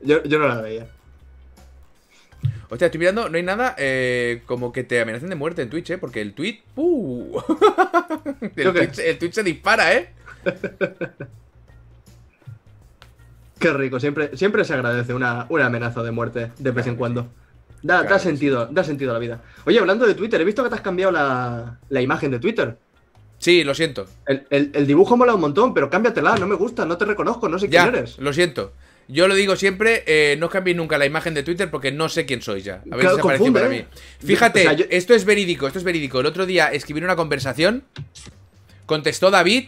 Yo, 0.00 0.22
yo 0.24 0.38
no 0.38 0.48
la 0.48 0.60
veía. 0.60 0.88
Hostia, 2.68 2.86
estoy 2.86 2.98
mirando, 2.98 3.28
no 3.28 3.36
hay 3.36 3.42
nada 3.44 3.74
eh, 3.78 4.42
como 4.46 4.72
que 4.72 4.82
te 4.84 5.00
amenacen 5.00 5.28
de 5.28 5.34
muerte 5.36 5.62
en 5.62 5.70
Twitch, 5.70 5.90
¿eh? 5.90 5.98
Porque 5.98 6.20
el 6.20 6.34
tweet. 6.34 6.62
¡Uh! 6.74 7.38
el. 8.56 8.72
Twitch, 8.72 8.98
el 8.98 9.18
Twitch 9.18 9.32
se 9.34 9.42
dispara, 9.44 9.94
¿eh? 9.94 10.08
Qué 13.58 13.72
rico, 13.72 13.98
siempre, 13.98 14.36
siempre 14.36 14.64
se 14.64 14.74
agradece 14.74 15.14
una, 15.14 15.46
una 15.48 15.66
amenaza 15.66 16.02
de 16.02 16.10
muerte 16.10 16.52
de 16.58 16.70
vez 16.72 16.86
en 16.86 16.96
cuando. 16.96 17.28
Da, 17.82 18.00
Claro 18.00 18.10
da 18.10 18.18
sí. 18.18 18.28
sentido, 18.28 18.66
da 18.66 18.84
sentido 18.84 19.10
a 19.12 19.14
la 19.14 19.18
vida. 19.20 19.40
Oye, 19.64 19.78
hablando 19.78 20.06
de 20.06 20.14
Twitter, 20.14 20.40
he 20.40 20.44
visto 20.44 20.62
que 20.62 20.68
te 20.68 20.74
has 20.74 20.80
cambiado 20.82 21.12
la, 21.12 21.78
la 21.88 22.00
imagen 22.02 22.30
de 22.30 22.38
Twitter. 22.38 22.76
Sí, 23.38 23.64
lo 23.64 23.74
siento. 23.74 24.06
El, 24.26 24.46
el- 24.50 24.70
el 24.74 24.86
dibujo 24.86 25.16
mola 25.16 25.34
un 25.34 25.40
montón, 25.40 25.72
pero 25.72 25.88
cámbiatela, 25.88 26.36
no 26.36 26.46
me 26.46 26.54
gusta, 26.54 26.84
no 26.84 26.98
te 26.98 27.04
reconozco, 27.04 27.48
no 27.48 27.58
sé 27.58 27.68
Ya, 27.68 27.84
quién 27.84 27.94
eres. 27.94 28.18
lo 28.18 28.32
siento. 28.32 28.72
Yo 29.08 29.28
lo 29.28 29.34
digo 29.36 29.54
siempre, 29.54 30.02
eh, 30.06 30.36
no 30.38 30.48
cambiéis 30.48 30.76
nunca 30.76 30.98
la 30.98 31.06
imagen 31.06 31.32
de 31.34 31.42
Twitter 31.44 31.70
porque 31.70 31.92
no 31.92 32.08
sé 32.08 32.26
quién 32.26 32.42
sois 32.42 32.64
ya. 32.64 32.82
A 32.90 32.96
ver 32.96 33.00
Claro, 33.06 33.18
para 33.22 33.36
¿eh? 33.66 33.68
mí. 33.68 34.26
Fíjate, 34.26 34.60
O 34.60 34.62
sea, 34.64 34.72
yo- 34.72 34.84
esto 34.90 35.14
es 35.14 35.24
verídico, 35.24 35.66
esto 35.68 35.78
es 35.78 35.84
verídico. 35.84 36.18
El 36.20 36.26
otro 36.26 36.44
día 36.44 36.68
escribí 36.72 37.00
una 37.00 37.14
conversación, 37.14 37.84
contestó 38.84 39.30
David, 39.30 39.66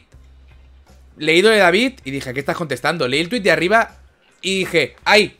leído 1.18 1.50
de 1.50 1.58
David 1.58 1.94
y 2.04 2.10
dije, 2.10 2.34
¿qué 2.34 2.40
estás 2.40 2.56
contestando? 2.56 3.06
Leí 3.06 3.20
el 3.20 3.28
tweet 3.28 3.40
de 3.42 3.50
arriba 3.52 3.96
y 4.42 4.60
dije, 4.60 4.96
¡ay! 5.04 5.36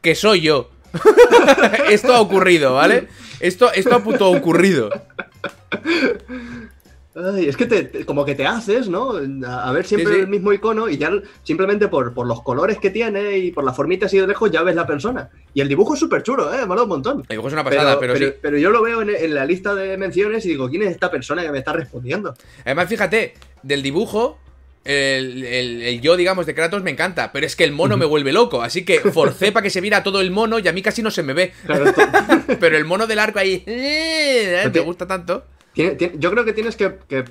Que 0.00 0.14
soy 0.14 0.42
yo. 0.42 0.70
esto 1.90 2.14
ha 2.14 2.20
ocurrido, 2.20 2.74
¿vale? 2.74 3.08
Esto, 3.40 3.72
esto 3.72 3.94
ha 3.96 4.02
puto 4.04 4.30
ocurrido. 4.30 4.90
Ay, 7.16 7.46
es 7.48 7.56
que 7.56 7.66
te, 7.66 7.84
te- 7.84 8.04
como 8.04 8.24
que 8.24 8.34
te 8.34 8.44
haces, 8.44 8.88
¿no? 8.88 9.12
A, 9.46 9.68
a 9.68 9.72
ver 9.72 9.86
siempre 9.86 10.12
Sí, 10.12 10.16
sí. 10.16 10.20
el 10.22 10.28
mismo 10.28 10.52
icono 10.52 10.88
y 10.88 10.96
ya 10.98 11.12
simplemente 11.44 11.86
por, 11.86 12.12
por 12.12 12.26
los 12.26 12.42
colores 12.42 12.78
que 12.78 12.90
tiene 12.90 13.38
y 13.38 13.52
por 13.52 13.62
la 13.62 13.72
formita 13.72 14.06
así 14.06 14.18
de 14.18 14.26
lejos 14.26 14.50
ya 14.50 14.62
ves 14.62 14.74
la 14.74 14.84
persona. 14.86 15.30
Y 15.54 15.60
el 15.60 15.68
dibujo 15.68 15.94
es 15.94 16.00
súper 16.00 16.24
chulo, 16.24 16.52
¿eh? 16.52 16.66
Mola 16.66 16.82
un 16.82 16.88
montón. 16.88 17.20
El 17.20 17.26
dibujo 17.28 17.46
es 17.48 17.54
una 17.54 17.62
pasada, 17.62 18.00
pero, 18.00 18.16
sí. 18.16 18.32
pero 18.42 18.58
yo 18.58 18.70
lo 18.70 18.82
veo 18.82 19.02
en, 19.02 19.10
en 19.10 19.32
la 19.34 19.44
lista 19.46 19.76
de 19.76 19.96
menciones 19.96 20.44
y 20.44 20.48
digo, 20.48 20.68
¿quién 20.68 20.82
es 20.82 20.90
esta 20.90 21.08
persona 21.10 21.42
que 21.42 21.52
me 21.52 21.58
está 21.58 21.72
respondiendo? 21.72 22.34
Además, 22.64 22.88
fíjate, 22.88 23.34
del 23.62 23.82
dibujo, 23.82 24.40
el, 24.84 25.44
el- 25.44 25.82
el 25.82 26.00
yo, 26.00 26.16
digamos, 26.16 26.46
de 26.46 26.54
Kratos 26.56 26.82
me 26.82 26.90
encanta, 26.90 27.30
pero 27.32 27.46
es 27.46 27.54
que 27.54 27.62
el 27.62 27.70
mono 27.70 27.96
me 27.96 28.06
vuelve 28.06 28.32
loco, 28.32 28.60
así 28.60 28.84
que 28.84 28.98
forcé 28.98 29.52
para 29.52 29.62
que 29.62 29.70
se 29.70 29.80
viera 29.80 30.02
todo 30.02 30.20
el 30.20 30.32
mono 30.32 30.58
y 30.58 30.66
a 30.66 30.72
mí 30.72 30.82
casi 30.82 31.00
no 31.00 31.12
se 31.12 31.22
me 31.22 31.32
ve. 31.32 31.52
Claro, 31.64 31.84
Pero 32.60 32.76
el 32.76 32.84
mono 32.84 33.06
del 33.06 33.20
arco 33.20 33.38
ahí, 33.38 33.62
eh, 33.66 34.68
me 34.74 34.80
gusta 34.80 35.06
tanto. 35.06 35.44
Tiene- 35.74 35.96
tiene- 35.96 36.14
yo 36.18 36.30
creo 36.30 36.44
que 36.44 36.52
tienes 36.54 36.76
que, 36.76 36.96
que- 37.08 37.24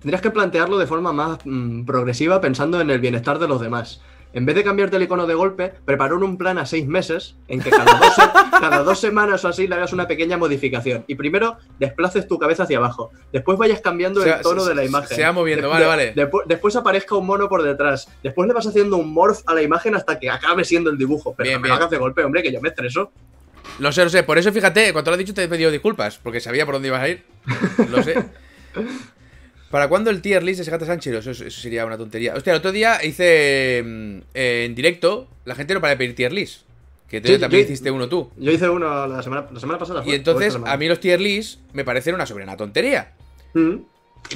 Tendrías 0.00 0.20
que 0.20 0.32
plantearlo 0.32 0.78
de 0.78 0.86
forma 0.88 1.12
más 1.12 1.38
mm, 1.44 1.84
progresiva 1.84 2.40
pensando 2.40 2.80
en 2.80 2.90
el 2.90 2.98
bienestar 2.98 3.38
de 3.38 3.46
los 3.46 3.60
demás. 3.60 4.02
En 4.32 4.44
vez 4.44 4.56
de 4.56 4.64
cambiarte 4.64 4.96
el 4.96 5.02
icono 5.04 5.26
de 5.28 5.34
golpe, 5.34 5.72
preparar 5.84 6.14
un 6.14 6.36
plan 6.36 6.58
a 6.58 6.66
seis 6.66 6.86
meses 6.88 7.36
en 7.46 7.60
que 7.62 7.70
cada 7.70 7.96
dos, 7.96 8.14
se- 8.16 8.22
cada 8.60 8.82
dos 8.82 8.98
semanas 8.98 9.44
o 9.44 9.48
así 9.48 9.68
le 9.68 9.76
hagas 9.76 9.92
una 9.92 10.08
pequeña 10.08 10.36
modificación. 10.36 11.04
Y 11.06 11.14
primero 11.14 11.56
desplaces 11.78 12.26
tu 12.26 12.36
cabeza 12.36 12.64
hacia 12.64 12.78
abajo. 12.78 13.12
Después 13.32 13.56
vayas 13.58 13.80
cambiando 13.80 14.24
el 14.24 14.40
tono 14.40 14.62
se- 14.62 14.70
de 14.70 14.74
la 14.74 14.84
imagen. 14.84 15.16
se 15.16 15.22
va 15.22 15.30
moviendo, 15.32 15.68
De- 15.68 15.72
vale, 15.72 16.12
de- 16.14 16.24
vale. 16.24 16.44
después 16.46 16.74
aparezca 16.74 17.14
un 17.14 17.24
mono 17.24 17.48
por 17.48 17.62
detrás. 17.62 18.08
Después 18.24 18.48
le 18.48 18.54
vas 18.54 18.66
haciendo 18.66 18.96
un 18.96 19.14
morph 19.14 19.42
a 19.46 19.54
la 19.54 19.62
imagen 19.62 19.94
hasta 19.94 20.18
que 20.18 20.28
acabe 20.28 20.64
siendo 20.64 20.90
el 20.90 20.98
dibujo. 20.98 21.32
Pero 21.36 21.44
Bien, 21.46 21.54
no 21.54 21.60
me 21.60 21.68
bien. 21.68 21.70
lo 21.70 21.76
hagas 21.76 21.90
de 21.90 21.98
golpe, 21.98 22.24
hombre, 22.24 22.42
que 22.42 22.52
yo 22.52 22.60
me 22.60 22.70
estreso. 22.70 23.12
Lo 23.78 23.92
sé, 23.92 24.04
lo 24.04 24.10
sé. 24.10 24.22
Por 24.22 24.38
eso, 24.38 24.52
fíjate, 24.52 24.92
cuando 24.92 25.10
lo 25.10 25.14
has 25.14 25.18
dicho 25.18 25.34
te 25.34 25.42
he 25.44 25.48
pedido 25.48 25.70
disculpas, 25.70 26.18
porque 26.18 26.40
sabía 26.40 26.64
por 26.64 26.74
dónde 26.74 26.88
ibas 26.88 27.02
a 27.02 27.08
ir. 27.08 27.24
Lo 27.90 28.02
sé. 28.02 28.14
¿Para 29.70 29.88
cuándo 29.88 30.10
el 30.10 30.22
tier 30.22 30.42
list 30.42 30.58
de 30.58 30.64
Segata 30.64 30.86
Sánchez? 30.86 31.14
Eso, 31.14 31.30
eso 31.32 31.60
sería 31.60 31.84
una 31.84 31.98
tontería. 31.98 32.34
Hostia, 32.34 32.52
el 32.52 32.58
otro 32.58 32.72
día 32.72 33.04
hice 33.04 33.82
mm, 33.84 34.18
eh, 34.32 34.64
en 34.64 34.74
directo, 34.74 35.28
la 35.44 35.54
gente 35.54 35.74
no 35.74 35.80
para 35.80 35.90
de 35.92 35.96
pedir 35.98 36.14
tier 36.14 36.32
list. 36.32 36.62
Que 37.08 37.18
Sí, 37.20 37.38
también 37.38 37.62
yo- 37.62 37.66
hiciste 37.68 37.90
uno 37.90 38.08
tú. 38.08 38.30
Yo 38.36 38.50
hice 38.52 38.68
uno 38.68 39.06
la 39.06 39.22
semana, 39.22 39.46
la 39.52 39.60
semana 39.60 39.78
pasada. 39.78 40.02
Y 40.06 40.14
entonces, 40.14 40.52
semana. 40.54 40.72
a 40.72 40.76
mí 40.76 40.88
los 40.88 40.98
tier 41.00 41.20
list 41.20 41.60
me 41.72 41.84
parecen 41.84 42.14
una 42.14 42.26
soberana 42.26 42.56
tontería. 42.56 43.12
Mm. 43.54 43.76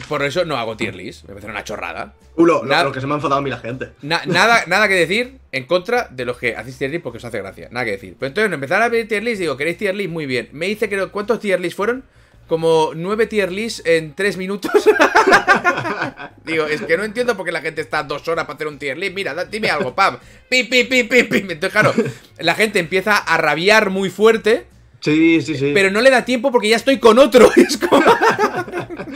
Por 0.09 0.23
eso 0.23 0.45
no 0.45 0.57
hago 0.57 0.77
tier 0.77 0.95
list. 0.95 1.23
Me 1.25 1.35
parece 1.35 1.51
una 1.51 1.65
chorrada. 1.65 2.15
Culo, 2.35 2.63
lo- 2.63 2.69
Nada- 2.69 2.85
lo 2.85 2.93
que 2.93 3.01
se 3.01 3.07
me 3.07 3.13
ha 3.15 3.17
enfadado 3.17 3.41
a 3.41 3.43
mí 3.43 3.51
la 3.51 3.59
gente. 3.59 3.91
Na- 4.03 4.23
nada, 4.27 4.65
nada 4.67 4.89
que 4.89 4.95
decir 4.95 5.39
en 5.53 5.65
contra 5.67 6.09
de 6.11 6.25
los 6.25 6.39
que 6.39 6.55
hacéis 6.57 6.79
tier 6.79 6.91
list 6.91 7.03
porque 7.03 7.19
os 7.19 7.25
hace 7.25 7.39
gracia. 7.39 7.69
Nada 7.71 7.85
que 7.85 7.93
decir. 7.93 8.17
Pero 8.19 8.29
entonces 8.29 8.53
empezaron 8.53 8.85
a 8.85 8.91
pedir 8.91 9.09
tier 9.09 9.23
list. 9.23 9.41
Digo, 9.41 9.57
¿queréis 9.57 9.79
tier 9.79 9.95
list? 9.95 10.11
Muy 10.11 10.27
bien. 10.27 10.49
Me 10.53 10.67
dice, 10.67 10.89
creo, 10.89 11.11
¿cuántos 11.13 11.41
tier 11.41 11.61
list 11.61 11.77
fueron? 11.77 12.05
Como 12.47 12.91
nueve 12.97 13.27
tier 13.27 13.53
list 13.53 13.87
en 13.87 14.15
tres 14.15 14.37
minutos. 14.37 14.73
Digo, 16.45 16.67
es 16.67 16.81
que 16.83 16.97
no 16.97 17.05
entiendo 17.05 17.37
por 17.37 17.47
qué 17.47 17.53
la 17.53 17.61
gente 17.61 17.81
está 17.81 18.03
dos 18.03 18.27
horas 18.29 18.45
para 18.47 18.57
hacer 18.57 18.67
un 18.67 18.79
tier 18.79 18.99
list. 18.99 19.15
Mira, 19.15 19.35
da- 19.35 19.45
dime 19.45 19.71
algo, 19.71 19.95
pam. 19.95 20.19
Pim, 20.49 20.69
pim, 20.69 20.89
pim, 20.89 21.09
pim, 21.09 21.29
pim. 21.29 21.51
Entonces, 21.51 21.71
claro, 21.71 21.93
la 22.39 22.55
gente 22.55 22.79
empieza 22.79 23.17
a 23.17 23.37
rabiar 23.37 23.91
muy 23.91 24.11
fuerte. 24.11 24.67
Sí, 25.01 25.41
sí, 25.43 25.55
sí. 25.57 25.71
Pero 25.75 25.91
no 25.91 26.01
le 26.01 26.11
da 26.11 26.25
tiempo 26.25 26.53
porque 26.53 26.69
ya 26.69 26.77
estoy 26.77 26.99
con 26.99 27.19
otro. 27.19 27.51
Es 27.57 27.77
como. 27.79 28.03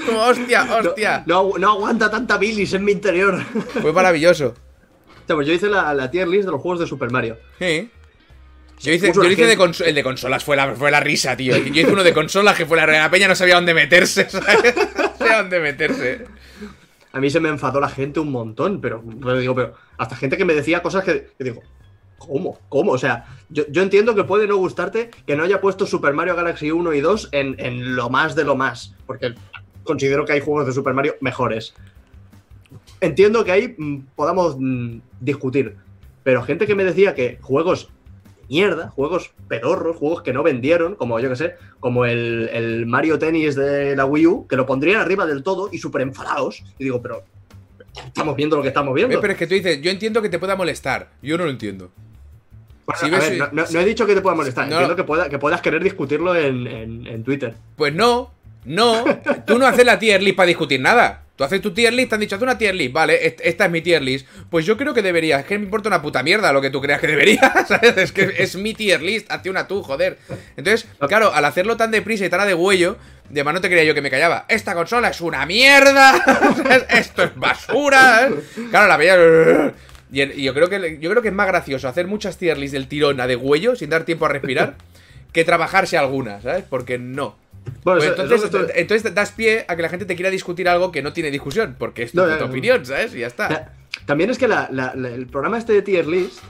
como, 0.07 0.21
hostia, 0.23 0.65
no, 0.65 0.77
hostia. 0.77 1.23
no, 1.27 1.53
no 1.59 1.71
aguanta 1.73 2.11
tanta 2.11 2.39
bilis 2.39 2.73
en 2.73 2.85
mi 2.85 2.93
interior. 2.93 3.43
Fue 3.83 3.93
maravilloso. 3.93 4.55
O 5.25 5.27
sea, 5.27 5.37
pues 5.37 5.47
yo 5.47 5.53
hice 5.53 5.69
la, 5.69 5.93
la 5.95 6.11
tier 6.11 6.29
list 6.29 6.45
de 6.47 6.51
los 6.53 6.61
juegos 6.61 6.81
de 6.81 6.87
Super 6.87 7.11
Mario. 7.11 7.39
Sí. 7.59 7.91
Yo 8.81 8.93
hice, 8.93 9.13
yo 9.15 9.25
hice 9.31 9.47
de 9.47 9.57
conso- 9.57 9.85
el 9.87 9.95
de 9.95 10.03
consolas, 10.03 10.43
fue 10.45 10.57
la, 10.57 10.75
fue 10.75 10.91
la 10.91 11.01
risa, 11.01 11.37
tío. 11.37 11.57
Yo 11.57 11.81
hice 11.81 11.93
uno 11.93 12.03
de 12.03 12.13
consolas 12.13 12.57
que 12.57 12.67
fue 12.67 12.77
la, 12.77 12.87
la 12.87 13.11
peña 13.11 13.29
no 13.29 13.35
sabía 13.35 13.55
dónde 13.55 13.73
meterse, 13.73 14.29
¿sabes? 14.29 14.75
No 14.97 15.17
sabía 15.17 15.39
dónde 15.39 15.61
meterse. 15.61 16.27
A 17.13 17.21
mí 17.21 17.31
se 17.31 17.39
me 17.41 17.49
enfadó 17.49 17.81
la 17.81 17.89
gente 17.89 18.19
un 18.21 18.33
montón, 18.33 18.81
pero, 18.81 19.03
pero 19.23 19.39
digo, 19.39 19.55
pero 19.55 19.75
hasta 19.97 20.17
gente 20.17 20.37
que 20.37 20.45
me 20.45 20.53
decía 20.55 20.83
cosas 20.83 21.05
que, 21.05 21.29
que 21.39 21.45
digo, 21.45 21.63
¿cómo? 22.27 22.59
¿Cómo? 22.69 22.93
O 22.93 22.99
sea, 22.99 23.27
yo, 23.49 23.65
yo 23.71 23.83
entiendo 23.83 24.15
que 24.15 24.25
puede 24.25 24.47
no 24.47 24.57
gustarte 24.57 25.11
que 25.27 25.37
no 25.37 25.45
haya 25.45 25.61
puesto 25.61 25.87
Super 25.87 26.15
Mario 26.15 26.37
Galaxy 26.37 26.71
1 26.71 26.93
y 26.93 27.01
2 27.01 27.29
en, 27.33 27.57
en 27.59 27.97
lo 27.97 28.11
más 28.11 28.35
de 28.35 28.45
lo 28.45 28.57
más, 28.57 28.95
porque 29.07 29.35
considero 29.85 30.25
que 30.25 30.33
hay 30.33 30.41
juegos 30.41 30.67
de 30.67 30.73
Super 30.73 30.95
Mario 30.95 31.15
mejores. 31.21 31.75
Entiendo 33.01 33.45
que 33.45 33.53
ahí 33.53 33.75
mm, 33.77 33.99
podamos 34.15 34.57
mm, 34.59 34.99
discutir, 35.21 35.77
pero 36.23 36.43
gente 36.43 36.67
que 36.67 36.75
me 36.75 36.85
decía 36.85 37.15
que 37.15 37.39
juegos 37.41 37.91
mierda, 38.49 38.91
juegos 38.91 39.33
pedorros, 39.49 39.97
juegos 39.97 40.23
que 40.23 40.33
no 40.33 40.43
vendieron, 40.43 40.95
como 40.95 41.19
yo 41.21 41.29
que 41.29 41.37
sé, 41.37 41.55
como 41.81 42.05
el, 42.05 42.49
el 42.53 42.87
Mario 42.87 43.19
Tennis 43.19 43.55
de 43.55 43.97
la 43.97 44.05
Wii 44.05 44.27
U, 44.27 44.47
que 44.47 44.57
lo 44.57 44.67
pondrían 44.67 45.01
arriba 45.01 45.27
del 45.27 45.43
todo 45.43 45.69
y 45.73 45.79
súper 45.79 46.03
enfadados. 46.03 46.63
Y 46.79 46.85
digo, 46.85 47.01
pero 47.01 47.25
estamos 48.07 48.37
viendo 48.37 48.57
lo 48.57 48.63
que 48.63 48.69
estamos 48.69 48.95
viendo. 48.95 49.17
Eh, 49.17 49.19
pero 49.21 49.33
es 49.33 49.39
que 49.39 49.47
tú 49.47 49.55
dices, 49.55 49.81
yo 49.81 49.91
entiendo 49.91 50.23
que 50.23 50.29
te 50.29 50.39
pueda 50.39 50.57
molestar. 50.57 51.13
Yo 51.23 51.39
no 51.39 51.45
lo 51.45 51.51
entiendo. 51.51 51.91
Bueno, 52.87 53.01
si 53.01 53.07
a 53.07 53.11
ves- 53.19 53.31
ver, 53.31 53.39
no, 53.39 53.49
no- 53.53 53.65
no 53.71 53.81
he 53.81 53.85
dicho 53.85 54.07
que 54.07 54.15
te 54.15 54.21
pueda 54.21 54.37
molestar, 54.37 54.67
No. 54.67 54.73
entiendo 54.73 54.97
que, 54.97 55.05
pueda, 55.05 55.29
que 55.29 55.39
puedas 55.39 55.61
querer 55.61 55.83
discutirlo 55.83 56.35
en, 56.37 56.67
en- 56.67 57.07
en 57.07 57.25
Twitter. 57.25 57.55
Pues 57.77 57.95
no, 57.95 58.31
no. 58.65 59.05
Tú 59.47 59.59
no 59.59 59.67
haces 59.67 59.85
la 59.87 59.99
tier 59.99 60.23
list 60.23 60.37
para 60.37 60.47
discutir 60.49 60.81
nada. 60.81 61.21
Tú 61.37 61.43
haces 61.43 61.61
tu 61.61 61.73
tier 61.75 61.93
list, 61.93 62.11
te 62.11 62.15
han 62.15 62.21
dicho, 62.21 62.37
haz 62.37 62.43
una 62.43 62.57
tier 62.59 62.77
list, 62.77 62.93
vale, 62.93 63.27
est- 63.27 63.41
esta 63.43 63.65
es 63.65 63.71
mi 63.73 63.81
tier 63.81 64.01
list. 64.01 64.25
Pues 64.51 64.65
yo 64.67 64.77
creo 64.77 64.95
que 64.95 65.03
debería, 65.03 65.41
es 65.41 65.47
que 65.47 65.59
me 65.59 65.65
importa 65.65 65.89
una 65.89 66.01
puta 66.01 66.23
mierda 66.23 66.53
lo 66.53 66.61
que 66.61 66.71
tú 66.71 66.81
creas 66.81 67.01
que 67.01 67.09
debería, 67.09 67.41
¿sabes? 67.67 67.97
Es 67.97 68.13
que 68.13 68.35
es 68.39 68.55
mi 68.55 68.73
tier 68.73 69.03
list, 69.03 69.29
hazte 69.33 69.51
una 69.51 69.67
tú, 69.67 69.83
joder. 69.83 70.17
Entonces, 70.57 70.87
claro, 71.09 71.35
al 71.35 71.45
hacerlo 71.45 71.77
tan 71.77 71.91
deprisa 71.91 72.25
y 72.25 72.29
tan 72.29 72.39
a 72.41 72.47
de 72.47 72.55
huello, 72.55 72.99
de 73.31 73.43
más 73.43 73.53
no 73.53 73.61
te 73.61 73.69
creía 73.69 73.83
yo 73.83 73.95
que 73.95 74.03
me 74.03 74.11
callaba. 74.11 74.45
Esta 74.49 74.75
consola 74.75 75.09
es 75.09 75.21
una 75.21 75.45
mierda, 75.45 76.15
esto 76.91 77.25
es 77.25 77.35
basura. 77.35 78.29
¿eh? 78.29 78.35
Claro, 78.71 78.87
la 78.87 78.97
veía... 78.97 79.17
Y 80.13 80.43
yo 80.43 80.55
creo 80.55 80.69
que 80.69 80.99
yo 81.01 81.11
creo 81.11 81.23
que 81.23 81.29
es 81.29 81.35
más 81.35 81.47
gracioso 81.47 81.89
hacer 81.89 82.07
muchas 82.07 82.37
tier 82.39 82.57
lists 82.59 82.73
del 82.73 82.87
tirón 82.89 83.21
a 83.21 83.27
de 83.27 83.37
huello 83.37 83.75
sin 83.77 83.91
dar 83.91 84.05
tiempo 84.05 84.27
a 84.27 84.29
respirar 84.29 84.77
que 85.33 85.45
trabajarse 85.45 85.97
algunas, 85.99 86.43
¿sabes? 86.43 86.65
Porque 86.69 86.99
no. 86.99 87.37
Bueno, 87.83 87.99
Pues 88.01 88.11
entonces, 88.11 88.37
eso 88.45 88.47
estoy- 88.47 88.73
entonces 88.77 89.15
das 89.15 89.33
pie 89.33 89.65
a 89.67 89.75
que 89.77 89.83
la 89.83 89.89
gente 89.89 90.05
te 90.05 90.15
quiera 90.15 90.31
discutir 90.31 90.69
algo 90.69 90.93
que 90.93 91.03
no 91.03 91.13
tiene 91.15 91.31
discusión, 91.31 91.77
porque 91.79 92.03
es 92.03 92.13
tu 92.13 92.19
No, 92.19 92.29
ya. 92.29 92.45
opinión, 92.45 92.85
¿sabes? 92.85 93.15
Y 93.15 93.21
ya 93.21 93.27
está. 93.27 93.49
Ta- 93.49 93.73
También 94.07 94.29
es 94.31 94.39
que 94.39 94.47
la- 94.49 94.69
la- 94.71 94.93
la- 94.95 95.09
el 95.09 95.27
programa 95.27 95.57
este 95.57 95.73
de 95.73 95.81
tier 95.83 96.07
list 96.07 96.41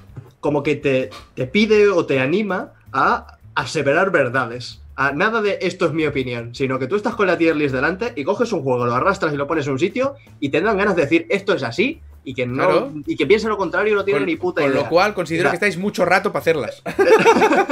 como 0.40 0.62
que 0.62 0.74
te, 0.76 1.10
te 1.34 1.46
pide 1.46 1.88
o 1.88 2.04
te 2.04 2.18
anima 2.20 2.72
a 2.92 3.38
aseverar 3.54 4.10
verdades. 4.10 4.80
A 4.96 5.12
nada 5.12 5.40
de 5.40 5.58
esto 5.62 5.86
es 5.86 5.92
mi 5.92 6.04
opinión, 6.06 6.54
sino 6.54 6.78
que 6.78 6.86
tú 6.88 6.96
estás 6.96 7.14
con 7.14 7.26
la 7.28 7.38
tier 7.38 7.54
list 7.56 7.74
delante 7.74 8.12
y 8.16 8.24
coges 8.24 8.52
un 8.52 8.62
juego, 8.62 8.84
lo 8.86 8.94
arrastras 8.94 9.32
y 9.32 9.36
lo 9.36 9.46
pones 9.46 9.66
en 9.66 9.72
un 9.74 9.78
sitio 9.78 10.16
y 10.40 10.48
te 10.50 10.60
dan 10.60 10.76
ganas 10.76 10.96
de 10.96 11.02
decir 11.02 11.26
esto 11.30 11.54
es 11.54 11.62
así 11.62 12.00
y 12.24 12.34
que 12.34 12.46
no 12.46 12.54
Claro. 12.54 12.92
y 13.06 13.16
que 13.16 13.26
piensa 13.26 13.48
lo 13.48 13.56
contrario 13.56 13.94
no 13.94 14.04
tiene 14.04 14.20
Con, 14.20 14.26
ni 14.26 14.36
puta 14.36 14.62
con 14.62 14.70
idea. 14.70 14.82
lo 14.82 14.88
cual 14.88 15.14
considero 15.14 15.50
que 15.50 15.56
estáis 15.56 15.76
mucho 15.78 16.04
rato 16.04 16.32
para 16.32 16.40
hacerlas. 16.40 16.82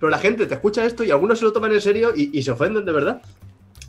Pero 0.00 0.10
la 0.10 0.18
gente 0.18 0.46
te 0.46 0.54
escucha 0.54 0.84
esto 0.84 1.04
y 1.04 1.10
algunos 1.10 1.38
se 1.38 1.44
lo 1.44 1.52
toman 1.52 1.72
en 1.72 1.80
serio 1.80 2.12
y, 2.14 2.36
y 2.36 2.42
se 2.42 2.50
ofenden 2.50 2.84
de 2.84 2.92
verdad. 2.92 3.22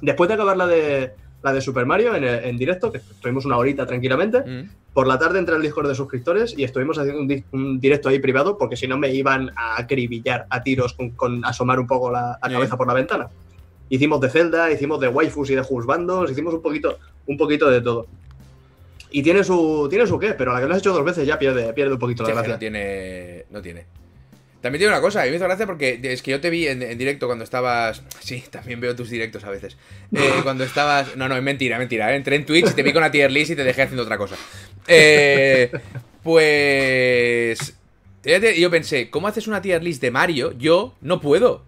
Después 0.02 0.28
de 0.28 0.34
acabar 0.36 0.58
la 0.58 0.68
de 0.68 1.14
la 1.42 1.52
de 1.52 1.60
Super 1.60 1.86
Mario 1.86 2.16
en, 2.16 2.24
en 2.24 2.58
directo, 2.58 2.90
que 2.92 3.00
estuvimos 3.00 3.46
una 3.46 3.58
horita 3.58 3.86
tranquilamente, 3.86 4.40
Mm. 4.40 4.70
por 4.94 5.08
la 5.08 5.18
tarde 5.20 5.40
entré 5.40 5.56
al 5.56 5.62
Discord 5.62 5.88
de 5.90 5.96
suscriptores 5.96 6.54
y 6.58 6.64
estuvimos 6.64 6.98
haciendo 6.98 7.20
un, 7.22 7.28
di- 7.28 7.44
un 7.52 7.80
directo 7.82 8.08
ahí 8.10 8.20
privado 8.20 8.58
porque 8.58 8.78
si 8.78 8.88
no 8.88 8.98
me 8.98 9.14
iban 9.14 9.52
a 9.58 9.78
acribillar 9.78 10.46
a 10.50 10.64
tiros 10.64 10.94
con, 10.94 11.10
con 11.12 11.44
asomar 11.44 11.80
un 11.80 11.88
poco 11.88 12.10
la, 12.12 12.38
la 12.42 12.48
Sí. 12.48 12.54
cabeza 12.54 12.78
por 12.78 12.88
la 12.88 12.94
ventana. 12.94 13.28
Hicimos 13.90 14.22
de 14.22 14.30
Zelda, 14.30 14.72
hicimos 14.72 15.00
de 15.02 15.10
waifus 15.10 15.50
y 15.50 15.56
de 15.56 15.62
juzbandos, 15.64 16.32
hicimos 16.32 16.54
un 16.54 16.62
poquito, 16.62 16.98
un 17.28 17.38
poquito 17.38 17.70
de 17.70 17.82
todo. 17.82 18.08
Y 19.16 19.22
tiene 19.22 19.44
su, 19.44 19.86
tiene 19.92 20.08
su 20.08 20.18
qué, 20.18 20.34
pero 20.34 20.52
a 20.52 20.56
la 20.56 20.62
que 20.62 20.68
lo 20.68 20.74
has 20.74 20.80
hecho 20.80 20.92
dos 20.92 21.06
veces 21.06 21.28
ya 21.28 21.38
pierde, 21.38 21.72
pierde 21.74 21.94
un 21.94 22.00
poquito 22.00 22.24
la 22.24 22.30
gracia. 22.30 22.54
no 22.54 22.60
tiene. 22.60 23.46
No 23.52 23.62
tiene. 23.62 23.86
También 24.60 24.80
tiene 24.80 24.92
una 24.92 25.02
cosa, 25.02 25.22
a 25.22 25.26
mí 25.26 25.30
me 25.30 25.36
hizo 25.36 25.46
gracia 25.46 25.68
porque 25.68 26.00
es 26.02 26.24
que 26.24 26.32
yo 26.32 26.42
te 26.42 26.50
vi 26.50 26.68
en, 26.68 26.82
en 26.82 26.98
directo 26.98 27.28
cuando 27.28 27.44
estabas. 27.44 28.02
Sí, 28.22 28.44
también 28.50 28.80
veo 28.80 28.96
tus 28.96 29.12
directos 29.12 29.44
a 29.44 29.52
veces. 29.52 29.78
Eh, 30.16 30.32
cuando 30.44 30.64
estabas. 30.64 31.16
No, 31.16 31.30
no, 31.30 31.38
es 31.38 31.44
mentira, 31.44 31.78
mentira. 31.78 32.12
¿eh? 32.12 32.16
Entré 32.16 32.38
en 32.38 32.46
Twitch 32.46 32.72
y 32.72 32.74
te 32.74 32.82
vi 32.82 32.92
con 32.92 33.04
la 33.04 33.12
tier 33.12 33.32
list 33.32 33.52
y 33.52 33.56
te 33.56 33.64
dejé 33.64 33.84
haciendo 33.84 34.02
otra 34.02 34.18
cosa. 34.18 34.36
Eh, 34.88 35.70
pues. 36.24 37.76
fíjate, 38.24 38.60
Yo 38.60 38.72
pensé, 38.72 39.12
¿cómo 39.12 39.28
haces 39.28 39.48
una 39.48 39.62
tier 39.62 39.84
list 39.84 40.02
de 40.02 40.10
Mario? 40.10 40.54
Yo 40.58 40.96
no 41.02 41.22
puedo. 41.22 41.66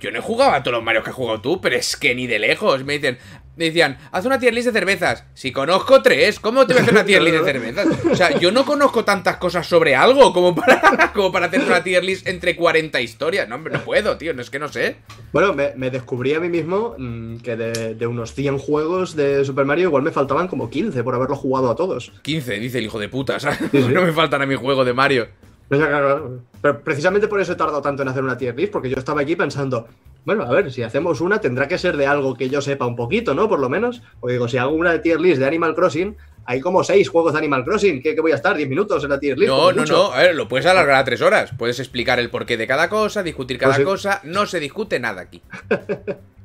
Yo 0.00 0.10
no 0.10 0.18
he 0.18 0.22
jugado 0.22 0.52
a 0.52 0.62
todos 0.62 0.76
los 0.76 0.84
Marios 0.84 1.04
que 1.04 1.10
has 1.10 1.16
jugado 1.16 1.40
tú, 1.40 1.60
pero 1.60 1.76
es 1.76 1.96
que 1.96 2.14
ni 2.14 2.26
de 2.26 2.38
lejos. 2.38 2.84
Me 2.84 2.94
dicen, 2.94 3.18
me 3.56 3.66
decían, 3.66 3.98
haz 4.10 4.24
una 4.24 4.38
tier 4.38 4.54
list 4.54 4.68
de 4.68 4.72
cervezas. 4.72 5.24
Si 5.34 5.52
conozco 5.52 6.00
tres, 6.00 6.40
¿cómo 6.40 6.66
te 6.66 6.72
voy 6.72 6.80
a 6.80 6.82
hacer 6.84 6.94
una 6.94 7.04
tier 7.04 7.20
list 7.20 7.36
de 7.36 7.44
cervezas? 7.44 7.86
O 8.10 8.16
sea, 8.16 8.38
yo 8.38 8.50
no 8.50 8.64
conozco 8.64 9.04
tantas 9.04 9.36
cosas 9.36 9.66
sobre 9.66 9.94
algo 9.94 10.32
como 10.32 10.54
para, 10.54 11.12
como 11.14 11.30
para 11.30 11.46
hacer 11.46 11.60
una 11.60 11.84
tier 11.84 12.02
list 12.02 12.26
entre 12.26 12.56
40 12.56 12.98
historias. 13.02 13.46
No, 13.48 13.56
hombre, 13.56 13.74
no 13.74 13.80
puedo, 13.84 14.16
tío, 14.16 14.32
no 14.32 14.40
es 14.40 14.48
que 14.48 14.58
no 14.58 14.68
sé. 14.68 14.96
Bueno, 15.32 15.52
me, 15.52 15.74
me 15.76 15.90
descubrí 15.90 16.32
a 16.32 16.40
mí 16.40 16.48
mismo 16.48 16.94
mm, 16.96 17.36
que 17.40 17.56
de, 17.56 17.94
de 17.94 18.06
unos 18.06 18.32
100 18.32 18.56
juegos 18.56 19.14
de 19.14 19.44
Super 19.44 19.66
Mario 19.66 19.88
igual 19.88 20.02
me 20.02 20.10
faltaban 20.12 20.48
como 20.48 20.70
15 20.70 21.04
por 21.04 21.14
haberlo 21.14 21.36
jugado 21.36 21.70
a 21.70 21.76
todos. 21.76 22.12
15, 22.22 22.58
dice 22.58 22.78
el 22.78 22.84
hijo 22.86 22.98
de 22.98 23.10
puta, 23.10 23.38
¿sabes? 23.38 23.58
Sí, 23.70 23.82
sí. 23.82 23.88
No 23.92 24.02
me 24.02 24.12
faltan 24.12 24.40
a 24.40 24.46
mi 24.46 24.54
juego 24.54 24.86
de 24.86 24.94
Mario. 24.94 25.28
Pero 25.70 26.82
precisamente 26.82 27.28
por 27.28 27.40
eso 27.40 27.52
he 27.52 27.56
tardado 27.56 27.80
tanto 27.80 28.02
en 28.02 28.08
hacer 28.08 28.22
una 28.24 28.36
tier 28.36 28.56
list, 28.56 28.72
porque 28.72 28.90
yo 28.90 28.96
estaba 28.96 29.20
aquí 29.20 29.36
pensando, 29.36 29.86
bueno, 30.24 30.42
a 30.42 30.50
ver, 30.50 30.72
si 30.72 30.82
hacemos 30.82 31.20
una 31.20 31.40
tendrá 31.40 31.68
que 31.68 31.78
ser 31.78 31.96
de 31.96 32.06
algo 32.06 32.34
que 32.34 32.50
yo 32.50 32.60
sepa 32.60 32.86
un 32.86 32.96
poquito, 32.96 33.34
¿no? 33.34 33.48
Por 33.48 33.60
lo 33.60 33.68
menos. 33.68 34.02
O 34.20 34.28
digo, 34.28 34.48
si 34.48 34.58
hago 34.58 34.72
una 34.72 35.00
tier 35.00 35.20
list 35.20 35.38
de 35.38 35.46
Animal 35.46 35.74
Crossing, 35.76 36.16
hay 36.44 36.60
como 36.60 36.82
seis 36.82 37.08
juegos 37.08 37.32
de 37.34 37.38
Animal 37.38 37.64
Crossing. 37.64 38.02
¿Qué, 38.02 38.16
qué 38.16 38.20
voy 38.20 38.32
a 38.32 38.34
estar? 38.34 38.56
¿10 38.56 38.68
minutos 38.68 39.04
en 39.04 39.10
la 39.10 39.20
tier 39.20 39.38
list? 39.38 39.48
No, 39.48 39.70
no, 39.70 39.82
mucho. 39.82 39.92
no. 39.92 40.12
A 40.12 40.18
ver, 40.18 40.34
lo 40.34 40.48
puedes 40.48 40.66
alargar 40.66 40.96
a 40.96 41.04
tres 41.04 41.22
horas. 41.22 41.52
Puedes 41.56 41.78
explicar 41.78 42.18
el 42.18 42.30
porqué 42.30 42.56
de 42.56 42.66
cada 42.66 42.88
cosa, 42.88 43.22
discutir 43.22 43.56
cada 43.56 43.74
Pues 43.74 43.78
sí. 43.78 43.84
cosa. 43.84 44.20
No 44.24 44.46
se 44.46 44.58
discute 44.58 44.98
nada 44.98 45.22
aquí. 45.22 45.40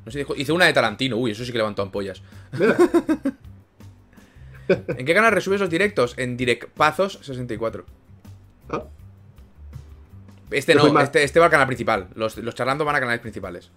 No 0.06 0.12
se 0.12 0.24
discu- 0.24 0.34
Hice 0.36 0.52
una 0.52 0.66
de 0.66 0.72
Tarantino. 0.72 1.16
Uy, 1.16 1.32
eso 1.32 1.44
sí 1.44 1.50
que 1.50 1.58
levantó 1.58 1.82
ampollas. 1.82 2.22
¿En 4.68 5.04
qué 5.04 5.14
canal 5.14 5.32
resubes 5.32 5.58
los 5.60 5.68
directos? 5.68 6.14
En 6.16 6.36
DirectPazos64. 6.38 7.82
¿no? 8.68 8.88
Este 10.50 10.74
Yo 10.74 10.92
no, 10.92 11.00
este, 11.00 11.22
este 11.24 11.38
va 11.40 11.46
al 11.46 11.50
canal 11.50 11.66
principal. 11.66 12.08
Los, 12.14 12.36
los 12.38 12.54
charlando 12.54 12.84
van 12.84 12.96
a 12.96 13.00
canales 13.00 13.20
principales. 13.20 13.70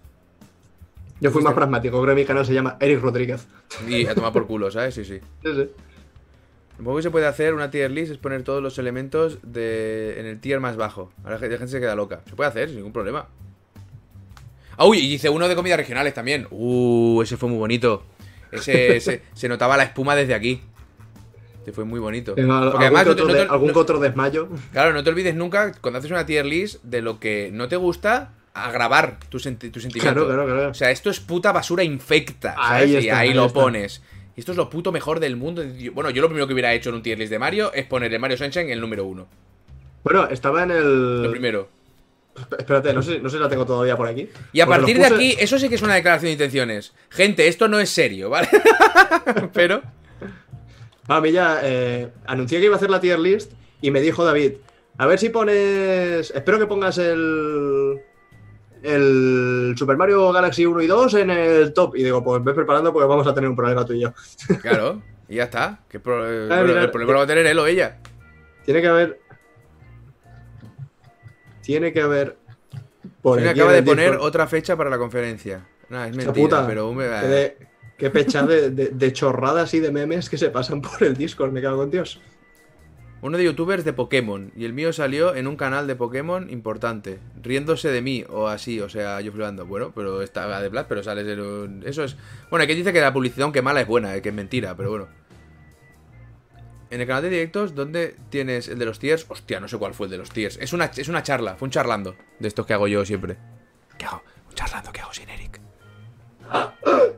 Yo 1.20 1.30
fui 1.30 1.42
más 1.42 1.52
pragmático, 1.52 2.00
creo 2.00 2.14
que 2.14 2.20
mi 2.22 2.26
canal 2.26 2.46
se 2.46 2.54
llama 2.54 2.76
Eric 2.80 3.00
Rodríguez. 3.00 3.46
Y 3.86 4.06
a 4.06 4.14
tomar 4.14 4.32
por 4.32 4.46
culo, 4.46 4.70
¿sabes? 4.70 4.94
Sí, 4.94 5.04
sí. 5.04 5.20
Sí, 5.44 5.54
sí. 5.54 5.68
Que 6.82 7.02
se 7.02 7.10
puede 7.10 7.26
hacer 7.26 7.52
una 7.52 7.70
tier 7.70 7.90
list, 7.90 8.10
es 8.12 8.16
poner 8.16 8.42
todos 8.42 8.62
los 8.62 8.78
elementos 8.78 9.38
de, 9.42 10.18
en 10.18 10.24
el 10.24 10.40
tier 10.40 10.60
más 10.60 10.76
bajo. 10.76 11.12
Ahora 11.22 11.38
la 11.38 11.48
gente 11.48 11.68
se 11.68 11.78
queda 11.78 11.94
loca. 11.94 12.22
Se 12.26 12.34
puede 12.34 12.48
hacer, 12.48 12.68
sin 12.68 12.76
ningún 12.78 12.92
problema. 12.94 13.28
Ah, 14.78 14.86
uy, 14.86 14.98
y 14.98 15.12
hice 15.14 15.28
uno 15.28 15.46
de 15.46 15.54
comidas 15.54 15.76
regionales 15.78 16.14
también. 16.14 16.46
Uh, 16.50 17.20
ese 17.20 17.36
fue 17.36 17.50
muy 17.50 17.58
bonito. 17.58 18.02
Ese, 18.50 18.96
ese- 18.96 19.22
se 19.34 19.48
notaba 19.48 19.76
la 19.76 19.82
espuma 19.82 20.16
desde 20.16 20.32
aquí. 20.32 20.62
Fue 21.72 21.84
muy 21.84 22.00
bonito. 22.00 22.34
Porque 22.34 22.50
algún, 22.50 22.76
además, 22.82 23.02
que 23.04 23.08
no 23.10 23.14
te- 23.16 23.22
otro 23.22 23.26
no 23.26 23.32
de- 23.34 23.44
te- 23.46 23.50
algún 23.52 23.68
no- 23.68 23.72
que 23.74 23.78
otro 23.78 23.98
desmayo. 24.00 24.48
claro, 24.72 24.92
no 24.92 25.02
te 25.04 25.10
olvides 25.10 25.34
nunca, 25.34 25.72
cuando 25.80 25.98
haces 25.98 26.10
una 26.10 26.26
tier 26.26 26.46
list, 26.46 26.82
de 26.84 27.02
lo 27.02 27.18
que 27.20 27.50
no 27.52 27.68
te 27.68 27.76
gusta, 27.76 28.32
a 28.54 28.70
grabar 28.72 29.18
tu, 29.28 29.38
senti- 29.38 29.70
tu 29.70 29.80
sentimiento. 29.80 30.26
Claro, 30.26 30.26
claro, 30.26 30.44
claro. 30.44 30.70
O 30.70 30.74
sea, 30.74 30.90
esto 30.90 31.08
es 31.10 31.20
puta 31.20 31.52
basura 31.52 31.84
infecta. 31.84 32.54
Ahí 32.58 32.88
¿sabes? 32.90 32.90
y 32.90 32.96
está, 33.08 33.18
ahí, 33.20 33.28
ahí 33.28 33.34
lo 33.34 33.46
está. 33.46 33.60
pones. 33.60 34.02
Y 34.36 34.40
esto 34.40 34.52
es 34.52 34.58
lo 34.58 34.68
puto 34.70 34.90
mejor 34.92 35.20
del 35.20 35.36
mundo. 35.36 35.62
Bueno, 35.92 36.10
yo 36.10 36.20
lo 36.22 36.28
primero 36.28 36.46
que 36.46 36.52
hubiera 36.54 36.72
hecho 36.74 36.88
en 36.90 36.96
un 36.96 37.02
tier 37.02 37.18
list 37.18 37.30
de 37.30 37.38
Mario 37.38 37.72
es 37.72 37.86
poner 37.86 38.12
el 38.12 38.18
Mario 38.20 38.36
Sunshine 38.36 38.66
en 38.66 38.72
el 38.72 38.80
número 38.80 39.04
uno. 39.04 39.28
Bueno, 40.02 40.26
estaba 40.28 40.62
en 40.62 40.68
Lo 40.70 41.24
el. 41.26 41.30
primero. 41.30 41.68
Espérate, 42.58 42.94
no 42.94 43.02
sé, 43.02 43.18
no 43.18 43.28
sé 43.28 43.36
si 43.36 43.42
la 43.42 43.48
tengo 43.48 43.66
todavía 43.66 43.96
por 43.96 44.08
aquí. 44.08 44.28
Y 44.52 44.60
a 44.60 44.66
Porque 44.66 44.78
partir 44.78 44.98
de 44.98 45.04
aquí, 45.06 45.36
eso 45.38 45.58
sí 45.58 45.68
que 45.68 45.74
es 45.74 45.82
una 45.82 45.94
declaración 45.94 46.28
de 46.28 46.32
intenciones. 46.32 46.92
Gente, 47.10 47.48
esto 47.48 47.68
no 47.68 47.78
es 47.80 47.90
serio, 47.90 48.30
¿vale? 48.30 48.48
Pero. 49.52 49.82
Ah, 51.10 51.16
A 51.16 51.20
mí 51.20 51.32
ya 51.32 51.60
eh, 51.62 52.08
anuncié 52.26 52.58
que 52.60 52.66
iba 52.66 52.74
a 52.74 52.76
hacer 52.76 52.88
la 52.90 53.00
tier 53.00 53.18
list 53.18 53.52
y 53.80 53.90
me 53.90 54.00
dijo 54.00 54.24
David, 54.24 54.52
a 54.98 55.06
ver 55.06 55.18
si 55.18 55.28
pones... 55.30 56.30
Espero 56.30 56.58
que 56.58 56.66
pongas 56.66 56.98
el... 56.98 58.00
El 58.82 59.74
Super 59.76 59.96
Mario 59.96 60.32
Galaxy 60.32 60.64
1 60.64 60.80
y 60.82 60.86
2 60.86 61.14
en 61.14 61.30
el 61.30 61.72
top. 61.74 61.96
Y 61.96 62.02
digo, 62.04 62.22
pues 62.24 62.42
ve 62.44 62.54
preparando 62.54 62.92
porque 62.92 63.08
vamos 63.08 63.26
a 63.26 63.34
tener 63.34 63.50
un 63.50 63.56
problema 63.56 63.84
tú 63.84 63.92
y 63.92 64.00
yo. 64.00 64.12
Claro, 64.62 65.02
y 65.28 65.34
ya 65.36 65.44
está. 65.44 65.80
¿Qué 65.88 66.00
pro- 66.00 66.26
eh, 66.26 66.48
Ah, 66.50 66.62
mira, 66.66 66.82
el 66.84 66.90
problema 66.90 67.12
lo 67.12 67.18
va 67.18 67.24
a 67.24 67.26
tener 67.26 67.44
él 67.46 67.58
o 67.58 67.66
ella. 67.66 67.98
Tiene 68.64 68.80
que 68.80 68.86
haber... 68.88 69.20
Tiene 71.62 71.92
que 71.92 72.00
haber... 72.00 72.36
Por 73.22 73.40
me 73.40 73.48
acaba 73.50 73.72
de 73.72 73.82
poner 73.82 74.14
otra 74.16 74.46
fecha 74.46 74.76
para 74.76 74.88
la 74.90 74.96
conferencia. 74.98 75.66
Nah, 75.90 76.06
es 76.06 76.16
mentira, 76.16 76.32
puta, 76.32 76.66
pero 76.66 76.92
de- 76.94 77.56
qué 78.00 78.10
pecha 78.10 78.42
de, 78.44 78.70
de- 78.70 78.88
de 78.88 79.12
chorradas 79.12 79.72
y 79.74 79.78
de 79.80 79.92
memes 79.92 80.28
que 80.28 80.38
se 80.38 80.50
pasan 80.50 80.80
por 80.82 81.02
el 81.04 81.14
Discord, 81.16 81.52
me 81.52 81.62
cago 81.62 81.76
con 81.76 81.90
Dios. 81.90 82.20
Uno 83.22 83.36
de 83.36 83.44
youtubers 83.44 83.84
de 83.84 83.92
Pokémon. 83.92 84.50
Y 84.56 84.64
el 84.64 84.72
mío 84.72 84.94
salió 84.94 85.34
en 85.34 85.46
un 85.46 85.56
canal 85.56 85.86
de 85.86 85.94
Pokémon 85.94 86.48
importante. 86.48 87.18
Riéndose 87.42 87.90
de 87.90 88.00
mí 88.00 88.24
o 88.30 88.48
así. 88.48 88.80
O 88.80 88.88
sea, 88.88 89.20
yo 89.20 89.30
flipando. 89.30 89.66
Bueno, 89.66 89.92
pero 89.94 90.22
está 90.22 90.58
de 90.62 90.70
Black, 90.70 90.86
pero 90.88 91.02
sales 91.02 91.28
en 91.28 91.38
un... 91.40 91.82
Eso 91.86 92.02
es... 92.02 92.16
Bueno, 92.48 92.64
aquí 92.64 92.74
dice 92.74 92.94
que 92.94 93.00
la 93.02 93.12
publicidad, 93.12 93.42
aunque 93.44 93.60
mala, 93.60 93.82
es 93.82 93.86
buena, 93.86 94.16
eh, 94.16 94.22
que 94.22 94.30
es 94.30 94.34
mentira, 94.34 94.74
pero 94.74 94.88
bueno. 94.88 95.08
En 96.88 97.02
el 97.02 97.06
canal 97.06 97.22
de 97.24 97.28
directos, 97.28 97.74
¿dónde 97.74 98.16
tienes 98.30 98.68
el 98.68 98.78
de 98.78 98.86
los 98.86 98.98
tiers? 98.98 99.26
Hostia, 99.28 99.60
no 99.60 99.68
sé 99.68 99.76
cuál 99.76 99.92
fue 99.92 100.06
el 100.06 100.12
de 100.12 100.16
los 100.16 100.30
tiers. 100.30 100.56
Es 100.56 100.72
una, 100.72 100.86
es 100.86 101.08
una 101.08 101.22
charla, 101.22 101.56
fue 101.56 101.66
un 101.66 101.72
charlando. 101.72 102.16
De 102.38 102.48
estos 102.48 102.64
que 102.64 102.72
hago 102.72 102.88
yo 102.88 103.04
siempre. 103.04 103.36
¿Qué 103.98 104.06
hago? 104.06 104.22
Un 104.48 104.54
charlando 104.54 104.90
que 104.92 105.00
hago 105.02 105.12
sin 105.12 105.28
Eric. 105.28 105.60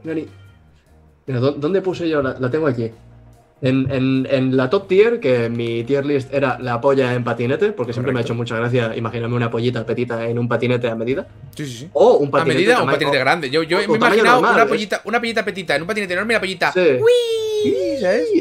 Nani. 0.02 0.26
¿Dó- 1.26 1.52
¿dónde 1.52 1.80
puse 1.82 2.08
yo? 2.08 2.22
La, 2.22 2.36
la 2.38 2.50
tengo 2.50 2.66
aquí. 2.66 2.90
En, 3.64 3.88
en- 3.92 4.26
en 4.28 4.56
la 4.56 4.68
top 4.68 4.88
tier, 4.88 5.20
que 5.20 5.48
mi 5.48 5.84
tier 5.84 6.04
list 6.04 6.34
era 6.34 6.58
la 6.58 6.80
polla 6.80 7.14
en 7.14 7.22
patinete, 7.22 7.70
porque 7.72 7.92
siempre 7.92 8.12
me 8.12 8.18
ha 8.18 8.22
hecho 8.22 8.34
mucha 8.34 8.56
gracia 8.56 8.96
imaginarme 8.96 9.36
una 9.36 9.50
pollita 9.52 9.86
petita 9.86 10.26
en 10.26 10.36
un 10.38 10.48
patinete 10.48 10.88
a 10.88 10.96
medida. 10.96 11.28
Sí, 11.56 11.64
sí, 11.66 11.72
sí. 11.78 11.88
O 11.92 12.14
un 12.16 12.26
A 12.28 12.30
patinete. 12.32 12.58
medida 12.58 12.80
o 12.80 12.84
un 12.84 12.90
patinete 12.90 13.18
grande. 13.18 13.50
Yo, 13.50 13.62
yo 13.62 13.76
me 13.78 13.84
he 13.84 13.86
imaginado 13.86 14.36
normal, 14.40 14.54
una 14.54 14.62
es- 14.64 14.68
pollita, 14.68 15.00
una 15.04 15.20
pollita 15.20 15.44
petita 15.44 15.76
en 15.76 15.82
un 15.82 15.86
patinete 15.88 16.12
enorme 16.14 16.32
y 16.32 16.36
la 16.36 16.40
pollita. 16.40 16.72
Sí. 16.72 16.80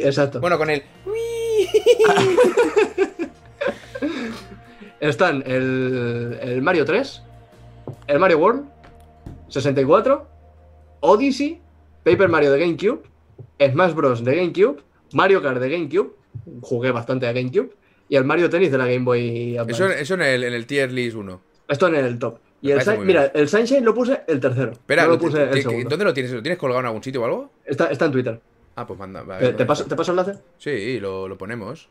Exacto. 0.03 0.39
Bueno, 0.39 0.57
con 0.57 0.71
el. 0.71 0.81
Están 4.99 5.43
el, 5.45 6.37
el 6.41 6.61
Mario 6.61 6.85
3, 6.85 7.21
el 8.07 8.19
Mario 8.19 8.37
World, 8.39 8.63
64, 9.49 10.27
Odyssey, 11.01 11.59
Paper 12.03 12.29
Mario 12.29 12.51
de 12.51 12.59
GameCube, 12.59 13.01
Smash 13.59 13.93
Bros. 13.93 14.23
de 14.23 14.35
GameCube, 14.35 14.81
Mario 15.13 15.41
Kart 15.41 15.59
de 15.59 15.69
GameCube, 15.69 16.13
jugué 16.61 16.91
bastante 16.91 17.27
a 17.27 17.33
GameCube, 17.33 17.71
y 18.09 18.15
el 18.15 18.25
Mario 18.25 18.49
Tennis 18.49 18.71
de 18.71 18.77
la 18.77 18.85
Game 18.85 19.05
Boy 19.05 19.57
Advance. 19.57 19.83
Eso, 19.83 19.89
eso 19.91 20.13
en, 20.15 20.21
el, 20.21 20.43
en 20.43 20.53
el 20.53 20.65
tier 20.65 20.91
list 20.91 21.15
1. 21.15 21.41
Esto 21.67 21.87
en 21.87 21.95
el 21.95 22.19
top. 22.19 22.39
Y 22.63 22.71
el 22.71 22.79
mira, 22.99 23.25
el 23.33 23.47
Sunshine 23.49 23.83
lo 23.83 23.93
puse 23.93 24.21
el 24.27 24.39
tercero. 24.39 24.71
Espera, 24.73 25.03
no 25.03 25.09
lo 25.09 25.17
¿te- 25.17 25.25
puse 25.25 25.37
te- 25.47 25.51
el 25.57 25.61
segundo. 25.63 25.89
¿dónde 25.89 26.05
lo 26.05 26.13
tienes? 26.13 26.31
¿Lo 26.31 26.41
tienes 26.43 26.59
colgado 26.59 26.79
en 26.81 26.85
algún 26.85 27.01
sitio 27.03 27.21
o 27.21 27.25
algo? 27.25 27.51
Está, 27.65 27.87
está 27.87 28.05
en 28.05 28.11
Twitter. 28.11 28.39
Ah, 28.75 28.85
pues 28.85 28.99
manda. 28.99 29.23
vale, 29.23 29.39
¿Te, 29.39 29.45
¿dónde 29.47 29.65
paso? 29.65 29.85
¿Te 29.85 29.95
paso 29.95 30.11
el 30.11 30.19
enlace? 30.19 30.39
Sí, 30.57 30.99
lo, 30.99 31.27
lo 31.27 31.37
ponemos. 31.37 31.89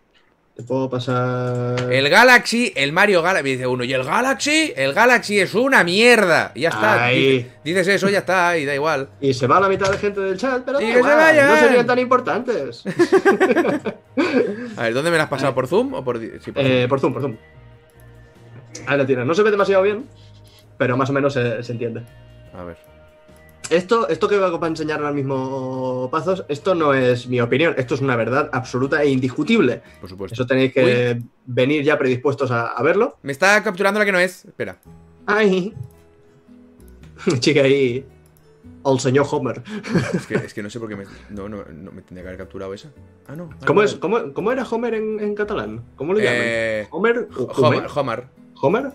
Te 0.57 0.63
puedo 0.65 0.91
pasar. 0.91 1.91
El 1.91 2.09
Galaxy, 2.11 2.73
el 2.77 2.93
Mario 2.93 3.23
Galaxy. 3.23 3.53
Dice 3.53 3.67
uno, 3.67 3.83
¿y 3.85 3.93
el 3.95 4.05
Galaxy? 4.05 4.73
El 4.77 4.93
Galaxy 4.93 5.41
es 5.41 5.55
una 5.55 5.83
mierda. 5.85 6.53
Y 6.55 6.61
ya 6.63 6.69
está. 6.69 7.05
Ahí. 7.05 7.37
Dice- 7.39 7.51
Dices 7.65 7.89
eso, 7.89 8.09
ya 8.11 8.19
está, 8.19 8.59
y 8.59 8.67
da 8.67 8.75
igual. 8.75 9.09
Y 9.21 9.33
se 9.33 9.47
va 9.47 9.59
la 9.61 9.69
mitad 9.69 9.91
de 9.91 9.97
gente 9.97 10.21
del 10.21 10.37
chat, 10.37 10.63
pero 10.65 10.79
da 10.79 10.85
que 10.85 10.93
se 10.93 11.43
no 11.43 11.57
serían 11.57 11.87
tan 11.87 11.99
importantes. 11.99 12.85
A 14.77 14.83
ver, 14.83 14.93
¿dónde 14.95 15.11
me 15.11 15.17
lo 15.17 15.23
has 15.23 15.29
pasado? 15.31 15.55
¿Por 15.55 15.67
Zoom 15.67 15.95
o 15.95 16.05
por.? 16.05 16.19
Sí, 16.19 16.53
por 16.53 16.63
Eh, 16.65 16.81
Zoom. 16.81 16.89
por 16.89 17.01
Zoom, 17.01 17.13
por 17.15 17.23
Zoom. 17.23 17.37
Ahí 18.87 18.99
la 18.99 19.07
tienes. 19.07 19.25
No 19.27 19.35
se 19.35 19.43
ve 19.43 19.51
demasiado 19.51 19.83
bien, 19.83 20.07
pero 20.77 20.97
más 20.97 21.09
o 21.09 21.13
menos 21.15 21.33
se, 21.33 21.63
se 21.63 21.73
entiende. 21.73 22.03
A 22.55 22.65
ver. 22.65 22.77
Esto, 23.71 24.09
esto 24.09 24.29
que 24.29 24.37
voy 24.37 24.59
a 24.61 24.67
enseñar 24.67 24.99
ahora 24.99 25.13
mismo, 25.13 26.09
Pazos, 26.11 26.45
esto 26.49 26.75
no 26.75 26.93
es 26.93 27.29
mi 27.29 27.41
opinión, 27.41 27.75
esto 27.79 27.95
es 27.95 28.01
una 28.01 28.17
verdad 28.17 28.51
absoluta 28.53 29.01
e 29.01 29.11
indiscutible. 29.11 29.81
Por 30.01 30.11
supuesto. 30.11 30.35
Eso 30.35 30.45
tenéis 30.45 30.73
que 30.73 31.23
venir 31.47 31.85
ya 31.85 31.97
predispuestos 31.97 32.51
a, 32.51 32.67
a 32.67 32.83
verlo. 32.83 33.19
Me 33.23 33.31
está 33.31 33.63
capturando 33.63 34.01
la 34.01 34.05
que 34.05 34.11
no 34.11 34.19
es. 34.19 34.45
Espera. 34.45 34.81
¡Ay! 35.25 35.73
Chica 37.39 37.63
ahí. 37.63 38.05
Al 38.83 38.99
señor 38.99 39.27
Homer. 39.31 39.63
Es 40.15 40.27
que, 40.27 40.35
es 40.47 40.53
que 40.53 40.65
no 40.65 40.71
sé 40.71 40.81
por 40.81 40.89
qué 40.89 40.97
me. 40.97 41.05
No, 41.29 41.49
no, 41.49 41.65
no 41.65 41.93
me 41.93 42.03
tendría 42.03 42.23
que 42.23 42.29
haber 42.29 42.39
capturado 42.39 42.75
esa. 42.75 42.91
Ah, 43.29 43.37
no. 43.37 43.51
ah, 43.53 43.67
¿Cómo, 43.67 43.83
no. 43.83 43.87
es, 43.87 43.95
cómo, 43.95 44.33
cómo 44.33 44.51
era 44.51 44.65
Homer 44.65 44.95
en, 44.95 45.21
en 45.21 45.35
catalán? 45.37 45.85
¿Cómo 45.95 46.13
lo 46.13 46.19
llaman? 46.19 46.41
Eh, 46.43 46.89
¿Homer? 46.91 47.29
Homer. 47.57 47.87
Homer. 47.95 48.25
¿Homer? 48.61 48.93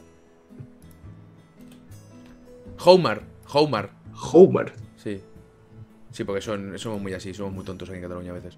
Homer. 2.83 3.21
Homer. 3.47 3.94
Homer. 4.31 4.73
Sí. 4.97 5.21
Sí, 6.11 6.23
porque 6.23 6.41
son, 6.41 6.77
somos 6.79 7.01
muy 7.01 7.13
así, 7.13 7.33
somos 7.33 7.53
muy 7.53 7.65
tontos 7.65 7.89
aquí 7.89 7.97
en 7.97 8.03
Cataluña 8.03 8.31
a 8.31 8.35
veces. 8.35 8.57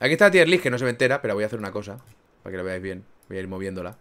Aquí 0.00 0.12
está 0.12 0.26
la 0.26 0.30
tier 0.30 0.48
list 0.48 0.62
que 0.62 0.70
no 0.70 0.78
se 0.78 0.84
me 0.84 0.90
entera, 0.90 1.20
pero 1.22 1.34
voy 1.34 1.44
a 1.44 1.46
hacer 1.46 1.58
una 1.58 1.70
cosa. 1.70 1.98
Para 2.42 2.52
que 2.52 2.56
lo 2.56 2.64
veáis 2.64 2.82
bien. 2.82 3.04
Voy 3.28 3.36
a 3.36 3.40
ir 3.40 3.48
moviéndola. 3.48 3.96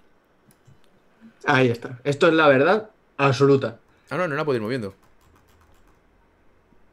Ahí 1.45 1.69
está. 1.69 1.99
Esto 2.03 2.27
es 2.27 2.33
la 2.33 2.47
verdad 2.47 2.89
absoluta. 3.17 3.79
Ah, 4.09 4.17
no, 4.17 4.27
no 4.27 4.35
la 4.35 4.45
puedo 4.45 4.55
ir 4.55 4.61
moviendo. 4.61 4.95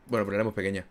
Bueno, 0.07 0.25
pero 0.25 0.33
la 0.33 0.37
haremos 0.39 0.55
pequeña. 0.55 0.85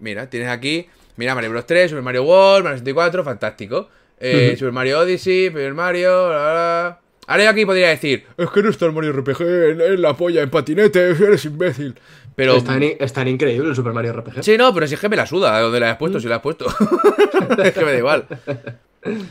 Mira, 0.00 0.28
tienes 0.28 0.48
aquí. 0.48 0.88
Mira, 1.16 1.34
Mario 1.34 1.50
Bros 1.50 1.66
3, 1.66 1.90
Super 1.90 2.02
Mario 2.02 2.24
World, 2.24 2.64
Mario 2.64 2.78
64, 2.78 3.24
fantástico. 3.24 3.88
Eh. 4.18 4.54
Super 4.56 4.72
Mario 4.72 5.00
Odyssey, 5.00 5.48
Super 5.48 5.74
Mario. 5.74 6.28
bla. 6.28 7.00
Ahora 7.26 7.44
yo 7.44 7.50
aquí 7.50 7.64
podría 7.64 7.88
decir: 7.88 8.26
Es 8.36 8.50
que 8.50 8.62
no 8.62 8.70
está 8.70 8.86
el 8.86 8.92
Mario 8.92 9.12
RPG 9.12 9.40
en, 9.42 9.80
en 9.80 10.02
la 10.02 10.16
polla, 10.16 10.42
en 10.42 10.50
patinete, 10.50 11.10
eres 11.10 11.44
imbécil. 11.44 11.98
Pero. 12.36 12.56
Es 12.56 12.64
tan, 12.64 12.82
es 12.82 13.12
tan 13.12 13.28
increíble 13.28 13.68
el 13.70 13.76
Super 13.76 13.92
Mario 13.92 14.12
RPG. 14.14 14.42
Sí, 14.42 14.56
no, 14.56 14.72
pero 14.72 14.86
si 14.86 14.94
es 14.94 15.00
que 15.00 15.08
me 15.08 15.16
la 15.16 15.26
suda, 15.26 15.60
donde 15.60 15.80
la 15.80 15.90
has 15.92 15.96
puesto, 15.98 16.18
si 16.20 16.28
la 16.28 16.36
has 16.36 16.42
puesto. 16.42 16.66
es 17.64 17.72
que 17.72 17.84
me 17.84 17.92
da 17.92 17.98
igual. 17.98 18.26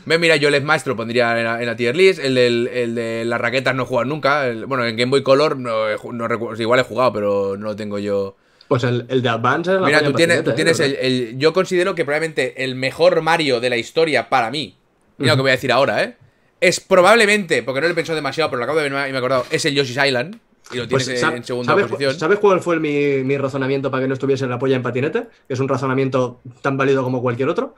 Mira, 0.06 0.36
yo 0.36 0.50
el 0.50 0.64
Maestro 0.64 0.96
pondría 0.98 1.38
en 1.38 1.46
la, 1.46 1.60
en 1.62 1.66
la 1.66 1.76
tier 1.76 1.96
list. 1.96 2.20
El, 2.20 2.36
del- 2.36 2.68
el 2.68 2.94
de 2.96 3.24
las 3.26 3.40
raquetas 3.40 3.74
no 3.74 3.84
he 3.84 3.86
jugado 3.86 4.06
nunca. 4.06 4.48
el- 4.48 4.66
bueno, 4.66 4.86
en 4.86 4.96
Game 4.98 5.10
Boy 5.10 5.24
Color 5.24 5.58
no, 5.58 5.86
no 6.12 6.28
recuerdo. 6.28 6.56
sí, 6.58 6.64
igual 6.64 6.80
he 6.82 6.84
jugado, 6.84 7.14
pero 7.14 7.56
no 7.58 7.68
lo 7.68 7.76
tengo 7.76 7.98
yo. 7.98 8.36
Pues 8.68 8.84
el, 8.84 9.06
el 9.10 9.22
de 9.22 9.30
Advance 9.30 9.74
es 9.74 9.80
la 9.82 9.88
Mira, 9.88 10.00
tú 10.02 10.10
en 10.12 10.16
tienes, 10.16 10.44
tú 10.44 10.54
tienes 10.54 10.80
¿eh? 10.80 10.86
el, 10.86 10.96
el- 11.30 11.38
Yo 11.40 11.54
considero 11.54 11.96
que 11.96 12.04
probablemente 12.06 12.64
el 12.64 12.76
mejor 12.76 13.22
Mario 13.22 13.60
de 13.62 13.70
la 13.70 13.78
historia 13.78 14.30
para 14.30 14.52
mí. 14.52 14.76
Mira 15.18 15.34
lo 15.34 15.38
que 15.38 15.42
voy 15.44 15.50
a 15.52 15.54
decir 15.56 15.72
ahora, 15.72 16.04
¿eh? 16.04 16.16
Es 16.60 16.80
probablemente, 16.80 17.64
porque 17.64 17.82
no 17.82 17.88
lo 17.88 17.94
he 17.94 17.96
pensado 17.96 18.16
demasiado, 18.16 18.50
pero 18.50 18.60
lo 18.60 18.64
acabo 18.66 18.80
de 18.80 18.90
ver 18.90 19.08
y 19.08 19.12
me 19.12 19.16
he 19.16 19.18
acordado, 19.18 19.46
es 19.52 19.66
el 19.66 19.74
Yoshi's 19.74 19.98
Island. 20.06 20.38
Y 20.74 20.78
lo 20.78 20.88
tienes 20.88 21.08
Pues, 21.08 21.22
en- 21.22 21.30
¿sab- 21.30 21.36
en 21.38 21.44
segunda 21.44 21.72
¿sabes, 21.74 21.88
posición. 21.88 22.20
¿Sabes 22.20 22.40
cuál 22.40 22.62
fue 22.62 22.80
mi, 22.80 23.24
mi 23.24 23.38
razonamiento 23.38 23.90
para 23.92 24.04
que 24.04 24.08
no 24.08 24.14
estuviese 24.14 24.44
en 24.46 24.52
la 24.52 24.60
polla 24.60 24.76
en 24.76 24.84
patinete? 24.84 25.28
Que 25.48 25.54
es 25.54 25.60
un 25.60 25.68
razonamiento 25.68 26.40
tan 26.62 26.78
válido 26.78 27.04
como 27.04 27.22
cualquier 27.22 27.50
otro. 27.50 27.76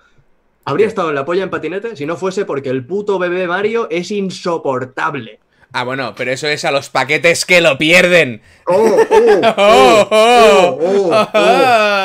Habría 0.65 0.87
estado 0.87 1.09
en 1.09 1.15
la 1.15 1.25
polla 1.25 1.43
en 1.43 1.49
patinete 1.49 1.95
si 1.95 2.05
no 2.05 2.15
fuese 2.15 2.45
porque 2.45 2.69
el 2.69 2.85
puto 2.85 3.19
bebé 3.19 3.47
Mario 3.47 3.87
es 3.91 4.11
insoportable. 4.11 5.39
Ah, 5.75 5.83
bueno, 5.83 6.13
pero 6.15 6.31
eso 6.31 6.47
es 6.47 6.65
a 6.65 6.71
los 6.71 6.89
paquetes 6.91 7.45
que 7.45 7.59
lo 7.59 7.79
pierden. 7.79 8.43
¡Oh, 8.67 8.75
oh, 8.75 9.41
Oh, 9.57 10.07
oh, 10.07 10.07
oh. 10.11 10.77
oh, 10.79 10.79
oh, 10.79 11.09
oh! 11.11 11.31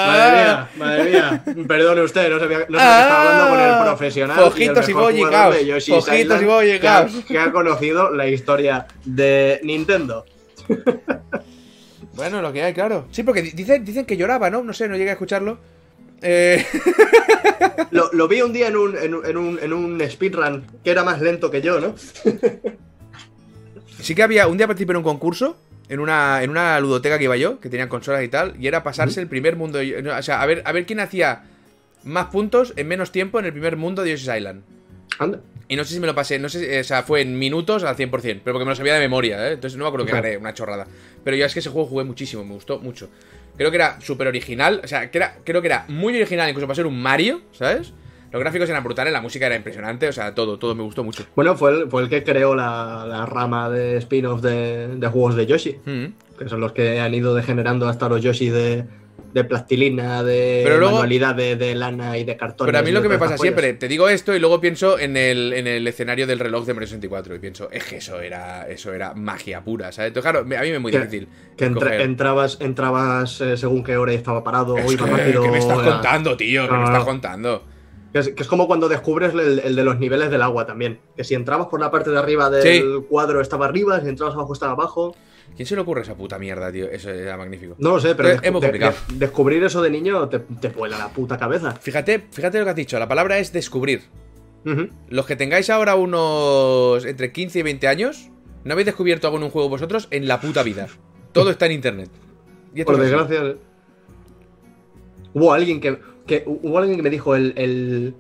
Madre 0.07 0.33
mía, 0.33 0.69
madre 0.79 1.11
mía. 1.11 1.45
Perdone 1.69 2.01
usted, 2.01 2.31
no 2.31 2.39
sabía, 2.39 2.61
no 2.69 2.79
estaba 2.79 3.21
hablando 3.21 3.51
con 3.51 3.61
el 3.61 3.85
profesional. 3.87 4.37
Fojitos 4.39 4.89
y, 4.89 4.93
Boy 4.95 5.21
Fojitos 5.21 6.09
Island 6.15 6.43
y 6.43 6.47
Boy 6.47 6.79
Scouts. 6.79 7.25
Que 7.29 7.39
ha 7.39 7.53
conocido 7.53 8.11
la 8.11 8.27
historia 8.27 8.87
de 9.05 9.61
Nintendo. 9.63 10.25
Bueno, 12.15 12.43
lo 12.43 12.53
que 12.53 12.63
hay, 12.63 12.75
claro. 12.75 13.07
Sí, 13.11 13.23
porque 13.23 13.43
di- 13.43 13.51
dicen, 13.53 13.85
dicen 13.85 14.05
que 14.05 14.17
lloraba, 14.17 14.51
¿no? 14.51 14.63
No 14.63 14.73
sé, 14.73 14.89
no 14.89 14.97
llegué 14.97 15.11
a 15.11 15.13
escucharlo. 15.13 15.59
Eh, 16.23 16.65
Lo, 17.93 18.11
lo 18.13 18.27
vi 18.29 18.43
un 18.43 18.53
día 18.53 18.69
en 18.69 18.77
un, 18.77 18.97
en, 18.97 19.15
un, 19.15 19.25
en 19.27 19.37
un- 19.37 19.59
en 19.63 19.73
un 19.73 20.01
speedrun 20.11 20.65
que 20.85 20.91
era 20.91 21.05
más 21.05 21.21
lento 21.21 21.51
que 21.51 21.63
yo, 21.63 21.81
¿no? 21.81 21.95
sí 24.01 24.15
que 24.15 24.23
había. 24.23 24.47
Un 24.49 24.57
día 24.57 24.67
participé 24.67 24.93
en 24.93 24.99
un 24.99 25.03
concurso. 25.05 25.57
En 25.89 26.01
una, 26.01 26.43
en 26.43 26.51
una 26.51 26.79
ludoteca 26.81 27.17
que 27.17 27.25
iba 27.25 27.37
yo, 27.39 27.61
que 27.61 27.71
tenían 27.71 27.89
consolas 27.89 28.23
y 28.23 28.29
tal. 28.29 28.55
Y 28.61 28.67
era 28.67 28.83
pasarse 28.83 29.21
el 29.21 29.27
primer 29.29 29.57
mundo. 29.57 29.79
O 30.19 30.23
sea, 30.23 30.43
a 30.43 30.47
ver, 30.47 30.63
a 30.67 30.73
ver 30.73 30.85
quién 30.85 31.01
hacía 31.01 31.45
más 32.05 32.27
puntos 32.27 32.75
en 32.77 32.89
menos 32.89 33.11
tiempo 33.11 33.39
en 33.39 33.47
el 33.47 33.53
primer 33.53 33.77
mundo 33.77 34.03
de 34.03 34.11
Yoshi's 34.11 34.37
Island. 34.37 34.63
Anda. 35.19 35.41
Y 35.69 35.77
no 35.77 35.85
sé 35.85 35.93
si 35.95 36.01
me 36.01 36.07
lo 36.07 36.15
pasé, 36.15 36.39
no 36.39 36.49
sé, 36.49 36.81
o 36.81 36.85
sea, 36.85 37.03
fue 37.03 37.21
en 37.21 37.39
minutos 37.39 37.85
al 37.85 37.95
100%, 37.97 38.11
pero 38.43 38.55
porque 38.55 38.65
me 38.65 38.71
lo 38.71 38.75
sabía 38.75 38.95
de 38.95 39.01
memoria, 39.01 39.49
¿eh? 39.49 39.53
Entonces 39.53 39.77
no 39.77 39.85
me 39.85 39.89
acuerdo 39.89 40.07
que 40.07 40.13
Claro. 40.13 40.25
gané, 40.25 40.37
una 40.39 40.55
chorrada. 40.55 40.87
Pero 41.25 41.37
yo 41.37 41.45
es 41.45 41.53
que 41.53 41.59
ese 41.61 41.69
juego 41.71 41.87
jugué 41.89 42.05
muchísimo, 42.05 42.43
me 42.45 42.55
gustó 42.55 42.79
mucho. 42.79 43.11
Creo 43.57 43.71
que 43.71 43.77
era 43.77 44.01
súper 44.01 44.29
original, 44.29 44.81
o 44.83 44.89
sea, 44.89 45.11
que 45.11 45.19
era, 45.19 45.37
creo 45.45 45.61
que 45.61 45.67
era 45.69 45.85
muy 45.89 46.17
original 46.17 46.49
incluso 46.49 46.67
para 46.67 46.77
ser 46.77 46.87
un 46.87 47.01
Mario, 47.03 47.43
¿sabes? 47.53 47.93
Los 48.33 48.41
gráficos 48.41 48.69
eran 48.71 48.85
brutales, 48.85 49.13
la 49.13 49.21
música 49.21 49.47
era 49.47 49.57
impresionante, 49.57 50.07
o 50.09 50.13
sea, 50.13 50.35
todo, 50.35 50.59
todo 50.59 50.75
me 50.75 50.83
gustó 50.83 51.03
mucho. 51.05 51.27
Bueno, 51.35 51.57
fue 51.57 51.71
el, 51.73 51.91
fue 51.91 52.03
el 52.03 52.09
que 52.09 52.23
creó 52.25 52.55
la, 52.55 53.05
la 53.09 53.27
rama 53.27 53.69
de 53.71 53.97
spin-off 53.99 54.41
de, 54.43 54.97
de 54.97 55.07
juegos 55.09 55.35
de 55.35 55.47
Yoshi, 55.47 55.77
Mm. 55.85 56.05
que 56.39 56.49
son 56.49 56.61
los 56.61 56.73
que 56.73 57.01
han 57.01 57.13
ido 57.15 57.35
degenerando 57.35 57.89
hasta 57.89 58.09
los 58.09 58.23
Yoshi 58.23 58.49
de, 58.51 58.85
de 59.33 59.45
plastilina, 59.45 60.23
de 60.23 60.63
Pero 60.65 60.79
luego- 60.79 61.03
de, 61.03 61.75
lana 61.75 62.17
y 62.19 62.25
de 62.25 62.37
cartón. 62.37 62.67
Pero 62.67 62.79
a 62.79 62.83
mí 62.83 62.91
lo 62.91 63.03
que 63.03 63.09
me 63.09 63.19
pasa 63.19 63.37
siempre, 63.37 63.75
te 63.75 63.89
digo 63.89 64.09
esto 64.09 64.35
y 64.35 64.39
luego 64.39 64.61
pienso 64.61 64.99
en 64.99 65.17
el, 65.17 65.53
en 65.53 65.67
el 65.67 65.87
escenario 65.87 66.27
del 66.27 66.39
reloj 66.39 66.65
de 66.67 66.75
Mario 66.75 66.87
64 66.89 67.35
y 67.35 67.39
pienso, 67.39 67.69
es 67.71 67.85
que 67.85 67.97
eso 67.97 68.21
era, 68.21 68.67
eso 68.69 68.93
era 68.95 69.15
magia 69.15 69.63
pura, 69.63 69.93
¿sabes? 69.93 70.09
Entonces, 70.09 70.31
claro, 70.31 70.47
a 70.47 70.63
mí 70.63 70.69
me 70.71 70.75
es 70.77 70.81
muy 70.81 70.93
Que- 70.93 70.99
difícil. 71.01 71.29
Que 71.57 71.67
entra- 71.67 72.01
entrabas, 72.03 72.57
entrabas 72.61 73.41
eh, 73.41 73.57
según 73.57 73.85
qué 73.85 73.97
hora 73.97 74.13
estaba 74.13 74.43
parado, 74.43 74.75
o 74.75 74.79
Es 74.79 74.93
iba 74.93 75.05
que, 75.07 75.11
rápido. 75.17 75.43
¿Qué 75.43 75.51
me 75.51 75.59
estás 75.59 75.79
era- 75.83 75.93
contando, 75.93 76.37
tío? 76.37 76.63
¿Qué 76.63 76.73
No, 76.73 76.79
me 76.79 76.85
estás 76.85 77.01
no. 77.01 77.05
contando? 77.07 77.65
Que 78.13 78.21
es, 78.21 78.29
que 78.31 78.43
es 78.43 78.49
como 78.49 78.67
cuando 78.67 78.89
descubres 78.89 79.35
el, 79.35 79.59
el 79.59 79.77
de 79.77 79.85
los 79.85 79.99
niveles 79.99 80.31
del 80.31 80.41
agua 80.41 80.65
también. 80.65 80.99
Que 81.15 81.25
si 81.25 81.35
entrabas 81.35 81.67
por 81.67 81.79
la 81.81 81.91
parte 81.91 82.09
de 82.11 82.19
arriba 82.19 82.49
del 82.49 82.63
Sí. 82.63 82.83
cuadro 83.11 83.43
estaba 83.43 83.67
arriba, 83.67 84.01
si 84.01 84.09
entrabas 84.09 84.35
abajo 84.35 84.55
estaba 84.55 84.73
abajo. 84.73 85.15
¿Quién 85.57 85.67
se 85.67 85.75
le 85.75 85.81
ocurre 85.81 86.03
esa 86.03 86.15
puta 86.17 86.39
mierda, 86.39 86.71
tío? 86.71 86.89
Eso 86.89 87.11
era 87.11 87.37
magnífico. 87.37 87.75
No 87.79 87.91
lo 87.91 88.01
sé, 88.01 88.15
pero 88.15 88.29
Es- 88.29 88.41
es 88.43 88.53
muy 88.53 88.61
complicado. 88.61 88.95
de- 89.09 89.19
descubrir 89.19 89.63
eso 89.65 89.83
de 89.83 89.91
niño 89.91 90.29
te, 90.29 90.39
te 90.39 90.69
vuela 90.69 90.97
la 90.99 91.09
puta 91.09 91.37
cabeza. 91.37 91.73
Fíjate, 91.73 92.27
fíjate 92.31 92.59
lo 92.59 92.65
que 92.65 92.71
has 92.71 92.77
dicho, 92.77 92.99
la 92.99 93.09
palabra 93.09 93.39
es 93.39 93.53
descubrir. 93.53 94.03
Los 95.09 95.25
que 95.25 95.35
tengáis 95.35 95.71
ahora 95.71 95.95
unos 95.95 97.05
entre 97.07 97.33
15 97.33 97.61
y 97.61 97.63
20 97.63 97.89
años, 97.89 98.29
no 98.65 98.73
habéis 98.75 98.85
descubierto 98.87 99.27
algo 99.27 99.39
en 99.39 99.45
un 99.45 99.51
juego 99.51 99.69
vosotros 99.71 100.09
en 100.11 100.29
la 100.29 100.41
puta 100.43 100.63
vida. 100.63 100.89
Todo 101.33 101.51
está 101.51 101.65
en 101.67 101.73
internet. 101.73 102.11
Y 102.75 102.85
Por 102.85 102.99
desgracia. 102.99 103.57
Hubo 105.33 105.53
alguien 105.53 105.81
que, 105.81 105.99
que- 106.27 106.45
hubo 106.47 106.79
alguien 106.79 106.97
que 106.97 107.03
me 107.03 107.11
dijo 107.11 107.35
el, 107.35 107.55
el, 107.57 108.15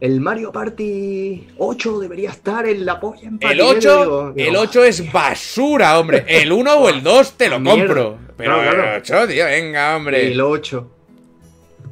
el 0.00 0.20
Mario 0.20 0.50
Party 0.50 1.48
8 1.58 1.98
debería 2.00 2.30
estar 2.30 2.66
en 2.66 2.84
la 2.86 2.98
polla 2.98 3.22
en 3.28 3.34
El 3.34 3.38
patinete", 3.40 3.62
8, 3.88 4.00
digo, 4.04 4.32
digo, 4.34 4.48
el 4.48 4.56
8 4.56 4.84
es 4.84 5.12
basura, 5.12 5.98
hombre. 5.98 6.24
El 6.26 6.50
1 6.52 6.74
o 6.74 6.88
el 6.88 7.02
2 7.04 7.32
te 7.36 7.48
lo 7.48 7.60
Mierda. 7.60 7.78
compro. 7.86 8.18
Pero 8.36 8.54
Claro, 8.56 8.70
claro. 8.76 8.94
el 8.94 9.00
8, 9.02 9.28
tío, 9.28 9.44
venga, 9.44 9.96
hombre. 9.96 10.26
El 10.32 10.40
8. 10.40 10.90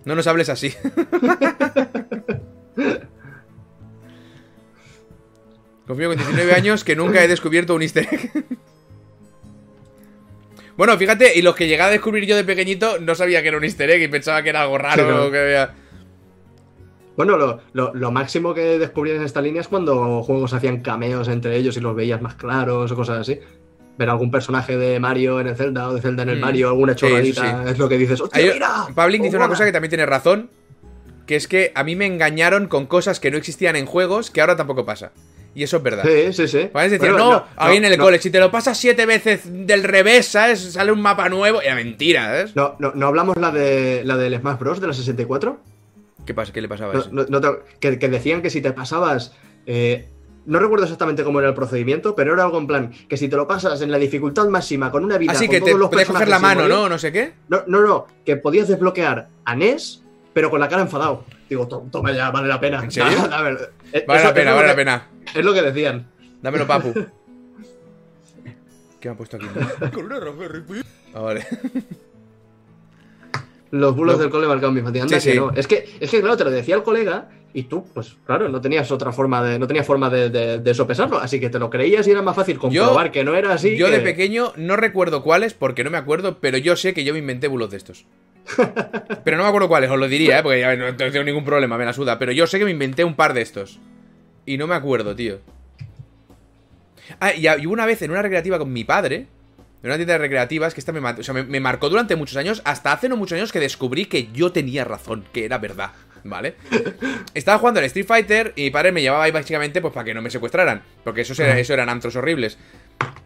No 0.06 0.14
nos 0.14 0.26
hables 0.26 0.48
así. 0.48 0.72
Confío 5.86 6.09
con 6.09 6.18
19 6.18 6.52
años 6.55 6.85
que 6.85 6.94
nunca 6.97 7.22
he 7.24 7.28
descubierto 7.28 7.74
un 7.74 7.82
easter 7.82 8.06
egg. 8.10 8.30
Bueno, 10.76 10.97
fíjate, 10.97 11.36
y 11.36 11.43
los 11.43 11.56
que 11.56 11.66
llegué 11.66 11.82
a 11.82 11.89
descubrir 11.90 12.24
yo 12.26 12.36
de 12.36 12.44
pequeñito 12.44 12.98
no 13.01 13.14
sabía 13.14 13.43
que 13.43 13.48
era 13.48 13.56
un 13.56 13.64
easter 13.64 13.90
egg 13.90 14.02
y 14.02 14.09
pensaba 14.09 14.43
que 14.43 14.51
era 14.51 14.62
algo 14.62 14.78
raro. 14.78 15.02
Sí, 15.02 15.10
¿no? 15.24 15.30
que 15.30 15.39
había... 15.39 15.74
Bueno, 17.19 17.36
lo, 17.36 17.59
lo- 17.74 17.93
lo 17.95 18.11
máximo 18.12 18.55
que 18.55 18.78
descubrí 18.78 19.11
en 19.11 19.23
esta 19.23 19.43
línea 19.43 19.61
es 19.61 19.69
cuando 19.69 20.23
juegos 20.23 20.55
hacían 20.55 20.81
cameos 20.81 21.28
entre 21.28 21.57
ellos 21.57 21.77
y 21.77 21.81
los 21.81 21.95
veías 21.95 22.23
más 22.23 22.35
claros 22.36 22.90
o 22.90 22.97
cosas 22.97 23.19
así. 23.19 23.39
Ver 23.99 24.09
algún 24.09 24.31
personaje 24.31 24.78
de 24.78 25.01
Mario 25.01 25.40
en 25.40 25.49
el 25.49 25.57
Zelda 25.57 25.89
o 25.89 25.95
de 25.95 26.01
Zelda 26.01 26.23
en 26.23 26.28
el 26.31 26.39
Mm. 26.39 26.40
Mario, 26.40 26.69
alguna 26.69 26.95
chorradita, 26.95 27.65
sí. 27.65 27.70
es 27.73 27.78
lo 27.78 27.89
que 27.89 27.99
dices. 27.99 28.20
¡Hostia, 28.20 28.40
Hay- 28.43 28.53
mira! 28.55 28.86
Pablin 28.95 29.20
dice 29.23 29.36
¡Oh, 29.36 29.40
una 29.40 29.49
cosa 29.49 29.65
que 29.65 29.73
también 29.73 29.89
tiene 29.90 30.07
razón, 30.07 30.49
que 31.27 31.35
es 31.36 31.49
que 31.49 31.73
a 31.74 31.82
mí 31.85 31.97
me 31.97 32.07
engañaron 32.07 32.69
con 32.69 32.86
cosas 32.86 33.19
que 33.20 33.31
no 33.31 33.36
existían 33.36 33.74
en 33.77 33.85
juegos 33.85 34.31
que 34.31 34.40
ahora 34.40 34.55
tampoco 34.57 34.86
pasa. 34.86 35.11
Y 35.57 35.65
eso 35.65 35.78
es 35.78 35.82
verdad. 35.82 36.05
Sí, 36.07 36.32
sí, 36.32 36.47
sí. 36.47 36.69
Puedes 36.73 36.93
decir, 36.93 37.11
Bueno, 37.11 37.31
no, 37.32 37.45
ahí 37.57 37.78
en 37.78 37.85
el 37.86 37.99
no, 37.99 38.05
cole, 38.05 38.20
si 38.20 38.31
te 38.31 38.39
lo 38.39 38.53
pasas 38.53 38.78
siete 38.78 39.07
veces 39.07 39.40
del 39.45 39.82
revés, 39.82 40.28
¿sabes? 40.28 40.61
Sale 40.74 40.93
un 40.93 41.03
mapa 41.03 41.28
nuevo. 41.28 41.61
Era 41.61 41.74
mentira, 41.74 42.27
¿sabes? 42.27 42.55
No, 42.55 42.77
no, 42.78 42.93
no 42.95 43.07
hablamos 43.09 43.36
la 43.39 43.51
de 43.51 44.03
la 44.05 44.16
del 44.16 44.39
Smash 44.39 44.59
Bros. 44.61 44.81
de 44.81 44.86
la 44.86 44.93
64. 44.93 45.59
¿Qué 46.28 46.34
pasa? 46.34 46.52
¿Qué 46.52 46.60
le 46.60 46.68
pasaba 46.68 46.92
a 46.92 46.96
No- 46.96 47.00
ese? 47.00 47.10
no- 47.10 47.24
no 47.26 47.40
te- 47.40 47.59
que, 47.80 47.98
que 47.98 48.09
decían 48.10 48.42
que 48.42 48.50
si 48.50 48.60
te 48.60 48.70
pasabas. 48.74 49.32
eh, 49.64 50.10
no 50.44 50.59
recuerdo 50.59 50.84
exactamente 50.84 51.24
cómo 51.24 51.38
era 51.40 51.48
el 51.48 51.55
procedimiento, 51.55 52.14
pero 52.14 52.34
era 52.34 52.44
algo 52.44 52.59
en 52.59 52.66
plan: 52.66 52.92
que 53.09 53.16
si 53.16 53.30
te 53.30 53.36
lo 53.36 53.48
pasas 53.48 53.80
en 53.80 53.90
la 53.90 53.96
dificultad 53.96 54.46
máxima 54.48 54.90
con 54.90 55.05
una 55.05 55.16
vida. 55.16 55.32
Así 55.32 55.46
con 55.46 55.55
que 55.55 55.60
te 55.60 55.66
todos 55.68 55.80
los 55.80 55.88
puedes 55.88 56.06
coger 56.06 56.28
la 56.28 56.38
mano, 56.38 56.68
¿no? 56.68 56.86
No 56.86 56.98
sé 56.98 57.12
qué. 57.12 57.32
No, 57.48 57.62
no, 57.66 57.80
no, 57.80 58.06
que 58.26 58.36
podías 58.36 58.68
desbloquear 58.68 59.28
a 59.46 59.56
Ness, 59.56 60.02
pero 60.34 60.50
con 60.50 60.60
la 60.60 60.68
cara 60.68 60.82
enfadado. 60.82 61.24
Digo, 61.48 61.66
"To- 61.66 61.86
toma 61.90 62.12
ya, 62.12 62.30
vale 62.30 62.46
la 62.48 62.60
pena. 62.60 62.84
¿En 62.84 62.90
serio? 62.90 63.16
Eh, 63.94 64.05
Vale 64.06 64.22
la 64.24 64.34
pena, 64.34 64.52
vale 64.52 64.68
la 64.68 64.76
pena. 64.76 65.06
Es 65.34 65.42
lo 65.42 65.55
que 65.55 65.62
decían. 65.62 66.10
Dámelo, 66.42 66.66
papu. 66.66 66.92
¿Qué 69.00 69.09
me 69.09 69.14
ha 69.14 69.16
puesto 69.16 69.38
aquí? 69.38 69.46
Ah, 71.14 71.20
vale. 71.20 71.46
Los 73.70 73.95
bulos 73.95 74.16
Lo- 74.16 74.23
del 74.23 74.31
cole 74.31 74.47
marcaron 74.47 74.73
mi 74.74 74.81
infancia. 74.81 75.03
Anda 75.03 75.20
Sí, 75.20 75.28
que 75.28 75.32
sí. 75.35 75.39
no. 75.39 75.51
Es 75.55 75.66
que, 75.66 75.85
es 76.01 76.11
que, 76.11 76.20
claro, 76.20 76.36
te 76.36 76.45
lo 76.45 76.51
decía 76.51 76.74
el 76.77 76.82
colega 76.82 77.28
y 77.53 77.65
tú, 77.65 77.85
pues 77.95 78.16
claro, 78.27 78.49
no 78.49 78.61
tenías 78.61 78.90
otra 78.90 79.12
forma 79.12 79.43
de. 79.43 79.59
No 79.59 79.66
tenías 79.66 79.86
forma 79.86 80.09
de, 80.11 80.31
de, 80.31 80.59
de 80.59 80.74
sopesarlo. 80.74 81.19
Así 81.19 81.39
que 81.40 81.51
te 81.51 81.59
lo 81.59 81.69
creías 81.70 82.07
y 82.07 82.11
era 82.12 82.23
más 82.23 82.35
fácil 82.36 82.59
comprobar 82.59 83.11
que 83.12 83.24
no 83.24 83.35
era 83.35 83.53
así. 83.55 83.77
yo 83.77 83.86
que- 83.86 83.93
de 83.93 84.01
pequeño 84.01 84.53
no 84.57 84.77
recuerdo 84.77 85.23
cuáles, 85.23 85.55
porque 85.55 85.85
no 85.85 85.90
me 85.90 85.99
acuerdo, 85.99 86.39
pero 86.40 86.57
yo 86.59 86.77
sé 86.77 86.95
que 86.95 87.05
yo 87.05 87.12
me 87.12 87.19
inventé 87.19 87.49
bulos 87.49 87.70
de 87.70 87.77
estos. 87.77 88.07
Pero 89.24 89.36
no 89.36 89.43
me 89.43 89.49
acuerdo 89.51 89.69
cuáles, 89.69 89.90
os 89.90 89.99
lo 89.99 90.09
diría, 90.09 90.39
¿eh? 90.39 90.43
porque 90.43 90.61
ya 90.61 90.74
no 90.74 90.97
tengo 90.97 91.23
ningún 91.23 91.45
problema, 91.45 91.77
me 91.77 91.85
la 91.85 91.93
suda. 91.93 92.19
Pero 92.19 92.32
yo 92.32 92.47
sé 92.47 92.59
que 92.59 92.65
me 92.65 92.70
inventé 92.70 93.05
un 93.05 93.15
par 93.15 93.35
de 93.35 93.43
estos. 93.43 93.78
Y 94.47 94.57
no 94.57 94.66
me 94.66 94.74
acuerdo, 94.74 95.15
tío. 95.15 95.40
Ah, 97.20 97.32
y 97.35 97.66
una 97.66 97.85
vez 97.85 98.01
en 98.03 98.11
una 98.11 98.23
recreativa 98.23 98.59
con 98.59 98.73
mi 98.73 98.85
padre, 98.85 99.27
en 99.82 99.88
una 99.88 99.96
tienda 99.96 100.14
de 100.14 100.18
recreativas, 100.18 100.74
que 100.74 100.80
esta 100.80 100.92
me, 100.92 101.00
o 101.00 101.22
sea, 101.22 101.34
me, 101.34 101.44
me 101.44 101.60
marcó 101.60 101.88
durante 101.88 102.16
muchos 102.16 102.36
años, 102.36 102.62
hasta 102.64 102.92
hace 102.92 103.09
no 103.09 103.16
muchos 103.16 103.36
años 103.36 103.52
que 103.52 103.60
descubrí 103.60 104.06
que 104.06 104.28
yo 104.32 104.52
tenía 104.52 104.84
razón, 104.84 105.24
que 105.32 105.44
era 105.44 105.59
verdad. 105.59 105.92
¿vale? 106.24 106.55
Estaba 107.34 107.59
jugando 107.59 107.80
al 107.80 107.86
Street 107.86 108.06
Fighter 108.06 108.52
y 108.56 108.64
mi 108.64 108.70
padre 108.70 108.92
me 108.92 109.02
llevaba 109.02 109.24
ahí 109.24 109.30
básicamente 109.30 109.80
pues 109.80 109.92
para 109.92 110.05
que 110.05 110.14
no 110.14 110.22
me 110.22 110.30
secuestraran, 110.30 110.82
porque 111.05 111.22
eso, 111.22 111.40
era, 111.42 111.59
eso 111.59 111.72
eran 111.72 111.88
antros 111.88 112.16
horribles. 112.16 112.59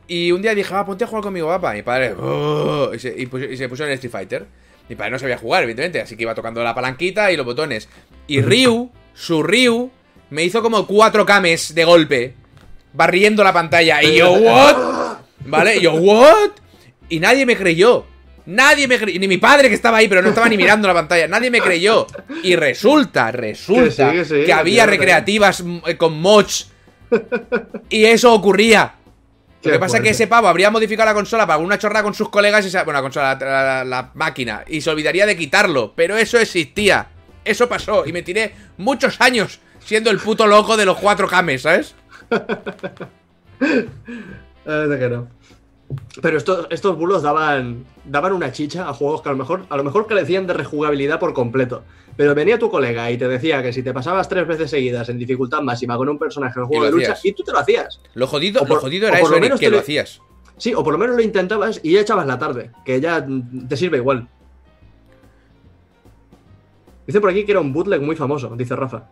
Y 0.08 0.32
un 0.32 0.42
día 0.42 0.54
dije, 0.54 0.74
ah, 0.74 0.84
ponte 0.84 1.04
a 1.04 1.06
jugar 1.06 1.22
conmigo, 1.22 1.48
papá. 1.48 1.74
Y 1.74 1.78
mi 1.78 1.82
padre, 1.82 2.14
"Oh", 2.18 2.90
y, 2.94 2.98
se, 2.98 3.14
y 3.16 3.26
puso, 3.26 3.44
y 3.44 3.56
se 3.56 3.68
puso 3.68 3.84
en 3.84 3.90
el 3.90 3.94
Street 3.94 4.12
Fighter. 4.12 4.46
Mi 4.88 4.96
padre 4.96 5.12
no 5.12 5.18
sabía 5.18 5.38
jugar, 5.38 5.62
evidentemente, 5.62 6.00
así 6.00 6.16
que 6.16 6.22
iba 6.24 6.34
tocando 6.34 6.62
la 6.62 6.74
palanquita 6.74 7.30
y 7.32 7.36
los 7.36 7.46
botones. 7.46 7.88
Y 8.26 8.42
Ryu, 8.42 8.90
su 9.14 9.42
Ryu, 9.42 9.90
me 10.30 10.42
hizo 10.42 10.60
como 10.60 10.86
cuatro 10.86 11.24
cames 11.24 11.74
de 11.74 11.84
golpe, 11.84 12.34
barriendo 12.92 13.44
la 13.44 13.52
pantalla. 13.52 14.02
Y 14.02 14.18
yo, 14.18 14.32
¿what? 14.32 15.01
¿Vale? 15.46 15.76
Y 15.76 15.80
yo, 15.82 15.94
¿what? 15.94 16.50
Y 17.08 17.20
nadie 17.20 17.44
me 17.46 17.56
creyó. 17.56 18.06
Nadie 18.46 18.88
me 18.88 18.98
creyó. 18.98 19.20
Ni 19.20 19.28
mi 19.28 19.38
padre 19.38 19.68
que 19.68 19.74
estaba 19.74 19.98
ahí, 19.98 20.08
pero 20.08 20.22
no 20.22 20.30
estaba 20.30 20.48
ni 20.48 20.56
mirando 20.56 20.88
la 20.88 20.94
pantalla. 20.94 21.28
Nadie 21.28 21.50
me 21.50 21.60
creyó. 21.60 22.06
Y 22.42 22.56
resulta, 22.56 23.30
resulta 23.30 24.10
Que 24.12 24.24
sí, 24.24 24.30
que 24.34 24.40
sí, 24.40 24.44
que 24.46 24.52
había 24.52 24.86
recreativas 24.86 25.62
mm, 25.62 25.78
eh, 25.86 25.96
con 25.96 26.20
mods. 26.20 26.70
Y 27.88 28.04
eso 28.04 28.32
ocurría. 28.32 28.94
Lo 29.62 29.70
que 29.70 29.78
pasa 29.78 29.98
es 29.98 30.02
que 30.02 30.08
fuerte. 30.08 30.24
ese 30.24 30.26
pavo 30.26 30.48
habría 30.48 30.70
modificado 30.72 31.08
la 31.08 31.14
consola 31.14 31.46
para 31.46 31.58
una 31.58 31.78
chorrada 31.78 32.02
con 32.02 32.14
sus 32.14 32.30
colegas 32.30 32.66
y 32.66 32.70
se, 32.70 32.78
bueno, 32.82 32.94
la 32.94 33.02
consola, 33.02 33.38
la, 33.40 33.62
la- 33.62 33.84
la 33.84 34.10
máquina, 34.14 34.64
y 34.66 34.80
se 34.80 34.90
olvidaría 34.90 35.24
de 35.24 35.36
quitarlo. 35.36 35.92
Pero 35.94 36.16
eso 36.16 36.36
existía. 36.38 37.06
Eso 37.44 37.68
pasó. 37.68 38.04
Y 38.06 38.12
me 38.12 38.22
tiré 38.22 38.52
muchos 38.78 39.20
años 39.20 39.60
siendo 39.84 40.10
el 40.10 40.18
puto 40.18 40.46
loco 40.48 40.76
de 40.76 40.84
los 40.86 40.96
cuatro 40.98 41.28
cames, 41.28 41.62
¿sabes? 41.62 41.94
Que 44.64 45.08
no. 45.10 45.28
Pero 46.22 46.38
estos, 46.38 46.66
estos 46.70 46.96
bulos 46.96 47.22
daban, 47.22 47.84
daban 48.04 48.32
una 48.32 48.50
chicha 48.50 48.88
a 48.88 48.94
juegos 48.94 49.20
que 49.22 49.28
a 49.28 49.32
lo 49.32 49.38
mejor, 49.38 49.66
a 49.68 49.76
lo 49.76 49.84
mejor 49.84 50.06
carecían 50.06 50.46
de 50.46 50.54
rejugabilidad 50.54 51.20
por 51.20 51.34
completo. 51.34 51.82
Pero 52.16 52.34
venía 52.34 52.58
tu 52.58 52.70
colega 52.70 53.10
y 53.10 53.18
te 53.18 53.28
decía 53.28 53.62
que 53.62 53.72
si 53.72 53.82
te 53.82 53.92
pasabas 53.92 54.28
tres 54.28 54.46
veces 54.46 54.70
seguidas 54.70 55.08
en 55.10 55.18
dificultad 55.18 55.60
máxima 55.60 55.96
con 55.96 56.08
un 56.08 56.18
personaje 56.18 56.58
en 56.60 56.66
juego 56.66 56.84
de 56.84 56.90
lucha, 56.92 57.12
y 57.24 57.32
tú 57.32 57.42
te 57.42 57.52
lo 57.52 57.58
hacías. 57.58 58.00
Lo 58.14 58.26
jodido, 58.26 58.60
por- 58.60 58.68
lo 58.76 58.80
jodido 58.80 59.08
era 59.08 59.18
por 59.18 59.26
eso, 59.26 59.34
lo 59.34 59.40
menos 59.40 59.60
que 59.60 59.70
lo 59.70 59.78
hacías. 59.80 60.20
Sí, 60.56 60.72
o 60.74 60.82
por 60.84 60.92
lo 60.92 60.98
menos 60.98 61.16
lo 61.16 61.22
intentabas 61.22 61.80
y 61.82 61.92
ya 61.92 62.00
echabas 62.00 62.26
la 62.26 62.38
tarde, 62.38 62.70
que 62.84 63.00
ya 63.00 63.26
te 63.68 63.76
sirve 63.76 63.98
igual. 63.98 64.28
Dice 67.06 67.20
por 67.20 67.30
aquí 67.30 67.44
que 67.44 67.52
era 67.52 67.60
un 67.60 67.72
bootleg 67.72 68.00
muy 68.00 68.16
famoso, 68.16 68.54
dice 68.56 68.76
Rafa. 68.76 69.08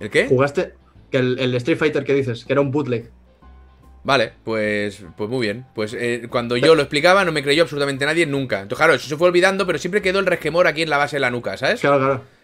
¿El 0.00 0.10
qué? 0.10 0.26
Jugaste 0.28 0.74
que 1.10 1.18
el, 1.18 1.38
el 1.38 1.54
Street 1.54 1.78
Fighter 1.78 2.04
que 2.04 2.14
dices, 2.14 2.44
que 2.44 2.52
era 2.52 2.60
un 2.60 2.70
bootleg. 2.70 3.10
Vale, 4.04 4.32
pues, 4.44 5.04
pues 5.16 5.28
muy 5.28 5.46
bien. 5.46 5.66
Pues 5.74 5.94
eh, 5.94 6.26
cuando 6.30 6.56
yo 6.56 6.74
lo 6.74 6.82
explicaba 6.82 7.24
no 7.24 7.32
me 7.32 7.42
creyó 7.42 7.62
absolutamente 7.62 8.06
nadie 8.06 8.26
nunca. 8.26 8.60
Entonces, 8.60 8.78
claro, 8.78 8.94
eso 8.94 9.08
se 9.08 9.16
fue 9.16 9.28
olvidando, 9.28 9.66
pero 9.66 9.78
siempre 9.78 10.02
quedó 10.02 10.18
el 10.18 10.26
resquemor 10.26 10.66
aquí 10.66 10.82
en 10.82 10.90
la 10.90 10.96
base 10.96 11.16
de 11.16 11.20
la 11.20 11.30
nuca, 11.30 11.56
¿sabes? 11.56 11.80
Claro, 11.80 11.98
claro. 11.98 12.37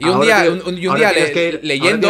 Y 0.00 0.08
un 0.08 0.20
día- 0.20 0.42
tienes- 0.42 0.64
un- 0.64 0.78
y 0.78 0.86
un 0.86 0.92
ahora 0.92 0.98
día 1.00 1.10
tienes 1.10 1.28
le- 1.28 1.34
que 1.34 1.48
ir- 1.48 1.60
leyendo 1.62 2.08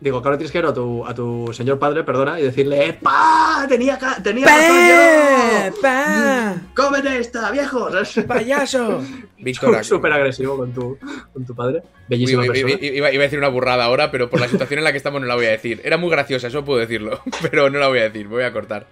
digo, 0.00 0.22
que 0.22 0.28
ahora 0.28 0.38
tienes 0.38 0.52
que 0.52 0.58
ir 0.58 0.64
a 0.64 0.72
tu, 0.72 1.04
a 1.06 1.14
tu 1.14 1.50
señor 1.52 1.78
padre, 1.78 2.04
perdona, 2.04 2.38
y 2.40 2.44
decirle, 2.44 2.86
¡Epa! 2.88 3.66
Tenía, 3.68 3.98
tenía 4.22 4.46
razón 4.46 5.72
yo! 5.74 5.80
¡Pa! 5.82 6.54
¡Cómete 6.74 7.18
esta, 7.18 7.50
viejo! 7.50 7.88
¡Payaso! 8.26 9.02
Víctor, 9.38 9.84
Súper 9.84 10.12
agresivo 10.12 10.56
con 10.56 10.72
tu, 10.72 10.98
con 11.32 11.44
tu 11.44 11.54
padre. 11.54 11.82
Bellísima 12.08 12.42
uy, 12.42 12.48
persona. 12.48 12.74
uy, 12.80 12.86
iba, 12.86 13.12
iba 13.12 13.22
a 13.22 13.24
decir 13.24 13.38
una 13.38 13.48
burrada 13.48 13.84
ahora, 13.84 14.10
pero 14.10 14.30
por 14.30 14.40
la 14.40 14.48
situación 14.48 14.78
en 14.78 14.84
la 14.84 14.92
que 14.92 14.98
estamos 14.98 15.20
no 15.20 15.26
la 15.26 15.34
voy 15.34 15.46
a 15.46 15.50
decir. 15.50 15.80
Era 15.84 15.96
muy 15.96 16.10
graciosa, 16.10 16.46
eso 16.48 16.64
puedo 16.64 16.78
decirlo, 16.78 17.20
pero 17.50 17.68
no 17.70 17.78
la 17.78 17.88
voy 17.88 17.98
a 17.98 18.04
decir, 18.04 18.26
me 18.28 18.34
voy 18.34 18.44
a 18.44 18.52
cortar. 18.52 18.86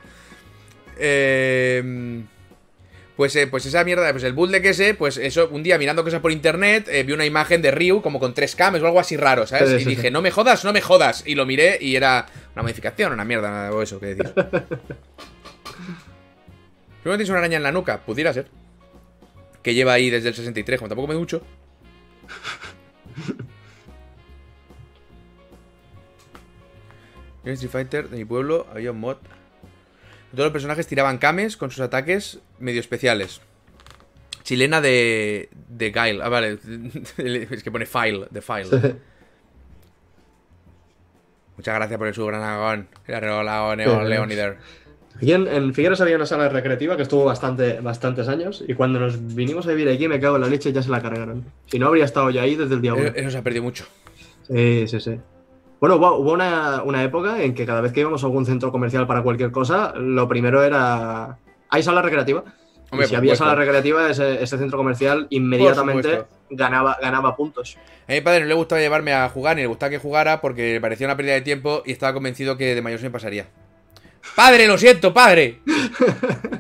Eh, 0.99 2.23
pues, 3.17 3.35
eh, 3.37 3.47
pues 3.47 3.65
esa 3.67 3.85
mierda, 3.85 4.11
pues 4.13 4.25
el 4.25 4.35
bootleg 4.35 4.67
ese, 4.67 4.95
pues 4.95 5.17
eso, 5.17 5.49
un 5.51 5.63
día 5.63 5.79
mirando 5.79 6.05
cosas 6.05 6.21
por 6.21 6.33
internet, 6.33 6.89
eh, 6.91 7.03
vi 7.03 7.13
una 7.13 7.25
imagen 7.25 7.63
de 7.63 7.71
Ryu 7.71 8.03
como 8.03 8.21
con 8.21 8.35
tres 8.35 8.55
cames 8.55 8.83
o 8.83 8.87
algo 8.87 9.01
así 9.01 9.17
raro, 9.17 9.47
¿sabes? 9.47 9.71
Sí, 9.71 9.77
y 9.83 9.85
dije, 9.95 10.03
sí. 10.03 10.11
no 10.11 10.21
me 10.23 10.31
jodas, 10.31 10.65
no 10.65 10.73
me 10.73 10.83
jodas. 10.83 11.23
Y 11.27 11.35
lo 11.35 11.47
miré 11.47 11.79
y 11.81 11.97
era 11.97 12.27
una 12.55 12.63
modificación, 12.63 13.13
una 13.13 13.25
mierda, 13.25 13.73
o 13.73 13.83
eso, 13.83 13.99
¿qué 13.99 14.15
decir? 14.15 14.33
¿No 17.05 17.13
tienes 17.13 17.29
una 17.29 17.39
araña 17.39 17.57
en 17.57 17.63
la 17.63 17.73
nuca? 17.73 18.05
Pudiera 18.05 18.33
ser. 18.33 18.49
Que 19.63 19.75
lleva 19.75 19.95
ahí 19.95 20.11
desde 20.11 20.29
el 20.29 20.35
63, 20.35 20.79
como 20.79 20.89
tampoco 20.89 21.09
me 21.09 21.15
ducho. 21.15 21.43
En 27.47 27.53
Street 27.53 27.71
Fighter 27.71 28.11
de 28.11 28.17
mi 28.17 28.25
pueblo 28.25 28.67
había 28.73 28.91
un 28.91 28.99
mod. 28.99 29.19
Todos 30.33 30.47
los 30.47 30.53
personajes 30.53 30.87
tiraban 30.87 31.19
cames 31.19 31.57
con 31.57 31.71
sus 31.71 31.81
ataques 31.81 32.39
medio 32.59 32.81
especiales. 32.81 33.41
Chilena 34.43 34.81
de. 34.81 35.49
de 35.69 35.91
Guile. 35.91 36.21
Ah, 36.23 36.29
vale. 36.29 36.59
Es 37.17 37.63
que 37.63 37.71
pone 37.71 37.87
file, 37.87 38.27
de 38.31 38.43
file. 38.43 38.97
Muchas 41.57 41.75
gracias 41.75 41.99
por 41.99 42.07
el 42.07 42.15
subgranagón. 42.15 42.89
León, 43.07 43.79
Sí, 44.05 44.09
Leonider. 44.09 44.59
Aquí 45.17 45.33
en, 45.33 45.47
en 45.49 45.73
Figueras 45.73 46.01
había 46.03 46.17
una 46.17 46.27
sala 46.27 46.51
recreativa 46.51 46.95
que 46.97 47.03
estuvo 47.03 47.25
bastante, 47.25 47.81
bastantes 47.81 48.29
años 48.29 48.63
y 48.69 48.75
cuando 48.75 49.01
nos 49.01 49.35
vinimos 49.35 49.67
a 49.67 49.71
vivir 49.71 49.89
aquí 49.89 50.09
me 50.09 50.21
cago 50.21 50.37
en 50.37 50.43
la 50.43 50.49
leche 50.49 50.73
ya 50.73 50.83
se 50.83 50.91
la 50.91 51.01
cargaron. 51.01 51.45
Si 51.67 51.79
no 51.79 51.87
habría 51.87 52.05
estado 52.05 52.29
yo 52.29 52.43
ahí 52.43 52.55
desde 52.55 52.75
el 52.75 52.83
día 52.83 52.93
uno. 52.93 53.05
Eso, 53.05 53.17
eso 53.17 53.31
se 53.31 53.39
ha 53.39 53.43
perdido 53.43 53.63
mucho. 53.63 53.87
Sí, 54.47 54.87
sí, 54.87 55.01
sí. 55.01 55.19
Bueno, 55.81 55.97
hubo, 55.97 56.33
una, 56.33 56.83
una 56.83 57.03
época 57.03 57.43
en 57.43 57.55
que 57.55 57.67
cada 57.67 57.81
vez 57.81 57.93
que 57.93 58.01
íbamos 58.01 58.23
a 58.23 58.27
algún 58.27 58.47
centro 58.47 58.73
comercial 58.73 59.07
para 59.07 59.23
cualquier 59.23 59.51
cosa, 59.51 59.93
lo 59.97 60.27
primero 60.29 60.63
era... 60.63 61.39
¿Hay 61.69 61.83
sala 61.83 62.01
recreativa? 62.03 62.45
Hombre, 62.91 63.07
y 63.07 63.09
si 63.09 63.15
había 63.17 63.35
supuesto. 63.35 63.45
sala 63.45 63.55
recreativa, 63.57 64.09
ese, 64.09 64.43
ese 64.43 64.59
centro 64.59 64.79
comercial 64.79 65.27
inmediatamente 65.31 66.25
ganaba, 66.51 66.97
ganaba 67.01 67.37
puntos. 67.37 67.77
A 68.09 68.13
mi 68.13 68.21
padre 68.21 68.41
no 68.41 68.47
le 68.47 68.55
gustaba 68.55 68.81
llevarme 68.81 69.13
a 69.13 69.29
jugar 69.29 69.57
ni 69.57 69.63
le 69.63 69.69
gustaba 69.69 69.91
que 69.91 69.99
jugara 69.99 70.41
porque 70.41 70.75
le 70.75 70.81
parecía 70.81 71.07
una 71.07 71.17
pérdida 71.17 71.35
de 71.35 71.41
tiempo 71.43 71.83
y 71.85 71.93
estaba 71.93 72.15
convencido 72.15 72.57
que 72.57 72.75
de 72.75 72.83
mayor 72.83 73.01
se 73.01 73.07
me 73.07 73.11
pasaría. 73.11 73.47
Padre, 74.35 74.67
lo 74.67 74.77
siento, 74.79 75.15
padre. 75.15 75.61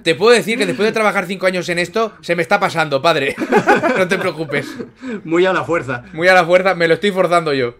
Te 0.02 0.14
puedo 0.14 0.32
decir 0.32 0.56
que 0.56 0.66
después 0.66 0.86
de 0.86 0.92
trabajar 0.92 1.26
cinco 1.26 1.46
años 1.46 1.68
en 1.68 1.78
esto, 1.78 2.12
se 2.20 2.36
me 2.36 2.42
está 2.42 2.60
pasando, 2.60 3.02
padre. 3.02 3.34
no 3.98 4.06
te 4.06 4.18
preocupes. 4.18 4.72
Muy 5.24 5.46
a 5.46 5.52
la 5.52 5.64
fuerza. 5.64 6.04
Muy 6.12 6.28
a 6.28 6.34
la 6.34 6.44
fuerza, 6.44 6.74
me 6.74 6.86
lo 6.86 6.94
estoy 6.94 7.10
forzando 7.10 7.52
yo. 7.52 7.74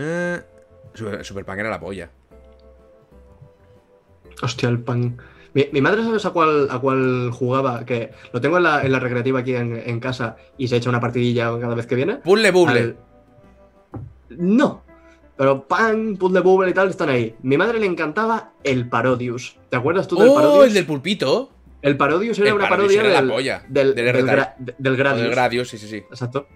Eh, 0.00 0.40
Super, 0.94 1.24
Super 1.24 1.44
Punk 1.44 1.58
era 1.58 1.70
la 1.70 1.80
polla. 1.80 2.08
Hostia, 4.42 4.68
el 4.68 4.78
pan. 4.80 5.16
Mi, 5.54 5.66
mi 5.72 5.80
madre, 5.80 6.04
¿sabes 6.04 6.24
a 6.26 6.30
cuál, 6.30 6.68
a 6.70 6.78
cuál 6.78 7.30
jugaba? 7.32 7.84
Que 7.84 8.12
lo 8.32 8.40
tengo 8.40 8.58
en 8.58 8.62
la, 8.64 8.82
en 8.84 8.92
la 8.92 9.00
recreativa 9.00 9.40
aquí 9.40 9.54
en, 9.54 9.74
en 9.76 9.98
casa 10.00 10.36
y 10.56 10.68
se 10.68 10.76
echa 10.76 10.88
una 10.90 11.00
partidilla 11.00 11.58
cada 11.60 11.74
vez 11.74 11.86
que 11.86 11.94
viene. 11.96 12.16
Puzzle 12.16 12.50
Bubble. 12.52 12.78
Al- 12.80 12.96
No. 14.30 14.84
Pero 15.36 15.66
pan, 15.66 16.16
puzzle 16.16 16.40
bubble 16.40 16.70
y 16.70 16.74
tal 16.74 16.88
están 16.90 17.08
ahí. 17.08 17.34
Mi 17.42 17.56
madre 17.56 17.78
le 17.78 17.86
encantaba 17.86 18.52
el 18.64 18.88
Parodius. 18.88 19.56
¿Te 19.68 19.76
acuerdas 19.76 20.06
tú 20.08 20.16
del 20.18 20.28
¡Oh, 20.28 20.34
Parodius? 20.34 20.66
el 20.66 20.74
del 20.74 20.86
pulpito! 20.86 21.50
El 21.80 21.96
Parodius 21.96 22.38
era 22.40 22.48
El 22.48 22.54
una 22.54 22.68
Parodius 22.68 22.96
parodia 22.96 23.10
era 23.10 23.20
la 23.20 23.20
del, 23.26 23.30
polla, 23.30 23.64
del, 23.68 23.94
del 23.94 24.04
del, 24.12 24.26
gra- 24.26 24.54
de- 24.58 24.74
del 24.78 24.92
O 24.94 24.96
Gradius. 24.96 25.22
del 25.22 25.30
Gradius, 25.30 25.68
sí, 25.68 25.78
sí, 25.78 25.88
sí. 25.88 25.96
Exacto. 25.98 26.46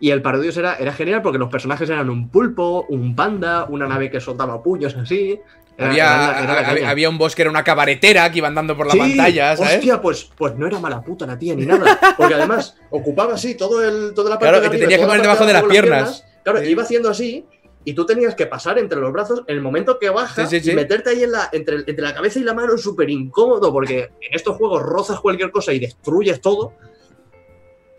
Y 0.00 0.10
el 0.10 0.22
Parodius 0.22 0.56
era, 0.56 0.76
era 0.76 0.92
genial 0.92 1.20
porque 1.22 1.38
los 1.38 1.50
personajes 1.50 1.88
eran 1.90 2.08
un 2.08 2.30
pulpo, 2.30 2.86
un 2.88 3.14
panda, 3.14 3.66
una 3.68 3.86
nave 3.86 4.10
que 4.10 4.18
soltaba 4.20 4.62
puños 4.62 4.96
así. 4.96 5.38
Era- 5.76 5.90
Había, 5.90 6.04
era 6.42 6.72
era 6.72 6.90
había, 6.90 7.08
un 7.08 7.16
boss 7.18 7.34
que 7.34 7.42
era 7.42 7.50
una 7.50 7.62
cabaretera 7.64 8.30
que 8.30 8.38
iba 8.38 8.48
andando 8.48 8.76
por 8.76 8.86
la 8.86 8.92
Sí, 8.92 8.98
pantalla, 8.98 9.56
¿sabes? 9.56 9.74
Hostia, 9.76 10.00
pues, 10.00 10.30
pues 10.36 10.54
no 10.56 10.66
era 10.66 10.78
mala 10.78 11.00
puta 11.02 11.26
la 11.26 11.38
tía 11.38 11.54
ni 11.54 11.64
nada. 11.66 11.98
Porque 12.16 12.34
además 12.34 12.76
ocupaba 12.90 13.34
así 13.34 13.54
todo 13.56 13.82
el, 13.86 14.12
toda 14.14 14.30
la 14.30 14.38
parte 14.38 14.50
Claro, 14.58 14.60
de 14.62 14.68
te 14.70 14.78
tenías 14.78 15.00
que 15.00 15.06
poner 15.06 15.22
debajo 15.22 15.46
de 15.46 15.52
las 15.52 15.64
piernas. 15.64 16.24
Claro, 16.42 16.60
Sí. 16.60 16.66
iba 16.70 16.82
haciendo 16.82 17.10
así 17.10 17.46
y 17.84 17.94
tú 17.94 18.04
tenías 18.04 18.34
que 18.34 18.46
pasar 18.46 18.78
entre 18.78 18.98
los 19.00 19.10
brazos 19.12 19.42
en 19.46 19.56
el 19.56 19.62
momento 19.62 19.98
que 19.98 20.10
baja 20.10 20.46
Sí, 20.46 20.58
sí, 20.58 20.64
sí. 20.64 20.70
y 20.72 20.74
meterte 20.74 21.10
ahí 21.10 21.22
en 21.24 21.32
la, 21.32 21.48
entre, 21.52 21.76
entre 21.76 22.00
la 22.02 22.14
cabeza 22.14 22.38
y 22.38 22.42
la 22.42 22.52
mano 22.54 22.76
súper 22.76 23.08
incómodo 23.10 23.72
porque 23.72 24.00
en 24.20 24.34
estos 24.34 24.56
juegos 24.56 24.82
rozas 24.82 25.20
cualquier 25.20 25.50
cosa 25.50 25.72
y 25.72 25.78
destruyes 25.78 26.40
todo. 26.40 26.72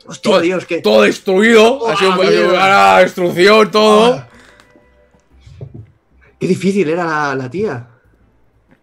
Hostia, 0.06 0.32
Todo- 0.32 0.42
Dios, 0.42 0.66
que... 0.66 0.82
Todo 0.82 1.04
destruido. 1.04 1.80
¡Oh, 1.80 1.90
ha 1.90 1.96
sido 1.96 2.12
ah, 2.58 3.00
destrucción, 3.02 3.70
todo. 3.72 4.14
Ah. 4.16 4.28
Qué 6.40 6.48
difícil 6.48 6.90
era 6.90 7.06
la, 7.06 7.36
la 7.36 7.50
tía. 7.50 7.88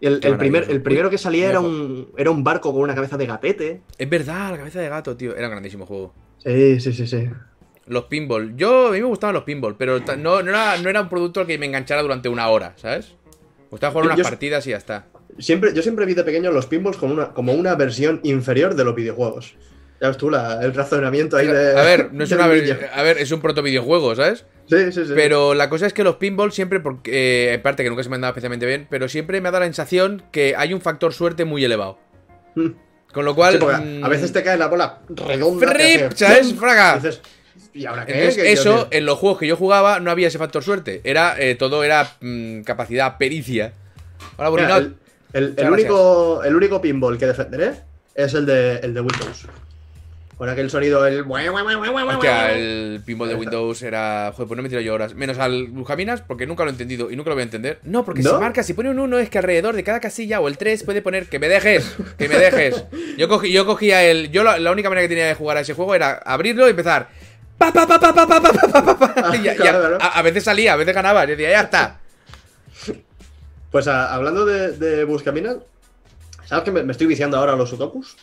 Y 0.01 0.07
El, 0.07 0.37
primer, 0.37 0.65
el 0.69 0.81
primero 0.81 1.09
que 1.09 1.17
salía 1.17 1.45
Uy, 1.45 1.49
era 1.49 1.59
un, 1.59 2.07
era 2.17 2.31
un 2.31 2.41
barco 2.43 2.71
con 2.71 2.81
una 2.81 2.95
cabeza 2.95 3.17
de 3.17 3.25
gatete. 3.25 3.81
Es 3.97 4.09
verdad, 4.09 4.51
la 4.51 4.57
cabeza 4.57 4.79
de 4.79 4.87
gato, 4.87 5.17
tío. 5.17 5.35
Era 5.35 5.47
un 5.47 5.51
grandísimo 5.51 5.85
juego. 5.85 6.13
Sí, 6.37 6.79
sí, 6.79 6.93
sí, 6.93 7.05
sí. 7.05 7.29
Los 7.85 8.05
pinball. 8.05 8.55
Yo, 8.55 8.87
a 8.87 8.91
mí 8.91 8.99
me 9.01 9.07
gustaban 9.07 9.33
los 9.33 9.43
pinball, 9.43 9.75
pero 9.75 9.99
no, 10.17 10.41
no, 10.41 10.49
era, 10.51 10.77
no 10.77 10.89
era 10.89 11.01
un 11.01 11.09
producto 11.09 11.41
al 11.41 11.47
que 11.47 11.57
me 11.57 11.65
enganchara 11.65 12.01
durante 12.01 12.29
una 12.29 12.47
hora, 12.47 12.73
¿sabes? 12.77 13.15
Me 13.63 13.71
gustaba 13.71 13.91
jugar 13.91 14.05
Yo- 14.05 14.07
unas 14.13 14.17
yo- 14.19 14.23
partidas 14.23 14.65
y 14.67 14.69
ya 14.69 14.77
está. 14.77 15.07
Siempre, 15.37 15.73
yo 15.73 15.81
siempre 15.81 16.05
vi 16.05 16.13
de 16.13 16.23
pequeño 16.23 16.51
los 16.51 16.65
pinballs 16.65 16.97
como 16.97 17.13
una, 17.13 17.33
como 17.33 17.53
una 17.53 17.75
versión 17.75 18.19
inferior 18.23 18.75
de 18.75 18.83
los 18.85 18.95
videojuegos. 18.95 19.55
Ya 20.01 20.07
ves 20.07 20.17
tú 20.17 20.29
la- 20.29 20.61
el 20.63 20.73
razonamiento 20.73 21.35
ahí 21.37 21.47
de. 21.47 21.77
A 21.77 21.83
ver, 21.83 22.13
no 22.13 22.23
es 22.23 22.31
una. 22.31 22.45
A 22.45 23.03
ver, 23.03 23.17
es 23.17 23.31
un 23.31 23.41
proto 23.41 23.61
videojuego, 23.61 24.15
¿sabes? 24.15 24.45
Sí, 24.69 24.91
sí, 24.91 25.05
sí. 25.05 25.11
Pero 25.15 25.53
la 25.55 25.69
cosa 25.69 25.87
es 25.87 25.93
que 25.93 26.03
los 26.03 26.15
pinball 26.17 26.51
siempre, 26.51 26.79
porque, 26.79 27.11
eh, 27.49 27.53
en 27.55 27.61
parte 27.61 27.83
que 27.83 27.89
nunca 27.89 28.03
se 28.03 28.09
me 28.09 28.15
han 28.15 28.21
dado 28.21 28.31
especialmente 28.31 28.65
bien, 28.65 28.87
pero 28.89 29.09
siempre 29.09 29.41
me 29.41 29.49
ha 29.49 29.51
dado 29.51 29.61
la 29.61 29.65
sensación 29.67 30.23
que 30.31 30.55
hay 30.55 30.73
un 30.73 30.81
factor 30.81 31.13
suerte 31.13 31.43
muy 31.45 31.63
elevado. 31.65 31.97
Mm. 32.55 32.67
Con 33.11 33.25
lo 33.25 33.33
cual. 33.35 33.53
Sí, 33.53 33.59
porque 33.59 33.77
mm, 33.77 34.03
a 34.05 34.07
veces 34.09 34.31
te 34.31 34.43
cae 34.43 34.57
la 34.57 34.67
bola 34.67 34.99
redonda. 35.09 35.67
¡Frip! 35.67 36.11
¿Sabes? 36.13 36.53
Fraga. 36.53 36.93
Y 36.93 36.95
dices, 37.01 37.21
¿y 37.73 37.85
ahora 37.87 38.05
qué? 38.05 38.13
Entonces, 38.19 38.43
eso, 38.59 38.87
en 38.91 39.05
los 39.05 39.17
juegos 39.17 39.39
que 39.39 39.47
yo 39.47 39.55
jugaba, 39.57 39.99
no 39.99 40.11
había 40.11 40.27
ese 40.27 40.37
factor 40.37 40.63
suerte. 40.63 41.01
Era, 41.03 41.35
eh, 41.39 41.55
todo 41.55 41.83
era 41.83 42.13
mm, 42.21 42.61
capacidad, 42.61 43.17
pericia. 43.17 43.73
Hola, 44.37 44.51
Mira, 44.51 44.77
el, 44.77 44.95
el- 45.33 45.53
el 45.57 45.71
único, 45.71 46.43
el 46.43 46.55
único 46.55 46.79
pinball 46.79 47.17
que 47.17 47.25
defenderé 47.25 47.71
es 48.13 48.33
el 48.35 48.45
de, 48.45 48.75
el 48.77 48.93
de 48.93 49.01
Windows. 49.01 49.47
Con 50.39 50.47
aquel 50.47 50.69
sonido, 50.71 51.05
el. 51.05 51.25
Hostia, 51.29 52.53
el 52.53 53.01
pinball 53.05 53.27
de. 53.27 53.35
Windows 53.35 53.81
era. 53.83 54.31
Joder, 54.33 54.47
pues 54.47 54.55
no 54.55 54.63
me 54.63 54.69
tiro 54.69 54.79
yo 54.79 54.93
horas. 54.93 55.13
Menos 55.13 55.37
al 55.37 55.67
Buscaminas, 55.67 56.21
porque 56.21 56.47
nunca 56.47 56.63
lo 56.63 56.69
he 56.69 56.71
entendido 56.71 57.11
y 57.11 57.17
nunca 57.17 57.29
lo 57.29 57.35
voy 57.35 57.41
a 57.41 57.43
entender. 57.43 57.79
No, 57.83 58.05
porque 58.05 58.21
¿No? 58.23 58.29
si 58.29 58.35
marca, 58.37 58.63
si 58.63 58.73
pone 58.73 58.89
un 58.89 58.99
1, 58.99 59.19
es 59.19 59.29
que 59.29 59.37
alrededor 59.37 59.75
de 59.75 59.83
cada 59.83 59.99
casilla 59.99 60.39
o 60.39 60.47
el 60.47 60.57
3 60.57 60.83
puede 60.83 61.01
poner 61.01 61.27
que 61.27 61.39
me 61.39 61.49
dejes, 61.49 61.93
que 62.17 62.29
me 62.29 62.37
dejes. 62.37 62.85
Yo, 63.17 63.27
cogí, 63.27 63.51
yo 63.51 63.65
cogía 63.65 64.01
el. 64.05 64.31
Yo 64.31 64.45
la, 64.45 64.57
la 64.59 64.71
única 64.71 64.87
manera 64.87 65.03
que 65.03 65.09
tenía 65.09 65.27
de 65.27 65.35
jugar 65.35 65.57
a 65.57 65.59
ese 65.59 65.73
juego 65.73 65.93
era 65.93 66.13
abrirlo 66.25 66.65
y 66.67 66.69
empezar. 66.69 67.09
Pa, 67.57 67.73
pa, 67.73 67.85
pa, 67.85 67.99
pa, 67.99 68.13
pa, 68.13 68.25
pa, 68.25 68.39
pa, 68.41 68.53
pa, 68.53 68.97
pa, 68.97 69.13
pa. 69.13 69.35
Y 69.37 69.43
ya- 69.43 69.55
Claro, 69.57 69.79
claro. 69.79 69.97
a, 69.99 70.19
a 70.19 70.21
veces 70.21 70.45
salía, 70.45 70.71
a 70.71 70.77
veces 70.77 70.95
ganaba. 70.95 71.25
Y 71.25 71.27
decía, 71.31 71.49
ya 71.51 71.61
está. 71.63 71.99
Pues 73.71 73.87
a- 73.89 74.13
hablando 74.15 74.45
de, 74.45 74.71
de 74.77 75.03
Buscaminas, 75.03 75.57
¿sabes 76.45 76.63
que 76.63 76.71
me, 76.71 76.81
me 76.83 76.93
estoy 76.93 77.07
viciando 77.07 77.35
ahora 77.35 77.51
a 77.51 77.55
los 77.57 77.69
sudokus? 77.69 78.15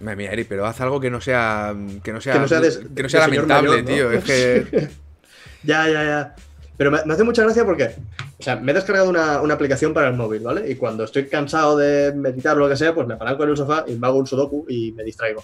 Madre 0.00 0.16
mía, 0.16 0.30
Eri, 0.32 0.44
pero 0.44 0.66
haz 0.66 0.80
algo 0.80 1.00
que 1.00 1.10
no 1.10 1.20
sea. 1.20 1.74
Que 2.02 2.12
no 2.12 2.20
sea, 2.20 2.34
Que 2.34 2.38
no 2.40 2.48
sea 2.48 2.60
de- 2.60 2.86
que 2.94 3.02
no 3.02 3.08
sea 3.08 3.20
de 3.20 3.26
señor 3.30 3.48
lamentable, 3.48 3.68
mayor, 3.82 3.82
¿no? 3.82 3.88
tío. 3.94 4.10
Es 4.12 4.24
que. 4.24 4.88
Ya, 5.62 5.88
ya, 5.88 6.04
ya. 6.04 6.34
Pero 6.76 6.90
me, 6.92 6.98
me 7.06 7.14
hace 7.14 7.24
mucha 7.24 7.42
gracia 7.42 7.64
porque, 7.64 7.90
o 8.38 8.42
sea, 8.42 8.54
me 8.56 8.70
he 8.70 8.74
descargado 8.74 9.08
una, 9.08 9.40
una 9.40 9.54
aplicación 9.54 9.92
para 9.94 10.08
el 10.08 10.14
móvil, 10.14 10.42
¿vale? 10.42 10.70
Y 10.70 10.76
cuando 10.76 11.02
estoy 11.04 11.26
cansado 11.26 11.76
de 11.76 12.12
meditar 12.14 12.56
o 12.56 12.60
lo 12.60 12.68
que 12.68 12.76
sea, 12.76 12.94
pues 12.94 13.06
me 13.06 13.16
paranco 13.16 13.42
en 13.44 13.50
el 13.50 13.56
sofá 13.56 13.84
y 13.88 13.94
me 13.96 14.06
hago 14.06 14.18
un 14.18 14.26
sudoku 14.28 14.64
y 14.68 14.92
me 14.92 15.02
distraigo. 15.02 15.42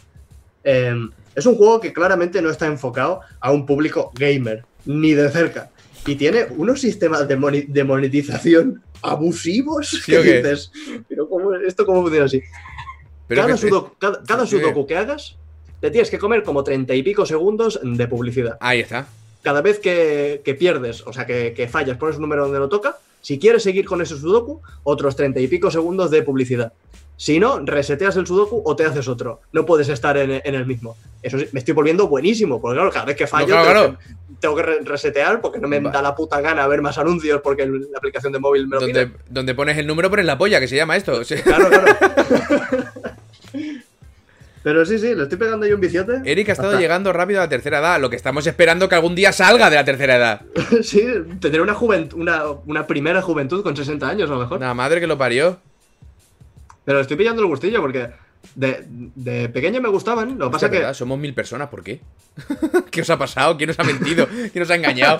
Eh, 0.62 0.94
es 1.34 1.46
un 1.46 1.56
juego 1.56 1.80
que 1.80 1.92
claramente 1.92 2.40
no 2.40 2.50
está 2.50 2.66
enfocado 2.66 3.20
a 3.40 3.50
un 3.50 3.66
público 3.66 4.12
gamer, 4.14 4.64
ni 4.84 5.12
de 5.14 5.28
cerca. 5.30 5.70
Y 6.06 6.14
tiene 6.16 6.46
unos 6.56 6.80
sistemas 6.80 7.26
de, 7.26 7.36
moni- 7.36 7.66
de 7.66 7.82
monetización 7.82 8.82
abusivos 9.00 9.88
¿Sí 10.04 10.12
que 10.12 10.22
dices, 10.42 10.70
pero 11.08 11.28
¿cómo, 11.28 11.54
¿esto 11.56 11.84
cómo 11.84 12.02
funciona 12.02 12.26
así? 12.26 12.40
Pero 13.34 13.42
cada, 13.46 13.56
sudoku, 13.56 13.96
cada, 14.26 14.46
sudoku 14.46 14.86
que 14.86 14.96
hagas, 14.96 15.36
te 15.80 15.90
tienes 15.90 16.10
que 16.10 16.18
comer 16.18 16.42
como 16.42 16.62
treinta 16.64 16.94
y 16.94 17.02
pico 17.02 17.26
segundos 17.26 17.80
de 17.82 18.06
publicidad 18.08 18.56
Ahí 18.60 18.80
está. 18.80 19.06
cada 19.42 19.60
vez 19.62 19.78
que, 19.78 20.42
que 20.44 20.54
pierdes, 20.54 21.02
o 21.06 21.12
sea, 21.12 21.26
que, 21.26 21.52
que 21.54 21.68
fallas, 21.68 21.96
pones 21.98 22.16
un 22.16 22.22
número 22.22 22.44
donde 22.44 22.58
no 22.58 22.68
toca, 22.68 22.96
si 23.20 23.38
quieres 23.38 23.62
seguir 23.62 23.84
con 23.84 24.00
ese 24.02 24.16
sudoku, 24.16 24.60
otros 24.84 25.14
treinta 25.16 25.40
y 25.40 25.48
pico 25.48 25.70
segundos 25.70 26.10
de 26.10 26.22
publicidad. 26.22 26.72
Si 27.16 27.38
no, 27.38 27.60
reseteas 27.60 28.16
el 28.16 28.26
sudoku 28.26 28.62
o 28.64 28.74
te 28.74 28.84
haces 28.84 29.06
otro. 29.06 29.42
No 29.52 29.64
puedes 29.64 29.88
estar 29.88 30.16
en, 30.16 30.40
en 30.44 30.54
el 30.56 30.66
mismo. 30.66 30.96
Eso 31.22 31.38
sí, 31.38 31.46
me 31.52 31.60
estoy 31.60 31.72
volviendo 31.72 32.08
buenísimo, 32.08 32.60
porque 32.60 32.74
claro, 32.76 32.90
cada 32.90 33.04
vez 33.04 33.14
que 33.16 33.28
fallo 33.28 33.54
No, 33.54 33.62
claro, 33.62 33.80
tengo, 33.82 33.96
claro. 33.96 33.98
Que, 33.98 34.36
tengo 34.40 34.56
que 34.56 34.62
re- 34.62 34.80
resetear 34.80 35.40
porque 35.40 35.60
no 35.60 35.68
me 35.68 35.78
da 35.80 36.02
la 36.02 36.16
puta 36.16 36.40
gana 36.40 36.66
ver 36.66 36.82
más 36.82 36.98
anuncios 36.98 37.40
porque 37.44 37.64
la 37.66 37.98
aplicación 37.98 38.32
de 38.32 38.40
móvil 38.40 38.66
me 38.66 38.74
lo 38.74 38.80
Donde, 38.80 39.06
pide. 39.06 39.18
donde 39.28 39.54
pones 39.54 39.78
el 39.78 39.86
número, 39.86 40.10
pones 40.10 40.24
la 40.26 40.36
polla, 40.36 40.58
que 40.58 40.66
se 40.66 40.74
llama 40.74 40.96
esto. 40.96 41.20
Claro, 41.44 41.68
claro. 41.68 42.76
Pero 44.62 44.86
sí, 44.86 44.98
sí, 44.98 45.14
le 45.14 45.24
estoy 45.24 45.38
pegando 45.38 45.66
ahí 45.66 45.72
un 45.72 45.80
viciote. 45.80 46.20
Eric 46.24 46.48
ha 46.50 46.52
estado 46.52 46.70
Hasta- 46.70 46.80
llegando 46.80 47.12
rápido 47.12 47.40
a 47.40 47.44
la 47.44 47.48
tercera 47.48 47.78
edad. 47.80 48.00
Lo 48.00 48.10
que 48.10 48.16
estamos 48.16 48.46
esperando 48.46 48.88
que 48.88 48.94
algún 48.94 49.14
día 49.14 49.32
salga 49.32 49.68
de 49.70 49.76
la 49.76 49.84
tercera 49.84 50.16
edad. 50.16 50.42
sí, 50.82 51.04
tendré 51.40 51.60
una, 51.60 51.76
una, 52.14 52.44
una 52.66 52.86
primera 52.86 53.22
juventud 53.22 53.62
con 53.62 53.76
60 53.76 54.08
años 54.08 54.30
a 54.30 54.34
lo 54.34 54.40
mejor. 54.40 54.60
La 54.60 54.74
madre 54.74 55.00
que 55.00 55.06
lo 55.06 55.18
parió. 55.18 55.58
Pero 56.84 57.00
estoy 57.00 57.16
pillando 57.16 57.42
el 57.42 57.48
gustillo 57.48 57.80
porque 57.80 58.10
de, 58.54 58.84
de 58.88 59.48
pequeño 59.48 59.80
me 59.80 59.88
gustaban. 59.88 60.38
Lo 60.38 60.46
que 60.46 60.52
pasa 60.52 60.70
que. 60.70 60.94
Somos 60.94 61.18
mil 61.18 61.34
personas, 61.34 61.68
¿por 61.68 61.82
qué? 61.82 62.00
¿Qué 62.90 63.02
os 63.02 63.10
ha 63.10 63.18
pasado? 63.18 63.56
¿Quién 63.56 63.70
os 63.70 63.78
ha 63.78 63.84
mentido? 63.84 64.26
¿Quién 64.52 64.62
os 64.62 64.70
ha 64.70 64.74
engañado? 64.76 65.18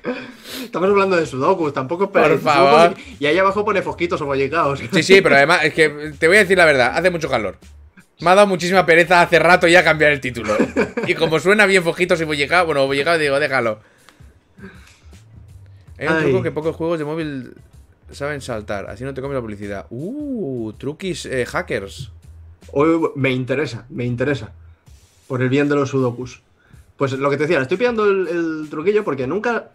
Estamos 0.64 0.88
hablando 0.90 1.16
de 1.16 1.26
sudokus, 1.26 1.72
tampoco 1.72 2.10
Por 2.10 2.38
favor. 2.40 2.94
Y 3.18 3.26
ahí 3.26 3.38
abajo 3.38 3.64
pone 3.64 3.82
fosquitos 3.82 4.20
o 4.20 4.26
bollicaos. 4.26 4.80
Sí, 4.92 5.02
sí, 5.02 5.20
pero 5.20 5.36
además, 5.36 5.64
es 5.64 5.74
que 5.74 6.12
te 6.18 6.28
voy 6.28 6.36
a 6.36 6.40
decir 6.40 6.56
la 6.58 6.64
verdad, 6.64 6.92
hace 6.96 7.10
mucho 7.10 7.28
calor. 7.28 7.56
Me 8.20 8.30
ha 8.30 8.34
dado 8.34 8.46
muchísima 8.46 8.84
pereza 8.84 9.22
hace 9.22 9.38
rato 9.38 9.66
ya 9.66 9.82
cambiar 9.82 10.12
el 10.12 10.20
título. 10.20 10.54
Y 11.06 11.14
como 11.14 11.38
suena 11.40 11.66
bien 11.66 11.82
fojitos 11.82 12.20
y 12.20 12.24
bollicao, 12.24 12.66
bueno, 12.66 12.86
bollicao 12.86 13.18
digo, 13.18 13.40
déjalo. 13.40 13.80
Hay 15.98 16.06
un 16.06 16.14
Ay. 16.14 16.22
truco 16.24 16.42
que 16.42 16.50
pocos 16.50 16.76
juegos 16.76 16.98
de 16.98 17.04
móvil 17.04 17.54
saben 18.10 18.40
saltar, 18.40 18.90
así 18.90 19.04
no 19.04 19.14
te 19.14 19.20
comes 19.20 19.34
la 19.34 19.40
publicidad. 19.40 19.86
Uh, 19.90 20.72
truquis 20.72 21.26
eh, 21.26 21.46
hackers. 21.46 22.10
Uy, 22.72 23.10
me 23.16 23.30
interesa, 23.30 23.86
me 23.88 24.04
interesa. 24.04 24.52
Por 25.26 25.42
el 25.42 25.48
bien 25.48 25.68
de 25.68 25.76
los 25.76 25.90
sudokus. 25.90 26.42
Pues 26.96 27.12
lo 27.12 27.30
que 27.30 27.36
te 27.36 27.44
decía, 27.44 27.58
le 27.58 27.62
estoy 27.62 27.78
pillando 27.78 28.04
el, 28.04 28.28
el 28.28 28.66
truquillo 28.70 29.04
porque 29.04 29.26
nunca. 29.26 29.70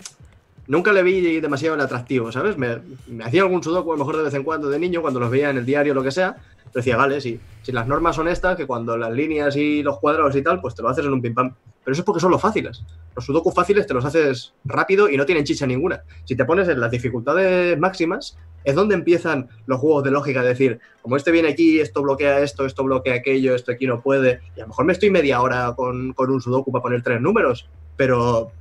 Nunca 0.67 0.91
le 0.91 1.03
vi 1.03 1.39
demasiado 1.41 1.75
el 1.75 1.81
atractivo, 1.81 2.31
¿sabes? 2.31 2.57
Me, 2.57 2.79
me 3.05 3.23
hacía 3.23 3.43
algún 3.43 3.63
sudoku 3.63 3.91
a 3.91 3.95
lo 3.95 3.99
mejor 3.99 4.17
de 4.17 4.23
vez 4.23 4.33
en 4.33 4.43
cuando 4.43 4.67
de 4.67 4.79
niño, 4.79 5.01
cuando 5.03 5.19
los 5.19 5.29
veía 5.29 5.51
en 5.51 5.57
el 5.57 5.65
diario 5.65 5.91
o 5.91 5.95
lo 5.95 6.01
que 6.01 6.09
sea. 6.09 6.37
Decía, 6.75 6.97
vale, 6.97 7.21
sí, 7.21 7.39
si 7.61 7.71
las 7.71 7.87
normas 7.87 8.17
son 8.17 8.27
estas, 8.27 8.57
que 8.57 8.67
cuando 8.67 8.97
las 8.97 9.11
líneas 9.11 9.55
y 9.55 9.81
los 9.81 9.97
cuadrados 9.97 10.35
y 10.35 10.41
tal, 10.41 10.59
pues 10.59 10.75
te 10.75 10.81
lo 10.81 10.89
haces 10.89 11.05
en 11.05 11.13
un 11.13 11.21
pim 11.21 11.33
pam. 11.33 11.55
Pero 11.85 11.93
eso 11.93 12.01
es 12.01 12.05
porque 12.05 12.19
son 12.19 12.31
los 12.31 12.41
fáciles. 12.41 12.83
Los 13.15 13.23
sudokus 13.23 13.53
fáciles 13.53 13.87
te 13.87 13.93
los 13.93 14.03
haces 14.03 14.53
rápido 14.65 15.09
y 15.09 15.15
no 15.15 15.25
tienen 15.25 15.45
chicha 15.45 15.65
ninguna. 15.65 16.03
Si 16.25 16.35
te 16.35 16.43
pones 16.43 16.67
en 16.67 16.81
las 16.81 16.91
dificultades 16.91 17.79
máximas, 17.79 18.37
es 18.65 18.75
donde 18.75 18.93
empiezan 18.93 19.47
los 19.67 19.79
juegos 19.79 20.03
de 20.03 20.11
lógica, 20.11 20.41
de 20.41 20.49
decir, 20.49 20.79
como 21.01 21.15
este 21.15 21.31
viene 21.31 21.47
aquí, 21.47 21.79
esto 21.79 22.01
bloquea 22.01 22.41
esto, 22.41 22.65
esto 22.65 22.83
bloquea 22.83 23.13
aquello, 23.13 23.55
esto 23.55 23.71
aquí 23.71 23.87
no 23.87 24.01
puede. 24.01 24.41
Y 24.57 24.59
a 24.59 24.63
lo 24.63 24.67
mejor 24.67 24.83
me 24.83 24.91
estoy 24.91 25.11
media 25.11 25.41
hora 25.41 25.73
con, 25.77 26.11
con 26.11 26.29
un 26.29 26.41
sudoku 26.41 26.73
para 26.73 26.83
poner 26.83 27.03
tres 27.03 27.21
números, 27.21 27.69
pero 27.95 28.51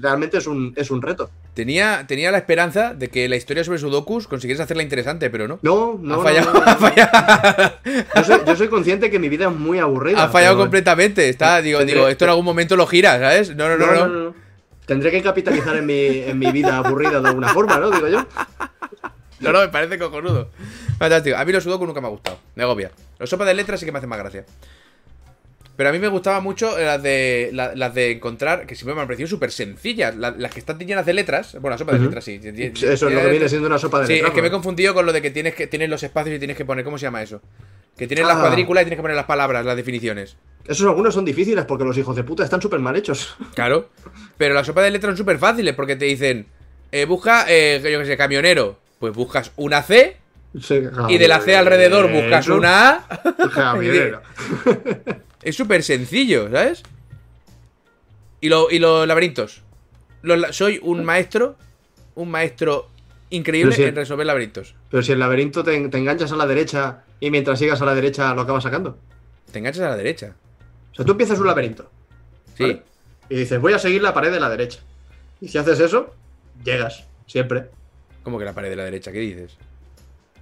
realmente 0.00 0.38
es 0.38 0.46
un, 0.46 0.72
es 0.76 0.90
un 0.90 1.02
reto. 1.02 1.30
Tenía, 1.54 2.04
tenía 2.06 2.30
la 2.30 2.38
esperanza 2.38 2.94
de 2.94 3.08
que 3.08 3.28
la 3.28 3.36
historia 3.36 3.64
sobre 3.64 3.78
Sudokus 3.78 4.28
consiguieras 4.28 4.62
hacerla 4.64 4.82
interesante, 4.84 5.28
pero 5.30 5.48
no. 5.48 5.58
No, 5.62 5.98
no, 6.00 6.20
ha 6.20 6.22
fallado, 6.22 6.52
no, 6.54 6.60
no, 6.60 6.70
ha 6.70 6.76
fallado, 6.76 7.72
Yo 8.16 8.24
soy, 8.24 8.40
yo 8.46 8.56
soy 8.56 8.68
consciente 8.68 9.10
que 9.10 9.18
mi 9.18 9.28
vida 9.28 9.48
es 9.48 9.54
muy 9.54 9.78
aburrida. 9.80 10.22
ha 10.22 10.28
fallado 10.28 10.54
pero- 10.54 10.64
completamente. 10.64 11.28
Está, 11.28 11.60
digo, 11.60 11.80
Tendré- 11.80 11.94
digo, 11.94 12.08
esto 12.08 12.24
en 12.24 12.30
algún 12.30 12.44
momento 12.44 12.76
lo 12.76 12.86
gira, 12.86 13.18
¿sabes? 13.18 13.54
No, 13.56 13.68
no, 13.68 13.76
no, 13.76 13.86
no. 13.92 14.06
no. 14.06 14.34
Tendré 14.86 15.10
que 15.10 15.22
capitalizar 15.22 15.76
en 15.76 15.86
mi, 15.86 16.06
en 16.20 16.38
mi 16.38 16.50
vida 16.52 16.76
aburrida 16.78 17.20
de 17.20 17.28
alguna 17.28 17.48
forma, 17.48 17.78
¿no? 17.78 17.90
Digo 17.90 18.08
yo. 18.08 18.26
No, 19.40 19.52
no, 19.52 19.60
me 19.60 19.68
parece 19.68 19.98
cojonudo. 19.98 20.50
Fantástico. 20.98 21.36
A 21.36 21.44
mí 21.44 21.52
los 21.52 21.64
Sudoku 21.64 21.86
nunca 21.86 22.00
me 22.00 22.06
ha 22.08 22.10
gustado. 22.10 22.38
Me 22.54 22.62
agobia. 22.62 22.90
Los 23.18 23.30
sopas 23.30 23.46
de 23.46 23.54
letras 23.54 23.80
sí 23.80 23.86
que 23.86 23.92
me 23.92 23.98
hacen 23.98 24.10
más 24.10 24.18
gracia. 24.18 24.44
Pero 25.80 25.88
a 25.88 25.92
mí 25.94 25.98
me 25.98 26.08
gustaba 26.08 26.42
mucho 26.42 26.78
las 26.78 27.02
de 27.02 27.48
la- 27.54 27.74
las 27.74 27.94
de 27.94 28.10
encontrar, 28.10 28.66
que 28.66 28.74
siempre 28.74 28.94
me 28.94 29.00
han 29.00 29.06
parecido 29.06 29.26
súper 29.30 29.50
sencillas. 29.50 30.14
La- 30.14 30.30
las 30.32 30.52
que 30.52 30.60
están 30.60 30.78
llenas 30.78 31.06
de 31.06 31.14
letras. 31.14 31.54
Bueno, 31.54 31.70
las 31.70 31.78
sopas 31.78 31.94
de 31.98 32.04
letras 32.04 32.22
sí. 32.22 32.38
Eso 32.44 33.08
es 33.08 33.14
lo 33.14 33.22
que 33.22 33.30
viene 33.30 33.48
siendo 33.48 33.66
una 33.66 33.78
sopa 33.78 34.00
de 34.00 34.06
Sí, 34.06 34.12
letras, 34.16 34.28
es 34.28 34.34
que 34.34 34.42
me 34.42 34.48
he 34.48 34.50
confundido 34.50 34.92
con 34.92 35.06
lo 35.06 35.12
de 35.14 35.22
que 35.22 35.30
tienes 35.30 35.54
que 35.54 35.66
tienes 35.68 35.88
los 35.88 36.02
espacios 36.02 36.36
y 36.36 36.38
tienes 36.38 36.58
que 36.58 36.66
poner. 36.66 36.84
¿Cómo 36.84 36.98
se 36.98 37.04
llama 37.04 37.22
eso? 37.22 37.40
Que 37.96 38.06
tienes 38.06 38.26
las 38.26 38.36
Ah. 38.36 38.40
cuadrículas 38.40 38.82
y 38.82 38.84
tienes 38.84 38.98
que 38.98 39.02
poner 39.02 39.16
las 39.16 39.24
palabras, 39.24 39.64
las 39.64 39.74
definiciones. 39.74 40.36
Esos 40.66 40.86
algunos 40.86 41.14
son 41.14 41.24
difíciles 41.24 41.64
porque 41.64 41.84
los 41.84 41.96
hijos 41.96 42.14
de 42.14 42.24
puta 42.24 42.44
están 42.44 42.60
súper 42.60 42.80
mal 42.80 42.94
hechos. 42.96 43.34
Claro. 43.54 43.88
Pero 44.36 44.52
las 44.52 44.66
sopas 44.66 44.84
de 44.84 44.90
letras 44.90 45.12
son 45.12 45.16
súper 45.16 45.38
fáciles 45.38 45.74
porque 45.74 45.96
te 45.96 46.04
dicen, 46.04 46.44
eh, 46.92 47.06
busca, 47.06 47.46
eh, 47.48 47.80
yo 47.90 48.00
qué 48.00 48.04
sé, 48.04 48.18
camionero. 48.18 48.78
Pues 48.98 49.14
buscas 49.14 49.52
una 49.56 49.82
C 49.82 50.18
Sí, 50.60 50.78
y 51.08 51.16
de 51.16 51.26
la 51.26 51.40
C 51.40 51.56
alrededor 51.56 52.12
buscas 52.12 52.48
una 52.48 53.06
A. 53.08 53.14
Es 55.42 55.56
súper 55.56 55.82
sencillo, 55.82 56.50
¿sabes? 56.50 56.82
Y, 58.40 58.48
lo- 58.48 58.70
y 58.70 58.78
los 58.78 59.06
laberintos. 59.06 59.62
Los 60.22 60.54
soy 60.56 60.78
un 60.82 61.04
maestro, 61.04 61.56
un 62.14 62.30
maestro 62.30 62.88
increíble 63.30 63.74
en 63.88 63.96
resolver 63.96 64.26
laberintos. 64.26 64.74
Pero 64.90 65.02
si 65.02 65.12
el 65.12 65.18
laberinto 65.18 65.62
te, 65.64 65.88
te 65.88 65.98
enganchas 65.98 66.32
a 66.32 66.36
la 66.36 66.46
derecha 66.46 67.04
y 67.20 67.30
mientras 67.30 67.58
sigas 67.58 67.80
a 67.80 67.84
la 67.86 67.94
derecha 67.94 68.34
lo 68.34 68.42
acabas 68.42 68.64
sacando. 68.64 68.98
Te 69.50 69.58
enganchas 69.58 69.82
a 69.84 69.90
la 69.90 69.96
derecha. 69.96 70.34
O 70.92 70.94
sea, 70.94 71.04
tú 71.04 71.12
empiezas 71.12 71.38
un 71.38 71.46
laberinto 71.46 71.90
Sí. 72.56 72.64
¿Vale? 72.64 72.82
y 73.28 73.36
dices, 73.36 73.60
voy 73.60 73.72
a 73.72 73.78
seguir 73.78 74.02
la 74.02 74.12
pared 74.12 74.32
de 74.32 74.40
la 74.40 74.48
derecha. 74.50 74.80
Y 75.40 75.48
si 75.48 75.56
haces 75.56 75.78
eso, 75.80 76.12
llegas, 76.64 77.04
siempre. 77.26 77.66
¿Cómo 78.24 78.38
que 78.38 78.44
la 78.44 78.52
pared 78.52 78.68
de 78.68 78.76
la 78.76 78.84
derecha? 78.84 79.12
¿Qué 79.12 79.20
dices? 79.20 79.56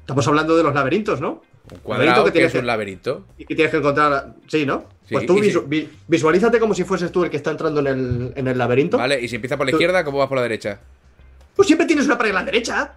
Estamos 0.01 0.27
hablando 0.27 0.57
de 0.57 0.63
los 0.63 0.75
laberintos, 0.75 1.21
¿no? 1.21 1.43
Un 1.71 1.79
cuadrado 1.81 2.25
que 2.27 2.33
que, 2.33 2.45
es 2.45 2.53
que- 2.53 2.59
un 2.59 2.67
laberinto. 2.67 3.27
Y 3.37 3.45
que 3.45 3.55
tienes 3.55 3.71
que 3.71 3.79
encontrar. 3.79 4.35
Sí, 4.47 4.65
¿no? 4.65 4.87
Sí, 5.07 5.15
pues 5.15 5.27
tú 5.27 5.39
visu- 5.39 5.65
vi- 5.67 5.89
visualízate 6.07 6.59
como 6.61 6.75
si 6.75 6.85
fueses 6.85 7.11
tú 7.13 7.25
el 7.25 7.31
que 7.31 7.37
está 7.39 7.51
entrando 7.51 7.81
en 7.81 7.87
el, 7.87 8.33
en 8.37 8.49
el 8.49 8.57
laberinto. 8.59 8.97
¿Vale? 8.99 9.21
Y 9.21 9.29
si 9.29 9.37
empieza 9.37 9.57
por 9.57 9.67
la 9.67 9.71
Tú- 9.73 9.77
izquierda, 9.77 10.05
¿cómo 10.05 10.19
vas 10.19 10.29
por 10.29 10.37
la 10.37 10.43
derecha? 10.43 10.81
Pues 11.57 11.67
siempre 11.67 11.87
tienes 11.87 12.07
una 12.07 12.17
pared 12.19 12.31
a 12.31 12.35
la 12.35 12.45
derecha. 12.45 12.95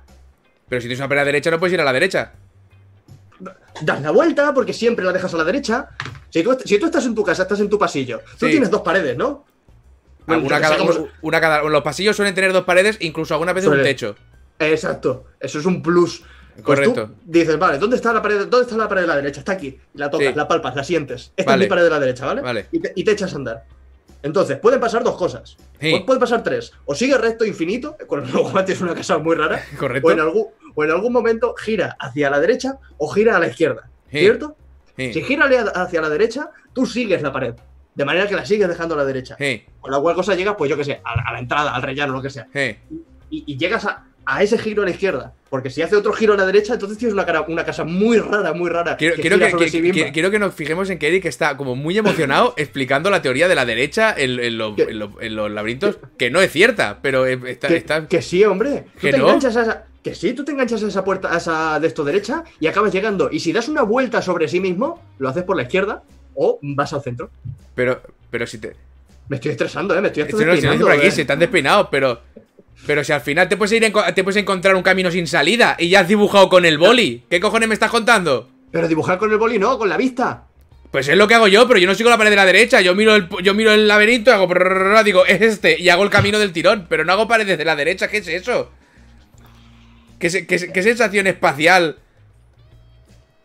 Pero 0.70 0.82
si 0.82 0.88
tienes 0.88 1.00
una 1.00 1.08
pared 1.10 1.20
a 1.22 1.24
la 1.24 1.28
derecha, 1.28 1.52
no 1.52 1.60
puedes 1.60 1.74
ir 1.74 1.82
a 1.82 1.86
la 1.86 1.94
derecha. 1.94 2.34
Das 3.82 4.02
la 4.02 4.12
vuelta 4.12 4.54
porque 4.54 4.74
siempre 4.74 5.04
la 5.04 5.12
dejas 5.14 5.34
a 5.34 5.38
la 5.38 5.44
derecha. 5.44 5.90
Si 6.30 6.44
tú, 6.44 6.56
si 6.64 6.78
tú 6.78 6.86
estás 6.86 7.06
en 7.06 7.16
tu 7.16 7.24
casa, 7.24 7.44
estás 7.44 7.60
en 7.60 7.70
tu 7.70 7.80
pasillo. 7.80 8.20
Tú 8.38 8.46
Sí. 8.46 8.52
tienes 8.52 8.70
dos 8.70 8.82
paredes, 8.82 9.18
¿no? 9.18 9.46
Bueno, 10.28 10.44
Alguna 10.44 10.62
cada, 10.62 10.78
una 11.24 11.42
cada- 11.42 11.64
los 11.64 11.82
pasillos 11.82 12.16
suelen 12.16 12.36
tener 12.36 12.54
dos 12.54 12.64
paredes, 12.64 12.98
incluso 13.02 13.34
algunas 13.34 13.56
veces 13.56 13.70
un 13.72 13.82
techo. 13.82 14.16
Exacto, 14.60 15.26
eso 15.40 15.58
es 15.60 15.66
un 15.66 15.82
plus. 15.82 16.24
Pues 16.56 16.66
Correcto. 16.66 17.08
tú 17.08 17.14
dices, 17.26 17.58
vale, 17.58 17.78
¿dónde 17.78 17.96
está 17.96 18.14
la 18.14 18.22
pared? 18.22 18.40
¿Dónde 18.48 18.62
está 18.62 18.76
la 18.78 18.88
pared 18.88 19.02
de 19.02 19.08
la 19.08 19.16
derecha? 19.16 19.40
Está 19.40 19.54
aquí. 19.54 19.80
La 19.94 20.10
tocas, 20.10 20.28
Sí. 20.30 20.34
la 20.36 20.48
palpas, 20.48 20.76
la 20.76 20.84
sientes. 20.84 21.32
Esta 21.36 21.52
Vale. 21.52 21.64
es 21.64 21.68
mi 21.68 21.70
pared 21.70 21.84
de 21.84 21.90
la 21.90 22.00
derecha, 22.00 22.26
¿vale? 22.26 22.42
Vale. 22.42 22.68
Y, 22.72 22.80
te, 22.80 22.92
y 22.96 23.04
te 23.04 23.12
echas 23.12 23.34
a 23.34 23.36
andar. 23.38 23.64
Entonces, 24.24 24.58
pueden 24.60 24.80
pasar 24.80 25.04
dos 25.04 25.16
cosas. 25.16 25.58
Sí. 25.80 26.04
Pueden 26.06 26.20
pasar 26.20 26.44
tres. 26.44 26.72
O 26.86 26.94
sigue 26.94 27.18
recto 27.18 27.44
infinito, 27.46 27.98
con 28.08 28.32
lo 28.32 28.44
cual 28.52 28.66
tienes 28.66 28.82
una 28.82 28.94
casa 28.94 29.18
muy 29.18 29.36
rara. 29.36 29.64
Correcto. 29.80 30.08
O 30.08 30.12
en, 30.12 30.20
algún, 30.20 30.48
o 30.76 30.84
en 30.84 30.92
algún 30.92 31.12
momento 31.14 31.56
gira 31.56 31.96
hacia 32.00 32.30
la 32.30 32.40
derecha 32.40 32.78
o 32.98 33.08
gira 33.10 33.36
a 33.38 33.40
la 33.40 33.48
izquierda. 33.48 33.90
Sí. 34.12 34.20
¿Cierto? 34.20 34.56
Si 34.98 35.24
gira 35.24 35.46
hacia 35.74 36.02
la 36.02 36.10
derecha, 36.10 36.52
tú 36.74 36.86
sigues 36.86 37.22
la 37.24 37.32
pared. 37.32 37.56
De 37.96 38.06
manera 38.06 38.28
que 38.28 38.36
la 38.36 38.46
sigues 38.46 38.68
dejando 38.68 38.94
a 38.94 38.98
la 39.00 39.06
derecha. 39.06 39.36
Con 39.80 39.90
la 39.92 40.00
cual 40.00 40.16
cosa 40.16 40.36
llegas, 40.36 40.56
pues 40.58 40.70
yo 40.70 40.78
que 40.78 40.84
sé, 40.84 41.02
a 41.04 41.16
la, 41.16 41.24
a 41.24 41.34
la 41.34 41.40
entrada, 41.40 41.74
al 41.74 41.82
rellano, 41.82 42.14
lo 42.14 42.22
que 42.22 42.30
sea. 42.30 42.48
Sí. 43.32 43.44
Y, 43.48 43.54
y 43.54 43.58
llegas 43.58 43.86
a, 43.86 44.04
a 44.26 44.44
ese 44.44 44.58
giro 44.58 44.84
a 44.84 44.86
la 44.86 44.92
izquierda. 44.92 45.34
Porque 45.50 45.70
si 45.70 45.82
hace 45.82 45.98
otro 45.98 46.14
giro 46.14 46.34
a 46.34 46.38
la 46.38 46.46
derecha, 46.46 46.74
entonces 46.74 46.98
tienes 46.98 47.14
una, 47.14 47.26
cara- 47.26 47.42
una 47.42 47.66
casa 47.66 47.84
muy 47.84 48.18
rara, 48.18 48.54
muy 48.54 48.70
rara. 48.70 48.96
Quiero, 48.96 49.16
que 49.16 49.22
quiero 49.22 49.38
que, 49.38 49.70
sí 49.70 49.92
quiero 50.14 50.40
nos 50.40 50.54
fijemos 50.54 50.90
en 50.90 50.98
que 50.98 51.08
Eric 51.10 51.26
está 51.26 51.58
como 51.58 51.76
muy 51.76 51.98
emocionado 51.98 52.54
explicando 52.58 53.10
la 53.10 53.22
teoría 53.22 53.50
de 53.50 53.56
la 53.56 53.66
derecha 53.66 54.16
en, 54.18 54.58
los 54.58 55.52
laberintos, 55.52 55.98
que 56.18 56.30
no 56.32 56.40
es 56.42 56.52
cierta, 56.52 57.00
pero 57.02 57.26
está, 57.26 57.68
que, 57.68 57.76
está- 57.76 58.08
que 58.08 58.22
sí, 58.22 58.44
hombre. 58.46 58.86
Tú 58.94 59.00
¿Que 59.02 59.12
te 59.12 59.18
no? 59.18 59.26
enganchas 59.26 59.58
a 59.58 59.62
esa. 59.64 59.86
Que 60.02 60.16
sí, 60.16 60.34
tú 60.34 60.44
te 60.46 60.52
enganchas 60.54 60.82
a 60.84 60.88
esa 60.88 61.04
puerta, 61.04 61.32
a 61.34 61.38
esa 61.38 61.80
de 61.80 61.88
esto 61.88 62.04
derecha 62.04 62.44
y 62.60 62.66
acabas 62.68 62.92
llegando. 62.94 63.30
Y 63.32 63.40
si 63.40 63.52
das 63.54 63.68
una 63.68 63.84
vuelta 63.84 64.22
sobre 64.22 64.48
sí 64.48 64.60
mismo, 64.60 65.00
lo 65.20 65.30
haces 65.30 65.44
por 65.44 65.56
la 65.58 65.64
izquierda 65.64 66.02
o 66.34 66.58
vas 66.62 66.92
al 66.94 67.04
centro. 67.04 67.30
Pero, 67.76 68.02
pero 68.32 68.48
si 68.48 68.58
te. 68.58 68.76
Me 69.28 69.36
estoy 69.36 69.52
estresando, 69.52 69.94
¿eh? 69.96 70.02
Me 70.02 70.08
estoy 70.08 70.24
Si 70.28 70.44
no, 70.46 70.56
si 70.56 70.66
no 70.66 70.78
por 70.80 70.92
aquí, 70.92 71.08
¿eh? 71.08 71.12
si 71.12 71.22
están 71.22 71.40
despeinados, 71.40 71.88
pero. 71.92 72.20
Pero 72.88 73.04
si 73.04 73.12
al 73.14 73.22
final 73.22 73.48
te 73.48 73.58
puedes 73.58 73.72
ir 73.74 73.84
en- 73.84 73.94
te 74.16 74.24
puedes 74.24 74.38
encontrar 74.42 74.76
un 74.76 74.82
camino 74.84 75.12
sin 75.12 75.28
salida 75.28 75.76
y 75.80 75.90
ya 75.90 76.02
has 76.02 76.08
dibujado 76.08 76.50
con 76.50 76.66
el 76.66 76.78
boli. 76.78 77.24
¿Qué 77.30 77.40
cojones 77.40 77.68
me 77.70 77.74
estás 77.76 77.92
contando? 77.92 78.50
Pero 78.72 78.88
dibujar 78.88 79.18
con 79.18 79.32
el 79.32 79.38
boli 79.38 79.60
no, 79.60 79.78
con 79.78 79.88
la 79.90 79.98
vista. 79.98 80.46
Pues 80.90 81.08
es 81.08 81.16
lo 81.16 81.28
que 81.28 81.36
hago 81.36 81.48
yo, 81.48 81.68
pero 81.68 81.80
yo 81.80 81.88
no 81.88 81.96
sigo 81.96 82.10
la 82.10 82.18
pared 82.18 82.32
de 82.32 82.36
la 82.36 82.46
derecha. 82.46 82.82
Yo 82.82 82.96
miro 82.96 83.16
el, 83.16 83.30
yo 83.44 83.54
miro 83.54 83.72
el 83.72 83.88
laberinto, 83.88 84.34
hago 84.34 84.48
digo, 85.04 85.26
es 85.26 85.42
este, 85.42 85.80
y 85.80 85.88
hago 85.90 86.04
el 86.04 86.10
camino 86.10 86.38
del 86.40 86.52
tirón. 86.52 86.88
Pero 86.90 87.06
no 87.06 87.14
hago 87.14 87.28
paredes 87.28 87.58
de 87.58 87.64
la 87.66 87.76
derecha, 87.76 88.08
¿qué 88.10 88.18
es 88.18 88.28
eso? 88.28 88.72
¿Qué, 90.20 90.30
se- 90.30 90.46
qué 90.48 90.60
se- 90.60 90.72
qué 90.74 90.84
sensación 90.84 91.28
espacial? 91.28 91.98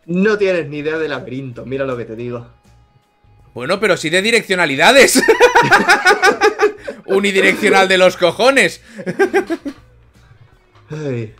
No 0.07 0.37
tienes 0.37 0.67
ni 0.67 0.79
idea 0.79 0.97
de 0.97 1.07
laberinto, 1.07 1.65
mira 1.65 1.85
lo 1.85 1.95
que 1.95 2.05
te 2.05 2.15
digo. 2.15 2.47
Bueno, 3.53 3.79
pero 3.79 3.97
sí 3.97 4.09
de 4.09 4.21
direccionalidades. 4.21 5.21
Unidireccional 7.07 7.87
de 7.87 7.97
los 7.97 8.17
cojones. 8.17 8.81
Ay. 10.89 11.33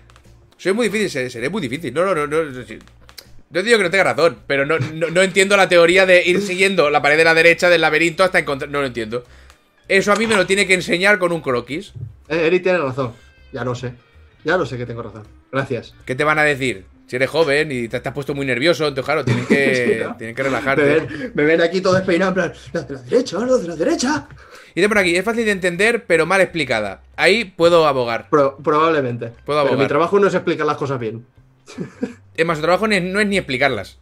Soy 0.57 0.73
muy 0.73 0.87
difícil, 0.87 1.09
seré, 1.09 1.29
seré 1.29 1.49
muy 1.49 1.61
difícil. 1.61 1.93
No, 1.93 2.03
no, 2.05 2.15
no, 2.15 2.27
no. 2.27 2.43
no, 2.43 3.61
digo 3.63 3.77
que 3.77 3.83
no 3.83 3.89
tenga 3.89 4.03
razón, 4.03 4.39
pero 4.47 4.65
no, 4.65 4.79
no, 4.79 5.09
no 5.09 5.21
entiendo 5.21 5.55
la 5.55 5.69
teoría 5.69 6.05
de 6.05 6.23
ir 6.25 6.41
siguiendo 6.41 6.89
la 6.89 7.01
pared 7.01 7.17
de 7.17 7.23
la 7.23 7.33
derecha 7.33 7.69
del 7.69 7.81
laberinto 7.81 8.23
hasta 8.23 8.39
encontrar. 8.39 8.69
No 8.71 8.81
lo 8.81 8.87
entiendo. 8.87 9.23
Eso 9.87 10.11
a 10.11 10.15
mí 10.15 10.27
me 10.27 10.35
lo 10.35 10.45
tiene 10.45 10.67
que 10.67 10.73
enseñar 10.73 11.17
con 11.19 11.31
un 11.31 11.41
croquis. 11.41 11.93
Eh, 12.27 12.47
Eric 12.47 12.63
tiene 12.63 12.79
razón. 12.79 13.13
Ya 13.53 13.63
lo 13.63 13.73
sé. 13.75 13.93
Ya 14.43 14.57
lo 14.57 14.65
sé 14.65 14.77
que 14.77 14.85
tengo 14.85 15.01
razón. 15.03 15.23
Gracias. 15.51 15.93
¿Qué 16.05 16.15
te 16.15 16.23
van 16.23 16.39
a 16.39 16.43
decir? 16.43 16.85
Si 17.07 17.15
eres 17.15 17.29
joven 17.29 17.71
y 17.71 17.87
te, 17.87 18.01
te 18.01 18.09
has 18.09 18.13
puesto 18.13 18.35
muy 18.35 18.45
nervioso, 18.45 18.85
entonces 18.85 19.05
claro, 19.05 19.23
tienen 19.23 19.45
que, 19.45 20.05
tienen 20.17 20.35
que 20.35 20.43
Me 20.43 20.49
relajarte. 20.49 20.81
ven, 20.83 21.31
me 21.33 21.43
ven 21.43 21.61
aquí 21.61 21.79
todo 21.79 21.93
despeinado, 21.93 22.31
en 22.31 22.33
plan, 22.35 22.53
la 22.73 22.81
de 22.81 22.93
la 22.95 23.01
derecha, 23.01 23.39
la 23.39 23.57
de 23.57 23.67
la 23.69 23.75
derecha. 23.77 24.27
De 24.81 24.87
por 24.89 24.97
aquí, 24.99 25.15
es 25.15 25.25
fácil 25.25 25.45
de 25.45 25.51
entender, 25.51 26.05
pero 26.05 26.25
mal 26.25 26.39
explicada. 26.41 27.01
Ahí 27.15 27.45
puedo 27.45 27.87
abogar. 27.87 28.29
Pro- 28.29 28.57
probablemente. 28.57 29.27
Puedo 29.45 29.59
Pero 29.59 29.69
abogar. 29.69 29.79
mi 29.79 29.87
trabajo 29.87 30.19
no 30.19 30.27
es 30.27 30.33
explicar 30.35 30.65
las 30.67 30.77
cosas 30.77 30.99
bien. 30.99 31.25
Es 32.35 32.45
más, 32.45 32.57
su 32.57 32.61
trabajo 32.63 32.87
no 32.87 32.93
es 32.95 33.27
ni 33.27 33.37
explicarlas. 33.37 33.97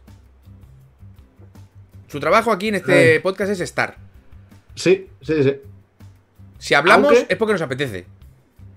Su 2.08 2.20
trabajo 2.20 2.52
aquí 2.52 2.68
en 2.68 2.76
este 2.76 3.20
podcast 3.20 3.50
es 3.52 3.60
estar. 3.60 3.96
Sí, 4.74 5.08
sí, 5.22 5.42
sí. 5.42 5.56
Si 6.58 6.74
hablamos 6.74 7.08
Aunque- 7.12 7.26
es 7.32 7.38
porque 7.38 7.52
nos 7.54 7.62
apetece. 7.62 8.06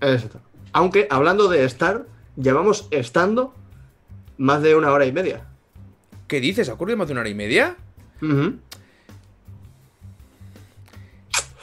Exacto. 0.00 0.40
Aunque, 0.72 1.06
hablando 1.10 1.48
de 1.48 1.64
estar, 1.64 2.06
llevamos 2.36 2.88
estando 2.90 3.54
más 4.38 4.62
de 4.62 4.74
una 4.74 4.90
hora 4.90 5.04
y 5.06 5.12
media. 5.12 5.46
¿Qué 6.28 6.40
dices? 6.40 6.68
¿Ha 6.68 6.74
ocurrido 6.74 6.96
más 6.96 7.08
de 7.08 7.12
una 7.12 7.20
hora 7.20 7.30
y 7.30 7.34
media? 7.34 7.76
Ujú. 8.22 8.54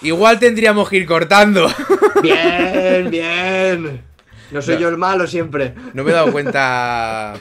Igual 0.01 0.39
tendríamos 0.39 0.87
que 0.89 0.97
ir 0.97 1.05
cortando. 1.07 1.67
Bien, 2.21 3.09
bien. 3.11 4.03
No 4.51 4.61
soy 4.61 4.75
No. 4.75 4.81
yo 4.81 4.89
el 4.89 4.97
malo 4.97 5.27
siempre. 5.27 5.73
No 5.93 6.03
me 6.03 6.11
he 6.11 6.13
dado 6.13 6.31
cuenta. 6.31 7.35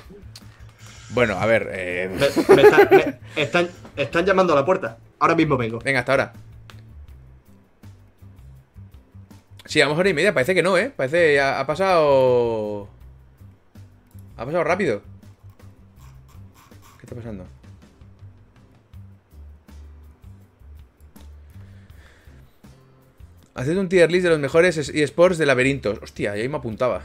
Bueno, 1.10 1.38
a 1.38 1.46
ver. 1.46 1.68
eh, 1.72 2.10
Me- 2.12 2.56
me 2.56 2.62
están, 2.62 2.88
me- 2.90 3.18
están, 3.42 3.68
están 3.96 4.26
llamando 4.26 4.52
a 4.52 4.56
la 4.56 4.64
puerta. 4.64 4.98
Ahora 5.18 5.34
mismo 5.34 5.56
vengo. 5.56 5.78
Venga, 5.78 6.00
hasta 6.00 6.12
ahora. 6.12 6.32
Sí, 9.64 9.80
vamos 9.80 9.98
hora 9.98 10.08
y 10.08 10.14
media. 10.14 10.34
Parece 10.34 10.54
que 10.54 10.62
no, 10.62 10.76
¿eh? 10.78 10.92
Parece. 10.94 11.40
Ha, 11.40 11.60
ha 11.60 11.66
pasado. 11.66 12.88
Ha 14.36 14.44
pasado 14.44 14.64
rápido. 14.64 15.00
¿Qué 17.00 17.06
está 17.06 17.14
pasando? 17.16 17.46
Haced 23.56 23.76
un 23.78 23.88
tier 23.88 24.10
list 24.12 24.24
de 24.24 24.30
los 24.30 24.38
mejores 24.38 24.76
es- 24.76 24.90
eSports 24.90 25.38
de 25.38 25.46
laberintos. 25.46 25.98
Hostia, 26.02 26.32
ahí 26.32 26.48
me 26.48 26.58
apuntaba. 26.58 27.02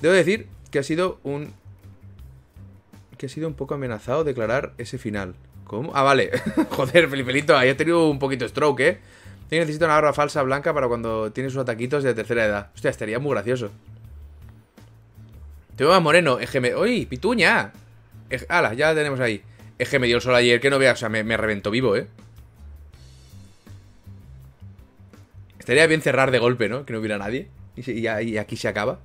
Debo 0.00 0.14
decir 0.14 0.46
que 0.70 0.78
ha 0.78 0.82
sido 0.82 1.20
un. 1.22 1.52
Que 3.18 3.26
ha 3.26 3.28
sido 3.28 3.48
un 3.48 3.54
poco 3.54 3.74
amenazado 3.74 4.24
declarar 4.24 4.72
ese 4.78 4.96
final. 4.98 5.34
¿Cómo? 5.64 5.92
Ah, 5.94 6.02
vale. 6.02 6.30
Joder, 6.70 7.08
Felipelito, 7.08 7.56
ahí 7.56 7.68
has 7.68 7.76
tenido 7.76 8.08
un 8.08 8.18
poquito 8.18 8.48
stroke, 8.48 8.80
¿eh? 8.80 8.98
Necesito 9.50 9.84
una 9.84 9.94
garra 9.94 10.12
falsa 10.12 10.42
blanca 10.42 10.72
para 10.72 10.88
cuando 10.88 11.32
tienes 11.32 11.52
sus 11.52 11.60
ataquitos 11.62 12.02
de 12.02 12.14
tercera 12.14 12.44
edad. 12.46 12.70
Hostia, 12.74 12.90
estaría 12.90 13.18
muy 13.18 13.32
gracioso. 13.32 13.70
Te 15.76 15.84
veo 15.84 15.92
más 15.92 16.02
moreno, 16.02 16.38
EGM. 16.40 16.76
¡Uy, 16.78 17.06
pituña! 17.06 17.72
¡Hala! 18.48 18.74
Ya 18.74 18.88
la 18.88 18.94
tenemos 18.94 19.18
ahí. 19.20 19.42
Es 19.80 19.88
que 19.88 19.98
me 19.98 20.06
dio 20.06 20.16
el 20.16 20.22
sol 20.22 20.34
ayer, 20.34 20.60
que 20.60 20.68
no 20.68 20.78
veas, 20.78 20.92
o 20.92 21.00
sea, 21.00 21.08
me, 21.08 21.36
reventó 21.38 21.70
vivo, 21.70 21.96
¿eh? 21.96 22.06
Estaría 25.58 25.86
bien 25.86 26.02
cerrar 26.02 26.30
de 26.30 26.38
golpe, 26.38 26.68
¿no? 26.68 26.84
Que 26.84 26.92
no 26.92 26.98
hubiera 26.98 27.16
nadie. 27.16 27.48
Y, 27.76 27.90
y 27.90 28.36
aquí 28.36 28.58
se 28.58 28.68
acaba. 28.68 29.00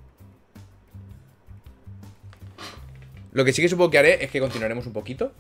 Lo 3.32 3.46
que 3.46 3.54
sí 3.54 3.62
que 3.62 3.70
supongo 3.70 3.90
que 3.92 4.00
haré 4.00 4.22
es 4.22 4.30
que 4.30 4.42
continuaremos 4.42 4.86
un 4.86 4.92
poquito. 4.92 5.32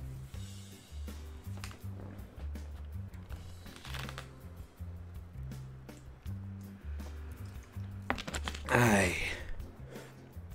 Ay. 8.69 9.15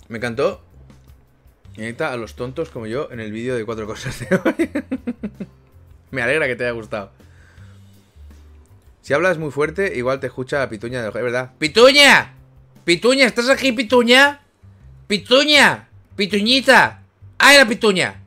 Me 0.09 0.17
encantó. 0.17 0.70
Ahorita 1.77 2.11
a 2.11 2.17
los 2.17 2.35
tontos 2.35 2.69
como 2.69 2.87
yo 2.87 3.09
en 3.11 3.19
el 3.19 3.31
vídeo 3.31 3.55
de 3.55 3.65
cuatro 3.65 3.87
cosas 3.87 4.19
de 4.19 4.27
hoy. 4.35 4.69
Me 6.11 6.21
alegra 6.21 6.47
que 6.47 6.55
te 6.55 6.65
haya 6.65 6.73
gustado. 6.73 7.11
Si 9.01 9.13
hablas 9.13 9.37
muy 9.37 9.51
fuerte, 9.51 9.93
igual 9.95 10.19
te 10.19 10.27
escucha 10.27 10.59
la 10.59 10.69
pituña 10.69 11.01
de 11.01 11.07
es 11.07 11.13
verdad. 11.13 11.51
¡Pituña! 11.57 12.33
¡Pituña! 12.83 13.25
¿Estás 13.25 13.49
aquí, 13.49 13.71
pituña? 13.71 14.41
¡Pituña! 15.07 15.87
¡Pituñita! 16.15 17.01
¡Ay, 17.39 17.57
la 17.57 17.65
pituña! 17.65 18.21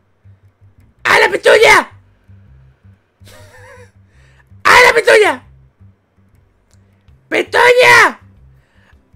¡Ay, 1.05 1.21
la 1.21 1.31
pituña! 1.31 1.91
¡Ay, 4.65 4.83
la 4.85 4.95
pituña! 4.95 5.47
¡Pituña! 7.29 8.21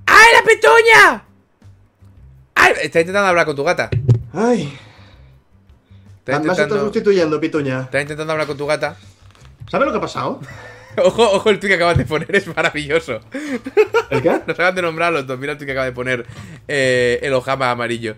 ¡Ay, 0.07 0.27
la 0.35 0.43
pituña! 0.43 1.25
¡Ay! 2.55 2.73
Está 2.83 3.01
intentando 3.01 3.29
hablar 3.29 3.47
con 3.47 3.57
tu 3.57 3.65
gata. 3.65 3.91
Ay. 4.33 4.79
Está 6.19 6.33
estado 6.33 6.53
intentando, 6.53 6.85
sustituyendo, 6.85 7.41
pituña. 7.41 7.81
está 7.83 8.01
intentando 8.03 8.33
hablar 8.33 8.47
con 8.47 8.57
tu 8.57 8.67
gata. 8.67 8.97
¿Sabes 9.71 9.87
lo 9.87 9.93
que 9.93 9.99
ha 9.99 10.03
pasado? 10.03 10.41
Ojo, 11.05 11.23
ojo, 11.23 11.51
el 11.51 11.61
tweet 11.61 11.69
que 11.71 11.77
acabas 11.77 11.97
de 11.97 12.05
poner 12.05 12.35
es 12.35 12.47
maravilloso. 12.49 13.21
¿El 14.11 14.21
qué? 14.21 14.31
Nos 14.47 14.57
acaban 14.57 14.75
de 14.75 14.83
nombrar 14.83 15.13
los 15.13 15.25
dos. 15.29 15.39
Mira 15.39 15.53
el 15.53 15.59
tweet 15.59 15.67
que 15.67 15.73
acaba 15.73 15.85
de 15.85 15.93
poner 15.93 16.27
eh, 16.67 17.21
el 17.23 17.33
Ojama 17.35 17.71
amarillo. 17.71 18.17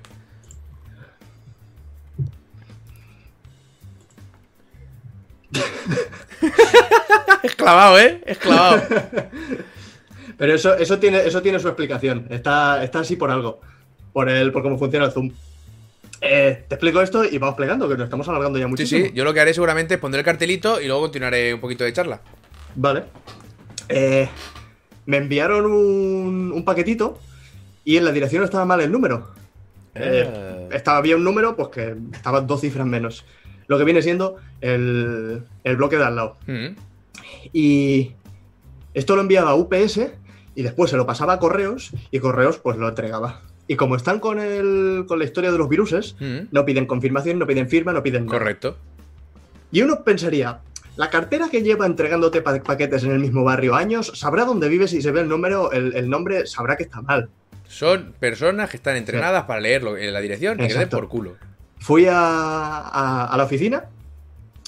es 7.42 7.54
clavado, 7.54 7.98
¿eh? 7.98 8.22
Es 8.24 8.38
clavado. 8.38 8.82
Pero 10.38 10.54
eso, 10.54 10.74
eso, 10.74 10.98
tiene, 10.98 11.18
eso 11.18 11.42
tiene 11.42 11.58
su 11.58 11.68
explicación. 11.68 12.26
Está, 12.30 12.82
está 12.82 13.00
así 13.00 13.16
por 13.16 13.30
algo. 13.30 13.60
Por 14.14 14.30
el, 14.30 14.52
por 14.52 14.62
cómo 14.62 14.78
funciona 14.78 15.04
el 15.04 15.12
Zoom. 15.12 15.32
Eh, 16.20 16.64
te 16.68 16.74
explico 16.74 17.00
esto 17.00 17.24
y 17.24 17.38
vamos 17.38 17.54
plegando, 17.56 17.88
que 17.88 17.94
nos 17.96 18.04
estamos 18.04 18.28
alargando 18.28 18.58
ya 18.58 18.66
Sí, 18.66 18.70
muchísimo. 18.70 19.06
sí, 19.06 19.12
yo 19.14 19.24
lo 19.24 19.32
que 19.32 19.40
haré 19.40 19.54
seguramente 19.54 19.94
es 19.94 20.00
pondré 20.00 20.20
el 20.20 20.24
cartelito 20.24 20.80
y 20.80 20.86
luego 20.86 21.02
continuaré 21.02 21.54
un 21.54 21.60
poquito 21.60 21.84
de 21.84 21.92
charla. 21.92 22.20
Vale. 22.74 23.04
Eh, 23.88 24.28
me 25.06 25.16
enviaron 25.16 25.64
un, 25.66 26.52
un 26.54 26.64
paquetito 26.64 27.18
y 27.84 27.96
en 27.96 28.04
la 28.04 28.12
dirección 28.12 28.44
estaba 28.44 28.64
mal 28.64 28.80
el 28.80 28.92
número. 28.92 29.28
Eh, 29.94 30.68
estaba 30.72 30.98
había 30.98 31.16
un 31.16 31.24
número, 31.24 31.56
pues 31.56 31.68
que 31.68 31.96
estaba 32.12 32.40
dos 32.42 32.60
cifras 32.60 32.86
menos. 32.86 33.24
Lo 33.66 33.78
que 33.78 33.84
viene 33.84 34.02
siendo 34.02 34.36
el, 34.60 35.42
el 35.64 35.76
bloque 35.76 35.96
de 35.96 36.04
al 36.04 36.16
lado. 36.16 36.36
Mm. 36.46 36.76
Y 37.52 38.12
esto 38.94 39.16
lo 39.16 39.22
enviaba 39.22 39.50
a 39.50 39.54
UPS 39.54 40.00
y 40.54 40.62
después 40.62 40.90
se 40.90 40.96
lo 40.96 41.06
pasaba 41.06 41.34
a 41.34 41.38
correos 41.38 41.90
y 42.10 42.18
correos 42.18 42.58
pues 42.58 42.76
lo 42.76 42.88
entregaba. 42.88 43.40
Y 43.70 43.76
como 43.76 43.94
están 43.94 44.18
con, 44.18 44.40
el, 44.40 45.04
con 45.06 45.20
la 45.20 45.24
historia 45.24 45.52
de 45.52 45.56
los 45.58 45.68
viruses, 45.68 46.16
Mm. 46.18 46.48
no 46.50 46.64
piden 46.64 46.86
confirmación, 46.86 47.38
no 47.38 47.46
piden 47.46 47.68
firma, 47.68 47.92
no 47.92 48.02
piden 48.02 48.26
nada. 48.26 48.36
Correcto. 48.36 48.76
Y 49.70 49.82
uno 49.82 50.02
pensaría, 50.02 50.58
la 50.96 51.08
cartera 51.08 51.48
que 51.48 51.62
lleva 51.62 51.86
entregándote 51.86 52.42
pa- 52.42 52.60
paquetes 52.64 53.04
en 53.04 53.12
el 53.12 53.20
mismo 53.20 53.44
barrio 53.44 53.76
años, 53.76 54.10
sabrá 54.16 54.44
dónde 54.44 54.68
vives 54.68 54.92
y 54.92 55.00
se 55.00 55.12
ve 55.12 55.20
el 55.20 55.28
número, 55.28 55.70
el, 55.70 55.94
el 55.94 56.10
nombre, 56.10 56.48
sabrá 56.48 56.76
que 56.76 56.82
está 56.82 57.00
mal. 57.00 57.28
Son 57.68 58.12
personas 58.18 58.70
que 58.70 58.76
están 58.78 58.96
entrenadas 58.96 59.44
para 59.44 59.60
leerlo 59.60 59.96
en 59.96 60.12
la 60.12 60.20
dirección 60.20 60.60
y 60.60 60.66
que 60.66 60.74
den 60.74 60.88
por 60.88 61.06
culo. 61.08 61.36
Fui 61.78 62.06
a, 62.06 62.18
a- 62.18 63.26
a 63.32 63.36
la 63.36 63.44
oficina 63.44 63.84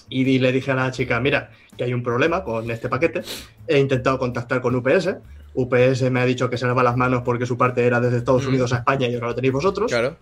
y 0.09 0.23
di- 0.23 0.39
le 0.39 0.53
dije 0.53 0.71
a 0.71 0.77
la 0.77 0.93
chica, 0.93 1.19
mira, 1.19 1.51
que 1.77 1.83
hay 1.83 1.93
un 1.93 2.05
problema 2.05 2.45
con 2.45 2.71
este 2.71 2.89
paquete. 2.89 3.23
He 3.67 3.81
intentado 3.81 4.17
contactar 4.17 4.61
con 4.61 4.77
UPS. 4.77 5.17
UPS 5.55 6.11
me 6.11 6.21
ha 6.21 6.25
dicho 6.25 6.49
que 6.49 6.57
se 6.57 6.67
lava 6.67 6.83
las 6.83 6.97
manos 6.97 7.23
porque 7.25 7.47
su 7.47 7.57
parte 7.59 7.85
era 7.87 8.01
desde 8.01 8.19
Estados 8.19 8.45
Mm. 8.45 8.49
Unidos 8.49 8.73
a 8.73 8.77
España 8.79 9.09
y 9.09 9.15
ahora 9.15 9.29
lo 9.29 9.35
tenéis 9.35 9.53
vosotros. 9.53 9.91
Claro. 9.91 10.17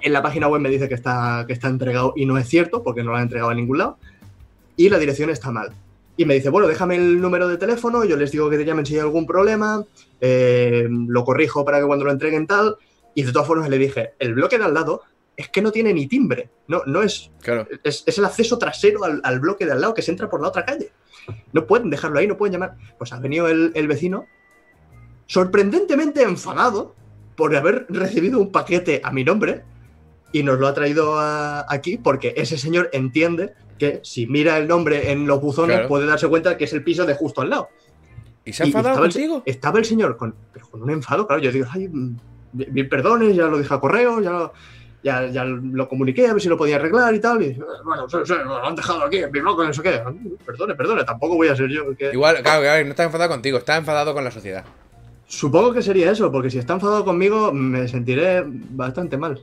En 0.00 0.12
la 0.12 0.22
página 0.22 0.46
web 0.48 0.60
me 0.60 0.68
dice 0.68 0.88
que 0.88 0.94
está, 0.94 1.44
que 1.46 1.52
está 1.52 1.68
entregado 1.68 2.12
y 2.16 2.24
no 2.26 2.38
es 2.38 2.46
cierto 2.48 2.82
porque 2.82 3.02
no 3.02 3.10
lo 3.10 3.16
han 3.16 3.22
entregado 3.24 3.50
en 3.50 3.56
ningún 3.58 3.78
lado. 3.78 3.98
Y 4.76 4.88
la 4.90 4.98
dirección 4.98 5.30
está 5.30 5.50
mal. 5.50 5.72
Y 6.16 6.24
me 6.24 6.34
dice, 6.34 6.50
bueno, 6.50 6.68
déjame 6.68 6.96
el 6.96 7.20
número 7.20 7.48
de 7.48 7.56
teléfono, 7.58 8.04
yo 8.04 8.16
les 8.16 8.30
digo 8.32 8.50
que 8.50 8.56
te 8.58 8.64
llamen 8.64 8.84
si 8.86 8.94
hay 8.94 9.00
algún 9.00 9.26
problema, 9.26 9.84
eh, 10.20 10.86
lo 10.88 11.24
corrijo 11.24 11.64
para 11.64 11.78
que 11.80 11.86
cuando 11.86 12.04
lo 12.04 12.10
entreguen 12.12 12.46
tal. 12.46 12.76
Y 13.14 13.22
de 13.22 13.32
todas 13.32 13.46
formas 13.48 13.68
le 13.70 13.78
dije, 13.78 14.10
el 14.18 14.34
bloque 14.34 14.58
de 14.58 14.64
al 14.64 14.74
lado 14.74 15.02
es 15.36 15.48
que 15.48 15.62
no 15.62 15.70
tiene 15.72 15.92
ni 15.94 16.06
timbre, 16.08 16.48
no, 16.66 16.82
no 16.86 17.02
es, 17.02 17.30
Claro. 17.40 17.66
es, 17.84 18.02
es 18.06 18.18
el 18.18 18.24
acceso 18.24 18.58
trasero 18.58 19.04
al, 19.04 19.20
al 19.22 19.38
bloque 19.40 19.64
de 19.66 19.72
al 19.72 19.80
lado 19.80 19.94
que 19.94 20.02
se 20.02 20.10
entra 20.10 20.28
por 20.28 20.40
la 20.42 20.48
otra 20.48 20.64
calle. 20.64 20.90
No 21.52 21.66
pueden 21.66 21.90
dejarlo 21.90 22.18
ahí, 22.18 22.26
no 22.26 22.36
pueden 22.36 22.52
llamar. 22.54 22.74
Pues 22.98 23.12
ha 23.12 23.20
venido 23.20 23.48
el, 23.48 23.70
el 23.74 23.86
vecino 23.86 24.26
sorprendentemente 25.28 26.22
enfadado 26.22 26.94
por 27.36 27.54
haber 27.54 27.86
recibido 27.90 28.40
un 28.40 28.50
paquete 28.50 29.00
a 29.04 29.12
mi 29.12 29.22
nombre 29.22 29.62
y 30.32 30.42
nos 30.42 30.58
lo 30.58 30.66
ha 30.66 30.74
traído 30.74 31.18
a- 31.20 31.64
aquí 31.72 31.96
porque 31.98 32.34
ese 32.36 32.58
señor 32.58 32.88
entiende 32.92 33.52
que 33.78 34.00
si 34.02 34.26
mira 34.26 34.56
el 34.58 34.66
nombre 34.66 35.12
en 35.12 35.26
los 35.26 35.40
buzones 35.40 35.76
Claro. 35.76 35.88
puede 35.88 36.06
darse 36.06 36.26
cuenta 36.26 36.56
que 36.56 36.64
es 36.64 36.72
el 36.72 36.82
piso 36.82 37.06
de 37.06 37.14
justo 37.14 37.42
al 37.42 37.50
lado. 37.50 37.68
¿Y 38.44 38.52
se 38.52 38.62
ha 38.62 38.66
enfadado 38.66 38.94
estaba 38.94 39.06
el- 39.06 39.12
contigo? 39.12 39.42
Estaba 39.46 39.78
el 39.78 39.84
señor 39.84 40.16
con, 40.16 40.34
pero 40.52 40.66
con 40.68 40.82
un 40.82 40.90
enfado, 40.90 41.26
claro. 41.26 41.40
Yo 41.42 41.52
digo, 41.52 41.66
ay, 41.70 41.88
mil 41.88 42.88
perdones, 42.88 43.36
ya 43.36 43.44
lo 43.46 43.58
dije 43.58 43.72
a 43.72 43.78
correo, 43.78 44.20
ya 44.20 44.30
lo, 44.30 44.52
ya, 45.04 45.26
ya 45.28 45.44
lo 45.44 45.88
comuniqué, 45.88 46.26
a 46.26 46.32
ver 46.32 46.42
si 46.42 46.48
lo 46.48 46.56
podía 46.56 46.76
arreglar 46.76 47.14
y 47.14 47.20
tal. 47.20 47.40
Y 47.42 47.56
bueno, 47.84 48.08
sí, 48.08 48.16
sí, 48.24 48.32
lo 48.44 48.64
han 48.66 48.74
dejado 48.74 49.04
aquí 49.04 49.18
en 49.18 49.30
mi 49.30 49.40
bloque, 49.40 49.66
no 49.66 49.72
sé 49.72 49.82
qué. 49.82 50.00
Perdone, 50.44 50.74
perdone, 50.74 51.04
tampoco 51.04 51.36
voy 51.36 51.48
a 51.48 51.54
ser 51.56 51.68
yo. 51.68 51.90
el 51.90 51.96
que- 51.96 52.10
Igual, 52.12 52.42
claro, 52.42 52.62
claro, 52.62 52.82
no 52.84 52.90
está 52.90 53.04
enfadado 53.04 53.30
contigo, 53.30 53.58
está 53.58 53.76
enfadado 53.76 54.12
con 54.14 54.24
la 54.24 54.30
sociedad. 54.30 54.64
Supongo 55.28 55.74
que 55.74 55.82
sería 55.82 56.10
eso, 56.10 56.32
porque 56.32 56.50
si 56.50 56.58
está 56.58 56.72
enfadado 56.72 57.04
conmigo 57.04 57.52
me 57.52 57.86
sentiré 57.86 58.42
bastante 58.46 59.18
mal. 59.18 59.40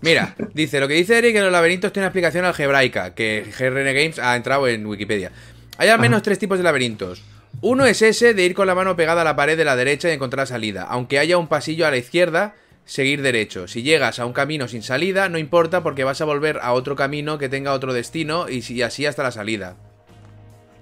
Mira, 0.00 0.36
dice, 0.52 0.80
lo 0.80 0.88
que 0.88 0.94
dice 0.94 1.16
Eric 1.16 1.36
en 1.36 1.44
los 1.44 1.52
laberintos 1.52 1.92
tiene 1.92 2.04
una 2.04 2.08
explicación 2.08 2.44
algebraica, 2.44 3.14
que 3.14 3.44
GRN 3.56 3.94
Games 3.94 4.18
ha 4.18 4.36
entrado 4.36 4.66
en 4.68 4.84
Wikipedia. 4.84 5.32
Hay 5.78 5.88
al 5.88 6.00
menos 6.00 6.22
tres 6.22 6.38
tipos 6.38 6.58
de 6.58 6.64
laberintos. 6.64 7.22
Uno 7.60 7.86
es 7.86 8.02
ese 8.02 8.34
de 8.34 8.44
ir 8.44 8.54
con 8.54 8.66
la 8.66 8.74
mano 8.74 8.96
pegada 8.96 9.22
a 9.22 9.24
la 9.24 9.36
pared 9.36 9.56
de 9.56 9.64
la 9.64 9.76
derecha 9.76 10.08
y 10.08 10.12
encontrar 10.12 10.46
salida. 10.46 10.82
Aunque 10.82 11.20
haya 11.20 11.38
un 11.38 11.46
pasillo 11.46 11.86
a 11.86 11.90
la 11.90 11.96
izquierda, 11.96 12.54
seguir 12.84 13.22
derecho. 13.22 13.68
Si 13.68 13.82
llegas 13.82 14.18
a 14.18 14.26
un 14.26 14.32
camino 14.32 14.66
sin 14.66 14.82
salida, 14.82 15.28
no 15.28 15.38
importa 15.38 15.82
porque 15.84 16.04
vas 16.04 16.20
a 16.20 16.24
volver 16.24 16.58
a 16.62 16.72
otro 16.72 16.96
camino 16.96 17.38
que 17.38 17.48
tenga 17.48 17.72
otro 17.72 17.92
destino 17.92 18.46
y, 18.48 18.82
así 18.82 19.06
hasta 19.06 19.22
la 19.22 19.30
salida. 19.30 19.76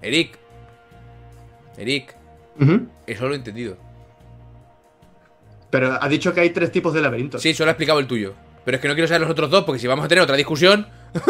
Eric. 0.01 0.39
Eric, 1.77 2.15
eso 3.07 3.29
lo 3.29 3.35
he 3.35 3.37
entendido. 3.37 3.86
Pero 5.71 5.99
ha 6.01 6.09
dicho 6.09 6.33
que 6.33 6.41
hay 6.41 6.51
tres 6.51 6.71
tipos 6.73 6.93
de 6.95 7.01
laberintos. 7.03 7.43
Sí, 7.43 7.53
solo 7.55 7.71
ha 7.71 7.73
explicado 7.73 7.99
el 7.99 8.07
tuyo. 8.07 8.35
Pero 8.65 8.77
es 8.77 8.81
que 8.81 8.89
no 8.89 8.95
quiero 8.95 9.07
saber 9.09 9.21
los 9.23 9.31
otros 9.31 9.51
dos 9.51 9.65
porque 9.65 9.79
si 9.79 9.87
vamos 9.87 10.05
a 10.05 10.09
tener 10.09 10.23
otra 10.23 10.37
discusión... 10.37 10.87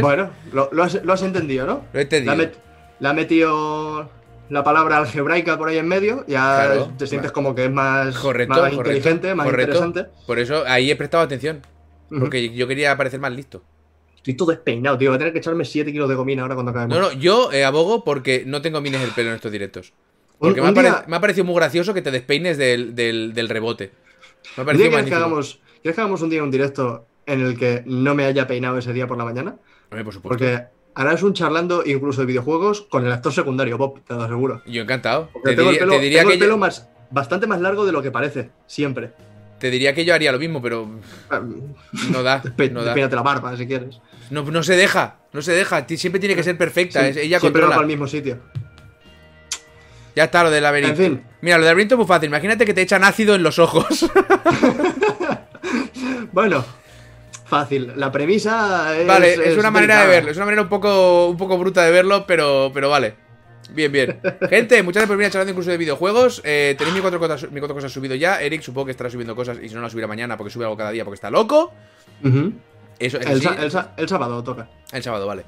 Bueno, 0.00 0.30
lo, 0.52 0.68
lo 0.72 0.82
has, 0.84 1.02
lo 1.04 1.12
has 1.12 1.22
entendido, 1.22 1.66
¿no? 1.66 1.84
Lo 1.92 1.98
he 1.98 2.02
entendido. 2.02 2.34
Le 2.34 2.42
ha, 2.42 2.46
met- 2.46 2.54
le 3.00 3.08
ha 3.08 3.12
metido 3.12 4.10
la 4.50 4.64
palabra 4.64 4.98
algebraica 4.98 5.56
por 5.58 5.68
ahí 5.68 5.78
en 5.78 5.86
medio, 5.88 6.24
ya 6.26 6.64
Claro. 6.66 6.92
te 6.98 7.06
sientes 7.06 7.32
como 7.32 7.54
que 7.54 7.66
es 7.66 7.70
más, 7.70 8.16
Correcto, 8.16 8.50
más 8.54 8.60
correcto, 8.60 8.80
inteligente, 8.80 9.34
más 9.34 9.46
correcto. 9.46 9.76
interesante. 9.84 10.10
Por 10.26 10.38
eso 10.38 10.64
ahí 10.66 10.90
he 10.90 10.96
prestado 10.96 11.22
atención. 11.22 11.62
Porque 12.08 12.52
yo 12.54 12.66
quería 12.66 12.96
parecer 12.96 13.20
más 13.20 13.32
listo. 13.32 13.62
Estoy 14.16 14.34
todo 14.34 14.50
despeinado, 14.50 14.96
tío. 14.98 15.10
Voy 15.10 15.16
a 15.16 15.18
tener 15.18 15.32
que 15.32 15.38
echarme 15.40 15.64
7 15.64 15.92
kilos 15.92 16.08
de 16.08 16.14
gomina 16.14 16.42
ahora 16.42 16.54
cuando 16.54 16.70
acabemos. 16.70 16.96
No, 16.98 17.02
no, 17.02 17.12
yo 17.12 17.52
eh, 17.52 17.64
abogo 17.64 18.02
porque 18.02 18.44
no 18.46 18.62
tengo 18.62 18.80
mines 18.80 19.02
el 19.02 19.10
pelo 19.10 19.28
en 19.28 19.36
estos 19.36 19.52
directos. 19.52 19.92
Porque 20.38 20.60
Un- 20.60 20.64
me, 20.64 20.66
ha 20.66 20.70
un 20.70 20.74
pare- 20.74 20.88
día- 20.90 21.04
me 21.08 21.16
ha 21.16 21.20
parecido 21.20 21.44
muy 21.44 21.54
gracioso 21.56 21.92
que 21.94 22.02
te 22.02 22.10
despeines 22.10 22.56
del, 22.58 22.94
del- 22.94 23.32
del 23.34 23.48
rebote. 23.48 23.90
Me 23.90 23.92
ha 23.92 23.92
¿Un 23.92 24.54
día 24.56 24.64
parecido 24.64 24.90
quieres 24.90 25.08
que, 25.08 25.14
hagamos, 25.14 25.60
¿Quieres 25.82 25.94
que 25.96 26.00
hagamos 26.00 26.22
un 26.22 26.30
día 26.30 26.42
un 26.42 26.50
directo 26.50 27.06
en 27.26 27.40
el 27.44 27.58
que 27.58 27.82
no 27.86 28.14
me 28.14 28.24
haya 28.24 28.46
peinado 28.46 28.78
ese 28.78 28.92
día 28.92 29.06
por 29.06 29.18
la 29.18 29.24
mañana? 29.24 29.56
Hombre, 29.90 30.04
por 30.04 30.14
supuesto. 30.14 30.28
Porque 30.38 30.62
harás 30.94 31.22
un 31.22 31.32
charlando 31.34 31.82
incluso 31.86 32.20
de 32.22 32.26
videojuegos 32.26 32.82
con 32.82 33.04
el 33.06 33.12
actor 33.12 33.32
secundario, 33.32 33.78
Bob, 33.78 34.00
te 34.04 34.14
lo 34.14 34.22
aseguro. 34.22 34.62
Yo 34.66 34.82
encantado. 34.82 35.28
Porque 35.32 35.50
Te 35.50 35.56
tengo 35.56 35.70
diría, 35.70 35.82
el 35.84 35.88
pelo, 35.88 35.92
te 35.98 36.04
diría 36.04 36.18
tengo 36.20 36.28
que 36.30 36.34
el 36.34 36.40
pelo 36.40 36.52
yo, 36.54 36.58
más, 36.58 36.88
bastante 37.10 37.46
más 37.46 37.60
largo 37.60 37.84
de 37.86 37.92
lo 37.92 38.02
que 38.02 38.10
parece, 38.10 38.50
siempre. 38.66 39.10
te 39.58 39.70
diría 39.70 39.92
que 39.94 40.04
yo 40.04 40.14
haría 40.14 40.30
lo 40.32 40.38
mismo, 40.38 40.62
pero 40.62 40.88
Ah, 41.30 41.40
no 42.10 42.22
da. 42.22 42.42
No, 42.72 42.84
da. 42.84 42.94
La 42.96 43.22
barba 43.22 43.56
si 43.56 43.66
quieres. 43.66 44.00
no, 44.30 44.42
no 44.42 44.62
se 44.62 44.76
deja. 44.76 45.16
No 45.32 45.42
se 45.42 45.52
deja. 45.52 45.84
Siempre 45.88 46.20
tiene 46.20 46.34
que 46.36 46.42
ser 46.44 46.56
perfecta. 46.56 47.00
Sí, 47.12 47.20
ella 47.20 47.40
siempre 47.40 47.62
va 47.62 47.68
controla. 47.68 47.68
para 47.76 47.80
el 47.82 47.86
mismo 47.88 48.06
sitio. 48.06 48.38
Ya 50.18 50.24
está 50.24 50.42
lo 50.42 50.50
del 50.50 50.64
laberinto. 50.64 51.00
En 51.00 51.12
fin. 51.12 51.22
Mira, 51.42 51.58
lo 51.58 51.62
del 51.62 51.70
laberinto 51.70 51.94
es 51.94 51.98
muy 51.98 52.06
fácil. 52.08 52.28
Imagínate 52.28 52.66
que 52.66 52.74
te 52.74 52.82
echan 52.82 53.04
ácido 53.04 53.36
en 53.36 53.44
los 53.44 53.60
ojos. 53.60 54.10
Bueno, 56.30 56.64
fácil. 57.46 57.92
La 57.96 58.12
premisa 58.12 58.96
es. 58.96 59.06
Vale, 59.06 59.32
es, 59.32 59.56
una 59.56 59.70
manera 59.70 60.02
de 60.02 60.06
verlo, 60.06 60.30
es 60.30 60.36
una 60.36 60.44
manera 60.44 60.62
un 60.62 60.68
poco, 60.68 61.26
un 61.28 61.36
poco 61.36 61.58
bruta 61.58 61.82
de 61.82 61.90
verlo, 61.90 62.26
pero, 62.26 62.70
pero 62.72 62.90
vale. 62.90 63.14
Bien, 63.70 63.90
bien. 63.90 64.20
Gente, 64.48 64.82
muchas 64.82 65.00
gracias 65.00 65.08
por 65.08 65.16
venir 65.16 65.32
charlando 65.32 65.50
incluso 65.50 65.70
de 65.70 65.78
videojuegos. 65.78 66.42
Eh, 66.44 66.76
tenéis 66.78 66.94
mi 66.94 67.00
cuatro, 67.00 67.18
cosas, 67.18 67.50
mi 67.50 67.60
cuatro 67.60 67.74
cosas 67.74 67.90
subido 67.90 68.14
ya. 68.14 68.40
Eric 68.40 68.62
supongo 68.62 68.86
que 68.86 68.92
estará 68.92 69.10
subiendo 69.10 69.34
cosas 69.34 69.58
y 69.60 69.68
si 69.68 69.74
no 69.74 69.80
la 69.80 69.90
subirá 69.90 70.06
mañana 70.06 70.36
porque 70.36 70.50
sube 70.52 70.64
algo 70.64 70.76
cada 70.76 70.90
día 70.90 71.04
porque 71.04 71.16
está 71.16 71.30
loco. 71.30 71.72
Ujú. 72.22 72.52
Eso 72.98 73.18
es 73.18 73.26
el 73.26 74.08
sábado 74.08 74.44
toca. 74.44 74.68
El 74.92 75.02
sábado, 75.02 75.26
vale. 75.26 75.44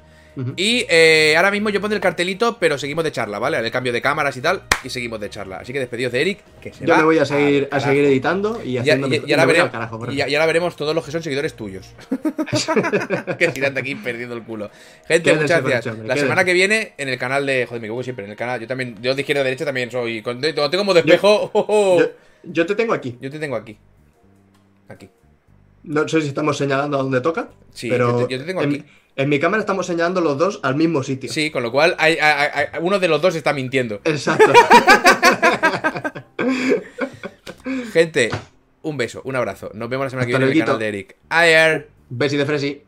Y 0.55 0.85
eh, 0.89 1.33
ahora 1.35 1.51
mismo 1.51 1.69
yo 1.69 1.81
pondré 1.81 1.97
el 1.97 2.01
cartelito, 2.01 2.57
pero 2.57 2.77
seguimos 2.77 3.03
de 3.03 3.11
charla, 3.11 3.37
¿vale? 3.37 3.57
El 3.57 3.69
cambio 3.69 3.91
de 3.91 4.01
cámaras 4.01 4.37
y 4.37 4.41
tal, 4.41 4.63
y 4.83 4.89
seguimos 4.89 5.19
de 5.19 5.29
charla. 5.29 5.57
Así 5.57 5.73
que 5.73 5.79
despedidos 5.79 6.13
de 6.13 6.21
Eric, 6.21 6.39
que 6.61 6.71
se 6.71 6.85
Yo 6.85 6.93
va 6.93 6.99
me 6.99 7.03
voy 7.03 7.17
a 7.17 7.25
seguir, 7.25 7.67
a 7.69 7.79
seguir 7.81 8.05
editando 8.05 8.61
y 8.63 8.77
haciendo. 8.77 9.07
la 9.07 9.11
me 9.11 9.19
voy 9.19 9.33
al 9.33 9.47
veremos, 9.47 9.71
carajo, 9.71 9.99
veremos 9.99 10.75
todos 10.77 10.95
los 10.95 11.03
que 11.05 11.11
son 11.11 11.21
seguidores 11.21 11.53
tuyos. 11.53 11.89
que 13.37 13.47
tiran 13.49 13.73
de 13.73 13.79
aquí 13.81 13.95
perdiendo 13.95 14.35
el 14.35 14.43
culo. 14.43 14.69
Gente, 15.07 15.23
Quédense 15.31 15.41
muchas 15.43 15.61
con 15.61 15.69
gracias. 15.69 15.95
La 15.97 16.01
quédense. 16.03 16.21
semana 16.21 16.45
que 16.45 16.53
viene, 16.53 16.93
en 16.97 17.09
el 17.09 17.17
canal 17.17 17.45
de. 17.45 17.65
Joder, 17.65 17.81
me 17.81 17.87
equivoco 17.87 18.03
siempre. 18.03 18.25
En 18.25 18.31
el 18.31 18.37
canal. 18.37 18.59
Yo 18.59 18.67
también. 18.67 18.95
Yo 19.01 19.13
de 19.15 19.21
izquierda 19.21 19.41
a 19.41 19.43
derecha 19.43 19.65
también 19.65 19.91
soy. 19.91 20.21
Con, 20.21 20.39
tengo 20.41 20.69
como 20.77 20.93
despejo. 20.93 21.51
Yo, 21.99 22.05
yo 22.43 22.65
te 22.65 22.73
tengo 22.75 22.93
aquí. 22.93 23.17
Yo 23.21 23.29
te 23.29 23.37
tengo 23.37 23.55
aquí. 23.55 23.77
Aquí. 24.87 25.09
No 25.83 26.07
sé 26.07 26.21
si 26.21 26.27
estamos 26.29 26.57
señalando 26.57 26.97
a 26.97 27.01
dónde 27.03 27.21
toca. 27.21 27.49
Sí, 27.73 27.89
pero 27.89 28.21
yo 28.21 28.27
te- 28.27 28.33
yo 28.33 28.39
te 28.39 28.45
tengo 28.45 28.61
en, 28.61 28.69
aquí. 28.69 28.77
en 28.77 28.85
mi 29.27 29.39
cámara 29.39 29.59
estamos 29.61 29.85
señalando 29.85 30.21
los 30.21 30.37
dos 30.37 30.59
al 30.63 30.75
mismo 30.75 31.03
sitio. 31.03 31.31
Sí, 31.31 31.51
con 31.51 31.63
lo 31.63 31.71
cual 31.71 31.95
hay, 31.97 32.17
hay- 32.21 32.49
hay- 32.53 32.67
uno 32.81 32.99
de 32.99 33.07
los 33.07 33.21
dos 33.21 33.35
está 33.35 33.53
mintiendo. 33.53 34.01
Exacto. 34.05 34.51
Gente, 37.93 38.29
un 38.81 38.97
beso, 38.97 39.21
un 39.25 39.35
abrazo. 39.35 39.71
Nos 39.73 39.89
vemos 39.89 40.05
la 40.05 40.09
semana 40.09 40.25
que 40.25 40.31
viene 40.31 40.45
en 40.45 40.51
el 40.51 40.59
canal 40.59 40.79
de 40.79 40.87
Eric. 40.87 41.15
Adiós. 41.29 41.83
Besi 42.09 42.37
de 42.37 42.45
Fresi. 42.45 42.81